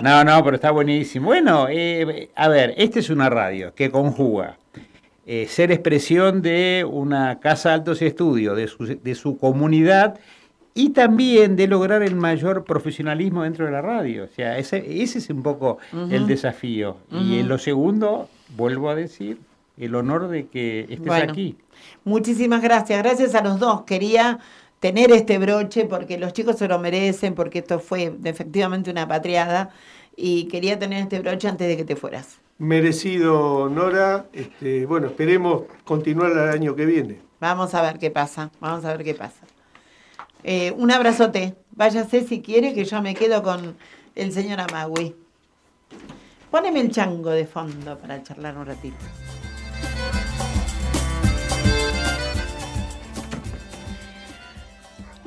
No, 0.02 0.24
no, 0.24 0.44
pero 0.44 0.56
está 0.56 0.72
buenísimo. 0.72 1.28
Bueno, 1.28 1.68
eh, 1.70 2.30
a 2.36 2.48
ver, 2.48 2.74
esta 2.78 3.00
es 3.00 3.10
una 3.10 3.30
radio 3.30 3.74
que 3.76 3.92
conjuga 3.92 4.58
eh, 5.26 5.48
ser 5.48 5.72
expresión 5.72 6.42
de 6.42 6.86
una 6.90 7.40
casa 7.40 7.74
altos 7.74 8.02
y 8.02 8.06
estudios, 8.06 8.58
de 8.58 8.68
su, 8.68 8.86
de 8.86 9.16
su 9.16 9.38
comunidad 9.38 10.20
y 10.76 10.90
también 10.90 11.56
de 11.56 11.68
lograr 11.68 12.02
el 12.04 12.16
mayor 12.16 12.64
profesionalismo 12.66 13.44
dentro 13.44 13.66
de 13.66 13.72
la 13.72 13.82
radio. 13.82 14.26
O 14.26 14.28
sea, 14.28 14.58
ese, 14.58 15.02
ese 15.02 15.20
es 15.20 15.30
un 15.30 15.44
poco 15.44 15.78
el 16.10 16.26
desafío. 16.28 16.98
Y 17.12 17.40
en 17.40 17.48
lo 17.48 17.58
segundo, 17.58 18.28
vuelvo 18.58 18.90
a 18.90 18.96
decir, 18.96 19.38
el 19.78 19.96
honor 19.96 20.28
de 20.30 20.48
que 20.48 20.82
estés 20.82 21.06
Bueno. 21.06 21.32
aquí. 21.32 21.58
Muchísimas 22.04 22.62
gracias. 22.62 23.02
Gracias 23.02 23.36
a 23.36 23.44
los 23.44 23.60
dos. 23.60 23.84
Quería 23.84 24.40
tener 24.80 25.12
este 25.12 25.38
broche 25.38 25.86
porque 25.86 26.18
los 26.18 26.34
chicos 26.34 26.58
se 26.58 26.68
lo 26.68 26.80
merecen, 26.80 27.36
porque 27.36 27.60
esto 27.60 27.80
fue 27.80 28.14
efectivamente 28.24 28.92
una 28.92 29.08
patriada. 29.08 29.70
Y 30.16 30.46
quería 30.46 30.78
tener 30.80 31.04
este 31.04 31.20
broche 31.20 31.48
antes 31.48 31.68
de 31.68 31.78
que 31.78 31.86
te 31.86 31.96
fueras. 31.96 32.40
Merecido, 32.58 33.70
Nora. 33.70 34.28
Este, 34.34 34.86
bueno, 34.86 35.08
esperemos 35.08 35.64
continuar 35.84 36.32
el 36.32 36.50
año 36.50 36.76
que 36.76 36.86
viene. 36.86 37.22
Vamos 37.40 37.74
a 37.74 37.82
ver 37.82 38.00
qué 38.00 38.12
pasa. 38.12 38.52
Vamos 38.60 38.86
a 38.86 38.96
ver 38.96 39.04
qué 39.04 39.14
pasa. 39.16 39.42
Eh, 40.44 40.72
un 40.78 40.92
abrazote. 40.92 41.56
Váyase 41.72 42.26
si 42.26 42.42
quiere, 42.42 42.74
que 42.74 42.86
yo 42.86 43.02
me 43.02 43.16
quedo 43.16 43.44
con 43.44 43.76
el 44.16 44.32
señor 44.32 44.60
Amagui. 44.62 45.16
Póneme 46.52 46.82
el 46.82 46.92
chango 46.92 47.32
de 47.32 47.46
fondo 47.46 47.98
para 47.98 48.22
charlar 48.22 48.58
un 48.58 48.66
ratito. 48.68 49.04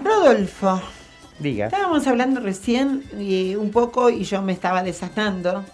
Rodolfo, 0.02 0.80
Diga. 1.38 1.66
estábamos 1.66 2.06
hablando 2.06 2.40
recién 2.40 3.02
y 3.18 3.54
un 3.56 3.70
poco 3.70 4.10
y 4.10 4.24
yo 4.24 4.42
me 4.42 4.52
estaba 4.52 4.82
desasnando 4.82 5.64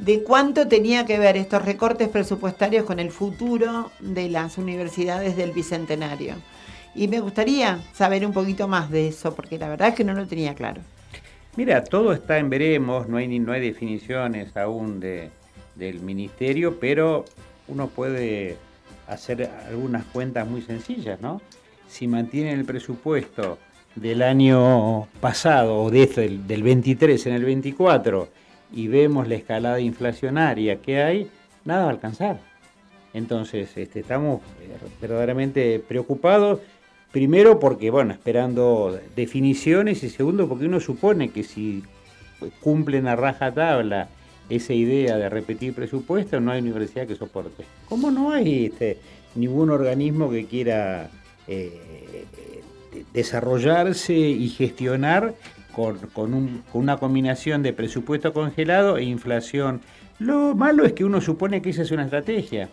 de 0.00 0.22
cuánto 0.22 0.66
tenía 0.66 1.04
que 1.04 1.18
ver 1.18 1.36
estos 1.36 1.64
recortes 1.64 2.08
presupuestarios 2.08 2.84
con 2.84 2.98
el 2.98 3.10
futuro 3.10 3.92
de 4.00 4.30
las 4.30 4.56
universidades 4.56 5.36
del 5.36 5.52
Bicentenario. 5.52 6.34
Y 6.94 7.06
me 7.06 7.20
gustaría 7.20 7.78
saber 7.92 8.24
un 8.24 8.32
poquito 8.32 8.66
más 8.66 8.90
de 8.90 9.08
eso, 9.08 9.34
porque 9.34 9.58
la 9.58 9.68
verdad 9.68 9.88
es 9.88 9.94
que 9.94 10.04
no 10.04 10.14
lo 10.14 10.26
tenía 10.26 10.54
claro. 10.54 10.80
Mira, 11.56 11.84
todo 11.84 12.12
está 12.12 12.38
en 12.38 12.48
veremos, 12.48 13.08
no 13.08 13.18
hay, 13.18 13.38
no 13.38 13.52
hay 13.52 13.60
definiciones 13.60 14.56
aún 14.56 15.00
de, 15.00 15.30
del 15.74 16.00
ministerio, 16.00 16.80
pero 16.80 17.26
uno 17.68 17.88
puede 17.88 18.56
hacer 19.06 19.50
algunas 19.68 20.04
cuentas 20.06 20.48
muy 20.48 20.62
sencillas, 20.62 21.20
¿no? 21.20 21.42
Si 21.88 22.06
mantienen 22.06 22.58
el 22.58 22.64
presupuesto 22.64 23.58
del 23.96 24.22
año 24.22 25.08
pasado 25.20 25.82
o 25.82 25.90
de 25.90 26.04
este, 26.04 26.28
del 26.28 26.62
23 26.62 27.26
en 27.26 27.34
el 27.34 27.44
24 27.44 28.39
y 28.72 28.88
vemos 28.88 29.28
la 29.28 29.34
escalada 29.34 29.80
inflacionaria 29.80 30.80
que 30.80 31.02
hay, 31.02 31.30
nada 31.64 31.84
va 31.84 31.88
a 31.88 31.92
alcanzar. 31.92 32.40
Entonces, 33.12 33.76
este, 33.76 34.00
estamos 34.00 34.40
eh, 34.62 34.76
verdaderamente 35.00 35.80
preocupados, 35.80 36.60
primero 37.10 37.58
porque, 37.58 37.90
bueno, 37.90 38.12
esperando 38.12 38.98
definiciones 39.16 40.02
y 40.04 40.10
segundo 40.10 40.48
porque 40.48 40.66
uno 40.66 40.80
supone 40.80 41.30
que 41.30 41.42
si 41.42 41.82
cumplen 42.60 43.08
a 43.08 43.16
raja 43.16 43.52
tabla 43.52 44.08
esa 44.48 44.72
idea 44.72 45.16
de 45.16 45.28
repetir 45.28 45.74
presupuesto, 45.74 46.40
no 46.40 46.52
hay 46.52 46.60
universidad 46.60 47.06
que 47.06 47.16
soporte. 47.16 47.64
¿Cómo 47.88 48.10
no 48.10 48.32
hay 48.32 48.66
este, 48.66 48.98
ningún 49.34 49.70
organismo 49.70 50.30
que 50.30 50.46
quiera 50.46 51.10
eh, 51.46 52.24
desarrollarse 53.12 54.14
y 54.14 54.48
gestionar 54.48 55.34
con, 55.74 55.98
con, 56.12 56.34
un- 56.34 56.62
con 56.72 56.82
una 56.82 56.96
combinación 56.98 57.62
de 57.62 57.72
presupuesto 57.72 58.32
congelado 58.32 58.96
e 58.98 59.04
inflación? 59.04 59.80
Lo 60.18 60.54
malo 60.54 60.84
es 60.84 60.92
que 60.92 61.04
uno 61.04 61.20
supone 61.20 61.62
que 61.62 61.70
esa 61.70 61.82
es 61.82 61.90
una 61.90 62.04
estrategia. 62.04 62.68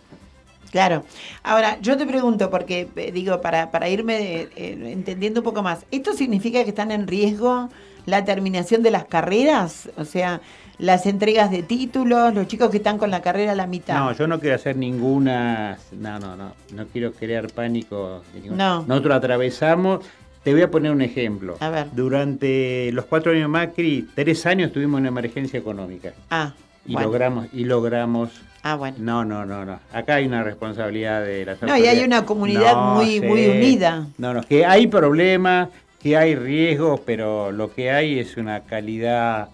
Claro. 0.70 1.02
Ahora, 1.42 1.78
yo 1.80 1.96
te 1.96 2.04
pregunto, 2.04 2.50
porque 2.50 2.88
eh, 2.96 3.10
digo, 3.10 3.40
para, 3.40 3.70
para 3.70 3.88
irme 3.88 4.48
eh, 4.54 4.78
entendiendo 4.92 5.40
un 5.40 5.44
poco 5.44 5.62
más, 5.62 5.86
¿esto 5.90 6.12
significa 6.12 6.62
que 6.62 6.68
están 6.70 6.90
en 6.90 7.06
riesgo 7.06 7.70
la 8.04 8.24
terminación 8.26 8.82
de 8.82 8.90
las 8.90 9.06
carreras? 9.06 9.88
O 9.96 10.04
sea, 10.04 10.42
las 10.76 11.06
entregas 11.06 11.50
de 11.50 11.62
títulos, 11.62 12.34
los 12.34 12.46
chicos 12.48 12.68
que 12.70 12.76
están 12.76 12.98
con 12.98 13.10
la 13.10 13.22
carrera 13.22 13.52
a 13.52 13.54
la 13.54 13.66
mitad. 13.66 13.98
No, 13.98 14.12
yo 14.12 14.26
no 14.26 14.38
quiero 14.40 14.56
hacer 14.56 14.76
ninguna. 14.76 15.78
No, 15.92 16.18
no, 16.20 16.36
no. 16.36 16.52
No 16.74 16.86
quiero 16.86 17.12
crear 17.12 17.48
pánico. 17.50 18.22
No. 18.50 18.84
Nosotros 18.86 19.16
atravesamos. 19.16 20.04
Te 20.44 20.52
voy 20.52 20.62
a 20.62 20.70
poner 20.70 20.92
un 20.92 21.02
ejemplo. 21.02 21.56
A 21.60 21.68
ver. 21.70 21.86
Durante 21.92 22.90
los 22.92 23.04
cuatro 23.06 23.32
años 23.32 23.42
de 23.44 23.48
Macri, 23.48 24.08
tres 24.14 24.46
años 24.46 24.72
tuvimos 24.72 25.00
una 25.00 25.08
emergencia 25.08 25.58
económica. 25.58 26.12
Ah, 26.30 26.52
Y 26.86 26.92
bueno. 26.92 27.08
logramos, 27.08 27.46
y 27.52 27.64
logramos. 27.64 28.30
Ah, 28.62 28.76
bueno. 28.76 28.96
No, 29.00 29.24
no, 29.24 29.44
no, 29.44 29.64
no. 29.64 29.78
Acá 29.92 30.16
hay 30.16 30.26
una 30.26 30.42
responsabilidad 30.42 31.22
de 31.24 31.44
las 31.44 31.62
No, 31.62 31.76
y 31.76 31.86
hay 31.86 32.02
una 32.04 32.24
comunidad 32.24 32.74
muy- 32.94 33.20
muy 33.20 33.46
unida. 33.46 34.06
No, 34.16 34.32
no, 34.34 34.42
que 34.42 34.64
hay 34.64 34.86
problemas, 34.86 35.68
que 36.02 36.16
hay 36.16 36.34
riesgos, 36.34 37.00
pero 37.04 37.52
lo 37.52 37.72
que 37.74 37.90
hay 37.90 38.18
es 38.18 38.36
una 38.36 38.60
calidad 38.60 39.48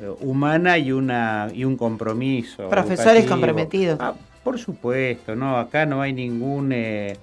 eh, 0.00 0.08
humana 0.20 0.78
y 0.78 0.92
una 0.92 1.48
y 1.52 1.64
un 1.64 1.76
compromiso. 1.76 2.68
Profesores 2.68 3.24
educativo. 3.24 3.28
comprometidos. 3.30 3.98
Ah, 4.00 4.14
por 4.44 4.58
supuesto, 4.58 5.34
no, 5.36 5.56
acá 5.58 5.84
no 5.86 6.00
hay 6.00 6.12
ningún, 6.12 6.70
eh, 6.72 7.16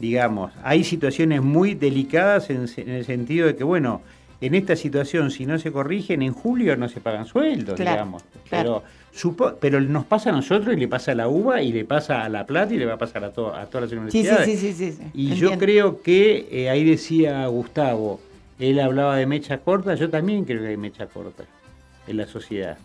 digamos, 0.00 0.52
hay 0.64 0.82
situaciones 0.82 1.42
muy 1.42 1.74
delicadas 1.74 2.50
en, 2.50 2.66
en 2.76 2.88
el 2.90 3.04
sentido 3.04 3.46
de 3.46 3.54
que, 3.54 3.64
bueno, 3.64 4.00
en 4.40 4.54
esta 4.54 4.74
situación, 4.74 5.30
si 5.30 5.44
no 5.44 5.58
se 5.58 5.70
corrigen, 5.70 6.22
en 6.22 6.32
julio 6.32 6.76
no 6.76 6.88
se 6.88 7.00
pagan 7.00 7.26
sueldos, 7.26 7.76
Claro, 7.76 7.90
digamos. 7.92 8.22
claro. 8.48 8.82
Pero, 8.82 8.82
supo- 9.14 9.54
pero 9.60 9.80
nos 9.82 10.06
pasa 10.06 10.30
a 10.30 10.32
nosotros 10.32 10.74
y 10.74 10.80
le 10.80 10.88
pasa 10.88 11.12
a 11.12 11.14
la 11.14 11.28
UBA 11.28 11.62
y 11.62 11.72
le 11.72 11.84
pasa 11.84 12.24
a 12.24 12.28
La 12.30 12.46
Plata 12.46 12.72
y 12.72 12.78
le 12.78 12.86
va 12.86 12.94
a 12.94 12.98
pasar 12.98 13.22
a, 13.24 13.30
to- 13.32 13.54
a 13.54 13.66
todas 13.66 13.82
las 13.82 13.90
Sí, 14.10 14.22
sí, 14.22 14.28
universidades. 14.28 14.46
sí, 14.46 14.56
sí, 14.56 14.72
sí, 14.72 14.92
sí. 14.92 15.02
Y 15.12 15.26
yo 15.34 15.50
Entiendo. 15.52 15.58
creo 15.58 16.02
que 16.02 16.48
eh, 16.50 16.70
ahí 16.70 16.84
decía 16.84 17.46
Gustavo, 17.48 18.20
él 18.58 18.80
hablaba 18.80 19.16
de 19.16 19.26
mecha 19.26 19.58
corta, 19.58 19.94
yo 19.94 20.08
también 20.08 20.44
creo 20.46 20.62
que 20.62 20.68
hay 20.68 20.76
mecha 20.78 21.06
corta 21.06 21.44
en 22.06 22.16
la 22.16 22.26
sociedad. 22.26 22.78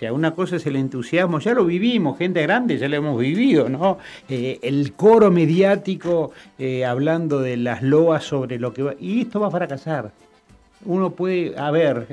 O 0.00 0.02
sea, 0.02 0.14
una 0.14 0.34
cosa 0.34 0.56
es 0.56 0.64
el 0.64 0.76
entusiasmo, 0.76 1.40
ya 1.40 1.52
lo 1.52 1.66
vivimos, 1.66 2.16
gente 2.16 2.40
grande, 2.40 2.78
ya 2.78 2.88
lo 2.88 2.96
hemos 2.96 3.20
vivido, 3.20 3.68
¿no? 3.68 3.98
Eh, 4.30 4.58
el 4.62 4.94
coro 4.94 5.30
mediático 5.30 6.32
eh, 6.58 6.86
hablando 6.86 7.42
de 7.42 7.58
las 7.58 7.82
loas 7.82 8.24
sobre 8.24 8.58
lo 8.58 8.72
que 8.72 8.82
va. 8.82 8.94
Y 8.98 9.20
esto 9.20 9.40
va 9.40 9.48
a 9.48 9.50
fracasar. 9.50 10.10
Uno 10.86 11.10
puede, 11.10 11.54
a 11.54 11.70
ver, 11.70 12.06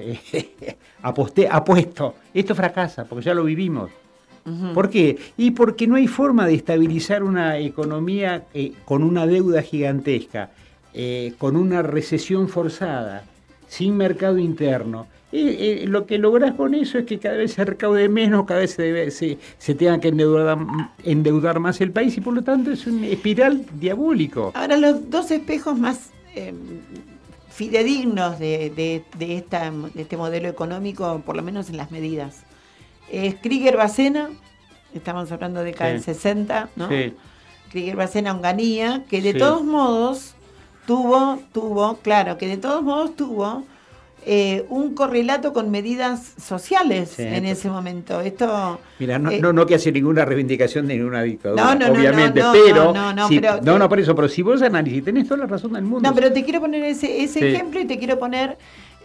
aposté, 1.02 1.48
apuesto, 1.50 2.16
esto 2.34 2.56
fracasa, 2.56 3.06
porque 3.06 3.24
ya 3.24 3.34
lo 3.34 3.46
vivimos. 3.46 3.90
¿Por 4.74 4.90
qué? 4.90 5.18
Y 5.38 5.52
porque 5.52 5.88
no 5.88 5.96
hay 5.96 6.08
forma 6.08 6.46
de 6.46 6.56
estabilizar 6.56 7.24
una 7.24 7.58
economía 7.58 8.48
eh, 8.54 8.74
con 8.84 9.02
una 9.02 9.26
deuda 9.26 9.62
gigantesca, 9.62 10.50
con 11.38 11.56
una 11.56 11.84
recesión 11.84 12.50
forzada, 12.50 13.24
sin 13.68 13.96
mercado 13.98 14.38
interno. 14.38 15.08
Eh, 15.32 15.82
eh, 15.84 15.86
lo 15.88 16.06
que 16.06 16.18
lográs 16.18 16.54
con 16.56 16.74
eso 16.74 16.98
es 16.98 17.06
que 17.06 17.20
cada 17.20 17.36
vez 17.36 17.52
se 17.54 17.66
recaude 17.66 18.08
menos, 18.08 18.46
cada 18.46 18.62
vez 18.62 18.72
se, 18.72 18.82
debe- 18.84 19.12
se, 19.12 19.38
se 19.58 19.76
tenga 19.76 20.00
que 20.00 20.08
endeudar, 20.08 20.58
endeudar 21.04 21.60
más 21.60 21.82
el 21.82 21.92
país 21.92 22.16
y 22.18 22.22
por 22.22 22.34
lo 22.34 22.44
tanto 22.44 22.72
es 22.72 22.88
un 22.88 23.04
espiral 23.04 23.66
diabólico. 23.74 24.52
Ahora, 24.56 24.78
los 24.78 25.10
dos 25.10 25.30
espejos 25.32 25.78
más 25.78 26.12
eh, 26.34 26.54
fidedignos 27.50 28.40
de, 28.40 28.70
de- 28.70 29.04
de 29.18 29.38
esta, 29.38 29.72
de 29.72 30.02
este 30.02 30.18
modelo 30.18 30.48
económico, 30.48 31.22
por 31.26 31.36
lo 31.36 31.44
menos 31.44 31.70
en 31.70 31.78
las 31.78 31.92
medidas, 31.92 32.44
es 33.12 33.36
Krieger 33.36 33.78
Bacena, 33.78 34.30
estamos 34.94 35.32
hablando 35.32 35.62
de 35.64 35.72
acá 35.72 35.88
del 35.88 36.00
Sí. 36.00 36.06
60, 36.14 36.70
¿no? 36.76 36.90
Sí. 36.90 37.14
Krieger 37.72 37.96
Bacena 37.96 38.32
Onganía, 38.34 39.04
que 39.10 39.22
de 39.22 39.34
Sí. 39.34 39.40
todos 39.40 39.64
modos 39.64 40.36
tuvo, 40.88 41.40
tuvo, 41.54 41.98
claro, 41.98 42.38
que 42.40 42.48
de 42.48 42.58
todos 42.58 42.82
modos 42.82 43.16
tuvo 43.16 43.64
eh, 44.30 44.66
un 44.70 44.94
correlato 44.94 45.54
con 45.54 45.70
medidas 45.70 46.34
sociales 46.44 47.14
Sí, 47.16 47.22
en 47.24 47.46
ese 47.46 47.70
momento. 47.70 48.20
Esto 48.22 48.80
Mira, 49.00 49.20
no, 49.20 49.30
eh, 49.32 49.40
no, 49.40 49.54
no 49.54 49.66
que 49.66 49.76
hace 49.76 49.92
ninguna 49.92 50.26
reivindicación 50.26 50.88
de 50.88 50.96
ninguna 50.98 51.22
dictadura, 51.22 51.76
No, 51.76 51.92
obviamente, 51.94 52.40
no, 52.42 52.48
no, 52.48 52.60
pero, 52.66 52.94
no, 52.94 53.14
no, 53.14 53.28
si- 53.28 53.40
pero- 53.40 53.62
no, 53.62 53.78
no, 53.80 53.88
por 53.88 54.00
eso, 54.00 54.16
pero 54.16 54.28
si 54.28 54.42
vos 54.42 54.62
analizás, 54.62 55.06
tenés 55.06 55.28
toda 55.28 55.42
la 55.42 55.46
razón 55.46 55.74
del 55.74 55.84
mundo. 55.84 56.10
No, 56.10 56.16
pero 56.16 56.34
te 56.34 56.44
quiero 56.44 56.60
poner 56.60 56.84
ese, 56.84 57.24
ese 57.24 57.40
Sí. 57.40 57.46
ejemplo 57.46 57.80
y 57.80 57.86
te 57.86 57.98
quiero 58.00 58.18
poner 58.20 58.58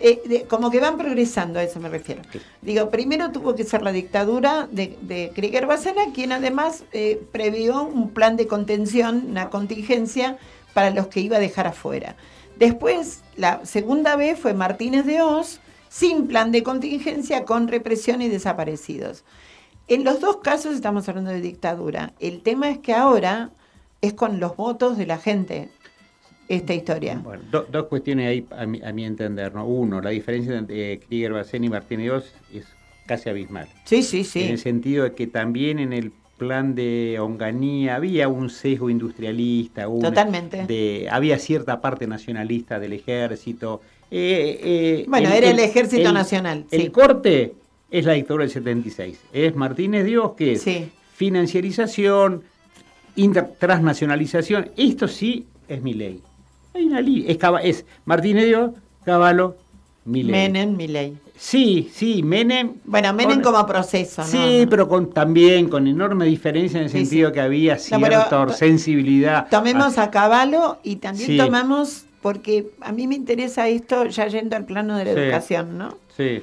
eh, 0.04 0.20
de- 0.26 0.42
como 0.44 0.68
que 0.72 0.80
van 0.80 0.98
progresando, 0.98 1.60
a 1.60 1.62
eso 1.62 1.78
me 1.78 1.88
refiero. 1.88 2.22
Digo, 2.60 2.90
primero 2.90 3.30
tuvo 3.30 3.54
que 3.54 3.62
ser 3.62 3.82
la 3.82 3.92
dictadura 3.92 4.66
de, 4.72 4.96
de 5.02 5.30
Krieger 5.32 5.66
Bacena, 5.66 6.02
quien 6.12 6.32
además 6.32 6.82
eh, 6.92 7.22
previó 7.30 7.84
un 7.84 8.10
plan 8.10 8.36
de 8.36 8.48
contención, 8.48 9.26
una 9.30 9.48
contingencia 9.50 10.38
para 10.74 10.90
los 10.90 11.06
que 11.08 11.20
iba 11.20 11.36
a 11.36 11.40
dejar 11.40 11.66
afuera. 11.66 12.16
Después, 12.58 13.22
la 13.36 13.64
segunda 13.64 14.16
vez 14.16 14.38
fue 14.38 14.54
Martínez 14.54 15.04
de 15.06 15.22
Oz, 15.22 15.60
sin 15.88 16.26
plan 16.26 16.52
de 16.52 16.62
contingencia, 16.62 17.44
con 17.44 17.68
represión 17.68 18.22
y 18.22 18.28
desaparecidos. 18.28 19.24
En 19.88 20.04
los 20.04 20.20
dos 20.20 20.38
casos 20.38 20.74
estamos 20.74 21.08
hablando 21.08 21.30
de 21.30 21.40
dictadura. 21.40 22.12
El 22.20 22.42
tema 22.42 22.70
es 22.70 22.78
que 22.78 22.94
ahora 22.94 23.50
es 24.00 24.14
con 24.14 24.40
los 24.40 24.56
votos 24.56 24.96
de 24.96 25.06
la 25.06 25.18
gente 25.18 25.68
esta 26.48 26.74
historia. 26.74 27.20
Bueno, 27.22 27.42
do- 27.50 27.66
dos 27.70 27.86
cuestiones 27.86 28.28
ahí 28.28 28.46
a 28.50 28.66
mi, 28.66 28.82
a 28.82 28.92
mi 28.92 29.04
entender, 29.04 29.54
¿no? 29.54 29.66
Uno, 29.66 30.00
la 30.00 30.10
diferencia 30.10 30.56
entre 30.56 30.98
Krieger 31.00 31.32
Bacén 31.32 31.64
y 31.64 31.68
Martínez 31.68 32.10
Oz 32.10 32.32
es 32.52 32.66
casi 33.06 33.28
abismal. 33.30 33.68
Sí, 33.84 34.02
sí, 34.02 34.24
sí. 34.24 34.44
En 34.44 34.52
el 34.52 34.58
sentido 34.58 35.04
de 35.04 35.14
que 35.14 35.26
también 35.26 35.78
en 35.78 35.92
el 35.92 36.12
plan 36.38 36.74
de 36.74 37.18
Onganía 37.20 37.96
había 37.96 38.28
un 38.28 38.50
sesgo 38.50 38.90
industrialista, 38.90 39.86
un- 39.88 40.02
Totalmente. 40.02 40.66
de- 40.66 41.08
había 41.10 41.38
cierta 41.38 41.80
parte 41.80 42.06
nacionalista 42.06 42.78
del 42.80 42.94
ejército. 42.94 43.80
Eh, 44.10 44.58
eh, 44.62 45.04
Bueno, 45.08 45.30
era 45.30 45.50
el 45.50 45.58
Ejército 45.58 46.12
Nacional, 46.12 46.66
El 46.70 46.90
corte 46.92 47.54
es 47.90 48.04
la 48.04 48.12
dictadura 48.14 48.44
del 48.44 48.50
76. 48.50 49.18
Es 49.32 49.54
Martínez 49.54 50.04
Dios, 50.04 50.32
que 50.32 50.52
es 50.52 50.62
Sí. 50.62 50.90
financiarización, 51.14 52.42
transnacionalización. 53.58 54.70
Esto 54.76 55.08
sí 55.08 55.46
es 55.68 55.82
mi 55.82 55.94
ley. 55.94 56.20
Hay 56.74 56.84
una 56.86 57.00
li- 57.00 57.24
es, 57.28 57.38
es 57.62 57.84
Martínez 58.04 58.46
Dios, 58.46 58.70
Caballo, 59.04 59.56
Milei. 60.04 60.32
Menem, 60.32 60.76
Milei. 60.76 61.14
Sí, 61.44 61.90
sí, 61.92 62.22
Menem. 62.22 62.74
Bueno, 62.84 63.12
Menem 63.12 63.42
con- 63.42 63.52
como 63.52 63.66
proceso, 63.66 64.22
¿no? 64.22 64.28
Sí, 64.28 64.64
pero 64.70 64.88
con, 64.88 65.10
también 65.10 65.68
con 65.68 65.88
enorme 65.88 66.24
diferencia 66.26 66.78
en 66.78 66.84
el 66.84 66.90
Sí, 66.90 66.98
sentido 66.98 67.32
que 67.32 67.40
había 67.40 67.78
cierta 67.78 68.48
sensibilidad. 68.50 69.48
Tomemos 69.50 69.98
a 69.98 70.08
Caballo 70.12 70.78
y 70.84 70.96
también 70.96 71.26
Sí. 71.30 71.36
tomamos, 71.36 72.04
porque 72.20 72.68
a 72.80 72.92
mí 72.92 73.08
me 73.08 73.16
interesa 73.16 73.66
esto 73.66 74.04
ya 74.06 74.28
yendo 74.28 74.54
al 74.54 74.66
plano 74.66 74.96
de 74.96 75.04
la 75.04 75.10
educación, 75.10 75.76
¿no? 75.78 75.96
Sí. 76.16 76.42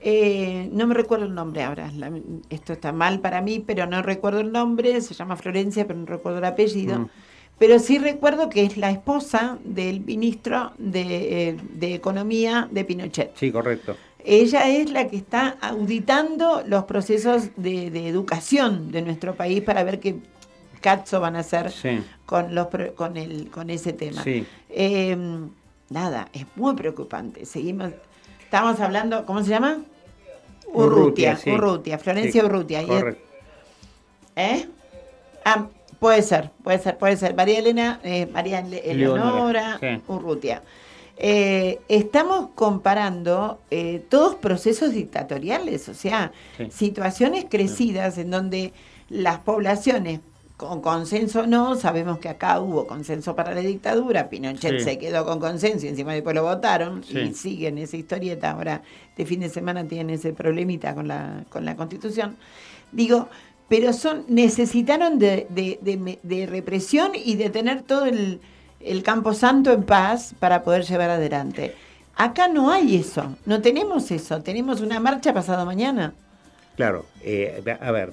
Eh, 0.00 0.68
no 0.72 0.88
me 0.88 0.94
recuerdo 0.94 1.26
el 1.26 1.34
nombre 1.36 1.62
ahora, 1.62 1.92
la- 1.96 2.10
esto 2.50 2.72
está 2.72 2.90
mal 2.90 3.20
para 3.20 3.40
mí, 3.42 3.62
pero 3.64 3.86
no 3.86 4.02
recuerdo 4.02 4.40
el 4.40 4.50
nombre, 4.50 5.00
se 5.02 5.14
llama 5.14 5.36
Florencia, 5.36 5.86
pero 5.86 6.00
no 6.00 6.06
recuerdo 6.06 6.38
el 6.38 6.44
apellido. 6.46 6.98
Mm. 6.98 7.08
Pero 7.60 7.78
sí 7.78 7.98
recuerdo 7.98 8.48
que 8.48 8.64
es 8.64 8.76
la 8.76 8.90
esposa 8.90 9.58
del 9.64 10.00
ministro 10.00 10.72
de, 10.78 11.50
eh, 11.50 11.56
de 11.74 11.94
Economía 11.94 12.66
de 12.72 12.84
Pinochet. 12.84 13.30
Sí, 13.36 13.52
correcto. 13.52 13.94
Ella 14.24 14.68
es 14.68 14.90
la 14.90 15.08
que 15.08 15.16
está 15.16 15.56
auditando 15.60 16.62
los 16.66 16.84
procesos 16.84 17.50
de, 17.56 17.90
de 17.90 18.08
educación 18.08 18.92
de 18.92 19.02
nuestro 19.02 19.34
país 19.34 19.62
para 19.62 19.82
ver 19.82 19.98
qué 20.00 20.16
cazo 20.80 21.20
van 21.20 21.36
a 21.36 21.40
hacer 21.40 21.70
Sí. 21.70 22.02
con, 22.26 22.54
los, 22.54 22.68
con, 22.94 23.16
el, 23.16 23.50
con 23.50 23.70
ese 23.70 23.92
tema. 23.92 24.22
Sí. 24.22 24.46
Eh, 24.68 25.16
nada, 25.90 26.28
es 26.32 26.46
muy 26.56 26.74
preocupante. 26.74 27.44
Seguimos, 27.46 27.90
estamos 28.44 28.78
hablando, 28.80 29.24
¿cómo 29.26 29.42
se 29.42 29.50
llama? 29.50 29.78
Urrutia, 30.72 31.36
sí. 31.36 31.50
Urrutia, 31.50 31.98
Florencia 31.98 32.44
Urrutia. 32.44 32.86
Correcto. 32.86 33.22
¿Eh? 34.36 34.66
Ah, 35.44 35.66
puede 35.98 36.22
ser, 36.22 36.50
puede 36.62 36.78
ser, 36.78 36.96
puede 36.96 37.16
ser. 37.16 37.34
María 37.34 37.58
Elena, 37.58 38.00
eh, 38.02 38.26
María 38.32 38.60
Le- 38.62 38.94
Leonora, 38.94 39.28
Eleonora 39.30 39.78
sí. 39.80 40.02
Urrutia. 40.08 40.62
Eh, 41.16 41.80
estamos 41.88 42.48
comparando 42.54 43.60
eh, 43.70 44.02
todos 44.08 44.34
procesos 44.36 44.92
dictatoriales, 44.92 45.88
o 45.88 45.94
sea, 45.94 46.32
Sí. 46.56 46.68
situaciones 46.70 47.46
crecidas 47.48 48.18
en 48.18 48.30
donde 48.30 48.72
las 49.08 49.38
poblaciones, 49.40 50.20
con 50.56 50.80
consenso 50.80 51.46
no, 51.46 51.74
sabemos 51.76 52.18
que 52.18 52.28
acá 52.28 52.60
hubo 52.60 52.86
consenso 52.86 53.34
para 53.34 53.52
la 53.54 53.60
dictadura, 53.60 54.30
Pinochet 54.30 54.78
Sí. 54.78 54.84
se 54.84 54.98
quedó 54.98 55.24
con 55.24 55.38
consenso 55.40 55.86
y 55.86 55.88
encima 55.90 56.12
después 56.12 56.34
lo 56.34 56.44
votaron 56.44 57.02
Sí. 57.04 57.18
y 57.18 57.34
siguen 57.34 57.78
esa 57.78 57.96
historieta. 57.96 58.52
Ahora, 58.52 58.82
este 59.08 59.26
fin 59.26 59.40
de 59.40 59.48
semana 59.48 59.84
tienen 59.86 60.10
ese 60.10 60.32
problemita 60.32 60.94
con 60.94 61.08
la, 61.08 61.44
con 61.50 61.64
la 61.64 61.76
constitución. 61.76 62.36
Digo, 62.92 63.28
pero 63.68 63.92
son 63.92 64.24
necesitaron 64.28 65.18
de, 65.18 65.46
de- 65.50 65.78
de 65.82 66.18
de 66.22 66.46
represión 66.46 67.12
y 67.14 67.34
de 67.36 67.50
tener 67.50 67.82
todo 67.82 68.04
el, 68.06 68.40
el 68.84 69.02
campo 69.02 69.34
santo 69.34 69.72
en 69.72 69.82
paz 69.84 70.34
para 70.38 70.62
poder 70.62 70.84
llevar 70.84 71.10
adelante. 71.10 71.74
Acá 72.16 72.48
no 72.48 72.70
hay 72.70 72.96
eso, 72.96 73.36
no 73.46 73.60
tenemos 73.62 74.10
eso, 74.10 74.42
tenemos 74.42 74.80
una 74.80 75.00
marcha 75.00 75.32
pasado 75.32 75.64
mañana. 75.64 76.12
Claro, 76.76 77.06
eh, 77.22 77.62
a 77.80 77.90
ver, 77.90 78.12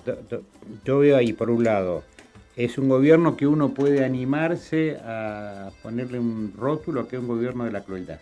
yo 0.86 1.00
veo 1.00 1.18
ahí 1.18 1.34
por 1.34 1.50
un 1.50 1.64
lado, 1.64 2.04
es 2.56 2.78
un 2.78 2.90
gobierno 2.90 3.38
que 3.38 3.48
uno 3.48 3.70
puede 3.70 4.04
animarse 4.04 4.98
a 5.04 5.70
ponerle 5.82 6.20
un 6.20 6.54
rótulo 6.58 7.08
que 7.08 7.16
es 7.16 7.22
un 7.22 7.28
gobierno 7.28 7.64
de 7.66 7.72
la 7.72 7.82
crueldad. 7.84 8.20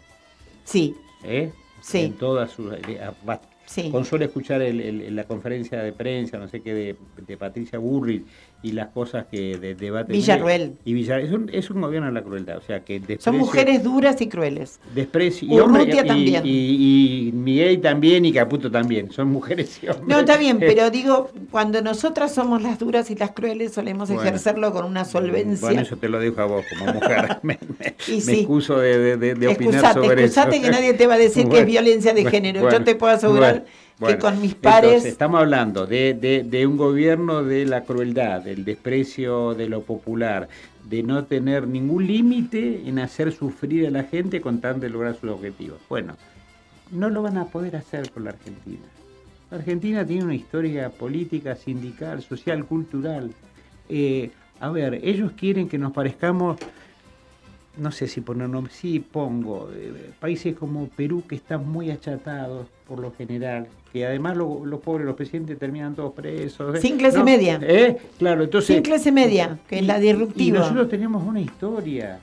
Sí. 0.63 0.95
¿Eh? 1.23 1.51
Sí. 1.81 1.99
En 2.05 2.13
todas 2.13 2.51
sus... 2.51 2.73
eh, 2.73 2.99
a- 3.01 3.13
va- 3.27 3.41
Sí. 3.65 3.91
Con 3.91 4.05
solo 4.05 4.23
escuchar 4.23 4.61
el- 4.61 4.79
el- 4.79 5.13
la 5.13 5.25
conferencia 5.25 5.79
de 5.83 5.91
prensa, 5.91 6.37
no 6.37 6.47
sé 6.47 6.61
qué, 6.61 6.73
de, 6.73 6.95
de 7.27 7.35
Patricia 7.35 7.77
Burrich 7.77 8.25
y 8.63 8.71
las 8.71 8.88
cosas 8.88 9.25
que 9.29 9.57
de, 9.57 9.75
debate... 9.75 10.11
Villarruel. 10.11 10.73
Y 10.84 10.93
Villar, 10.93 11.19
es, 11.21 11.31
un, 11.31 11.49
es 11.53 11.69
un 11.69 11.79
gobierno 11.79 12.07
de 12.07 12.13
la 12.13 12.23
crueldad, 12.23 12.57
o 12.57 12.61
sea 12.61 12.79
que 12.84 13.01
Son 13.19 13.38
mujeres 13.38 13.84
duras 13.84 14.19
y 14.21 14.27
crueles. 14.27 14.79
Desprecio, 14.95 15.47
y, 15.47 15.59
hombre, 15.59 15.84
y- 15.84 16.07
también. 16.07 16.41
Y, 16.45 17.27
y 17.27 17.31
Miguel 17.34 17.79
también 17.81 18.25
y 18.25 18.34
Caputo 18.34 18.71
también, 18.71 19.11
son 19.11 19.27
mujeres 19.29 19.79
y 19.84 19.88
hombres. 19.88 20.07
No, 20.07 20.19
está 20.19 20.38
bien, 20.38 20.57
pero 20.59 20.89
digo, 20.91 21.29
cuando 21.51 21.81
nosotras 21.81 22.34
somos 22.34 22.61
las 22.63 22.79
duras 22.79 23.11
y 23.11 23.15
las 23.15 23.31
crueles, 23.31 23.73
solemos 23.73 24.09
Bueno. 24.09 24.23
ejercerlo 24.23 24.73
con 24.73 24.85
una 24.85 25.05
solvencia. 25.05 25.67
Bueno, 25.67 25.81
eso 25.84 25.95
te 25.97 26.09
lo 26.09 26.19
dejo 26.19 26.41
a 26.41 26.45
vos 26.45 26.65
como 26.69 26.93
mujer. 26.93 27.38
me 27.43 27.59
me- 27.79 27.95
Y 28.07 28.15
me 28.15 28.21
sí. 28.21 28.31
excuso 28.39 28.79
de, 28.79 28.97
de, 28.97 29.17
de- 29.17 29.35
de 29.35 29.47
opinar 29.49 29.75
Excusate, 29.75 29.99
sobre 30.07 30.23
excusate 30.23 30.55
eso. 30.57 30.65
que 30.65 30.71
nadie 30.71 30.93
te 30.93 31.05
va 31.07 31.13
a 31.13 31.17
decir 31.19 31.47
que 31.47 31.59
es 31.59 31.65
violencia 31.65 32.13
de 32.13 32.25
género. 32.25 32.69
Yo 32.71 32.84
te 32.84 32.95
puedo 32.95 33.13
asegurar 33.13 33.65
bueno, 33.99 34.15
que 34.17 34.21
bueno. 34.21 34.35
con 34.35 34.41
mis 34.41 34.55
pares... 34.55 34.89
Entonces, 34.89 35.11
estamos 35.11 35.39
hablando 35.41 35.85
de, 35.85 36.13
de- 36.13 36.43
de 36.43 36.67
un 36.67 36.77
gobierno 36.77 37.43
de 37.43 37.65
la 37.65 37.83
crueldad, 37.83 38.41
del 38.41 38.63
desprecio 38.65 39.53
de 39.55 39.67
lo 39.69 39.81
popular, 39.81 40.47
de 40.87 41.03
no 41.03 41.25
tener 41.25 41.67
ningún 41.67 42.07
límite 42.07 42.87
en 42.87 42.99
hacer 42.99 43.31
sufrir 43.31 43.87
a 43.87 43.91
la 43.91 44.03
gente 44.03 44.39
con 44.41 44.61
tal 44.61 44.79
de 44.79 44.89
lograr 44.89 45.15
sus 45.15 45.29
objetivos. 45.31 45.79
Bueno, 45.89 46.15
no 46.91 47.09
lo 47.09 47.21
van 47.21 47.37
a 47.37 47.45
poder 47.45 47.75
hacer 47.75 48.09
con 48.11 48.23
la 48.23 48.29
Argentina. 48.31 48.85
La 49.51 49.57
Argentina 49.57 50.05
tiene 50.05 50.23
una 50.25 50.35
historia 50.35 50.89
política, 50.89 51.55
sindical, 51.55 52.21
social, 52.21 52.65
cultural. 52.65 53.31
Eh, 53.89 54.29
a 54.59 54.69
ver, 54.69 54.95
ellos 55.03 55.31
quieren 55.37 55.69
que 55.69 55.77
nos 55.77 55.91
parezcamos, 55.93 56.57
no 57.77 57.91
sé 57.91 58.07
si 58.07 58.21
poner 58.21 58.49
nombre, 58.49 58.73
sí 58.73 58.99
pongo, 58.99 59.69
eh, 59.73 60.11
países 60.19 60.55
como 60.55 60.87
Perú 60.87 61.23
que 61.27 61.35
están 61.35 61.67
muy 61.67 61.91
achatados 61.91 62.67
por 62.87 62.99
lo 62.99 63.13
general, 63.13 63.67
que 63.97 64.05
además 64.05 64.37
lo- 64.37 64.65
los 64.65 64.79
pobres, 64.79 65.05
los 65.05 65.15
presidentes 65.15 65.57
terminan 65.57 65.95
todos 65.95 66.13
presos. 66.13 66.79
Sin 66.79 66.97
clase 66.97 67.17
No, 67.17 67.23
media. 67.25 67.59
¿eh? 67.61 67.97
Claro, 68.19 68.43
entonces... 68.43 68.75
Sin 68.75 68.83
clase 68.83 69.11
media, 69.11 69.57
que 69.67 69.79
es 69.79 69.85
la 69.85 69.97
Y 69.99 70.01
disruptiva. 70.01 70.59
nosotros 70.59 70.89
tenemos 70.89 71.23
una 71.25 71.41
historia 71.41 72.19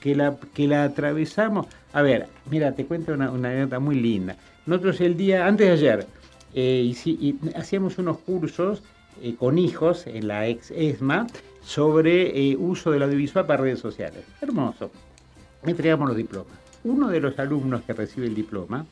que 0.00 0.14
la, 0.14 0.36
que 0.54 0.68
la 0.68 0.84
atravesamos. 0.84 1.66
A 1.92 2.02
ver, 2.02 2.28
mira, 2.50 2.72
te 2.72 2.84
cuento 2.86 3.12
una, 3.14 3.30
una 3.30 3.50
anécdota 3.50 3.78
muy 3.80 3.96
linda. 3.96 4.36
Nosotros 4.66 5.00
el 5.00 5.16
día, 5.16 5.46
antes 5.46 5.66
de 5.66 5.72
ayer, 5.72 6.06
eh, 6.54 6.92
y 7.04 7.36
hacíamos 7.56 7.98
unos 7.98 8.18
cursos 8.18 8.82
eh, 9.22 9.34
con 9.36 9.58
hijos 9.58 10.06
en 10.06 10.28
la 10.28 10.46
ex 10.46 10.70
ESMA 10.70 11.26
sobre 11.62 12.50
eh, 12.52 12.56
uso 12.56 12.90
del 12.92 13.02
audiovisual 13.02 13.46
para 13.46 13.62
redes 13.62 13.80
sociales. 13.80 14.24
Hermoso. 14.40 14.90
Entregamos 15.64 16.08
los 16.08 16.16
diplomas. 16.16 16.52
Uno 16.84 17.08
de 17.08 17.20
los 17.20 17.38
alumnos 17.38 17.82
que 17.82 17.92
recibe 17.92 18.26
el 18.28 18.34
diploma 18.34 18.86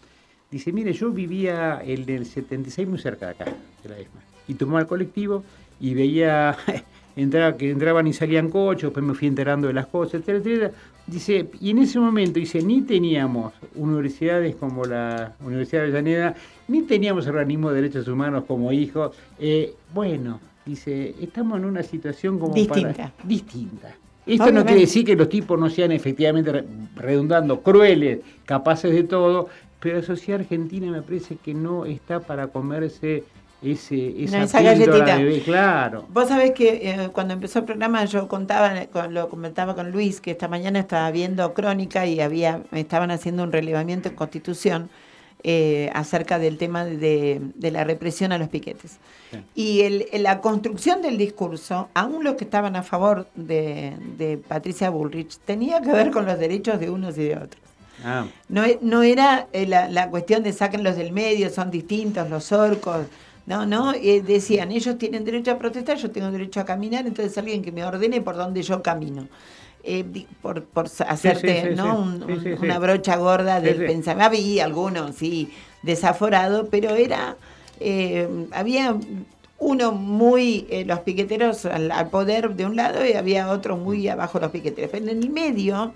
dice, 0.51 0.73
mire, 0.73 0.93
yo 0.93 1.11
vivía 1.11 1.81
en 1.85 2.09
el 2.09 2.27
76 2.27 2.89
muy 2.89 2.99
cerca 2.99 3.27
de 3.27 3.33
acá, 3.33 3.45
de 3.83 3.89
la 3.89 3.99
ESMA, 3.99 4.21
y 4.49 4.55
tomaba 4.55 4.81
el 4.81 4.87
colectivo 4.87 5.43
y 5.81 5.95
veía 5.95 6.57
entraba, 7.17 7.57
que 7.57 7.71
entraban 7.71 8.07
y 8.07 8.13
salían 8.13 8.51
coches, 8.51 8.85
después 8.85 9.05
me 9.05 9.15
fui 9.15 9.29
enterando 9.29 9.67
de 9.69 9.75
las 9.75 9.87
cosas, 9.87 10.15
etcétera, 10.21 10.39
etcétera. 10.39 10.71
Dice, 11.07 11.49
y 11.61 11.71
en 11.71 11.79
ese 11.79 12.01
momento, 12.01 12.41
dice, 12.41 12.61
ni 12.63 12.83
teníamos 12.83 13.53
universidades 13.77 14.57
como 14.57 14.85
la 14.85 15.35
Universidad 15.45 15.83
de 15.83 15.89
Avellaneda, 15.89 16.35
ni 16.67 16.83
teníamos 16.83 17.27
organismos 17.29 17.73
de 17.73 17.81
derechos 17.83 18.09
humanos 18.09 18.43
como 18.49 18.73
hijos. 18.73 19.15
Eh, 19.39 19.73
bueno, 19.95 20.41
dice, 20.65 21.15
estamos 21.21 21.59
en 21.59 21.65
una 21.67 21.85
situación 21.85 22.41
como 22.41 22.53
Distinta. 22.55 22.93
para... 22.93 23.13
Distinta. 23.23 23.95
Esto 24.27 24.51
no 24.51 24.65
quiere 24.65 24.81
decir 24.81 25.05
que 25.05 25.15
los 25.15 25.29
tipos 25.29 25.57
no 25.61 25.71
sean 25.71 25.93
efectivamente 25.93 26.51
re- 26.51 26.65
redundando 26.97 27.61
crueles, 27.61 28.19
capaces 28.45 28.93
de 28.93 29.05
todo, 29.05 29.49
pero 29.81 29.97
la 29.99 30.03
sociedad 30.03 30.41
argentina 30.41 30.91
me 30.91 31.03
parece 31.03 31.37
que 31.37 31.55
no 31.55 31.85
está 31.85 32.21
para 32.21 32.49
comerse 32.49 33.25
ese, 33.63 34.23
esa, 34.23 34.39
No, 34.39 34.45
esa 34.45 34.61
galletita. 34.63 35.17
de- 35.19 35.43
claro. 35.45 36.05
Vos 36.11 36.29
sabés 36.29 36.53
que 36.53 36.91
eh, 36.91 37.09
cuando 37.13 37.35
empezó 37.35 37.61
el 37.61 37.65
programa 37.65 38.05
yo 38.05 38.29
contaba, 38.29 38.87
con- 38.87 39.15
lo 39.15 39.29
comentaba 39.29 39.75
con 39.75 39.91
Luis, 39.91 40.21
que 40.21 40.33
esta 40.33 40.47
mañana 40.49 40.79
estaba 40.79 41.11
viendo 41.11 41.53
Crónica 41.55 42.07
y 42.07 42.21
había 42.21 42.63
estaban 42.73 43.11
haciendo 43.11 43.43
un 43.43 43.53
relevamiento 43.53 44.09
en 44.11 44.15
Constitución 44.15 44.91
eh, 45.49 45.91
acerca 45.95 46.39
del 46.39 46.59
tema 46.59 46.85
de, 46.85 47.41
de 47.55 47.71
la 47.71 47.85
represión 47.85 48.33
a 48.33 48.39
los 48.39 48.49
piquetes. 48.49 48.99
Y 49.55 49.83
el- 49.83 50.07
la 50.23 50.41
construcción 50.41 51.03
del 51.03 51.17
discurso, 51.19 51.89
aún 51.95 52.25
los 52.25 52.35
que 52.35 52.45
estaban 52.45 52.75
a 52.77 52.83
favor 52.83 53.27
de, 53.37 53.95
de 54.19 54.39
Patricia 54.39 54.91
Bullrich, 54.91 55.39
tenía 55.45 55.81
que 55.81 55.93
ver 55.93 56.11
con 56.11 56.27
los 56.27 56.39
derechos 56.39 56.79
de 56.81 56.91
unos 56.91 57.17
y 57.19 57.25
de 57.25 57.37
otros. 57.37 57.63
Ah, 58.05 58.27
No, 58.49 58.65
e- 58.65 58.79
no 58.83 59.03
era 59.03 59.47
eh, 59.53 59.67
la, 59.67 59.89
la 59.89 60.11
cuestión 60.11 60.43
de 60.43 60.53
sáquenlos 60.53 60.97
del 60.97 61.13
medio, 61.13 61.51
son 61.51 61.71
distintos 61.71 62.29
los 62.31 62.53
orcos. 62.53 63.07
No, 63.47 63.65
no, 63.65 63.93
eh, 63.95 64.23
decían, 64.23 64.73
ellos 64.73 64.99
tienen 64.99 65.25
derecho 65.25 65.53
a 65.53 65.59
protestar, 65.59 65.97
yo 65.99 66.11
tengo 66.11 66.31
derecho 66.31 66.61
a 66.61 66.65
caminar, 66.65 67.07
entonces 67.07 67.37
alguien 67.39 67.63
que 67.63 67.71
me 67.73 67.85
ordene 67.85 68.21
por 68.21 68.37
donde 68.37 68.63
yo 68.63 68.83
camino. 68.83 69.29
Eh, 69.85 70.05
por, 70.43 70.65
por 70.65 70.87
hacerte 71.07 71.63
sí, 71.63 71.69
sí, 71.71 71.75
¿no? 71.77 71.85
sí. 71.85 72.23
Un- 72.25 72.59
una 72.65 72.79
brocha 72.81 73.17
gorda 73.17 73.61
del 73.61 73.77
pensamiento. 73.87 74.25
Había 74.27 74.65
algunos, 74.65 75.15
sí, 75.15 75.53
desaforado, 75.83 76.67
pero 76.71 76.91
era, 76.97 77.37
eh, 77.79 78.29
había 78.51 78.97
uno 79.59 79.93
muy, 79.93 80.67
eh, 80.69 80.85
los 80.85 81.01
piqueteros 81.01 81.65
al, 81.67 81.91
al 81.93 82.11
poder 82.11 82.51
de 82.57 82.67
un 82.67 82.75
lado 82.77 83.07
y 83.07 83.13
había 83.13 83.49
otro 83.49 83.77
muy 83.77 84.09
abajo 84.09 84.41
los 84.41 84.51
piqueteros. 84.51 84.91
Pero 84.91 85.09
en 85.09 85.23
el 85.23 85.31
medio, 85.31 85.93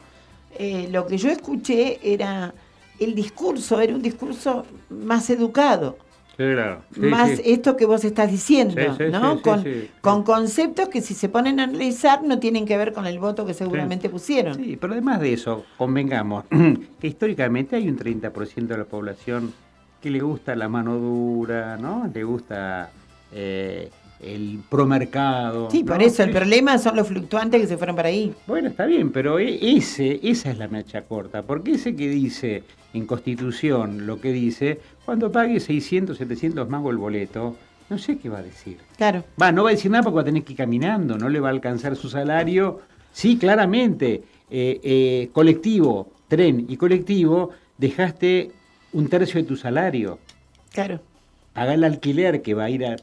eh, 0.59 0.89
lo 0.90 1.06
que 1.06 1.18
yo 1.18 1.31
escuché 1.31 1.98
era 2.02 2.52
el 2.98 3.14
discurso, 3.14 3.81
era 3.81 3.94
un 3.94 4.02
discurso 4.02 4.64
más 4.90 5.31
educado, 5.31 5.97
sí, 6.36 6.44
claro. 6.52 6.82
Sí, 6.93 7.01
más 7.01 7.31
sí. 7.31 7.43
esto 7.47 7.77
que 7.77 7.86
vos 7.86 8.05
estás 8.05 8.31
diciendo, 8.31 8.74
Sí, 8.77 9.05
sí, 9.05 9.05
¿no? 9.10 9.40
con, 9.40 9.62
sí. 9.62 9.89
con 10.01 10.22
conceptos 10.22 10.89
que 10.89 11.01
si 11.01 11.14
se 11.14 11.28
ponen 11.28 11.60
a 11.60 11.64
analizar 11.64 12.22
no 12.22 12.39
tienen 12.39 12.66
que 12.66 12.77
ver 12.77 12.93
con 12.93 13.06
el 13.06 13.18
voto 13.18 13.47
que 13.47 13.55
seguramente 13.55 14.09
pusieron. 14.10 14.55
Sí, 14.55 14.77
pero 14.78 14.93
además 14.93 15.20
de 15.20 15.32
eso, 15.32 15.64
convengamos 15.78 16.44
que 17.01 17.06
históricamente 17.06 17.77
hay 17.77 17.89
un 17.89 17.98
30% 17.98 18.66
de 18.66 18.77
la 18.78 18.85
población 18.85 19.52
que 20.01 20.10
le 20.10 20.20
gusta 20.20 20.56
la 20.56 20.68
mano 20.68 20.97
dura, 20.98 21.77
¿no? 21.77 22.10
Le 22.12 22.24
gusta 22.24 22.90
eh, 23.32 23.90
el 24.22 24.60
promercado. 24.68 25.70
Sí, 25.70 25.82
¿no? 25.82 25.92
por 25.92 26.02
eso 26.02 26.22
el 26.22 26.30
problema 26.30 26.78
son 26.78 26.97
los 26.97 27.09
fluctuantes 27.09 27.60
que 27.60 27.66
se 27.66 27.76
fueron 27.76 27.97
para 27.97 28.09
ahí. 28.09 28.34
Bueno, 28.47 28.68
está 28.68 28.86
bien, 28.86 29.10
pero 29.12 29.38
e- 29.38 29.76
ese, 29.76 30.20
esa 30.22 30.51
es 30.51 30.59
la 30.59 30.68
mecha 30.68 31.02
corta, 31.02 31.42
porque 31.42 31.72
ese 31.72 31.97
que 31.97 32.09
dice 32.09 32.62
en 32.92 33.06
Constitución 33.06 34.06
lo 34.06 34.20
que 34.20 34.32
dice, 34.32 34.80
cuando 35.05 35.32
pague 35.32 35.60
600, 35.60 36.18
700 36.18 36.68
más 36.68 36.84
el 36.86 36.97
boleto, 36.97 37.56
no 37.88 37.98
sé 37.98 38.18
qué 38.18 38.28
va 38.28 38.38
a 38.38 38.42
decir. 38.42 38.78
Claro. 38.97 39.24
Va, 39.40 39.52
no 39.52 39.64
va 39.64 39.70
a 39.70 39.72
decir 39.72 39.90
nada 39.90 40.02
porque 40.02 40.16
va 40.16 40.22
a 40.22 40.26
tener 40.26 40.44
que 40.44 40.52
ir 40.52 40.59
caminando, 40.59 41.16
no 41.18 41.28
le 41.28 41.40
va 41.40 41.48
a 41.48 41.52
alcanzar 41.52 41.97
su 41.97 42.09
salario. 42.09 42.80
Sí, 43.12 43.36
claramente, 43.36 44.22
eh, 44.51 44.80
eh, 44.82 45.30
colectivo, 45.32 46.12
tren 46.28 46.66
y 46.68 46.76
colectivo, 46.76 47.51
dejaste 47.78 48.52
un 48.92 49.09
tercio 49.09 49.40
de 49.40 49.47
tu 49.48 49.56
salario. 49.56 50.18
Claro. 50.72 51.01
Paga 51.61 51.74
el 51.74 51.85
alquiler 51.85 52.41
que 52.41 52.55
va 52.55 52.65
a 52.65 52.70
ir 52.70 52.87
a... 52.87 52.97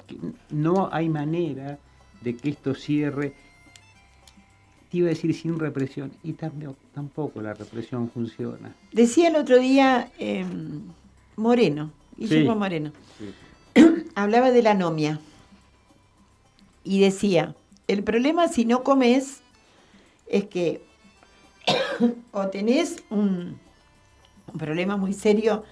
No 0.49 0.89
hay 0.91 1.09
manera 1.09 1.77
de 2.21 2.35
que 2.35 2.49
esto 2.49 2.73
cierre. 2.73 3.35
Te 4.89 4.97
iba 4.97 5.05
a 5.05 5.09
decir 5.09 5.31
sin 5.35 5.59
represión, 5.59 6.11
y 6.23 6.33
también, 6.33 6.75
tampoco 6.91 7.39
la 7.39 7.53
represión 7.53 8.09
funciona. 8.09 8.73
Decía 8.91 9.27
el 9.27 9.35
otro 9.35 9.59
día 9.59 10.11
eh, 10.17 10.43
Moreno, 11.35 11.91
Guillermo 12.17 12.53
Sí. 12.53 12.57
Moreno, 12.57 12.91
hablaba 14.15 14.49
de 14.49 14.63
la 14.63 14.71
anomia 14.71 15.19
y 16.83 16.99
decía, 16.99 17.53
el 17.87 18.01
problema 18.01 18.47
si 18.47 18.65
no 18.65 18.81
comes 18.83 19.41
es 20.25 20.45
que 20.45 20.81
o 22.31 22.47
tenés 22.47 23.03
un, 23.11 23.59
un 24.51 24.57
problema 24.57 24.97
muy 24.97 25.13
serio 25.13 25.63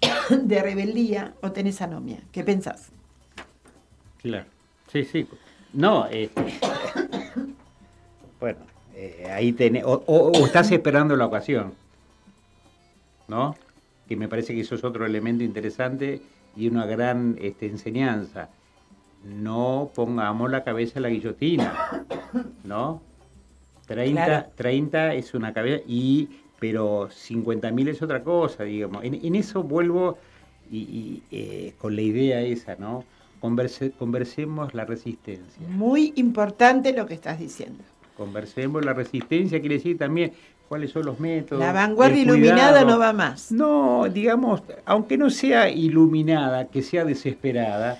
de 0.30 0.62
rebeldía 0.62 1.34
o 1.42 1.52
tenés 1.52 1.80
anomia. 1.82 2.18
¿Qué 2.32 2.44
pensás? 2.44 2.90
Claro. 4.18 4.46
Sí, 4.92 5.04
sí. 5.04 5.26
No, 5.72 6.06
este, 6.06 6.44
bueno, 8.40 8.58
eh, 8.94 9.28
ahí 9.32 9.52
tenés, 9.52 9.84
o, 9.84 10.02
o- 10.06 10.32
o 10.32 10.46
estás 10.46 10.70
esperando 10.72 11.16
la 11.16 11.26
ocasión, 11.26 11.74
¿no? 13.28 13.56
Que 14.08 14.16
me 14.16 14.28
parece 14.28 14.54
que 14.54 14.60
eso 14.62 14.74
es 14.74 14.82
otro 14.84 15.06
elemento 15.06 15.44
interesante 15.44 16.20
y 16.56 16.66
una 16.68 16.86
gran 16.86 17.36
este, 17.40 17.66
enseñanza. 17.66 18.48
No 19.24 19.90
pongamos 19.94 20.50
la 20.50 20.64
cabeza 20.64 20.98
en 20.98 21.02
la 21.04 21.08
guillotina, 21.10 22.04
¿no? 22.64 23.02
30, 23.86 24.24
Claro. 24.24 24.46
30 24.56 25.14
es 25.14 25.34
una 25.34 25.52
cabeza, 25.52 25.82
y, 25.86 26.28
pero 26.60 27.08
50.000 27.08 27.88
es 27.88 28.02
otra 28.02 28.22
cosa, 28.22 28.62
digamos. 28.64 29.02
En, 29.02 29.14
en 29.14 29.34
eso 29.34 29.62
vuelvo 29.64 30.18
y, 30.70 30.78
y, 30.78 31.22
eh, 31.32 31.74
con 31.78 31.96
la 31.96 32.02
idea 32.02 32.40
esa, 32.42 32.76
¿no? 32.76 33.02
Converse- 33.40 33.92
conversemos 33.98 34.74
la 34.74 34.84
resistencia. 34.84 35.66
Muy 35.68 36.12
importante 36.16 36.92
lo 36.92 37.06
que 37.06 37.14
estás 37.14 37.38
diciendo. 37.40 37.82
Conversemos 38.16 38.84
la 38.84 38.92
resistencia, 38.92 39.58
quiere 39.60 39.76
decir 39.76 39.96
también 39.96 40.32
cuáles 40.68 40.90
son 40.90 41.06
los 41.06 41.18
métodos. 41.18 41.64
La 41.64 41.72
vanguardia 41.72 42.22
iluminada 42.22 42.84
no 42.84 42.98
va 42.98 43.12
más. 43.14 43.50
No, 43.50 44.06
digamos, 44.12 44.62
aunque 44.84 45.16
no 45.16 45.30
sea 45.30 45.70
iluminada, 45.70 46.66
que 46.68 46.82
sea 46.82 47.04
desesperada, 47.06 47.98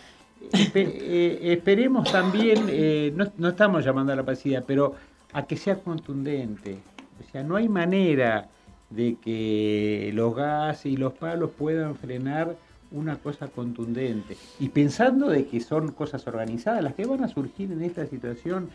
espe- 0.52 0.92
eh, 0.94 1.38
esperemos 1.52 2.12
también, 2.12 2.66
eh, 2.68 3.10
no, 3.16 3.26
no 3.38 3.48
estamos 3.48 3.82
llamando 3.84 4.12
a 4.12 4.16
la 4.16 4.22
pasividad, 4.24 4.62
pero 4.66 4.94
a 5.32 5.46
que 5.46 5.56
sea 5.56 5.76
contundente. 5.76 6.78
O 7.20 7.30
sea, 7.30 7.42
no 7.42 7.56
hay 7.56 7.68
manera 7.68 8.48
de 8.90 9.16
que 9.22 10.10
los 10.14 10.34
gases 10.34 10.86
y 10.92 10.96
los 10.96 11.12
palos 11.12 11.50
puedan 11.56 11.94
frenar 11.94 12.56
una 12.90 13.16
cosa 13.16 13.46
contundente. 13.48 14.36
Y 14.58 14.68
pensando 14.70 15.28
de 15.28 15.46
que 15.46 15.60
son 15.60 15.92
cosas 15.92 16.26
organizadas, 16.26 16.82
las 16.82 16.94
que 16.94 17.06
van 17.06 17.22
a 17.22 17.28
surgir 17.28 17.70
en 17.70 17.82
esta 17.82 18.04
situación 18.06 18.68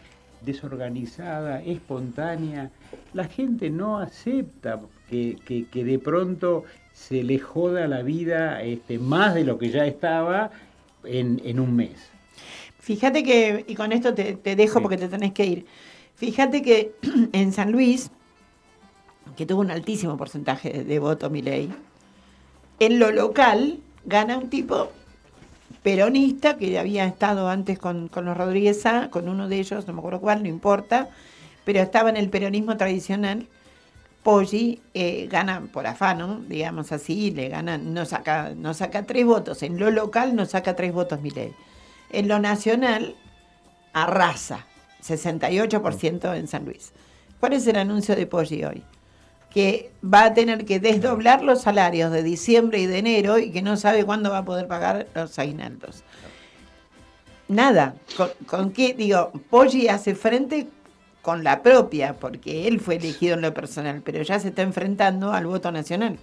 desorganizada, 0.46 1.62
espontánea, 1.64 2.70
la 3.14 3.26
gente 3.26 3.70
no 3.70 3.98
acepta 4.00 4.80
que, 5.10 5.38
que- 5.46 5.66
que 5.68 5.84
de 5.84 6.00
pronto 6.00 6.64
se 6.94 7.24
le 7.24 7.40
joda 7.40 7.88
la 7.88 8.04
vida 8.04 8.62
este, 8.62 9.00
más 9.00 9.34
de 9.34 9.44
lo 9.44 9.58
que 9.58 9.70
ya 9.70 9.86
estaba 9.86 10.52
en, 11.04 11.42
en 11.44 11.60
un 11.60 11.76
mes. 11.76 12.10
Fíjate 12.80 13.24
que, 13.24 13.66
y 13.68 13.76
con 13.76 13.92
esto 13.92 14.14
te, 14.14 14.36
te 14.36 14.56
dejo 14.56 14.82
porque 14.82 14.98
te 14.98 15.08
tenés 15.08 15.34
que 15.34 15.46
ir. 15.46 15.66
Fíjate 16.16 16.62
que 16.62 16.94
en 17.34 17.52
San 17.52 17.72
Luis, 17.72 18.12
que 19.36 19.46
tuvo 19.46 19.62
un 19.62 19.72
altísimo 19.72 20.18
porcentaje 20.18 20.84
de, 20.84 21.00
voto 21.00 21.30
Milei, 21.30 21.70
en 22.80 23.00
lo 23.00 23.12
local 23.12 23.80
gana 24.06 24.38
un 24.38 24.50
tipo 24.50 24.90
peronista 25.84 26.58
que 26.58 26.80
había 26.80 27.06
estado 27.06 27.50
antes 27.50 27.80
con, 27.80 28.08
con 28.08 28.26
los 28.26 28.38
Rodríguez 28.38 28.82
Sá, 28.82 29.10
con 29.10 29.30
uno 29.30 29.48
de 29.48 29.60
ellos, 29.60 29.88
no 29.88 29.94
me 29.94 30.00
acuerdo 30.00 30.22
cuál, 30.22 30.44
no 30.44 30.50
importa, 30.50 31.10
pero 31.64 31.80
estaba 31.80 32.10
en 32.10 32.18
el 32.18 32.30
peronismo 32.30 32.78
tradicional. 32.78 33.48
Poggi 34.24 34.82
eh, 34.96 35.28
gana 35.30 35.68
por 35.72 35.86
afano, 35.86 36.42
digamos 36.48 36.92
así, 36.92 37.30
le 37.30 37.50
gana, 37.50 37.78
no 37.78 38.06
saca, 38.06 38.54
no 38.56 38.74
saca 38.74 39.04
tres 39.06 39.24
votos. 39.24 39.62
En 39.62 39.78
lo 39.78 39.92
local 39.92 40.36
no 40.36 40.48
saca 40.48 40.76
tres 40.76 40.92
votos 40.94 41.22
Milei. 41.22 41.54
En 42.10 42.28
lo 42.28 42.40
nacional 42.40 43.16
arrasa, 43.94 44.66
68% 45.04 46.36
en 46.36 46.48
San 46.48 46.66
Luis. 46.66 46.92
¿Cuál 47.40 47.54
es 47.54 47.68
el 47.68 47.76
anuncio 47.76 48.16
de 48.16 48.26
Poggi 48.26 48.64
hoy? 48.64 48.84
Que 49.56 49.90
va 50.04 50.26
a 50.26 50.34
tener 50.36 50.66
que 50.66 50.80
desdoblar 50.80 51.42
los 51.42 51.62
salarios 51.62 52.12
de 52.12 52.22
diciembre 52.22 52.80
y 52.80 52.86
de 52.86 53.00
enero 53.00 53.40
y 53.40 53.52
que 53.52 53.64
no 53.64 53.78
sabe 53.78 54.04
cuándo 54.06 54.30
va 54.30 54.40
a 54.40 54.46
poder 54.46 54.68
pagar 54.68 55.08
los 55.16 55.40
aguinaldos. 55.40 56.04
Nada, 57.48 57.96
¿con, 58.48 58.72
qué? 58.72 58.94
Digo, 58.94 59.32
Poggi 59.50 59.88
hace 59.88 60.14
frente 60.14 60.68
con 61.22 61.44
la 61.44 61.64
propia, 61.64 62.14
porque 62.14 62.68
él 62.68 62.80
fue 62.80 62.98
elegido 62.98 63.36
en 63.36 63.42
lo 63.42 63.54
personal, 63.54 64.02
pero 64.04 64.22
ya 64.22 64.40
se 64.40 64.50
está 64.50 64.62
enfrentando 64.62 65.32
al 65.32 65.48
voto 65.48 65.72
nacional. 65.72 66.18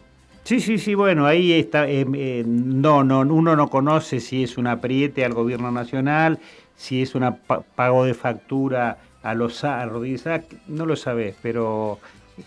Sí, 0.44 0.60
sí, 0.60 0.78
sí, 0.78 0.94
bueno, 0.94 1.26
ahí 1.26 1.52
está. 1.52 1.88
eh, 1.88 2.06
eh, 2.14 2.44
no, 2.46 3.02
no, 3.02 3.20
uno 3.20 3.56
no 3.56 3.70
conoce 3.70 4.20
si 4.20 4.42
es 4.42 4.58
un 4.58 4.66
apriete 4.66 5.24
al 5.24 5.32
gobierno 5.32 5.72
nacional, 5.72 6.38
si 6.76 7.00
es 7.00 7.14
un 7.14 7.36
pago 7.74 8.04
de 8.04 8.14
factura 8.14 8.98
a 9.22 9.34
los 9.34 9.62
a 9.64 9.84
Rodríguez 9.86 10.24
no 10.66 10.84
lo 10.84 10.96
sabes, 10.96 11.36
pero 11.42 11.98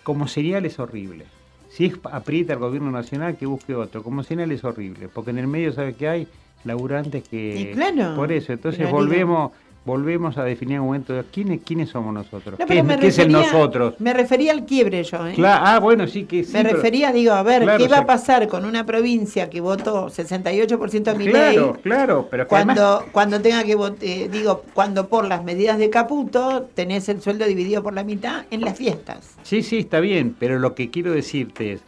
como 0.04 0.28
señal 0.28 0.66
es 0.66 0.80
horrible. 0.80 1.26
Si 1.70 1.86
es 1.86 1.94
aprieta 2.04 2.54
al 2.54 2.60
gobierno 2.60 2.92
nacional, 2.92 3.38
que 3.38 3.46
busque 3.46 3.76
otro. 3.76 4.04
Como 4.04 4.24
señal 4.24 4.52
es 4.52 4.64
horrible, 4.64 5.10
porque 5.14 5.32
en 5.32 5.40
el 5.40 5.48
medio, 5.48 5.74
¿sabes 5.74 5.96
qué 5.96 6.08
hay? 6.08 6.28
Laburantes 6.64 7.28
que... 7.28 7.60
Y 7.60 7.74
claro, 7.74 8.16
Por 8.16 8.32
eso, 8.32 8.54
entonces 8.54 8.90
volvemos 8.90 9.52
volvemos 9.86 10.36
a 10.38 10.44
definir 10.44 10.76
en 10.76 10.82
un 10.82 10.88
momento 10.88 11.14
de 11.14 11.24
quiénes, 11.24 11.62
quiénes 11.64 11.90
somos 11.90 12.12
nosotros. 12.14 12.60
No, 12.60 12.66
¿Qué, 12.66 12.80
es, 13.08 13.20
el 13.20 13.32
nosotros? 13.32 13.94
Me 14.00 14.14
refería 14.14 14.52
al 14.52 14.66
quiebre 14.66 15.04
yo, 15.04 15.28
¿eh? 15.28 15.36
Ah, 15.46 15.80
bueno, 15.80 16.08
sí 16.08 16.24
que 16.26 16.44
sí. 16.44 16.54
Me 16.54 16.64
pero- 16.64 16.78
refería, 16.78 17.12
digo, 17.12 17.34
a 17.34 17.44
ver, 17.44 17.62
Claro, 17.62 17.78
¿qué 17.78 17.84
o 17.86 17.90
va 17.90 17.96
sea- 17.98 18.04
a 18.04 18.08
pasar 18.08 18.48
con 18.48 18.66
una 18.66 18.86
provincia 18.86 19.50
que 19.50 19.62
votó 19.62 20.10
68% 20.10 21.12
a 21.12 21.14
mi 21.14 21.28
Claro, 21.28 21.78
claro, 21.84 22.28
pero 22.32 22.46
que 22.46 22.50
cuando, 22.50 22.84
además- 22.84 23.10
cuando 23.12 23.42
tenga 23.42 23.64
que 23.64 23.76
votar, 23.76 24.00
digo, 24.00 24.64
cuando 24.74 25.08
por 25.08 25.28
las 25.28 25.44
medidas 25.44 25.78
de 25.78 25.90
Caputo 25.92 26.68
tenés 26.74 27.08
el 27.10 27.22
sueldo 27.22 27.46
dividido 27.46 27.84
por 27.84 27.94
la 27.94 28.04
mitad 28.04 28.46
en 28.50 28.62
las 28.62 28.78
fiestas. 28.78 29.36
Sí, 29.44 29.62
sí, 29.62 29.78
está 29.80 30.00
bien, 30.00 30.36
pero 30.38 30.58
lo 30.58 30.74
que 30.74 30.90
quiero 30.90 31.12
decirte 31.12 31.74
es, 31.74 31.82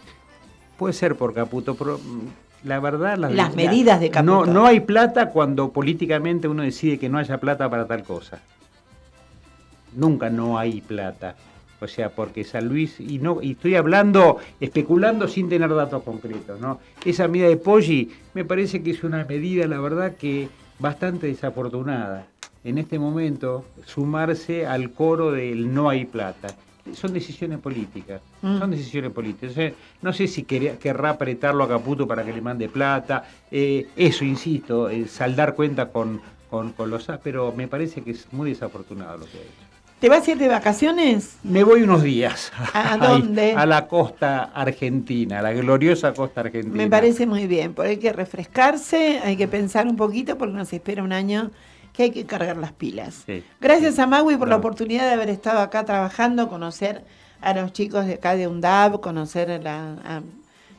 puede 0.77 0.93
ser 0.93 1.15
por 1.15 1.33
Caputo, 1.33 1.73
pero 1.75 1.97
mm, 1.97 2.27
la 2.67 2.79
verdad... 2.79 3.17
Las 3.17 3.31
la- 3.33 3.49
medidas 3.49 3.99
de 3.99 4.09
No, 4.09 4.13
Caputo. 4.13 4.45
no 4.53 4.65
hay 4.65 4.81
plata 4.81 5.29
cuando 5.29 5.71
políticamente 5.71 6.47
uno 6.47 6.63
decide 6.63 6.99
que 6.99 7.09
no 7.09 7.17
haya 7.17 7.39
plata 7.39 7.69
para 7.69 7.87
tal 7.87 8.03
cosa. 8.03 8.39
Nunca 9.95 10.29
no 10.29 10.57
hay 10.57 10.81
plata. 10.81 11.35
O 11.79 11.87
sea, 11.87 12.09
porque 12.09 12.43
San 12.43 12.67
Luis, 12.67 12.99
y 12.99 13.19
no 13.19 13.39
y 13.41 13.51
estoy 13.51 13.75
hablando, 13.75 14.37
especulando 14.59 15.27
sin 15.27 15.47
tener 15.47 15.73
datos 15.73 16.01
concretos, 16.03 16.59
¿no? 16.59 16.79
Esa 17.05 17.27
medida 17.27 17.47
de 17.49 17.57
Poggi 17.57 18.11
me 18.33 18.43
parece 18.43 18.81
que 18.81 18.91
es 18.91 19.03
una 19.03 19.23
medida, 19.25 19.67
la 19.67 19.79
verdad, 19.79 20.15
que 20.15 20.49
bastante 20.79 21.27
desafortunada. 21.27 22.25
En 22.63 22.79
este 22.79 22.97
momento, 22.97 23.63
sumarse 23.85 24.65
al 24.65 24.89
coro 24.91 25.31
del 25.31 25.71
no 25.73 25.89
hay 25.89 26.05
plata. 26.05 26.47
Son 26.95 27.13
decisiones 27.13 27.59
políticas, 27.59 28.21
Mm. 28.41 28.59
son 28.59 28.71
decisiones 28.71 29.11
políticas. 29.11 29.51
O 29.51 29.55
sea, 29.55 29.71
no 30.01 30.13
sé 30.13 30.27
si 30.27 30.43
quería- 30.43 30.77
querrá 30.77 31.11
apretarlo 31.11 31.63
a 31.63 31.67
Caputo 31.67 32.07
para 32.07 32.23
que 32.23 32.33
le 32.33 32.41
mande 32.41 32.69
plata. 32.69 33.23
eh, 33.51 33.87
eso, 33.95 34.25
insisto, 34.25 34.89
eh, 34.89 35.07
saldar 35.07 35.55
cuenta 35.55 35.89
con, 35.89 36.19
con, 36.49 36.73
con 36.73 36.89
los 36.89 37.09
A, 37.09 37.17
pero 37.19 37.53
me 37.55 37.67
parece 37.67 38.01
que 38.01 38.11
es 38.11 38.27
muy 38.33 38.49
desafortunado 38.49 39.17
lo 39.17 39.25
que 39.25 39.37
ha 39.37 39.41
hecho. 39.41 39.67
¿Te 39.99 40.09
vas 40.09 40.27
a 40.27 40.31
ir 40.31 40.37
de 40.37 40.47
vacaciones? 40.47 41.37
Me 41.43 41.63
voy 41.63 41.81
unos 41.81 42.03
días. 42.03 42.51
¿A 42.73 42.97
dónde? 42.97 43.53
A 43.57 43.65
la 43.65 43.87
costa 43.87 44.43
argentina, 44.53 45.39
a 45.39 45.41
la 45.41 45.53
gloriosa 45.53 46.13
costa 46.13 46.41
argentina. 46.41 46.75
Me 46.75 46.87
parece 46.87 47.25
muy 47.25 47.47
bien, 47.47 47.73
porque 47.73 47.91
hay 47.91 47.97
que 47.97 48.13
refrescarse, 48.13 49.19
hay 49.23 49.35
que 49.37 49.47
pensar 49.47 49.87
un 49.87 49.95
poquito 49.95 50.37
porque 50.37 50.53
nos 50.55 50.71
espera 50.71 51.01
un 51.03 51.13
año 51.13 51.49
que 51.97 52.03
hay 52.03 52.11
que 52.11 52.27
cargar 52.27 52.57
las 52.57 52.73
pilas. 52.73 53.23
Sí. 53.25 53.43
Gracias 53.59 53.97
a 53.97 54.05
Magui 54.05 54.37
por 54.37 54.47
la 54.47 54.55
oportunidad 54.55 55.07
de 55.07 55.13
haber 55.13 55.29
estado 55.29 55.61
acá 55.61 55.83
trabajando, 55.83 56.47
conocer 56.47 57.03
a 57.41 57.55
los 57.55 57.73
chicos 57.73 58.05
de 58.05 58.13
acá 58.13 58.35
de 58.35 58.47
UNDAB, 58.47 59.01
conocer 59.01 59.49
a, 59.49 59.57
la, 59.57 59.93
a 60.05 60.21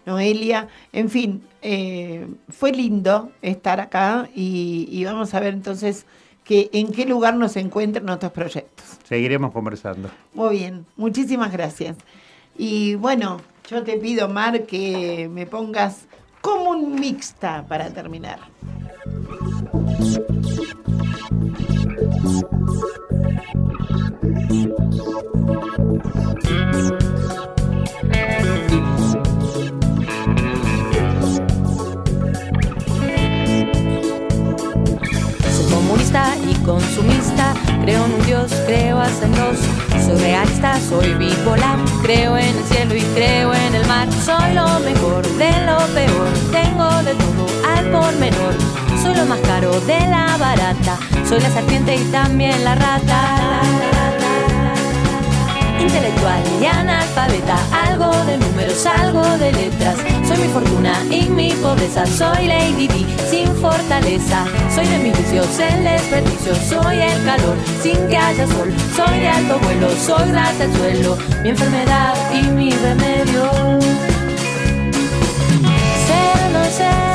Noelia, 0.06 0.68
en 0.92 1.10
fin, 1.10 1.42
eh, 1.60 2.28
fue 2.48 2.70
lindo 2.70 3.32
estar 3.42 3.80
acá 3.80 4.28
y, 4.32 4.88
y 4.92 5.04
vamos 5.04 5.34
a 5.34 5.40
ver 5.40 5.54
entonces 5.54 6.06
que, 6.44 6.70
en 6.72 6.92
qué 6.92 7.04
lugar 7.04 7.34
nos 7.34 7.56
encuentran 7.56 8.06
nuestros 8.06 8.30
proyectos. 8.30 8.86
Seguiremos 9.02 9.52
conversando. 9.52 10.10
Muy 10.34 10.58
bien, 10.58 10.86
muchísimas 10.96 11.50
gracias. 11.50 11.96
Y 12.56 12.94
bueno, 12.94 13.40
yo 13.68 13.82
te 13.82 13.96
pido, 13.96 14.28
Mar, 14.28 14.66
que 14.66 15.28
me 15.32 15.46
pongas 15.46 16.06
como 16.40 16.70
un 16.70 16.94
mixta 16.94 17.66
para 17.66 17.90
terminar. 17.90 18.38
Soy 21.28 21.36
comunista 35.70 36.34
y 36.48 36.54
consumista, 36.64 37.54
creo 37.82 38.06
en 38.06 38.12
un 38.14 38.24
Dios, 38.24 38.50
creo 38.64 38.98
hasta 38.98 39.26
en 39.26 39.32
dos. 39.32 39.58
Soy 40.06 40.16
realista, 40.16 40.80
soy 40.80 41.12
bipolar, 41.12 41.78
creo 42.02 42.38
en 42.38 42.56
el 42.56 42.64
cielo 42.64 42.94
y 42.94 43.02
creo 43.14 43.52
en 43.52 43.74
el 43.74 43.86
mar. 43.86 44.10
Soy 44.24 44.54
lo 44.54 44.80
mejor 44.80 45.26
de 45.36 45.50
lo 45.66 45.76
peor, 45.92 46.32
tengo 46.52 47.02
de 47.02 47.14
todo 47.14 47.46
al 47.68 47.90
por 47.90 48.16
menor. 48.16 48.87
Soy 49.08 49.16
lo 49.16 49.24
más 49.24 49.40
caro 49.40 49.70
de 49.80 50.00
la 50.00 50.36
barata, 50.36 50.98
soy 51.26 51.40
la 51.40 51.48
serpiente 51.50 51.96
y 51.96 52.04
también 52.12 52.62
la 52.62 52.74
rata. 52.74 53.62
intelectual 55.80 56.42
y 56.60 56.66
analfabeta, 56.66 57.56
algo 57.88 58.10
de 58.26 58.36
números, 58.36 58.84
algo 58.84 59.22
de 59.38 59.50
letras. 59.52 59.96
Soy 60.26 60.36
mi 60.36 60.48
fortuna 60.52 60.92
y 61.10 61.22
mi 61.30 61.52
pobreza, 61.52 62.04
soy 62.04 62.48
Lady 62.48 62.86
D 62.86 63.06
sin 63.30 63.48
fortaleza. 63.56 64.44
Soy 64.74 64.86
de 64.86 64.98
mis 64.98 65.16
vicios 65.16 65.58
el 65.58 65.84
desperdicio, 65.84 66.54
soy 66.54 66.98
el 66.98 67.24
calor 67.24 67.56
sin 67.82 67.96
que 68.08 68.18
haya 68.18 68.46
sol. 68.46 68.70
Soy 68.94 69.20
de 69.20 69.28
alto 69.28 69.58
vuelo, 69.60 69.88
soy 70.06 70.28
grasa 70.28 70.64
al 70.64 70.76
suelo, 70.76 71.16
mi 71.42 71.48
enfermedad 71.48 72.14
y 72.34 72.42
mi 72.48 72.70
remedio. 72.72 73.50
Ser 76.06 76.52
no 76.52 76.64
ser, 76.66 77.07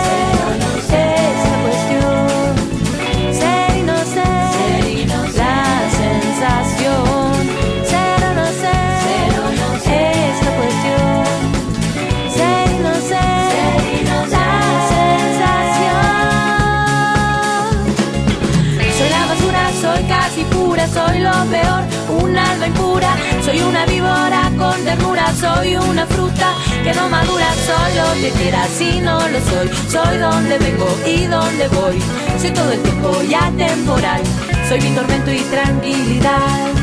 con 24.74 24.86
ternura, 24.86 25.34
soy 25.36 25.76
una 25.76 26.06
fruta 26.08 26.56
que 26.84 26.94
no 26.94 27.08
madura, 27.10 27.48
soy 27.66 27.96
lo 27.96 28.14
que 28.22 28.32
quiera 28.42 28.66
si 28.68 29.00
no 29.02 29.20
lo 29.28 29.40
soy. 29.40 29.70
Soy 29.90 30.18
donde 30.18 30.58
vengo 30.58 30.88
y 31.06 31.26
donde 31.26 31.68
voy, 31.70 32.02
soy 32.40 32.52
todo 32.52 32.72
el 32.72 32.82
tiempo 32.82 33.22
y 33.24 33.34
atemporal. 33.34 34.22
Soy 34.68 34.82
mi 34.82 34.96
tormento 34.96 35.32
y 35.32 35.42
tranquilidad. 35.42 36.83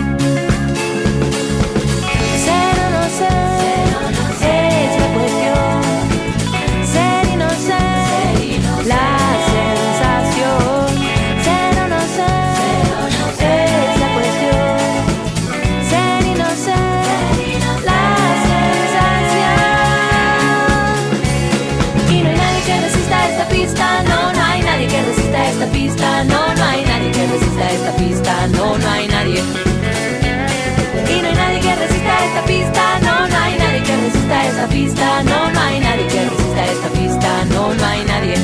Pista, 34.85 35.23
no, 35.25 35.51
no 35.51 35.61
hay 35.61 35.79
nadie 35.81 36.07
que 36.07 36.25
resista 36.25 36.65
esta 36.65 36.89
pista, 36.89 37.45
no, 37.53 37.75
no 37.75 37.85
hay 37.85 38.03
nadie. 38.05 38.37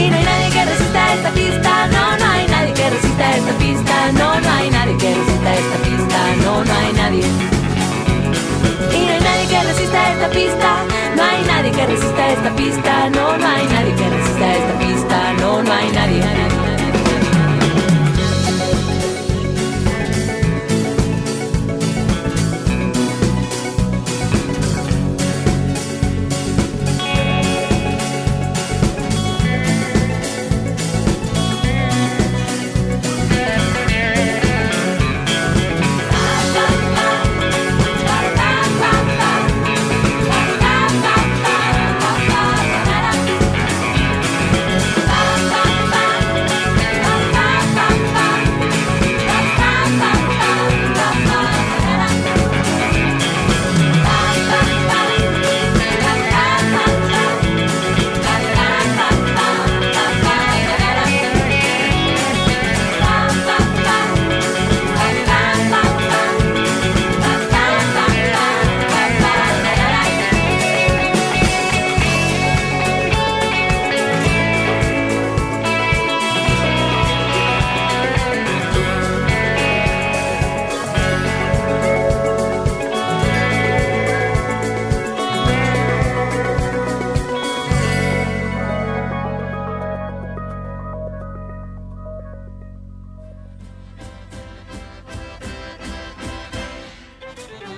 Y 0.00 0.10
no 0.10 0.16
hay 0.16 0.24
nadie 0.24 0.48
que 0.50 0.64
resista 0.64 1.14
esta 1.14 1.30
pista, 1.30 1.86
no, 1.88 2.16
no 2.16 2.26
hay 2.32 2.46
nadie 2.46 2.72
que 2.72 2.90
resista 2.90 3.36
esta 3.36 3.52
pista, 3.58 4.12
no, 4.12 4.40
no 4.40 4.50
hay 4.50 4.70
nadie 4.70 4.96
que 4.96 5.14
resista 5.14 5.50
esta 5.62 5.78
pista, 5.88 6.18
no, 6.44 6.64
no 6.64 6.74
hay 6.80 6.92
nadie. 6.94 7.26
Y 8.96 9.00
no 9.06 9.12
hay 9.12 9.20
nadie 9.28 9.46
que 9.52 9.62
resista 9.70 10.12
esta 10.12 10.28
pista, 10.30 10.70
no 11.16 11.22
hay 11.22 11.44
nadie 11.44 11.70
que 11.70 11.86
resista 11.86 12.28
esta 12.28 12.50
pista, 12.56 13.10
no, 13.10 13.36
no 13.36 13.46
hay 13.46 13.66
nadie 13.74 13.94
que 13.94 14.08
resista 14.08 14.54
esta 14.54 14.78
pista, 14.78 15.32
no, 15.40 15.62
no 15.62 15.72
hay 15.72 15.90
nadie. 15.92 16.61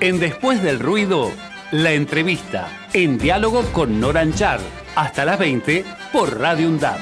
En 0.05 0.21
Después 0.21 0.63
del 0.63 0.81
Ruido, 0.81 1.33
la 1.71 1.93
entrevista 1.93 2.69
en 2.93 3.17
diálogo 3.17 3.63
con 3.73 4.01
Noran 4.01 4.35
Char. 4.35 4.61
Hasta 4.97 5.25
las 5.25 5.39
20 5.39 5.83
por 6.13 6.39
Radio 6.39 6.69
UNDAP. 6.69 6.99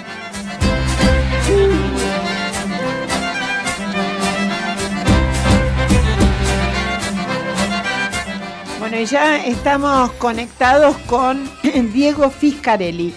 Bueno, 8.78 9.00
y 9.00 9.04
ya 9.06 9.44
estamos 9.46 10.12
conectados 10.12 10.96
con 11.08 11.50
Diego 11.92 12.30
Fiscarelli, 12.30 13.12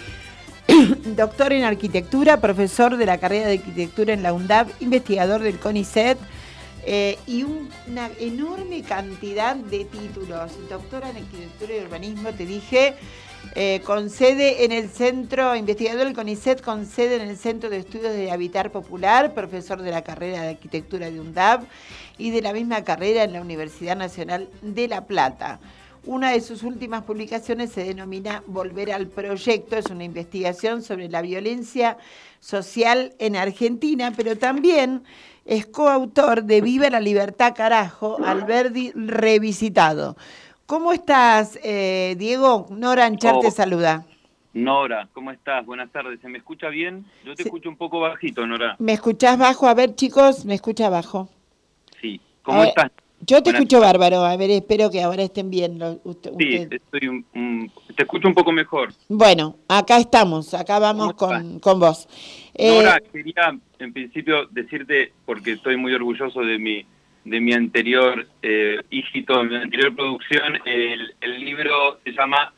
doctor 1.16 1.54
en 1.54 1.64
arquitectura, 1.64 2.42
profesor 2.42 2.98
de 2.98 3.06
la 3.06 3.20
carrera 3.20 3.46
de 3.50 3.60
arquitectura 3.60 4.16
en 4.16 4.24
la 4.24 4.34
UNDAP, 4.34 4.82
investigador 4.82 5.42
del 5.42 5.60
CONICET 5.60 6.18
eh, 6.86 7.18
y 7.28 7.44
un- 7.44 7.70
una 7.88 8.10
enorme 8.20 8.84
cantidad 8.84 9.56
de 9.56 9.86
títulos. 9.86 10.52
Doctora 10.70 11.10
en 11.10 11.18
arquitectura 11.18 11.76
y 11.76 11.80
urbanismo, 11.82 12.32
te 12.34 12.46
dije, 12.46 12.94
eh, 13.56 13.82
con 13.86 14.10
sede 14.10 14.66
en 14.66 14.72
el 14.72 14.90
centro, 14.90 15.56
investigador 15.56 16.06
del 16.06 16.14
CONICET 16.16 16.62
con 16.62 16.86
sede 16.86 17.16
en 17.16 17.30
el 17.30 17.38
Centro 17.38 17.70
de 17.70 17.78
Estudios 17.78 18.14
de 18.14 18.32
Habitar 18.32 18.72
Popular, 18.72 19.34
profesor 19.34 19.82
de 19.82 19.92
la 19.92 20.04
carrera 20.04 20.42
de 20.42 20.50
arquitectura 20.50 21.10
de 21.12 21.20
UNDAP 21.20 21.64
y 22.18 22.32
de 22.32 22.42
la 22.42 22.54
misma 22.54 22.84
carrera 22.84 23.24
en 23.24 23.34
la 23.34 23.42
Universidad 23.42 23.96
Nacional 23.96 24.50
de 24.62 24.88
La 24.88 25.06
Plata. 25.06 25.60
Una 26.06 26.32
de 26.32 26.42
sus 26.42 26.62
últimas 26.64 27.04
publicaciones 27.04 27.72
se 27.72 27.84
denomina 27.84 28.44
Volver 28.46 28.92
al 28.92 29.08
Proyecto, 29.08 29.76
es 29.76 29.88
una 29.88 30.04
investigación 30.04 30.84
sobre 30.84 31.10
la 31.10 31.22
violencia 31.22 31.98
social 32.40 33.14
en 33.18 33.36
Argentina, 33.36 34.14
pero 34.16 34.38
también 34.38 35.04
es 35.46 35.68
coautor 35.68 36.44
de 36.44 36.62
Viva 36.62 36.90
la 36.90 37.00
Libertad 37.00 37.54
Carajo, 37.56 38.18
Alberdi 38.26 38.92
revisitado. 38.96 40.18
¿Cómo 40.66 40.92
estás, 40.92 41.60
eh, 41.64 42.16
Diego? 42.18 42.66
Nora 42.72 43.06
Anchar 43.06 43.40
te 43.40 43.48
Oh. 43.48 43.52
saluda. 43.52 44.06
Nora, 44.54 45.08
¿cómo 45.14 45.32
estás? 45.32 45.64
Buenas 45.66 45.92
tardes. 45.92 46.20
¿Se 46.22 46.28
me 46.30 46.40
escucha 46.40 46.70
bien? 46.70 47.06
Yo 47.24 47.36
te 47.36 47.44
escucho 47.44 47.70
un 47.70 47.76
poco 47.78 48.00
bajito, 48.00 48.48
Nora. 48.48 48.76
¿Me 48.80 48.94
escuchás 48.94 49.38
bajo? 49.38 49.68
A 49.68 49.74
ver, 49.76 49.96
chicos, 49.96 50.46
me 50.46 50.56
escucha 50.56 50.90
bajo. 50.90 51.30
Sí. 52.02 52.20
¿Cómo 52.42 52.60
ver, 52.62 52.70
estás? 52.70 52.92
Yo 53.22 53.38
te 53.38 53.50
Buenas 53.52 53.62
escucho 53.62 53.80
bárbaro. 53.82 54.24
A 54.26 54.36
ver, 54.38 54.50
espero 54.52 54.90
que 54.90 55.02
ahora 55.04 55.24
estén 55.24 55.50
bien. 55.50 55.80
usted- 56.04 56.32
Sí, 56.40 56.60
usted- 56.64 56.74
estoy 56.74 57.08
un- 57.08 57.26
un- 57.36 57.72
te 57.96 58.04
escucho 58.04 58.28
un 58.28 58.34
poco 58.34 58.52
mejor. 58.52 58.94
Bueno, 59.10 59.58
acá 59.68 59.98
estamos, 59.98 60.54
acá 60.54 60.80
vamos 60.80 61.14
con, 61.14 61.60
con 61.60 61.80
vos. 61.80 62.08
Eh, 62.58 62.70
Nora, 62.70 63.02
quería 63.12 63.58
en 63.80 63.94
principio 63.94 64.46
decirte, 64.52 65.12
porque 65.26 65.52
estoy 65.54 65.76
muy 65.78 65.94
orgulloso 65.94 66.42
de 66.42 66.58
mi 66.58 66.86
de 67.26 67.40
mi 67.42 67.54
anterior 67.54 68.28
eh, 68.44 68.80
hijito, 68.92 69.40
de 69.40 69.50
mi 69.50 69.56
anterior 69.56 69.96
producción, 69.96 70.60
el, 70.64 71.16
el 71.22 71.40
libro 71.44 72.00
se 72.04 72.12
llama 72.12 72.54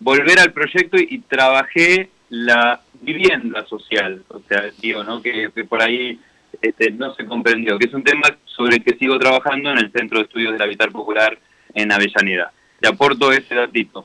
Volver 0.00 0.40
al 0.40 0.52
proyecto 0.52 0.96
y, 0.98 1.06
y 1.08 1.18
trabajé 1.20 2.10
la 2.28 2.80
vivienda 3.00 3.64
social. 3.66 4.24
O 4.28 4.40
sea, 4.48 4.64
digo, 4.80 5.04
¿no? 5.04 5.22
Que, 5.22 5.50
que 5.54 5.64
por 5.64 5.80
ahí 5.80 6.18
este, 6.60 6.90
no 6.90 7.14
se 7.14 7.24
comprendió, 7.26 7.78
que 7.78 7.86
es 7.86 7.94
un 7.94 8.02
tema 8.02 8.22
sobre 8.44 8.76
el 8.78 8.84
que 8.84 8.96
sigo 8.98 9.16
trabajando 9.20 9.70
en 9.70 9.78
el 9.78 9.92
Centro 9.92 10.18
de 10.18 10.24
Estudios 10.24 10.52
del 10.52 10.62
Habitat 10.62 10.90
Popular 10.90 11.38
en 11.72 11.92
Avellaneda. 11.92 12.52
Te 12.80 12.88
aporto 12.88 13.30
ese 13.30 13.54
datito. 13.54 14.04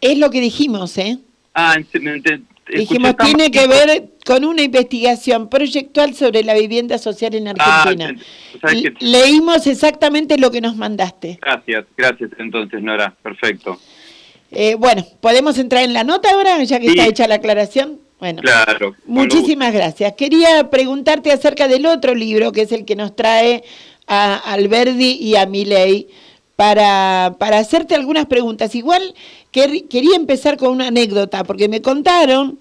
Es 0.00 0.18
lo 0.18 0.28
que 0.30 0.40
dijimos, 0.40 0.98
¿eh? 0.98 1.18
Ah, 1.54 1.76
ent- 1.76 1.92
ent- 1.92 2.24
ent- 2.24 2.42
Dijimos, 2.72 3.16
tiene 3.16 3.50
que 3.50 3.66
ver 3.66 4.04
con 4.30 4.44
una 4.44 4.62
investigación 4.62 5.48
proyectual 5.48 6.14
sobre 6.14 6.44
la 6.44 6.54
vivienda 6.54 6.98
social 6.98 7.34
en 7.34 7.48
Ah, 7.48 7.82
Argentina. 7.82 8.14
Leímos 9.00 9.66
exactamente 9.66 10.38
lo 10.38 10.52
que 10.52 10.60
nos 10.60 10.76
mandaste. 10.76 11.40
Gracias, 11.42 11.84
gracias 11.96 12.30
entonces, 12.38 12.80
Nora. 12.80 13.12
Perfecto. 13.24 13.80
Eh, 14.52 14.76
bueno, 14.76 15.04
¿podemos 15.20 15.58
entrar 15.58 15.82
en 15.82 15.94
la 15.94 16.04
nota 16.04 16.30
ahora, 16.30 16.62
ya 16.62 16.78
que 16.78 16.86
Sí. 16.86 16.90
está 16.92 17.06
hecha 17.08 17.26
la 17.26 17.34
aclaración? 17.36 17.98
Bueno, 18.20 18.40
Claro. 18.40 18.94
muchísimas 19.04 19.72
gracias. 19.72 20.12
Quería 20.12 20.70
preguntarte 20.70 21.32
acerca 21.32 21.66
del 21.66 21.86
otro 21.86 22.14
libro, 22.14 22.52
que 22.52 22.62
es 22.62 22.70
el 22.70 22.84
que 22.84 22.94
nos 22.94 23.16
trae 23.16 23.64
a 24.06 24.36
Alberdi 24.52 25.10
y 25.20 25.34
a 25.34 25.46
Milei, 25.46 26.06
para, 26.54 27.34
para 27.40 27.58
hacerte 27.58 27.96
algunas 27.96 28.26
preguntas. 28.26 28.76
Igual 28.76 29.02
quería 29.50 30.16
empezar 30.16 30.56
con 30.56 30.70
una 30.70 30.88
anécdota, 30.88 31.42
porque 31.44 31.68
me 31.68 31.82
contaron 31.82 32.60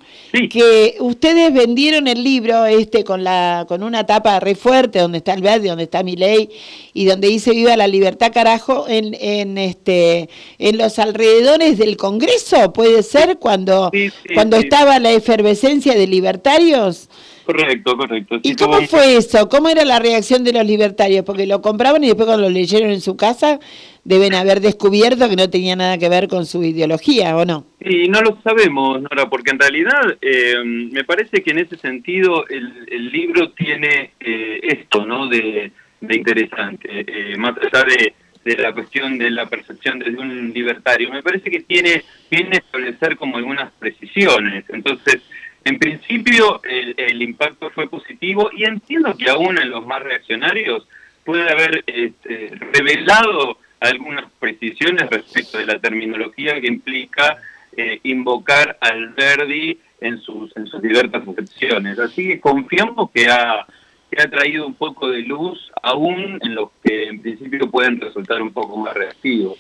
que 0.50 0.96
ustedes 1.00 1.54
vendieron 1.54 2.08
el 2.08 2.24
libro 2.24 2.66
este 2.66 3.04
con 3.04 3.24
la 3.24 3.66
con 3.68 3.84
una 3.84 4.06
tapa 4.06 4.40
re 4.40 4.56
fuerte, 4.56 5.00
donde 5.00 5.20
está 5.20 5.34
Alberdi, 5.34 5.68
donde 5.68 5.84
está 5.84 6.02
Milei, 6.02 6.50
y 6.94 7.06
donde 7.06 7.28
dice 7.28 7.52
Viva 7.52 7.78
la 7.78 7.88
libertad, 7.88 8.32
carajo, 8.34 8.88
en, 8.88 9.16
en 9.20 9.58
este 9.58 10.30
en 10.58 10.78
los 10.78 10.98
alrededores 10.98 11.78
del 11.78 11.96
Congreso, 11.98 12.74
puede 12.74 13.04
ser, 13.04 13.38
cuando, 13.38 13.92
cuando 14.34 14.58
sí. 14.58 14.64
estaba 14.64 15.00
la 15.00 15.12
efervescencia 15.12 15.94
de 15.96 16.08
libertarios. 16.08 17.10
Correcto, 17.46 17.98
correcto. 17.98 18.36
¿Y 18.44 18.54
cómo 18.56 18.80
fue 18.82 19.18
eso? 19.18 19.50
¿Cómo 19.50 19.70
era 19.70 19.84
la 19.84 19.98
reacción 19.98 20.44
de 20.44 20.54
los 20.54 20.64
libertarios? 20.64 21.26
Porque 21.26 21.48
lo 21.48 21.64
compraban 21.64 22.04
y 22.04 22.08
después 22.08 22.28
cuando 22.28 22.44
lo 22.44 22.52
leyeron 22.52 22.92
en 22.92 23.02
su 23.02 23.18
casa 23.18 23.60
deben 24.04 24.34
haber 24.34 24.60
descubierto 24.60 25.30
que 25.30 25.36
no 25.36 25.50
tenía 25.50 25.76
nada 25.76 25.98
que 25.98 26.10
ver 26.10 26.28
con 26.28 26.46
su 26.46 26.64
ideología, 26.64 27.36
¿o 27.36 27.46
no? 27.46 27.66
Y 27.80 28.08
no 28.08 28.22
lo 28.22 28.40
sabemos, 28.44 29.02
Nora, 29.02 29.30
porque 29.30 29.52
en 29.52 29.60
realidad 29.60 30.18
eh, 30.22 30.56
me 30.64 31.04
parece 31.04 31.44
que 31.44 31.52
en 31.52 31.60
ese 31.60 31.78
sentido 31.78 32.48
el, 32.48 32.86
el 32.90 33.12
libro 33.12 33.52
tiene 33.52 34.12
eh, 34.20 34.60
esto, 34.64 35.06
¿no? 35.06 35.28
De, 35.28 35.72
de 36.02 36.16
interesante, 36.16 36.88
eh, 37.08 37.38
más 37.38 37.56
allá 37.58 37.84
de, 37.86 38.14
de 38.46 38.62
la 38.62 38.74
cuestión 38.74 39.18
de 39.18 39.30
la 39.32 39.48
percepción 39.48 40.00
desde 40.00 40.18
un 40.18 40.52
libertario, 40.54 41.12
me 41.12 41.22
parece 41.22 41.52
que 41.52 41.60
tiene 41.62 42.04
viene 42.32 42.56
a 42.56 42.60
establecer 42.60 43.18
como 43.18 43.38
algunas 43.38 43.72
precisiones. 43.74 44.64
Entonces, 44.70 45.22
en 45.66 45.78
principio 45.78 46.62
el, 46.64 46.96
el 46.98 47.22
impacto 47.22 47.70
fue 47.72 47.90
positivo 47.90 48.50
y 48.56 48.64
entiendo 48.64 49.16
que 49.18 49.30
aún 49.30 49.60
en 49.60 49.70
los 49.70 49.86
más 49.86 50.02
reaccionarios 50.02 50.88
puede 51.26 51.50
haber 51.50 51.84
este, 51.86 52.52
revelado 52.74 53.58
algunas 53.80 54.26
precisiones 54.40 55.10
respecto 55.10 55.58
de 55.58 55.66
la 55.66 55.80
terminología 55.80 56.60
que 56.60 56.68
implica 56.68 57.38
eh, 57.78 58.00
invocar 58.04 58.78
al 58.82 59.10
Verdi 59.10 59.78
en 60.02 60.20
sus, 60.22 60.56
en 60.58 60.68
sus 60.68 60.82
diversas 60.82 61.28
acepciones. 61.28 61.98
Así 62.00 62.28
que 62.28 62.40
confiamos 62.40 63.10
que 63.12 63.28
ha, 63.28 63.66
que 64.12 64.22
ha 64.22 64.30
traído 64.30 64.66
un 64.68 64.74
poco 64.74 65.10
de 65.10 65.20
luz 65.22 65.72
aún 65.82 66.40
en 66.42 66.56
los 66.56 66.70
que 66.84 67.04
en 67.10 67.22
principio 67.22 67.70
pueden 67.70 68.00
resultar 68.02 68.42
un 68.42 68.52
poco 68.52 68.78
más 68.78 68.94
reactivos. 68.94 69.58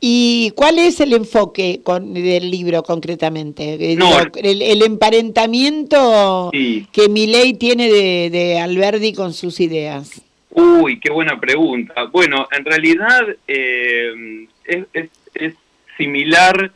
¿Y 0.00 0.50
cuál 0.56 0.78
es 0.78 1.00
el 1.00 1.12
enfoque 1.14 1.80
con, 1.84 2.12
del 2.12 2.50
libro 2.50 2.82
concretamente? 2.82 3.92
Eh, 3.92 3.96
No, 3.96 4.10
el, 4.42 4.60
el 4.60 4.82
emparentamiento 4.82 6.50
Sí. 6.52 6.86
que 6.92 7.08
Milei 7.08 7.54
tiene 7.54 7.88
de, 7.90 8.30
de 8.30 8.58
Alberdi 8.58 9.12
con 9.12 9.32
sus 9.32 9.60
ideas. 9.60 10.20
Uy, 10.50 10.98
qué 11.00 11.10
buena 11.10 11.38
pregunta. 11.38 12.04
Bueno, 12.04 12.48
en 12.50 12.64
realidad 12.64 13.22
eh, 13.46 14.46
es, 14.64 15.54
similar 15.96 16.70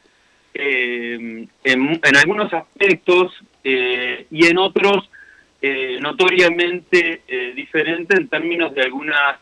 eh, 0.53 1.47
en, 1.65 2.01
en 2.03 2.17
algunos 2.17 2.53
aspectos 2.53 3.33
eh, 3.63 4.27
y 4.31 4.47
en 4.47 4.59
otros 4.59 5.09
eh, 5.65 5.99
notoriamente 6.01 7.23
eh, 7.29 7.53
diferente 7.55 8.17
en 8.17 8.27
términos 8.27 8.75
de 8.75 8.83
algunas 8.83 9.39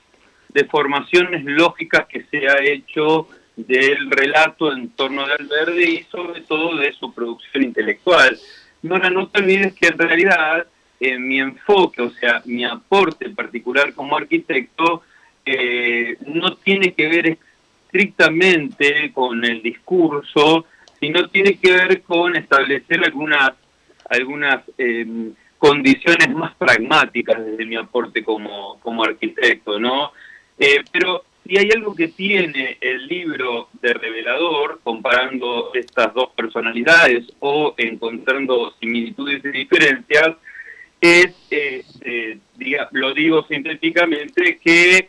deformaciones 0.50 1.42
lógicas 1.46 2.06
que 2.06 2.24
se 2.30 2.46
ha 2.46 2.62
hecho 2.62 3.28
del 3.56 4.10
relato 4.10 4.70
en 4.70 4.90
torno 4.90 5.26
de 5.26 5.32
Alberdi 5.32 5.84
y 5.84 6.02
sobre 6.10 6.42
todo 6.42 6.76
de 6.76 6.92
su 6.92 7.14
producción 7.14 7.64
intelectual. 7.64 8.38
Nora, 8.82 9.08
no 9.08 9.28
te 9.28 9.40
olvides 9.40 9.72
que 9.72 9.86
en 9.86 9.98
realidad 9.98 10.66
eh, 11.00 11.18
mi 11.18 11.40
enfoque, 11.40 12.02
o 12.02 12.10
sea, 12.10 12.42
mi 12.44 12.64
aporte 12.64 13.30
particular 13.30 13.94
como 13.94 14.16
arquitecto, 14.16 15.02
eh, 15.44 16.16
no 16.26 16.54
tiene 16.56 16.92
que 16.92 17.08
ver 17.08 17.38
estrictamente 17.86 19.10
con 19.12 19.44
el 19.44 19.62
discurso, 19.62 20.66
sino 21.00 21.28
tiene 21.28 21.58
que 21.58 21.72
ver 21.72 22.02
con 22.02 22.36
establecer 22.36 23.02
algunas, 23.02 23.52
algunas 24.08 24.62
eh, 24.78 25.32
condiciones 25.58 26.30
más 26.34 26.54
pragmáticas 26.54 27.44
desde 27.44 27.66
mi 27.66 27.76
aporte 27.76 28.22
como, 28.22 28.78
como 28.80 29.02
arquitecto, 29.02 29.80
¿no? 29.80 30.12
Eh, 30.58 30.84
pero 30.92 31.24
si 31.46 31.58
hay 31.58 31.70
algo 31.70 31.94
que 31.94 32.08
tiene 32.08 32.78
el 32.80 33.06
libro 33.06 33.68
de 33.80 33.94
Revelador, 33.94 34.80
comparando 34.84 35.72
estas 35.74 36.14
dos 36.14 36.30
personalidades 36.36 37.26
o 37.40 37.74
encontrando 37.76 38.74
similitudes 38.78 39.44
y 39.44 39.48
diferencias, 39.48 40.36
es, 41.00 41.34
eh, 41.50 41.84
eh, 42.02 42.38
diga- 42.56 42.88
lo 42.92 43.14
digo 43.14 43.44
sintéticamente, 43.48 44.58
que 44.62 45.08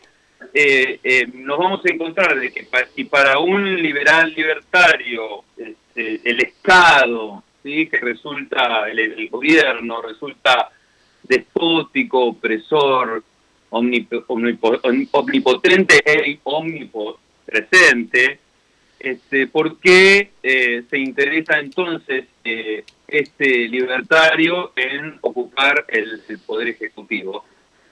eh, 0.53 0.99
eh, 1.03 1.27
nos 1.33 1.57
vamos 1.59 1.81
a 1.85 1.89
encontrar 1.93 2.39
de 2.39 2.51
que 2.51 2.63
pa- 2.63 2.85
si 2.95 3.03
para 3.03 3.37
un 3.39 3.81
liberal 3.81 4.33
libertario 4.35 5.43
este, 5.55 6.21
el 6.29 6.39
Estado, 6.41 7.43
¿sí? 7.61 7.87
que 7.87 7.97
resulta, 7.97 8.89
el, 8.89 9.29
gobierno 9.29 10.01
resulta 10.01 10.69
despótico, 11.23 12.25
opresor, 12.25 13.23
omnip- 13.69 14.25
omnipo- 14.27 14.79
om- 14.83 15.07
omnipotente 15.11 16.01
e 16.05 16.39
omnipresente, 16.43 18.39
este, 18.99 19.47
¿por 19.47 19.79
qué 19.79 20.31
se 20.41 20.97
interesa 20.97 21.59
entonces 21.59 22.25
este 23.11 23.67
libertario 23.67 24.71
en 24.75 25.17
ocupar 25.21 25.85
el, 25.89 26.21
el 26.27 26.39
poder 26.39 26.69
ejecutivo? 26.69 27.45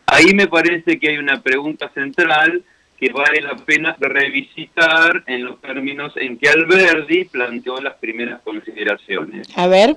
Ahí 0.05 0.33
me 0.33 0.47
parece 0.47 0.99
que 0.99 1.09
hay 1.09 1.17
una 1.17 1.41
pregunta 1.41 1.89
central 1.89 2.63
que 2.99 3.11
vale 3.11 3.41
la 3.41 3.55
pena 3.55 3.95
revisitar 3.99 5.23
en 5.27 5.45
los 5.45 5.61
términos 5.61 6.13
en 6.17 6.37
que 6.37 6.49
Alberdi 6.49 7.25
planteó 7.25 7.79
las 7.79 7.93
primeras 7.95 8.41
consideraciones. 8.41 9.47
A 9.55 9.67
ver. 9.67 9.95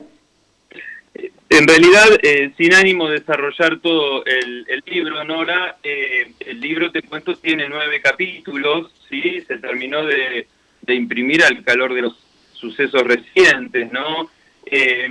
En 1.50 1.68
realidad, 1.68 2.06
eh, 2.22 2.52
sin 2.56 2.72
ánimo 2.74 3.08
de 3.08 3.18
desarrollar 3.20 3.80
todo 3.80 4.24
el, 4.24 4.64
el 4.68 4.82
libro, 4.86 5.22
Nora, 5.24 5.76
eh, 5.82 6.32
el 6.40 6.60
libro, 6.60 6.90
te 6.90 7.02
cuento, 7.02 7.36
tiene 7.36 7.68
nueve 7.68 8.00
capítulos, 8.00 8.90
¿sí? 9.10 9.42
Se 9.46 9.58
terminó 9.58 10.06
de, 10.06 10.46
de 10.80 10.94
imprimir 10.94 11.42
al 11.44 11.62
calor 11.64 11.92
de 11.92 12.02
los 12.02 12.16
sucesos 12.54 13.02
recientes, 13.02 13.92
¿no? 13.92 14.30
Eh, 14.74 15.06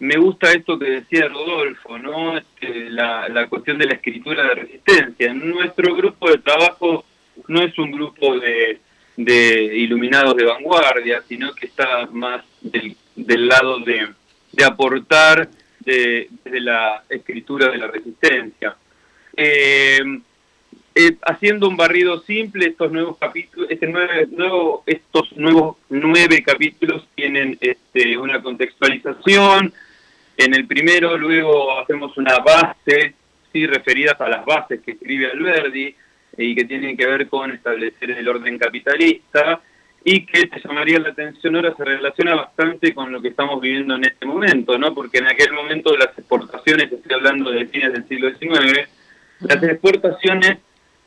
me 0.00 0.16
gusta 0.16 0.50
esto 0.50 0.76
que 0.76 0.90
decía 0.90 1.28
Rodolfo, 1.28 1.96
¿no? 1.96 2.36
Este, 2.36 2.90
la, 2.90 3.28
la 3.28 3.46
cuestión 3.46 3.78
de 3.78 3.86
la 3.86 3.94
escritura 3.94 4.42
de 4.48 4.54
resistencia. 4.56 5.32
Nuestro 5.32 5.94
grupo 5.94 6.28
de 6.28 6.38
trabajo 6.38 7.04
no 7.46 7.62
es 7.62 7.78
un 7.78 7.92
grupo 7.92 8.36
de, 8.36 8.80
de 9.16 9.76
iluminados 9.76 10.36
de 10.36 10.44
vanguardia, 10.44 11.22
sino 11.28 11.54
que 11.54 11.66
está 11.66 12.08
más 12.10 12.44
del, 12.60 12.96
del 13.14 13.46
lado 13.46 13.78
de, 13.78 14.08
aportar 14.64 15.48
de, 15.78 16.28
de 16.44 16.60
la 16.60 17.04
escritura 17.08 17.68
de 17.70 17.78
la 17.78 17.86
resistencia. 17.86 18.76
Eh, 19.36 20.00
eh, 20.98 21.14
haciendo 21.26 21.68
un 21.68 21.76
barrido 21.76 22.22
simple, 22.22 22.68
estos 22.68 22.90
nuevos 22.90 23.18
capítulos, 23.18 23.70
este 23.70 23.86
nueve, 23.86 24.28
nuevo, 24.30 24.82
estos 24.86 25.30
nuevos 25.36 25.76
nueve 25.90 26.42
capítulos 26.42 27.06
tienen 27.14 27.58
este, 27.60 28.16
una 28.16 28.40
contextualización. 28.40 29.74
En 30.38 30.54
el 30.54 30.66
primero, 30.66 31.18
luego 31.18 31.78
hacemos 31.78 32.16
una 32.16 32.38
base, 32.38 33.12
sí, 33.52 33.66
referidas 33.66 34.18
a 34.22 34.28
las 34.30 34.46
bases 34.46 34.80
que 34.80 34.92
escribe 34.92 35.30
Alberdi 35.30 35.94
y 36.38 36.54
que 36.54 36.64
tienen 36.64 36.96
que 36.96 37.04
ver 37.04 37.28
con 37.28 37.52
establecer 37.52 38.12
el 38.12 38.26
orden 38.26 38.56
capitalista 38.56 39.60
y 40.02 40.24
que 40.24 40.46
te 40.46 40.60
llamaría 40.60 40.98
la 40.98 41.10
atención 41.10 41.56
ahora 41.56 41.74
se 41.76 41.84
relaciona 41.84 42.36
bastante 42.36 42.94
con 42.94 43.12
lo 43.12 43.20
que 43.20 43.28
estamos 43.28 43.60
viviendo 43.60 43.96
en 43.96 44.04
este 44.04 44.24
momento, 44.24 44.78
¿no? 44.78 44.94
Porque 44.94 45.18
en 45.18 45.26
aquel 45.26 45.52
momento 45.52 45.94
las 45.94 46.16
exportaciones, 46.16 46.90
estoy 46.90 47.12
hablando 47.12 47.50
de 47.50 47.66
fines 47.66 47.92
del 47.92 48.08
siglo 48.08 48.30
XIX, 48.30 48.88
las 49.40 49.62
exportaciones 49.62 50.56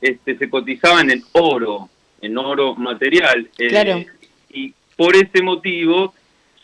este, 0.02 0.38
se 0.38 0.50
cotizaban 0.50 1.10
en 1.12 1.24
oro, 1.34 1.90
en 2.22 2.38
oro 2.38 2.76
material. 2.76 3.50
eh, 3.58 3.68
Claro. 3.68 4.04
y 4.52 4.74
por 4.96 5.16
ese 5.16 5.42
motivo 5.42 6.14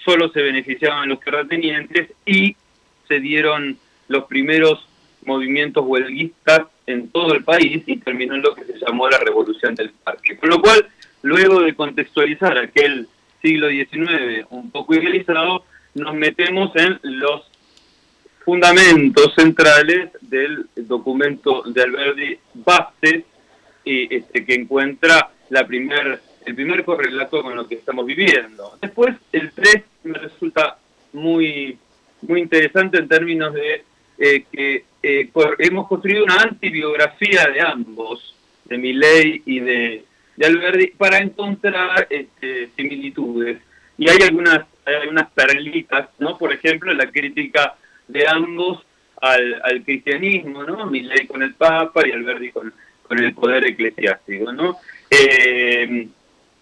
solo 0.03 0.29
se 0.29 0.41
beneficiaban 0.41 1.09
los 1.09 1.19
terratenientes 1.19 2.09
y 2.25 2.55
se 3.07 3.19
dieron 3.19 3.77
los 4.07 4.25
primeros 4.25 4.87
movimientos 5.25 5.83
huelguistas 5.85 6.67
en 6.85 7.09
todo 7.09 7.33
el 7.33 7.43
país 7.43 7.81
y 7.87 7.97
terminó 7.97 8.35
en 8.35 8.41
lo 8.43 8.53
que 8.53 8.63
se 8.65 8.77
llamó 8.79 9.09
la 9.09 9.17
Revolución 9.19 9.73
del 9.73 9.89
Parque. 9.89 10.37
Con 10.37 10.49
lo 10.49 10.61
cual, 10.61 10.87
luego 11.23 11.61
de 11.61 11.73
contextualizar 11.73 12.57
aquel 12.57 13.07
siglo 13.41 13.69
XIX 13.69 14.45
un 14.51 14.69
poco 14.69 14.93
idealizado, 14.95 15.65
nos 15.95 16.13
metemos 16.13 16.71
en 16.75 16.99
los 17.03 17.41
fundamentos 18.45 19.33
centrales 19.35 20.11
del 20.21 20.67
documento 20.75 21.63
de 21.65 21.81
Alberti 21.81 22.37
Bastes, 22.53 23.23
y, 23.83 24.15
este, 24.15 24.45
que 24.45 24.53
encuentra 24.53 25.29
la 25.49 25.65
primer, 25.65 26.21
el 26.45 26.55
primer 26.55 26.83
correlato 26.83 27.41
con 27.41 27.55
lo 27.55 27.67
que 27.67 27.75
estamos 27.75 28.05
viviendo. 28.05 28.77
Después, 28.81 29.15
el 29.31 29.51
3 29.51 29.83
me 30.03 30.17
resulta 30.19 30.77
muy, 31.13 31.77
muy 32.21 32.41
interesante 32.41 32.97
en 32.97 33.07
términos 33.07 33.53
de 33.53 33.83
eh, 34.17 34.45
que 34.51 34.85
eh, 35.03 35.29
hemos 35.59 35.87
construido 35.87 36.23
una 36.23 36.41
antibiografía 36.41 37.47
de 37.47 37.61
ambos, 37.61 38.35
de 38.65 38.77
Milley 38.77 39.43
y 39.45 39.59
de, 39.59 40.05
de 40.35 40.45
Alberti, 40.45 40.87
para 40.97 41.19
encontrar 41.19 42.07
este, 42.09 42.69
similitudes. 42.75 43.59
Y 43.97 44.09
hay 44.09 44.17
algunas, 44.23 44.65
hay 44.85 44.95
algunas 44.95 45.31
perlitas, 45.31 46.09
¿no? 46.19 46.37
Por 46.37 46.53
ejemplo, 46.53 46.93
la 46.93 47.11
crítica 47.11 47.75
de 48.07 48.27
ambos 48.27 48.79
al, 49.21 49.61
al 49.63 49.83
cristianismo, 49.83 50.63
¿no? 50.63 50.85
Milley 50.85 51.27
con 51.27 51.41
el 51.41 51.53
Papa 51.53 52.07
y 52.07 52.11
Alberti 52.11 52.51
con, 52.51 52.73
con 53.03 53.19
el 53.19 53.33
poder 53.33 53.65
eclesiástico, 53.65 54.51
¿no? 54.51 54.77
Eh, 55.09 56.07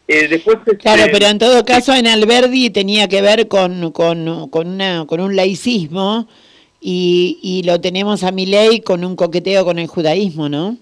eh, 0.07 0.27
después, 0.27 0.57
este, 0.59 0.77
Claro, 0.77 1.03
pero 1.11 1.27
en 1.27 1.39
todo 1.39 1.63
caso 1.65 1.93
en 1.93 2.07
Alberdi 2.07 2.69
tenía 2.69 3.07
que 3.07 3.21
ver 3.21 3.47
con, 3.47 3.91
con, 3.91 4.49
con, 4.49 4.67
una, 4.67 5.05
con 5.07 5.21
un 5.21 5.35
laicismo 5.35 6.27
y, 6.81 7.39
y 7.41 7.63
lo 7.63 7.79
tenemos 7.79 8.23
a 8.23 8.31
Milei 8.31 8.81
con 8.81 9.05
un 9.05 9.15
coqueteo 9.15 9.63
con 9.63 9.79
el 9.79 9.87
judaísmo, 9.87 10.49
¿no? 10.49 10.77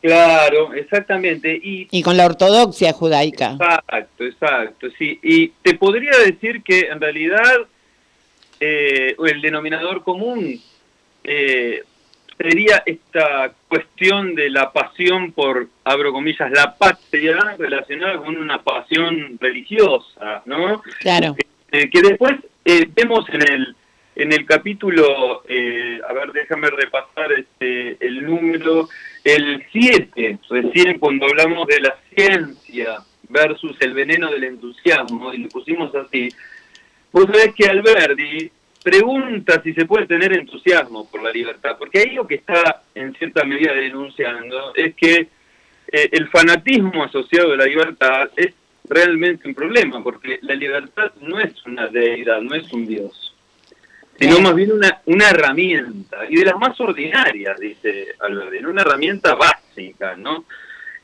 Claro, 0.00 0.74
exactamente. 0.74 1.54
Y, 1.62 1.86
Y 1.90 2.02
con 2.02 2.16
la 2.16 2.26
ortodoxia 2.26 2.92
judaica. 2.92 3.52
Exacto, 3.52 4.24
exacto, 4.24 4.88
sí. 4.98 5.18
Y 5.22 5.48
te 5.62 5.74
podría 5.74 6.18
decir 6.26 6.62
que 6.64 6.88
en 6.88 7.00
realidad 7.00 7.68
eh, 8.64 9.16
el 9.26 9.40
denominador 9.40 10.04
común 10.04 10.60
eh, 11.24 11.82
sería 12.38 12.82
esta 12.86 13.52
cuestión 13.66 14.36
de 14.36 14.50
la 14.50 14.72
pasión 14.72 15.32
por, 15.32 15.68
abro 15.82 16.12
comillas, 16.12 16.50
la 16.52 16.76
patria 16.76 17.56
relacionada 17.58 18.18
con 18.18 18.36
una 18.36 18.62
pasión 18.62 19.36
religiosa, 19.40 20.42
¿no? 20.46 20.80
Claro. 21.00 21.34
Eh, 21.72 21.90
que 21.90 22.02
después 22.02 22.34
eh, 22.64 22.86
vemos 22.94 23.28
en 23.30 23.42
el 23.42 23.76
en 24.14 24.30
el 24.30 24.44
capítulo, 24.44 25.42
eh, 25.48 25.98
a 26.06 26.12
ver, 26.12 26.32
déjame 26.32 26.68
repasar 26.68 27.32
este, 27.32 27.96
el 28.06 28.26
número, 28.26 28.86
el 29.24 29.64
7, 29.72 30.38
recién 30.50 30.98
cuando 30.98 31.26
hablamos 31.26 31.66
de 31.66 31.80
la 31.80 31.96
ciencia 32.14 32.98
versus 33.30 33.74
el 33.80 33.94
veneno 33.94 34.30
del 34.30 34.44
entusiasmo, 34.44 35.32
y 35.32 35.38
lo 35.38 35.48
pusimos 35.48 35.94
así, 35.94 36.28
vos 37.12 37.26
sabés 37.26 37.54
que 37.54 37.66
Alberti 37.66 38.50
pregunta 38.82 39.62
si 39.62 39.72
se 39.74 39.86
puede 39.86 40.06
tener 40.06 40.32
entusiasmo 40.32 41.08
por 41.08 41.22
la 41.22 41.30
libertad, 41.30 41.76
porque 41.78 42.00
ahí 42.00 42.10
lo 42.14 42.26
que 42.26 42.36
está 42.36 42.82
en 42.94 43.14
cierta 43.14 43.44
medida 43.44 43.72
denunciando 43.72 44.74
es 44.74 44.94
que 44.94 45.28
eh, 45.86 46.08
el 46.10 46.28
fanatismo 46.28 47.04
asociado 47.04 47.52
a 47.52 47.56
la 47.56 47.66
libertad 47.66 48.30
es 48.36 48.54
realmente 48.88 49.46
un 49.46 49.54
problema, 49.54 50.02
porque 50.02 50.40
la 50.42 50.54
libertad 50.54 51.12
no 51.20 51.38
es 51.38 51.64
una 51.64 51.86
deidad, 51.86 52.40
no 52.40 52.54
es 52.54 52.72
un 52.72 52.86
dios 52.86 53.32
sino 54.18 54.40
más 54.40 54.54
bien 54.54 54.72
una, 54.72 55.00
una 55.06 55.30
herramienta, 55.30 56.18
y 56.28 56.36
de 56.36 56.44
las 56.44 56.56
más 56.56 56.78
ordinarias, 56.80 57.58
dice 57.58 58.14
Alberti, 58.20 58.64
una 58.64 58.82
herramienta 58.82 59.34
básica, 59.34 60.16
¿no? 60.16 60.44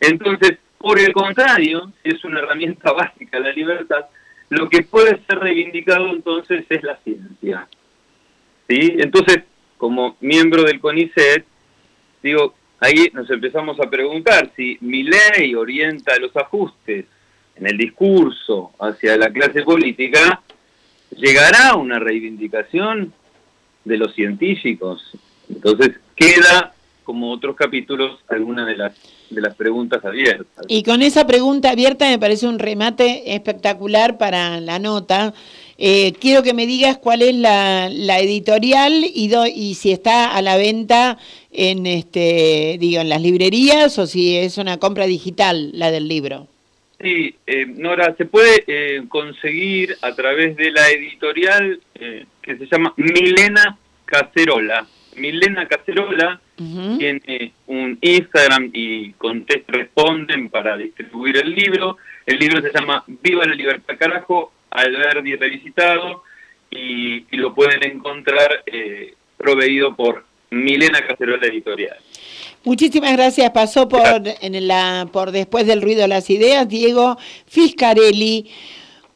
Entonces, 0.01 0.59
por 0.77 0.99
el 0.99 1.13
contrario, 1.13 1.93
es 2.05 2.23
una 2.25 2.41
herramienta 2.41 2.93
básica 2.97 3.41
la 3.41 3.53
libertad, 3.53 4.07
lo 4.51 4.69
que 4.69 4.83
puede 4.83 5.21
ser 5.27 5.39
reivindicado 5.39 6.09
entonces 6.11 6.65
es 6.69 6.83
la 6.83 6.97
ciencia. 6.99 7.69
¿Sí? 8.69 8.97
Entonces, 8.99 9.45
como 9.77 10.17
miembro 10.21 10.63
del 10.65 10.81
CONICET, 10.81 11.45
digo, 12.23 12.55
ahí 12.81 13.11
nos 13.13 13.31
empezamos 13.31 13.79
a 13.81 13.89
preguntar 13.89 14.51
si 14.57 14.79
mi 14.81 15.05
ley 15.05 15.55
orienta 15.55 16.19
los 16.19 16.37
ajustes 16.37 17.07
en 17.57 17.67
el 17.67 17.77
discurso 17.77 18.73
hacia 18.79 19.17
la 19.17 19.31
clase 19.31 19.63
política, 19.63 20.43
llegará 21.17 21.75
una 21.75 21.99
reivindicación 21.99 23.13
de 23.85 23.97
los 23.97 24.15
científicos. 24.15 25.11
Entonces 25.49 25.97
queda, 26.15 26.75
como 27.05 27.33
otros 27.33 27.57
capítulos, 27.57 28.21
alguna 28.29 28.65
de 28.65 28.77
las, 28.77 28.95
de 29.31 29.41
las 29.41 29.55
preguntas 29.55 30.05
abiertas. 30.05 30.65
Y 30.69 30.83
con 30.83 31.03
esa 31.03 31.27
pregunta 31.27 31.71
abierta 31.71 32.09
me 32.09 32.19
parece 32.19 32.47
un 32.47 32.59
remate 32.59 33.35
espectacular 33.35 34.19
para 34.19 34.61
la 34.61 34.79
nota. 34.79 35.35
Eh, 35.79 36.13
quiero 36.21 36.43
que 36.43 36.55
me 36.55 36.67
digas 36.67 36.99
cuál 36.99 37.23
es 37.23 37.35
la, 37.35 37.89
la 37.89 38.19
editorial 38.19 39.05
y, 39.15 39.29
do- 39.29 39.47
y 39.47 39.75
si 39.75 39.93
está 39.93 40.35
a 40.35 40.43
la 40.43 40.57
venta 40.57 41.19
en 41.53 41.87
este 41.87 42.77
digo 42.81 43.01
en 43.01 43.09
las 43.09 43.23
librerías 43.23 43.99
o 43.99 44.07
si 44.07 44.37
es 44.37 44.59
una 44.59 44.79
compra 44.79 45.07
digital 45.07 45.71
la 45.75 45.91
del 45.91 46.09
libro. 46.09 46.49
Sí, 47.01 47.33
eh, 47.47 47.65
Nora, 47.67 48.17
se 48.17 48.25
puede 48.25 48.65
eh, 48.67 49.03
conseguir 49.09 49.97
a 50.03 50.13
través 50.17 50.57
de 50.57 50.73
la 50.73 50.89
editorial 50.91 51.81
eh, 51.95 52.27
que 52.43 52.57
se 52.59 52.67
llama 52.67 52.93
Milena 52.97 53.79
Cacerola. 54.05 54.85
Milena 55.19 55.67
Cacerola 55.67 56.41
tiene 56.57 57.53
un 57.67 57.99
Instagram 58.01 58.71
y 58.73 59.13
contest- 59.15 59.65
responden 59.69 60.49
para 60.49 60.77
distribuir 60.77 61.37
el 61.37 61.55
libro. 61.55 61.97
El 62.27 62.39
libro 62.39 62.61
se 62.61 62.73
llama 62.73 63.05
Viva 63.07 63.45
la 63.47 63.55
Libertad 63.55 63.95
Carajo, 63.99 64.53
Alberdi 64.71 65.37
revisitado 65.37 66.23
y, 66.71 67.25
y 67.31 67.37
lo 67.37 67.55
pueden 67.55 67.83
encontrar 67.85 68.63
eh, 68.67 69.15
proveído 69.37 69.95
por 69.95 70.25
Milena 70.51 71.07
Cacerola 71.07 71.47
Editorial. 71.47 71.97
Muchísimas 72.65 73.13
gracias. 73.13 73.51
Pasó 73.51 73.89
por 73.89 74.03
en 74.41 74.67
la 74.67 75.09
por 75.13 75.31
después 75.31 75.67
del 75.67 75.81
ruido 75.81 76.03
de 76.03 76.09
las 76.09 76.29
ideas 76.29 76.69
Diego 76.69 77.17
Fiscarelli 77.47 78.51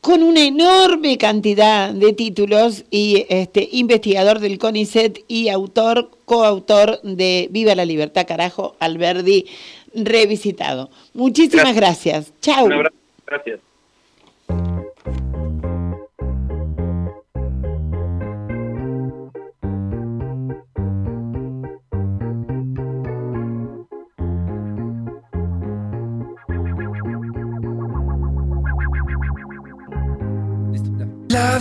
con 0.03 0.25
una 0.25 0.45
enorme 0.45 1.17
cantidad 1.17 1.95
de 1.95 2.13
títulos 2.13 2.85
y 2.91 3.25
este 3.29 3.69
investigador 3.71 4.41
del 4.41 4.59
CONICET 4.59 5.21
y 5.29 5.49
autor 5.49 6.11
coautor 6.25 7.01
de 7.03 7.47
Viva 7.53 7.77
la 7.77 7.85
Libertad 7.85 8.27
carajo 8.27 8.75
Alberdi 8.81 9.47
revisitado. 9.95 10.91
Muchísimas 11.15 11.77
gracias. 11.77 12.33
Chau. 12.41 12.67
Un 12.67 12.73
abrazo. 12.73 12.97
Gracias. 13.27 13.61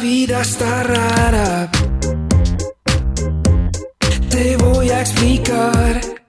Vida 0.02 0.41
está 0.41 0.84
rara. 0.84 1.69
Te 4.30 4.57
voy 4.57 4.90
a 4.90 5.02
explicar 5.02 6.20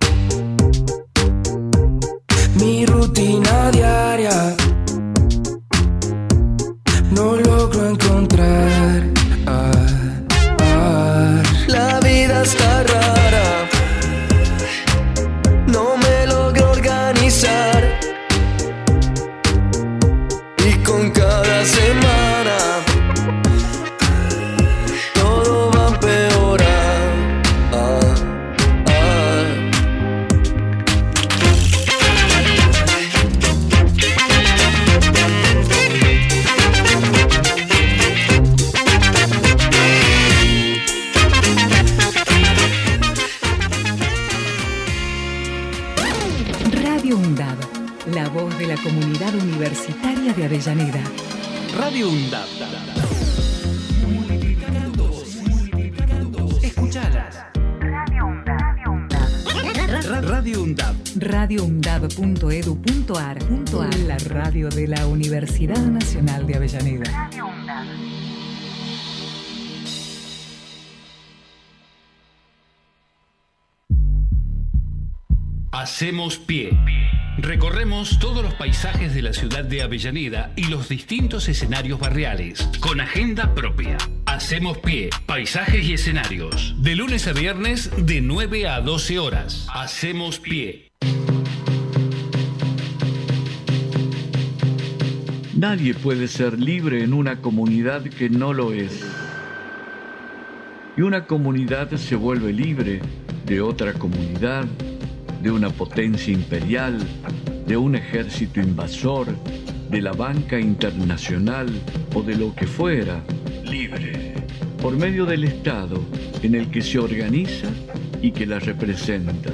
Avellaneda 80.03 80.53
y 80.57 80.65
los 80.65 80.89
distintos 80.89 81.49
escenarios 81.49 82.01
barriales, 82.01 82.69
con 82.81 83.01
agenda 83.01 83.55
propia. 83.55 83.97
Hacemos 84.27 84.79
pie, 84.79 85.11
paisajes 85.27 85.85
y 85.85 85.93
escenarios. 85.93 86.75
De 86.79 86.97
lunes 86.97 87.29
a 87.29 87.33
viernes, 87.33 87.89
de 87.97 88.21
9 88.21 88.67
a 88.67 88.81
12 88.81 89.21
horas. 89.21 89.69
Hacemos 89.73 90.41
pie. 90.41 90.91
Nadie 95.55 95.95
puede 95.95 96.27
ser 96.27 96.59
libre 96.59 97.05
en 97.05 97.15
una 97.15 97.41
comunidad 97.41 98.03
que 98.03 98.29
no 98.29 98.53
lo 98.53 98.73
es. 98.73 99.05
Y 100.97 101.03
una 101.03 101.27
comunidad 101.27 101.93
se 101.93 102.17
vuelve 102.17 102.53
libre 102.53 103.01
de 103.47 103.61
otra 103.61 103.93
comunidad, 103.93 104.65
de 105.41 105.51
una 105.53 105.71
potencia 105.71 106.33
imperial, 106.33 106.99
de 107.69 107.77
un 107.77 107.95
ejército 107.95 108.61
invasor, 108.61 109.29
de 109.93 110.01
la 110.01 110.13
banca 110.13 110.59
internacional 110.59 111.69
o 112.15 112.23
de 112.23 112.35
lo 112.35 112.55
que 112.55 112.67
fuera, 112.67 113.23
libre, 113.63 114.33
por 114.81 114.97
medio 114.97 115.27
del 115.27 115.45
Estado 115.45 116.01
en 116.43 116.55
el 116.55 116.71
que 116.71 116.81
se 116.81 116.99
organiza 116.99 117.69
y 118.23 118.33
que 118.33 118.47
la 118.47 118.59
representa. 118.59 119.51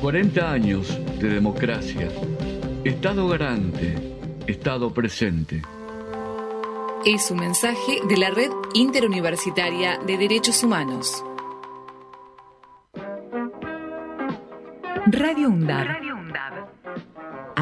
40 0.00 0.52
años 0.52 0.96
de 1.18 1.28
democracia, 1.28 2.08
Estado 2.84 3.26
garante, 3.26 3.96
Estado 4.46 4.94
presente. 4.94 5.62
Es 7.04 7.32
un 7.32 7.40
mensaje 7.40 7.98
de 8.08 8.16
la 8.16 8.30
Red 8.30 8.52
Interuniversitaria 8.74 9.98
de 10.06 10.16
Derechos 10.16 10.62
Humanos. 10.62 11.24
Radio 15.06 15.48
UNDAB. 15.48 16.05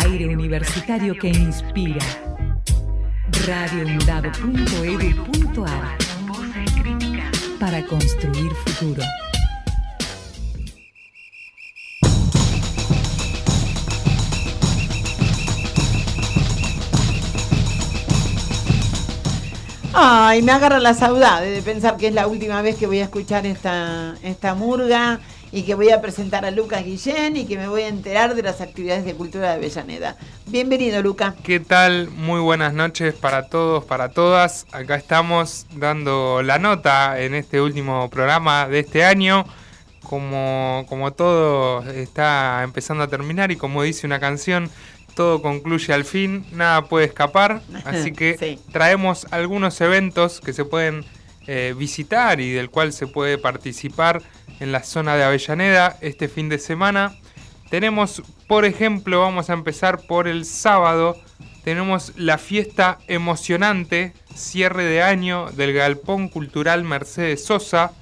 Aire 0.05 0.29
universitario 0.29 1.19
que 1.19 1.29
inspira. 1.29 2.05
radioundab.edu.ar 3.47 5.99
Para 7.59 7.87
construir 7.87 8.55
futuro. 8.55 9.03
Ay, 19.95 20.43
me 20.43 20.53
agarra 20.53 20.81
la 20.81 20.93
saudade 20.93 21.51
de 21.51 21.63
pensar 21.63 21.97
que 21.97 22.09
es 22.09 22.15
la 22.15 22.27
última 22.27 22.61
vez 22.61 22.77
que 22.77 22.87
voy 22.87 22.99
a 22.99 23.05
escuchar 23.05 23.47
esta, 23.47 24.17
esta 24.23 24.55
murga 24.55 25.21
y 25.55 25.63
que 25.63 25.77
voy 25.77 25.91
a 25.91 26.03
presentar 26.03 26.45
a 26.45 26.51
Lucas 26.51 26.85
Guillén 26.85 27.37
y 27.37 27.47
que 27.47 27.57
me 27.57 27.69
voy 27.69 27.83
a 27.83 27.89
enterar 27.89 28.35
de 28.35 28.43
las 28.43 28.61
actividades 28.61 29.05
de 29.05 29.15
cultura 29.15 29.51
de 29.51 29.55
Avellaneda. 29.55 30.17
Bienvenido, 30.47 31.01
Lucas. 31.01 31.35
¿Qué 31.45 31.61
tal? 31.61 32.11
Muy 32.11 32.41
buenas 32.41 32.75
noches 32.75 33.15
para 33.15 33.47
todos, 33.49 33.85
para 33.85 34.09
todas. 34.09 34.67
Acá 34.73 34.97
estamos 34.97 35.67
dando 35.77 36.43
la 36.43 36.59
nota 36.59 37.21
en 37.21 37.37
este 37.37 37.61
último 37.61 38.11
programa 38.11 38.67
de 38.67 38.81
este 38.81 39.05
año. 39.05 39.47
Como, 40.03 40.85
como 40.89 41.13
todo 41.13 41.89
está 41.89 42.63
empezando 42.65 43.05
a 43.05 43.09
terminar 43.09 43.53
y 43.53 43.57
como 43.57 43.85
dice 43.85 44.09
una 44.09 44.19
canción, 44.19 44.69
todo 45.15 45.41
concluye 45.41 45.95
al 45.95 46.05
fin, 46.05 46.45
nada 46.51 46.83
puede 46.89 47.07
escapar. 47.07 47.63
Así 47.85 48.11
que 48.11 48.37
Sí. 48.37 48.59
traemos 48.73 49.29
algunos 49.31 49.81
eventos 49.81 50.41
que 50.41 50.53
se 50.53 50.65
pueden 50.65 51.05
eh, 51.47 51.75
visitar 51.77 52.41
y 52.41 52.53
del 52.53 52.71
cual 52.71 52.93
se 52.93 53.07
puede 53.07 53.39
participar 53.39 54.23
en 54.61 54.73
la 54.73 54.83
zona 54.83 55.17
de 55.17 55.25
Avellaneda 55.25 55.97
este 56.01 56.29
fin 56.29 56.49
de 56.49 56.59
semana. 56.59 57.17
Tenemos, 57.71 58.23
por 58.47 58.65
ejemplo, 58.65 59.21
vamos 59.21 59.51
a 59.51 59.55
empezar 59.55 60.07
por 60.07 60.29
el 60.29 60.45
sábado. 60.45 61.17
Tenemos 61.65 62.13
la 62.17 62.39
fiesta 62.39 62.99
emocionante, 63.09 64.13
cierre 64.35 64.85
de 64.85 65.03
año 65.03 65.51
del 65.53 65.73
Galpón 65.73 66.29
Cultural 66.29 66.85
Mercedes 66.85 67.45
Sosa, 67.45 67.93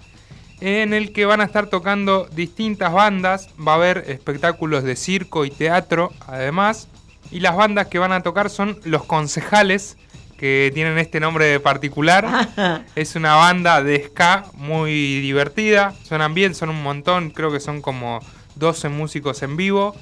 en 0.61 0.95
el 0.95 1.13
que 1.13 1.27
van 1.27 1.41
a 1.41 1.45
estar 1.45 1.69
tocando 1.69 2.29
distintas 2.33 2.93
bandas. 2.93 3.49
Va 3.57 3.73
a 3.73 3.77
haber 3.77 4.05
espectáculos 4.09 4.85
de 4.85 4.97
circo 4.97 5.45
y 5.45 5.51
teatro, 5.51 6.13
además. 6.27 6.89
Y 7.31 7.41
las 7.41 7.57
bandas 7.57 7.87
que 7.87 7.99
van 7.99 8.13
a 8.13 8.23
tocar 8.23 8.51
son 8.51 8.79
Los 8.85 9.05
Concejales, 9.05 9.97
que 10.43 10.73
tienen 10.75 10.99
este 10.99 11.21
nombre 11.21 11.61
particular. 11.61 12.49
Es 12.97 13.15
una 13.15 13.37
banda 13.37 13.81
de 13.81 14.09
ska 14.09 14.47
muy 14.55 15.21
divertida. 15.21 15.95
Suenan 16.03 16.35
bien, 16.35 16.57
son 16.57 16.69
un 16.69 16.83
montón. 16.83 17.31
Creo 17.31 17.53
que 17.53 17.61
son 17.61 17.81
como 17.81 18.19
12 18.57 18.89
músicos 18.89 19.45
en 19.45 19.57
vivo. 19.57 19.95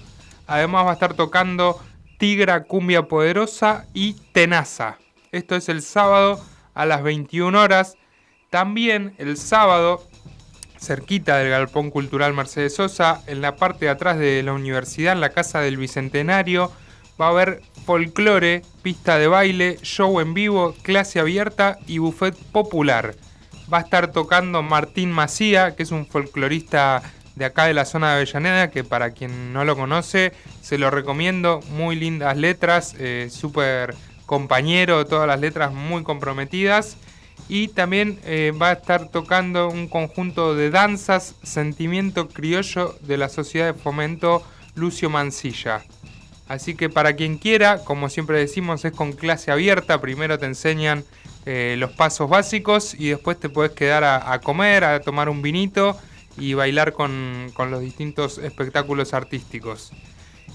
Además 0.46 0.86
va 0.86 0.92
a 0.92 0.94
estar 0.94 1.12
tocando 1.12 1.78
Tigra 2.16 2.62
Cumbia 2.62 3.02
Poderosa 3.02 3.84
y 3.92 4.14
Tenaza. 4.32 4.96
Esto 5.30 5.56
es 5.56 5.68
el 5.68 5.82
sábado 5.82 6.40
a 6.72 6.86
las 6.86 7.02
21 7.02 7.60
horas. 7.60 7.98
También 8.48 9.12
el 9.18 9.36
sábado, 9.36 10.02
cerquita 10.78 11.36
del 11.36 11.50
Galpón 11.50 11.90
Cultural 11.90 12.32
Mercedes 12.32 12.76
Sosa, 12.76 13.20
en 13.26 13.42
la 13.42 13.56
parte 13.56 13.84
de 13.84 13.90
atrás 13.90 14.18
de 14.18 14.42
la 14.42 14.54
universidad, 14.54 15.12
en 15.12 15.20
la 15.20 15.34
Casa 15.34 15.60
del 15.60 15.76
Bicentenario, 15.76 16.72
va 17.20 17.26
a 17.26 17.30
haber 17.30 17.62
folclore, 17.84 18.62
pista 18.82 19.18
de 19.18 19.26
baile, 19.26 19.78
show 19.82 20.20
en 20.20 20.32
vivo, 20.32 20.74
clase 20.82 21.20
abierta 21.20 21.78
y 21.86 21.98
buffet 21.98 22.34
popular. 22.52 23.14
Va 23.72 23.78
a 23.78 23.82
estar 23.82 24.10
tocando 24.10 24.62
Martín 24.62 25.12
Macía, 25.12 25.76
que 25.76 25.82
es 25.82 25.90
un 25.90 26.06
folclorista 26.06 27.02
de 27.36 27.44
acá 27.44 27.66
de 27.66 27.74
la 27.74 27.84
zona 27.84 28.09
de 28.09 28.14
Avellaneda, 28.16 28.70
que 28.70 28.84
para 28.84 29.10
quien 29.10 29.52
no 29.52 29.64
lo 29.64 29.76
conoce, 29.76 30.32
se 30.62 30.78
lo 30.78 30.90
recomiendo. 30.90 31.60
Muy 31.70 31.97
lindas 31.97 32.36
letras, 32.36 32.94
eh, 32.98 33.28
súper 33.30 33.94
compañero, 34.26 35.06
todas 35.06 35.26
las 35.26 35.40
letras 35.40 35.72
muy 35.72 36.02
comprometidas. 36.02 36.97
Y 37.48 37.68
también 37.68 38.18
eh, 38.24 38.52
va 38.60 38.68
a 38.68 38.72
estar 38.72 39.09
tocando 39.09 39.68
un 39.68 39.88
conjunto 39.88 40.55
de 40.55 40.70
danzas, 40.70 41.34
sentimiento 41.42 42.28
criollo 42.28 42.97
de 43.01 43.16
la 43.16 43.28
Sociedad 43.28 43.74
de 43.74 43.80
Fomento 43.80 44.42
Lucio 44.74 45.10
Mancilla. 45.10 45.82
Así 46.51 46.74
que 46.74 46.89
para 46.89 47.14
quien 47.14 47.39
quiera, 47.39 47.85
como 47.85 48.09
siempre 48.09 48.36
decimos, 48.36 48.85
es 48.85 48.90
con 48.90 49.12
clase 49.12 49.52
abierta. 49.52 50.01
Primero 50.01 50.36
te 50.36 50.47
enseñan 50.47 51.05
eh, 51.47 51.77
los 51.78 51.93
pasos 51.93 52.28
básicos 52.28 52.93
y 52.98 53.10
después 53.10 53.39
te 53.39 53.48
puedes 53.48 53.70
quedar 53.70 54.02
a, 54.02 54.40
comer, 54.40 54.82
a 54.82 55.01
tomar 55.01 55.28
un 55.28 55.43
vinito 55.43 55.97
y 56.36 56.55
bailar 56.55 56.93
con, 56.93 57.52
con 57.55 57.70
los 57.70 57.81
distintos 57.81 58.39
espectáculos 58.39 59.14
artísticos. 59.14 59.93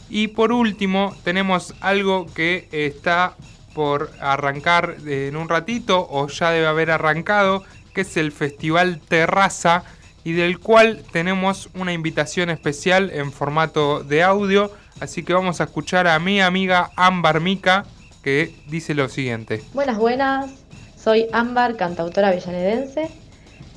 Y 0.10 0.28
por 0.28 0.52
último, 0.52 1.16
tenemos 1.24 1.74
algo 1.80 2.26
que 2.26 2.68
está 2.74 3.38
por 3.74 4.12
arrancar 4.20 4.98
en 5.08 5.38
un 5.38 5.48
ratito 5.48 6.06
o 6.12 6.28
ya 6.28 6.52
debe 6.52 6.68
haber 6.68 6.92
arrancado, 6.92 7.64
que 7.94 8.02
es 8.02 8.18
el 8.18 8.34
Festival 8.34 9.00
Terraza 9.00 9.86
y 10.26 10.34
del 10.34 10.60
cual 10.60 11.06
tenemos 11.14 11.70
una 11.74 11.94
invitación 11.94 12.50
especial 12.50 13.12
en 13.14 13.32
formato 13.32 14.04
de 14.04 14.24
audio. 14.24 14.74
Así 15.00 15.24
que 15.24 15.34
vamos 15.34 15.60
a 15.60 15.66
escuchar 15.66 16.08
a 16.08 16.18
mi 16.20 16.42
amiga 16.42 16.92
Ámbar 16.96 17.42
Mica 17.42 17.86
que 18.24 18.56
dice 18.68 18.94
lo 18.96 19.08
siguiente. 19.10 19.62
Buenas, 19.74 19.98
buenas. 19.98 20.52
Soy 20.98 21.28
Ámbar, 21.32 21.76
cantautora 21.76 22.30
avellanedense. 22.30 23.10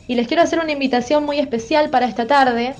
Y 0.06 0.14
les 0.14 0.26
quiero 0.26 0.42
hacer 0.42 0.58
una 0.58 0.72
invitación 0.72 1.24
muy 1.24 1.38
especial 1.38 1.90
para 1.90 2.06
esta 2.06 2.26
tarde, 2.26 2.74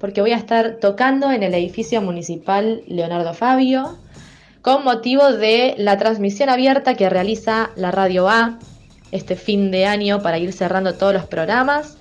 porque 0.00 0.20
voy 0.20 0.32
a 0.32 0.36
estar 0.36 0.78
tocando 0.80 1.30
en 1.30 1.44
el 1.44 1.54
edificio 1.54 2.02
municipal 2.02 2.82
Leonardo 2.88 3.34
Fabio, 3.34 3.98
con 4.62 4.82
motivo 4.82 5.30
de 5.30 5.76
la 5.78 5.96
transmisión 5.96 6.48
abierta 6.48 6.94
que 6.94 7.08
realiza 7.08 7.70
la 7.76 7.92
Radio 7.92 8.28
A 8.28 8.58
este 9.12 9.36
fin 9.36 9.70
de 9.70 9.86
año 9.86 10.22
para 10.22 10.38
ir 10.38 10.52
cerrando 10.52 10.94
todos 10.94 11.12
los 11.12 11.26
programas. 11.26 11.98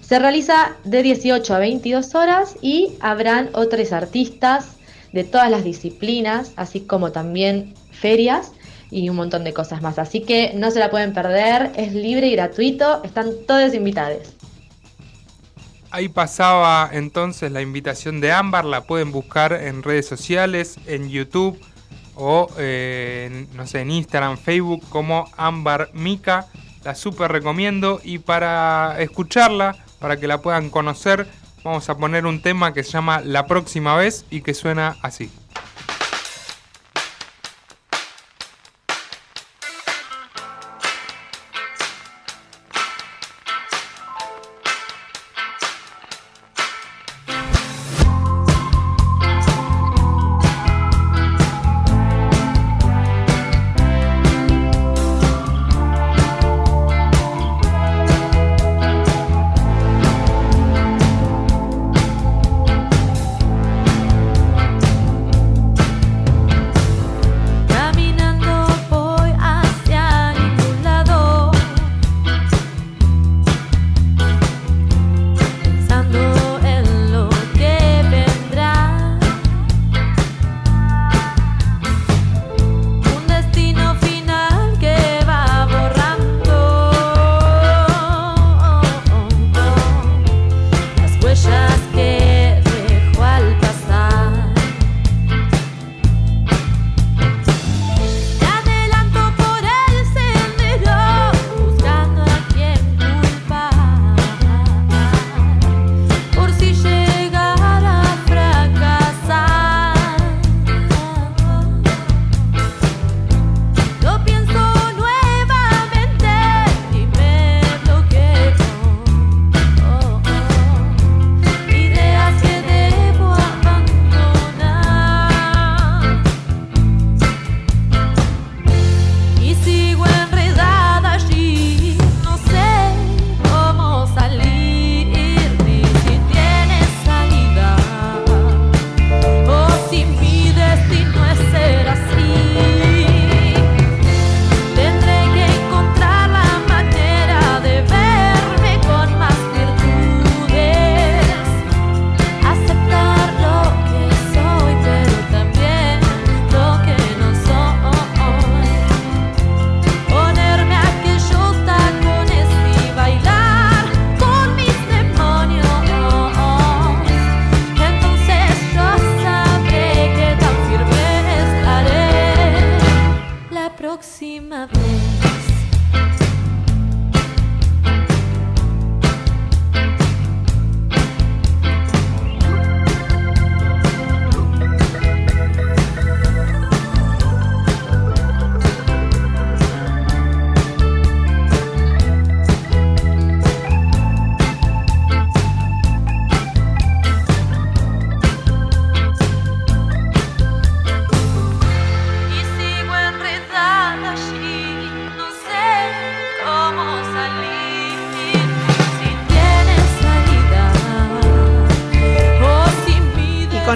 Se 0.00 0.18
realiza 0.18 0.76
de 0.84 1.02
18 1.02 1.54
a 1.54 1.58
22 1.58 2.14
horas 2.14 2.56
y 2.60 2.94
habrán 3.00 3.50
otros 3.54 3.92
artistas 3.92 4.76
de 5.14 5.22
todas 5.22 5.48
las 5.48 5.62
disciplinas, 5.62 6.52
así 6.56 6.80
como 6.80 7.12
también 7.12 7.72
ferias 7.92 8.50
y 8.90 9.08
un 9.08 9.16
montón 9.16 9.44
de 9.44 9.54
cosas 9.54 9.80
más. 9.80 9.98
Así 10.00 10.20
que 10.20 10.52
no 10.54 10.72
se 10.72 10.80
la 10.80 10.90
pueden 10.90 11.14
perder, 11.14 11.70
es 11.76 11.94
libre 11.94 12.26
y 12.26 12.32
gratuito, 12.32 13.02
están 13.04 13.30
todos 13.46 13.74
invitados. 13.74 14.34
Ahí 15.92 16.08
pasaba 16.08 16.90
entonces 16.92 17.52
la 17.52 17.62
invitación 17.62 18.20
de 18.20 18.32
Ámbar, 18.32 18.64
la 18.64 18.80
pueden 18.82 19.12
buscar 19.12 19.52
en 19.52 19.84
redes 19.84 20.06
sociales, 20.06 20.78
en 20.86 21.08
YouTube 21.08 21.60
o 22.16 22.48
eh, 22.58 23.46
no 23.54 23.68
sé, 23.68 23.82
en 23.82 23.92
Instagram, 23.92 24.36
Facebook 24.36 24.82
como 24.88 25.30
Ámbar 25.36 25.90
Mica. 25.94 26.46
La 26.82 26.96
super 26.96 27.30
recomiendo 27.30 28.00
y 28.02 28.18
para 28.18 29.00
escucharla, 29.00 29.76
para 30.00 30.16
que 30.16 30.26
la 30.26 30.42
puedan 30.42 30.70
conocer, 30.70 31.28
vamos 31.64 31.88
a 31.88 31.96
poner 31.96 32.26
un 32.26 32.40
tema 32.40 32.74
que 32.74 32.84
se 32.84 32.92
llama 32.92 33.20
La 33.22 33.46
próxima 33.46 33.96
vez 33.96 34.26
y 34.30 34.42
que 34.42 34.54
suena 34.54 34.96
así. 35.02 35.30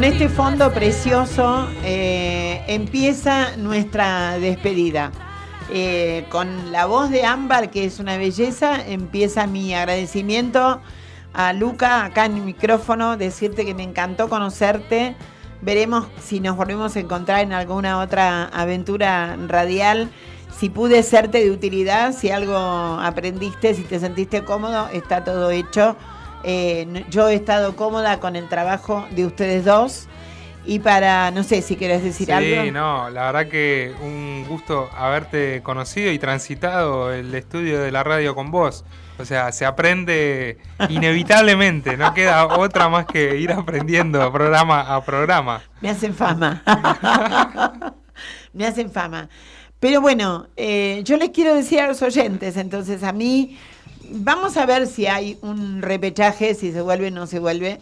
Este 0.08 0.30
fondo 0.30 0.72
precioso 0.72 1.68
eh, 1.84 2.64
empieza 2.66 3.54
nuestra 3.58 4.38
despedida. 4.38 5.12
Eh, 5.70 6.24
con 6.30 6.72
la 6.72 6.86
voz 6.86 7.10
de 7.10 7.26
Ámbar, 7.26 7.68
que 7.68 7.84
es 7.84 8.00
una 8.00 8.16
belleza, 8.16 8.82
empieza 8.86 9.46
mi 9.46 9.74
agradecimiento 9.74 10.80
a 11.34 11.52
Luca 11.52 12.06
acá 12.06 12.24
en 12.24 12.36
el 12.36 12.42
micrófono, 12.42 13.18
decirte 13.18 13.66
que 13.66 13.74
me 13.74 13.82
encantó 13.82 14.30
conocerte. 14.30 15.14
Veremos 15.60 16.06
si 16.22 16.40
nos 16.40 16.56
volvemos 16.56 16.96
a 16.96 17.00
encontrar 17.00 17.40
en 17.40 17.52
alguna 17.52 17.98
otra 17.98 18.44
aventura 18.44 19.36
radial. 19.46 20.08
Si 20.56 20.70
pude 20.70 21.02
serte 21.02 21.44
de 21.44 21.50
utilidad, 21.50 22.14
si 22.14 22.30
algo 22.30 22.56
aprendiste, 22.56 23.74
si 23.74 23.82
te 23.82 24.00
sentiste 24.00 24.42
cómodo, 24.42 24.88
está 24.90 25.22
todo 25.22 25.50
hecho. 25.50 25.96
Eh, 26.44 27.04
yo 27.10 27.28
he 27.28 27.34
estado 27.34 27.76
cómoda 27.76 28.20
con 28.20 28.36
el 28.36 28.48
trabajo 28.48 29.06
de 29.10 29.26
ustedes 29.26 29.64
dos. 29.64 30.08
Y 30.66 30.80
para, 30.80 31.30
no 31.30 31.44
sé 31.44 31.62
si 31.62 31.76
quieres 31.76 32.02
decir 32.04 32.26
Sí, 32.26 32.32
algo. 32.32 32.70
no, 32.72 33.08
la 33.08 33.32
verdad 33.32 33.48
que 33.48 33.94
un 34.02 34.44
gusto 34.46 34.90
haberte 34.94 35.62
conocido 35.62 36.12
y 36.12 36.18
transitado 36.18 37.10
el 37.12 37.34
estudio 37.34 37.80
de 37.80 37.90
la 37.90 38.04
radio 38.04 38.34
con 38.34 38.50
vos. 38.50 38.84
O 39.18 39.24
sea, 39.24 39.50
se 39.50 39.64
aprende 39.64 40.58
inevitablemente, 40.90 41.96
no 41.96 42.12
queda 42.12 42.46
otra 42.46 42.88
más 42.90 43.06
que 43.06 43.36
ir 43.36 43.50
aprendiendo 43.50 44.30
programa 44.30 44.94
a 44.94 45.02
programa. 45.04 45.62
Me 45.80 45.88
hacen 45.88 46.14
fama. 46.14 46.62
Me 48.52 48.66
hacen 48.66 48.90
fama. 48.90 49.28
Pero 49.80 50.00
bueno, 50.00 50.48
eh, 50.56 51.02
yo 51.04 51.16
les 51.16 51.30
quiero 51.30 51.54
decir 51.54 51.80
a 51.80 51.86
los 51.86 52.02
oyentes, 52.02 52.56
entonces 52.56 53.02
a 53.04 53.12
mí, 53.12 53.56
vamos 54.10 54.56
a 54.56 54.66
ver 54.66 54.86
si 54.86 55.06
hay 55.06 55.38
un 55.42 55.82
repechaje, 55.82 56.54
si 56.54 56.72
se 56.72 56.80
vuelve 56.80 57.08
o 57.08 57.10
no 57.10 57.26
se 57.26 57.38
vuelve. 57.38 57.80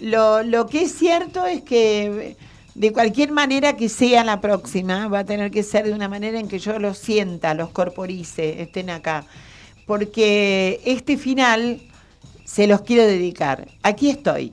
Lo, 0.00 0.42
lo 0.42 0.66
que 0.66 0.82
es 0.82 0.94
cierto 0.94 1.46
es 1.46 1.62
que 1.62 2.36
de 2.78 2.92
cualquier 2.92 3.32
manera 3.32 3.76
que 3.76 3.88
sea 3.88 4.22
la 4.22 4.40
próxima, 4.40 5.08
va 5.08 5.20
a 5.20 5.24
tener 5.24 5.50
que 5.50 5.64
ser 5.64 5.86
de 5.86 5.92
una 5.92 6.08
manera 6.08 6.38
en 6.38 6.46
que 6.46 6.60
yo 6.60 6.78
los 6.78 6.96
sienta, 6.96 7.52
los 7.54 7.70
corporice, 7.70 8.62
estén 8.62 8.88
acá. 8.88 9.24
Porque 9.84 10.80
este 10.84 11.16
final 11.16 11.82
se 12.44 12.68
los 12.68 12.82
quiero 12.82 13.04
dedicar. 13.04 13.66
Aquí 13.82 14.10
estoy. 14.10 14.52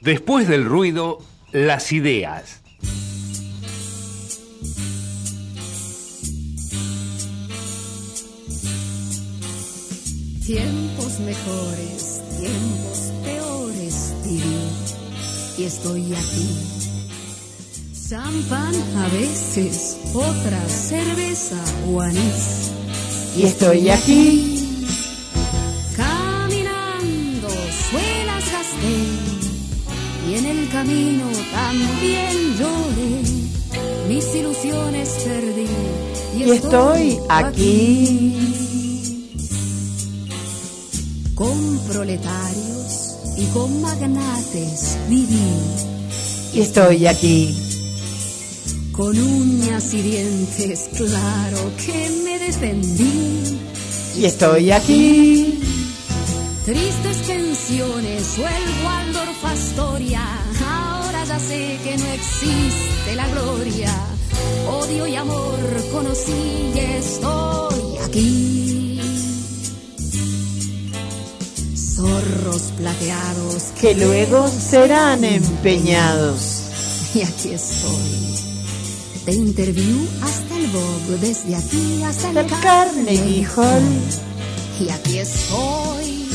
Después 0.00 0.46
del 0.46 0.64
ruido, 0.64 1.18
las 1.50 1.92
ideas. 1.92 2.62
Tiempos 10.48 11.20
mejores, 11.20 12.22
tiempos 12.40 13.12
peores, 13.22 14.14
viví. 14.24 14.56
Y 15.58 15.64
estoy 15.64 16.14
aquí. 16.14 16.48
Champán 18.08 18.74
a 18.96 19.08
veces, 19.08 19.98
otra 20.14 20.66
cerveza 20.70 21.62
o 21.92 22.00
anís. 22.00 22.70
Y 23.36 23.42
estoy 23.42 23.90
aquí. 23.90 24.86
Caminando, 25.94 27.50
suelas 27.90 28.44
gasté. 28.50 28.96
Y 30.30 30.34
en 30.34 30.46
el 30.46 30.68
camino 30.70 31.26
también 31.52 32.56
lloré. 32.56 33.22
Mis 34.08 34.34
ilusiones 34.34 35.10
perdí. 35.26 35.66
Y 36.38 36.50
estoy 36.52 37.18
aquí. 37.28 38.37
Proletarios 42.08 43.16
y 43.36 43.44
con 43.52 43.82
magnates 43.82 44.96
viví. 45.08 45.52
Y 46.54 46.60
estoy 46.60 47.06
aquí. 47.06 47.54
Con 48.92 49.16
uñas 49.18 49.92
y 49.92 50.02
dientes, 50.02 50.88
claro 50.96 51.70
que 51.76 52.10
me 52.24 52.38
defendí. 52.38 53.60
Y 54.16 54.24
estoy 54.24 54.70
aquí. 54.70 55.60
Tristes 56.64 57.16
pensiones 57.26 58.38
o 58.38 58.48
el 58.48 58.84
Waldorf 58.84 59.44
Astoria. 59.44 60.22
Ahora 60.66 61.24
ya 61.26 61.38
sé 61.38 61.78
que 61.84 61.98
no 61.98 62.06
existe 62.06 63.16
la 63.16 63.28
gloria. 63.28 63.94
Odio 64.66 65.06
y 65.06 65.14
amor 65.14 65.58
conocí 65.92 66.72
y 66.74 66.78
estoy 66.78 67.98
aquí. 68.06 68.47
Zorros 71.98 72.70
plateados 72.76 73.72
Que 73.80 73.92
luego 73.96 74.46
serán 74.46 75.24
empeñados. 75.24 76.62
Y 77.14 77.22
aquí 77.22 77.54
estoy. 77.54 78.38
De 79.26 79.32
interview 79.32 80.06
hasta 80.22 80.56
el 80.56 80.66
Vogue, 80.68 81.16
desde 81.20 81.56
aquí 81.56 82.02
hasta 82.04 82.28
el 82.28 82.46
Carnegie 82.62 83.46
Hall. 83.56 83.82
Y 84.78 84.90
aquí 84.90 85.18
estoy. 85.18 86.28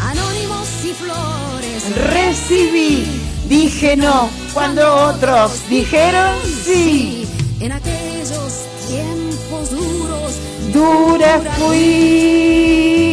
Anónimos 0.00 0.68
y 0.84 0.92
flores. 0.94 1.96
Recibí, 2.12 3.06
dije 3.48 3.96
no, 3.96 4.28
cuando 4.54 4.92
otros 5.10 5.68
dijeron 5.68 6.34
sí. 6.64 7.28
En 7.60 7.70
aquellos 7.72 8.64
tiempos 8.88 9.70
duros. 9.70 10.32
Dura 10.72 11.40
fui. 11.58 13.03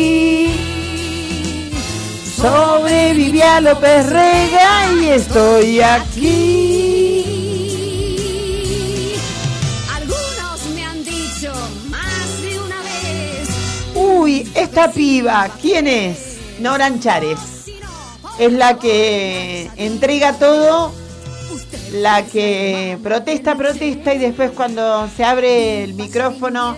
Sobreviví 2.41 3.39
a 3.39 3.61
López 3.61 4.09
Rega 4.09 4.91
y 4.99 5.09
estoy 5.09 5.79
aquí. 5.79 6.31
Algunos 9.95 10.65
me 10.73 10.83
han 10.83 11.03
dicho 11.03 11.53
más 11.91 12.41
de 12.41 12.59
una 12.59 12.81
vez. 12.81 13.47
Uy, 13.93 14.51
esta 14.55 14.91
piba, 14.91 15.49
¿quién 15.61 15.85
es? 15.85 16.39
Nora 16.59 16.87
Anchares. 16.87 17.37
Es 18.39 18.51
la 18.53 18.79
que 18.79 19.69
entrega 19.77 20.33
todo, 20.33 20.91
la 21.91 22.25
que 22.25 22.97
protesta, 23.03 23.55
protesta 23.55 24.15
y 24.15 24.17
después 24.17 24.49
cuando 24.49 25.07
se 25.15 25.23
abre 25.23 25.83
el 25.83 25.93
micrófono, 25.93 26.75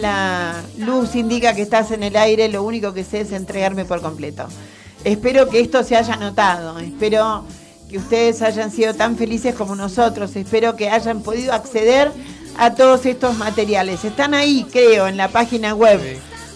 la 0.00 0.62
luz 0.78 1.14
indica 1.14 1.54
que 1.54 1.62
estás 1.62 1.90
en 1.90 2.02
el 2.02 2.16
aire, 2.16 2.48
lo 2.48 2.62
único 2.62 2.92
que 2.92 3.04
sé 3.04 3.20
es 3.20 3.32
entregarme 3.32 3.84
por 3.84 4.00
completo. 4.00 4.46
Espero 5.04 5.48
que 5.48 5.60
esto 5.60 5.82
se 5.82 5.96
haya 5.96 6.16
notado, 6.16 6.78
espero 6.78 7.44
que 7.90 7.98
ustedes 7.98 8.40
hayan 8.42 8.70
sido 8.70 8.94
tan 8.94 9.16
felices 9.16 9.54
como 9.54 9.74
nosotros, 9.74 10.34
espero 10.36 10.76
que 10.76 10.88
hayan 10.88 11.22
podido 11.22 11.52
acceder 11.52 12.12
a 12.56 12.74
todos 12.74 13.04
estos 13.06 13.36
materiales. 13.36 14.04
Están 14.04 14.34
ahí, 14.34 14.66
creo, 14.70 15.08
en 15.08 15.16
la 15.16 15.28
página 15.28 15.74
web. 15.74 16.00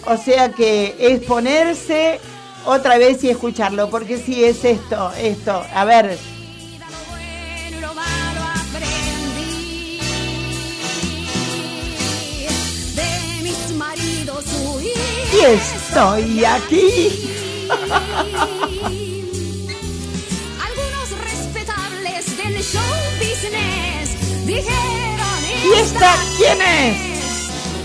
O 0.05 0.17
sea 0.17 0.49
que 0.49 0.95
es 0.99 1.19
ponerse 1.25 2.19
otra 2.65 2.97
vez 2.97 3.23
y 3.23 3.29
escucharlo, 3.29 3.89
porque 3.89 4.17
sí 4.17 4.43
es 4.43 4.63
esto, 4.63 5.11
esto. 5.19 5.61
A 5.73 5.85
ver, 5.85 6.17
y 15.37 15.45
estoy 15.45 16.45
aquí. 16.45 17.09
Algunos 20.59 21.09
respetables 21.23 22.37
del 22.37 22.63
show 22.63 22.81
business 23.19 24.45
dijeron. 24.45 25.39
¿Y 25.63 25.79
esta 25.79 26.15
quién 26.37 26.61
es? 26.61 26.97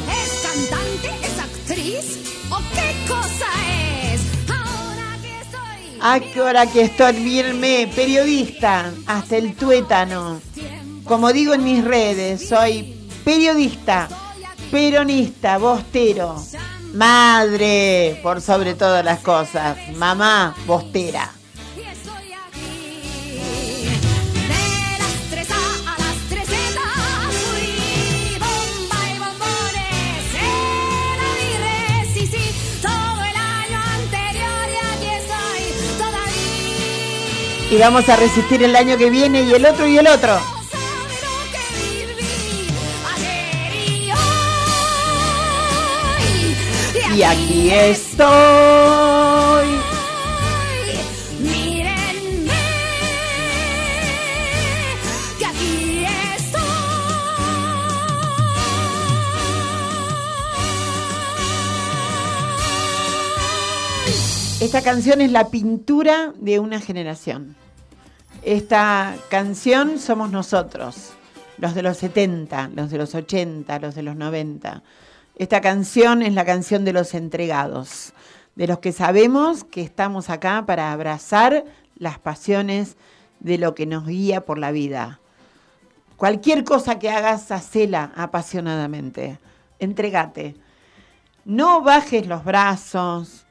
¿Es 0.09 0.31
cantante? 0.43 1.11
¿Es 1.23 1.39
actriz? 1.39 2.05
¿O 2.51 2.59
qué 2.75 2.95
cosa 3.09 3.51
es? 4.13 4.21
Ahora 4.51 5.19
que 5.21 5.41
estoy. 5.41 5.99
¿A 6.01 6.21
qué 6.21 6.41
hora 6.41 6.67
que 6.67 6.83
estoy 6.83 7.15
firme? 7.15 7.91
Periodista, 7.95 8.93
hasta 9.07 9.37
el 9.37 9.55
tuétano. 9.55 10.41
Como 11.05 11.33
digo 11.33 11.55
en 11.55 11.65
mis 11.65 11.85
redes, 11.85 12.49
soy 12.49 12.97
periodista, 13.25 14.09
peronista, 14.71 15.59
bostero, 15.59 16.43
madre, 16.93 18.21
por 18.23 18.41
sobre 18.41 18.75
todas 18.75 19.05
las 19.05 19.21
cosas, 19.21 19.77
mamá, 19.97 20.55
bostera. 20.67 21.31
De 21.75 21.83
las 24.99 25.17
3 25.31 25.51
a, 25.51 25.55
a 25.55 25.99
las 25.99 26.17
3 26.29 26.49
fui 27.51 28.39
bomba 28.39 29.01
y 29.09 29.19
bombones 29.19 30.25
en 30.35 31.17
Aguirre, 31.31 31.81
sí, 32.15 32.27
sí, 32.27 32.45
todo 32.83 33.23
el 33.25 33.37
año 33.37 33.81
anterior 33.99 34.67
y 34.69 34.77
aquí 34.87 35.09
estoy 35.21 35.63
todavía. 35.99 37.71
Y 37.71 37.77
vamos 37.79 38.09
a 38.09 38.17
resistir 38.17 38.63
el 38.63 38.77
año 38.77 38.97
que 38.97 39.11
viene 39.11 39.43
y 39.43 39.53
el 39.53 39.65
otro 39.65 39.87
y 39.87 39.99
el 39.99 40.07
otro. 40.07 40.39
Y 47.15 47.23
aquí 47.23 47.71
estoy. 47.71 48.27
Mírenme, 51.41 52.53
que 55.39 55.45
aquí 55.45 56.07
estoy. 56.37 56.63
Esta 64.61 64.81
canción 64.81 65.21
es 65.21 65.31
la 65.33 65.51
pintura 65.51 66.33
de 66.41 66.61
una 66.61 66.81
generación. 66.81 67.57
Esta 68.43 69.17
canción 69.29 69.99
somos 69.99 70.31
nosotros, 70.31 71.11
los 71.59 71.75
de 71.75 71.83
los 71.83 71.99
70, 71.99 72.71
los 72.75 72.91
de 72.91 72.97
los 72.97 73.15
80, 73.15 73.79
los 73.81 73.95
de 73.95 74.03
los 74.03 74.17
90. 74.17 74.83
Esta 75.43 75.61
canción 75.61 76.23
es 76.23 76.35
la 76.35 76.45
canción 76.45 76.85
de 76.85 76.93
los 76.93 77.15
entregados, 77.15 78.13
de 78.55 78.69
los 78.69 78.79
que 78.79 78.93
sabemos 78.93 79.65
que 79.65 79.83
estamos 79.83 80.31
acá 80.31 80.67
para 80.67 80.93
abrazar 80.93 81.65
las 81.99 82.21
pasiones 82.21 82.97
de 83.41 83.59
lo 83.59 83.75
que 83.75 83.85
nos 83.85 84.07
guía 84.07 84.43
por 84.43 84.57
la 84.59 84.71
vida. 84.71 85.19
Cualquier 86.17 86.63
cosa 86.63 87.01
que 87.01 87.11
hagas, 87.11 87.51
hacela 87.51 88.13
apasionadamente. 88.15 89.41
Entregate. 89.81 90.55
No 91.45 91.83
bajes 91.83 92.25
los 92.29 92.45
brazos. 92.45 93.45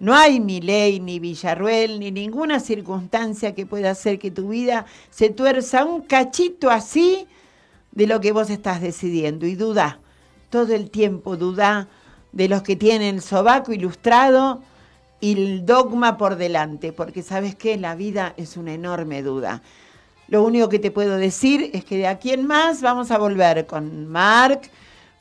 No 0.00 0.14
hay 0.14 0.40
ni 0.40 0.60
ley, 0.60 1.00
ni 1.00 1.18
Villarruel, 1.18 1.98
ni 1.98 2.10
ninguna 2.10 2.60
circunstancia 2.60 3.54
que 3.54 3.64
pueda 3.64 3.92
hacer 3.92 4.18
que 4.18 4.30
tu 4.30 4.50
vida 4.50 4.84
se 5.08 5.30
tuerza 5.30 5.86
un 5.86 6.02
cachito 6.02 6.68
así 6.68 7.26
de 7.92 8.06
lo 8.06 8.20
que 8.20 8.32
vos 8.32 8.50
estás 8.50 8.82
decidiendo. 8.82 9.46
Y 9.46 9.54
duda, 9.54 10.00
todo 10.50 10.74
el 10.74 10.90
tiempo 10.90 11.36
duda 11.36 11.88
de 12.32 12.48
los 12.48 12.62
que 12.62 12.76
tienen 12.76 13.16
el 13.16 13.22
sobaco 13.22 13.72
ilustrado 13.72 14.62
y 15.20 15.32
el 15.32 15.66
dogma 15.66 16.16
por 16.16 16.36
delante, 16.36 16.92
porque 16.92 17.22
sabes 17.22 17.54
que 17.54 17.76
la 17.76 17.94
vida 17.94 18.34
es 18.36 18.56
una 18.56 18.72
enorme 18.72 19.22
duda. 19.22 19.62
Lo 20.28 20.44
único 20.44 20.68
que 20.68 20.78
te 20.78 20.90
puedo 20.90 21.16
decir 21.16 21.70
es 21.72 21.84
que 21.84 21.96
de 21.96 22.06
aquí 22.06 22.32
en 22.32 22.46
más 22.46 22.82
vamos 22.82 23.10
a 23.10 23.18
volver 23.18 23.66
con 23.66 24.06
Mark, 24.06 24.62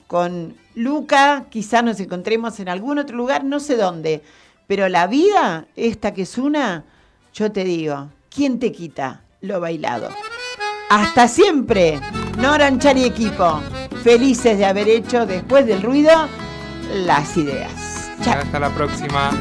con 0.06 0.56
Luca, 0.76 1.46
quizá 1.50 1.82
nos 1.82 2.00
encontremos 2.00 2.60
en 2.60 2.70
algún 2.70 3.00
otro 3.00 3.16
lugar, 3.16 3.44
no 3.44 3.60
sé 3.60 3.78
dónde, 3.78 4.22
pero 4.68 4.90
la 4.90 5.08
vida, 5.08 5.66
esta 5.76 6.14
que 6.14 6.24
es 6.24 6.38
una, 6.38 6.84
yo 7.34 7.52
te 7.52 7.64
digo, 7.64 8.10
¿quién 8.30 8.60
te 8.60 8.72
quita 8.72 9.22
lo 9.42 9.60
bailado? 9.60 10.10
Hasta 10.90 11.28
siempre, 11.28 12.00
Nora 12.38 12.68
Anchar 12.68 12.98
y 12.98 13.06
equipo, 13.06 13.62
felices 14.04 14.58
de 14.58 14.66
haber 14.66 14.88
hecho 14.90 15.26
después 15.26 15.66
del 15.66 15.82
ruido 15.82 16.12
las 16.94 17.38
ideas. 17.38 17.72
Chao. 18.22 18.40
Hasta 18.40 18.60
la 18.60 18.70
próxima. 18.70 19.32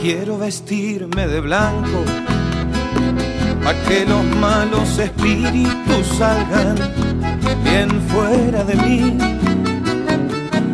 Quiero 0.00 0.36
vestirme 0.36 1.28
de 1.28 1.40
blanco 1.40 2.31
para 3.62 3.80
que 3.84 4.04
los 4.04 4.24
malos 4.36 4.98
espíritus 4.98 6.06
salgan 6.18 6.76
bien 7.64 8.00
fuera 8.08 8.64
de 8.64 8.74
mí. 8.76 9.18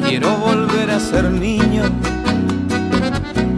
Quiero 0.06 0.36
volver 0.36 0.90
a 0.90 1.00
ser 1.00 1.30
niño 1.30 1.84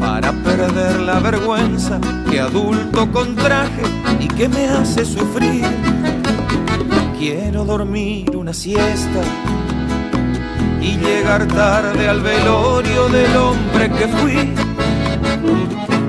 para 0.01 0.33
perder 0.33 1.01
la 1.01 1.21
vergüenza 1.21 2.01
que 2.29 2.41
adulto 2.41 3.11
con 3.13 3.37
traje 3.37 3.83
y 4.19 4.27
que 4.29 4.49
me 4.49 4.67
hace 4.69 5.05
sufrir. 5.05 5.65
Quiero 7.19 7.65
dormir 7.65 8.37
una 8.37 8.53
siesta 8.53 9.21
y 10.81 10.97
llegar 10.97 11.47
tarde 11.47 12.09
al 12.09 12.21
velorio 12.21 13.09
del 13.09 13.37
hombre 13.37 13.91
que 13.91 14.09
fui 14.09 14.55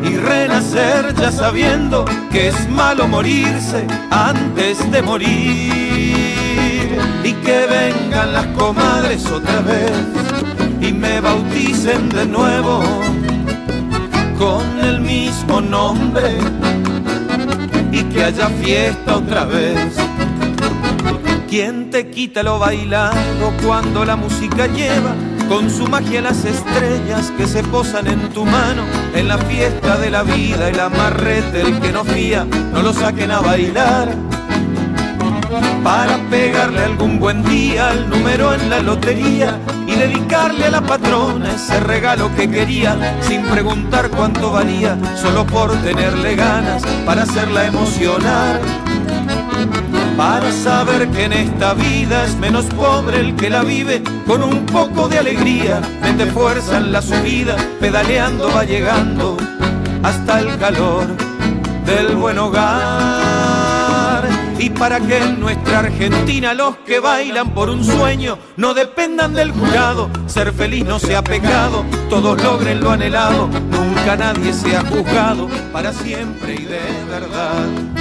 y 0.03 0.18
renacer 0.18 1.14
ya 1.15 1.32
sabiendo 1.32 2.06
que 2.32 2.49
es 2.49 2.69
malo 2.69 3.07
morirse 3.07 3.86
antes 4.10 4.91
de 4.91 5.02
morir 5.02 6.99
y 7.23 7.34
que 7.34 7.68
vengan 7.68 8.34
las 8.34 8.48
comadres 8.48 9.26
otra 9.28 9.61
vez 9.61 9.91
y 10.82 10.91
me 10.91 11.22
bauticen 11.22 12.10
de 12.10 12.26
nuevo 12.26 12.82
con 14.38 14.80
el 14.84 15.02
mismo 15.02 15.61
nombre 15.61 16.38
y 17.91 18.03
que 18.06 18.23
haya 18.23 18.49
fiesta 18.49 19.18
otra 19.18 19.45
vez. 19.45 19.95
¿Quién 21.49 21.91
te 21.91 22.10
quita 22.10 22.44
lo 22.44 22.60
bailado 22.60 23.52
cuando 23.64 24.06
la 24.06 24.15
música 24.15 24.68
lleva 24.68 25.14
con 25.52 25.69
su 25.69 25.86
magia 25.86 26.22
las 26.22 26.45
estrellas 26.45 27.30
que 27.38 27.45
se 27.45 27.61
posan 27.61 28.07
en 28.07 28.30
tu 28.30 28.45
mano 28.45 28.86
en 29.14 29.28
la 29.28 29.38
fiesta 29.38 29.98
de 29.98 30.10
la 30.10 30.23
vida 30.23 30.69
el 30.69 30.80
amarrete 30.80 31.60
el 31.61 31.78
que 31.82 31.91
no 31.91 32.06
fía 32.06 32.48
no 32.72 32.82
lo 32.82 32.94
saquen 32.94 33.32
a 33.32 33.41
bailar. 33.41 34.15
Para 35.84 36.18
pegarle 36.30 36.86
algún 36.86 37.19
buen 37.19 37.44
día 37.44 37.90
al 37.90 38.10
número 38.10 38.53
en 38.53 38.69
la 38.69 38.80
lotería 38.80 39.60
y 39.88 39.95
dedicarle 39.95 40.68
a 40.68 40.72
la 40.72 40.82
patrona 40.82 41.52
ese 41.52 41.82
regalo 41.82 42.34
que 42.34 42.49
quería 42.49 43.18
sin 43.19 43.41
preguntar 43.44 44.10
cuánto 44.10 44.53
valía 44.53 44.98
solo 45.22 45.45
por 45.45 45.73
tenerle 45.82 46.36
ganas 46.38 46.82
para 47.06 47.23
hacerla 47.23 47.65
emocionar 47.65 48.61
para 50.22 50.52
saber 50.52 51.10
que 51.10 51.23
en 51.23 51.34
esta 51.34 51.73
vida 51.73 52.26
es 52.26 52.35
menos 52.35 52.65
pobre 52.65 53.22
el 53.22 53.35
que 53.35 53.49
la 53.49 53.64
vive 53.64 54.03
con 54.27 54.43
un 54.43 54.68
poco 54.68 55.07
de 55.07 55.18
alegría, 55.18 55.81
mete 55.99 56.27
fuerza 56.27 56.77
en 56.77 56.91
la 56.91 57.02
subida, 57.02 57.56
pedaleando 57.80 58.52
va 58.52 58.64
llegando 58.64 59.35
hasta 60.03 60.41
el 60.41 60.60
calor 60.60 61.07
del 61.88 62.15
buen 62.18 62.38
hogar. 62.38 64.30
Y 64.60 64.69
para 64.69 64.99
que 64.99 65.18
en 65.18 65.39
nuestra 65.39 65.80
Argentina 65.80 66.53
los 66.53 66.76
que 66.85 66.99
bailan 66.99 67.56
por 67.56 67.72
un 67.72 67.84
sueño 67.84 68.38
no 68.57 68.76
dependan 68.76 69.34
del 69.34 69.52
jurado, 69.52 70.07
ser 70.27 70.53
feliz 70.53 70.85
no 70.85 70.99
sea 70.99 71.23
pecado, 71.23 71.84
todos 72.11 72.39
logren 72.43 72.80
lo 72.80 72.91
anhelado, 72.91 73.49
nunca 73.72 74.15
nadie 74.18 74.53
sea 74.53 74.85
juzgado 74.85 75.49
para 75.73 75.91
siempre 75.91 76.53
y 76.53 76.65
de 76.65 76.80
verdad 77.10 78.01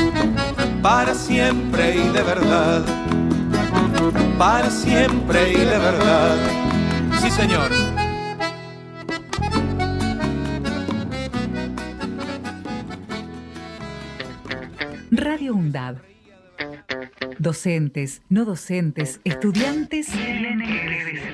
para 0.83 1.15
siempre 1.15 1.95
y 1.95 2.09
de 2.09 2.23
verdad, 2.23 2.83
para 4.39 4.71
siempre 4.71 5.53
y 5.53 5.57
de 5.57 5.79
verdad. 5.79 6.37
Sí, 7.21 7.31
señor. 7.31 7.71
Radio 15.11 15.55
UNDAB. 15.55 15.97
Docentes, 17.39 18.23
no 18.29 18.45
docentes, 18.45 19.21
estudiantes. 19.25 20.07
Tienen 20.09 20.61
que 20.61 21.30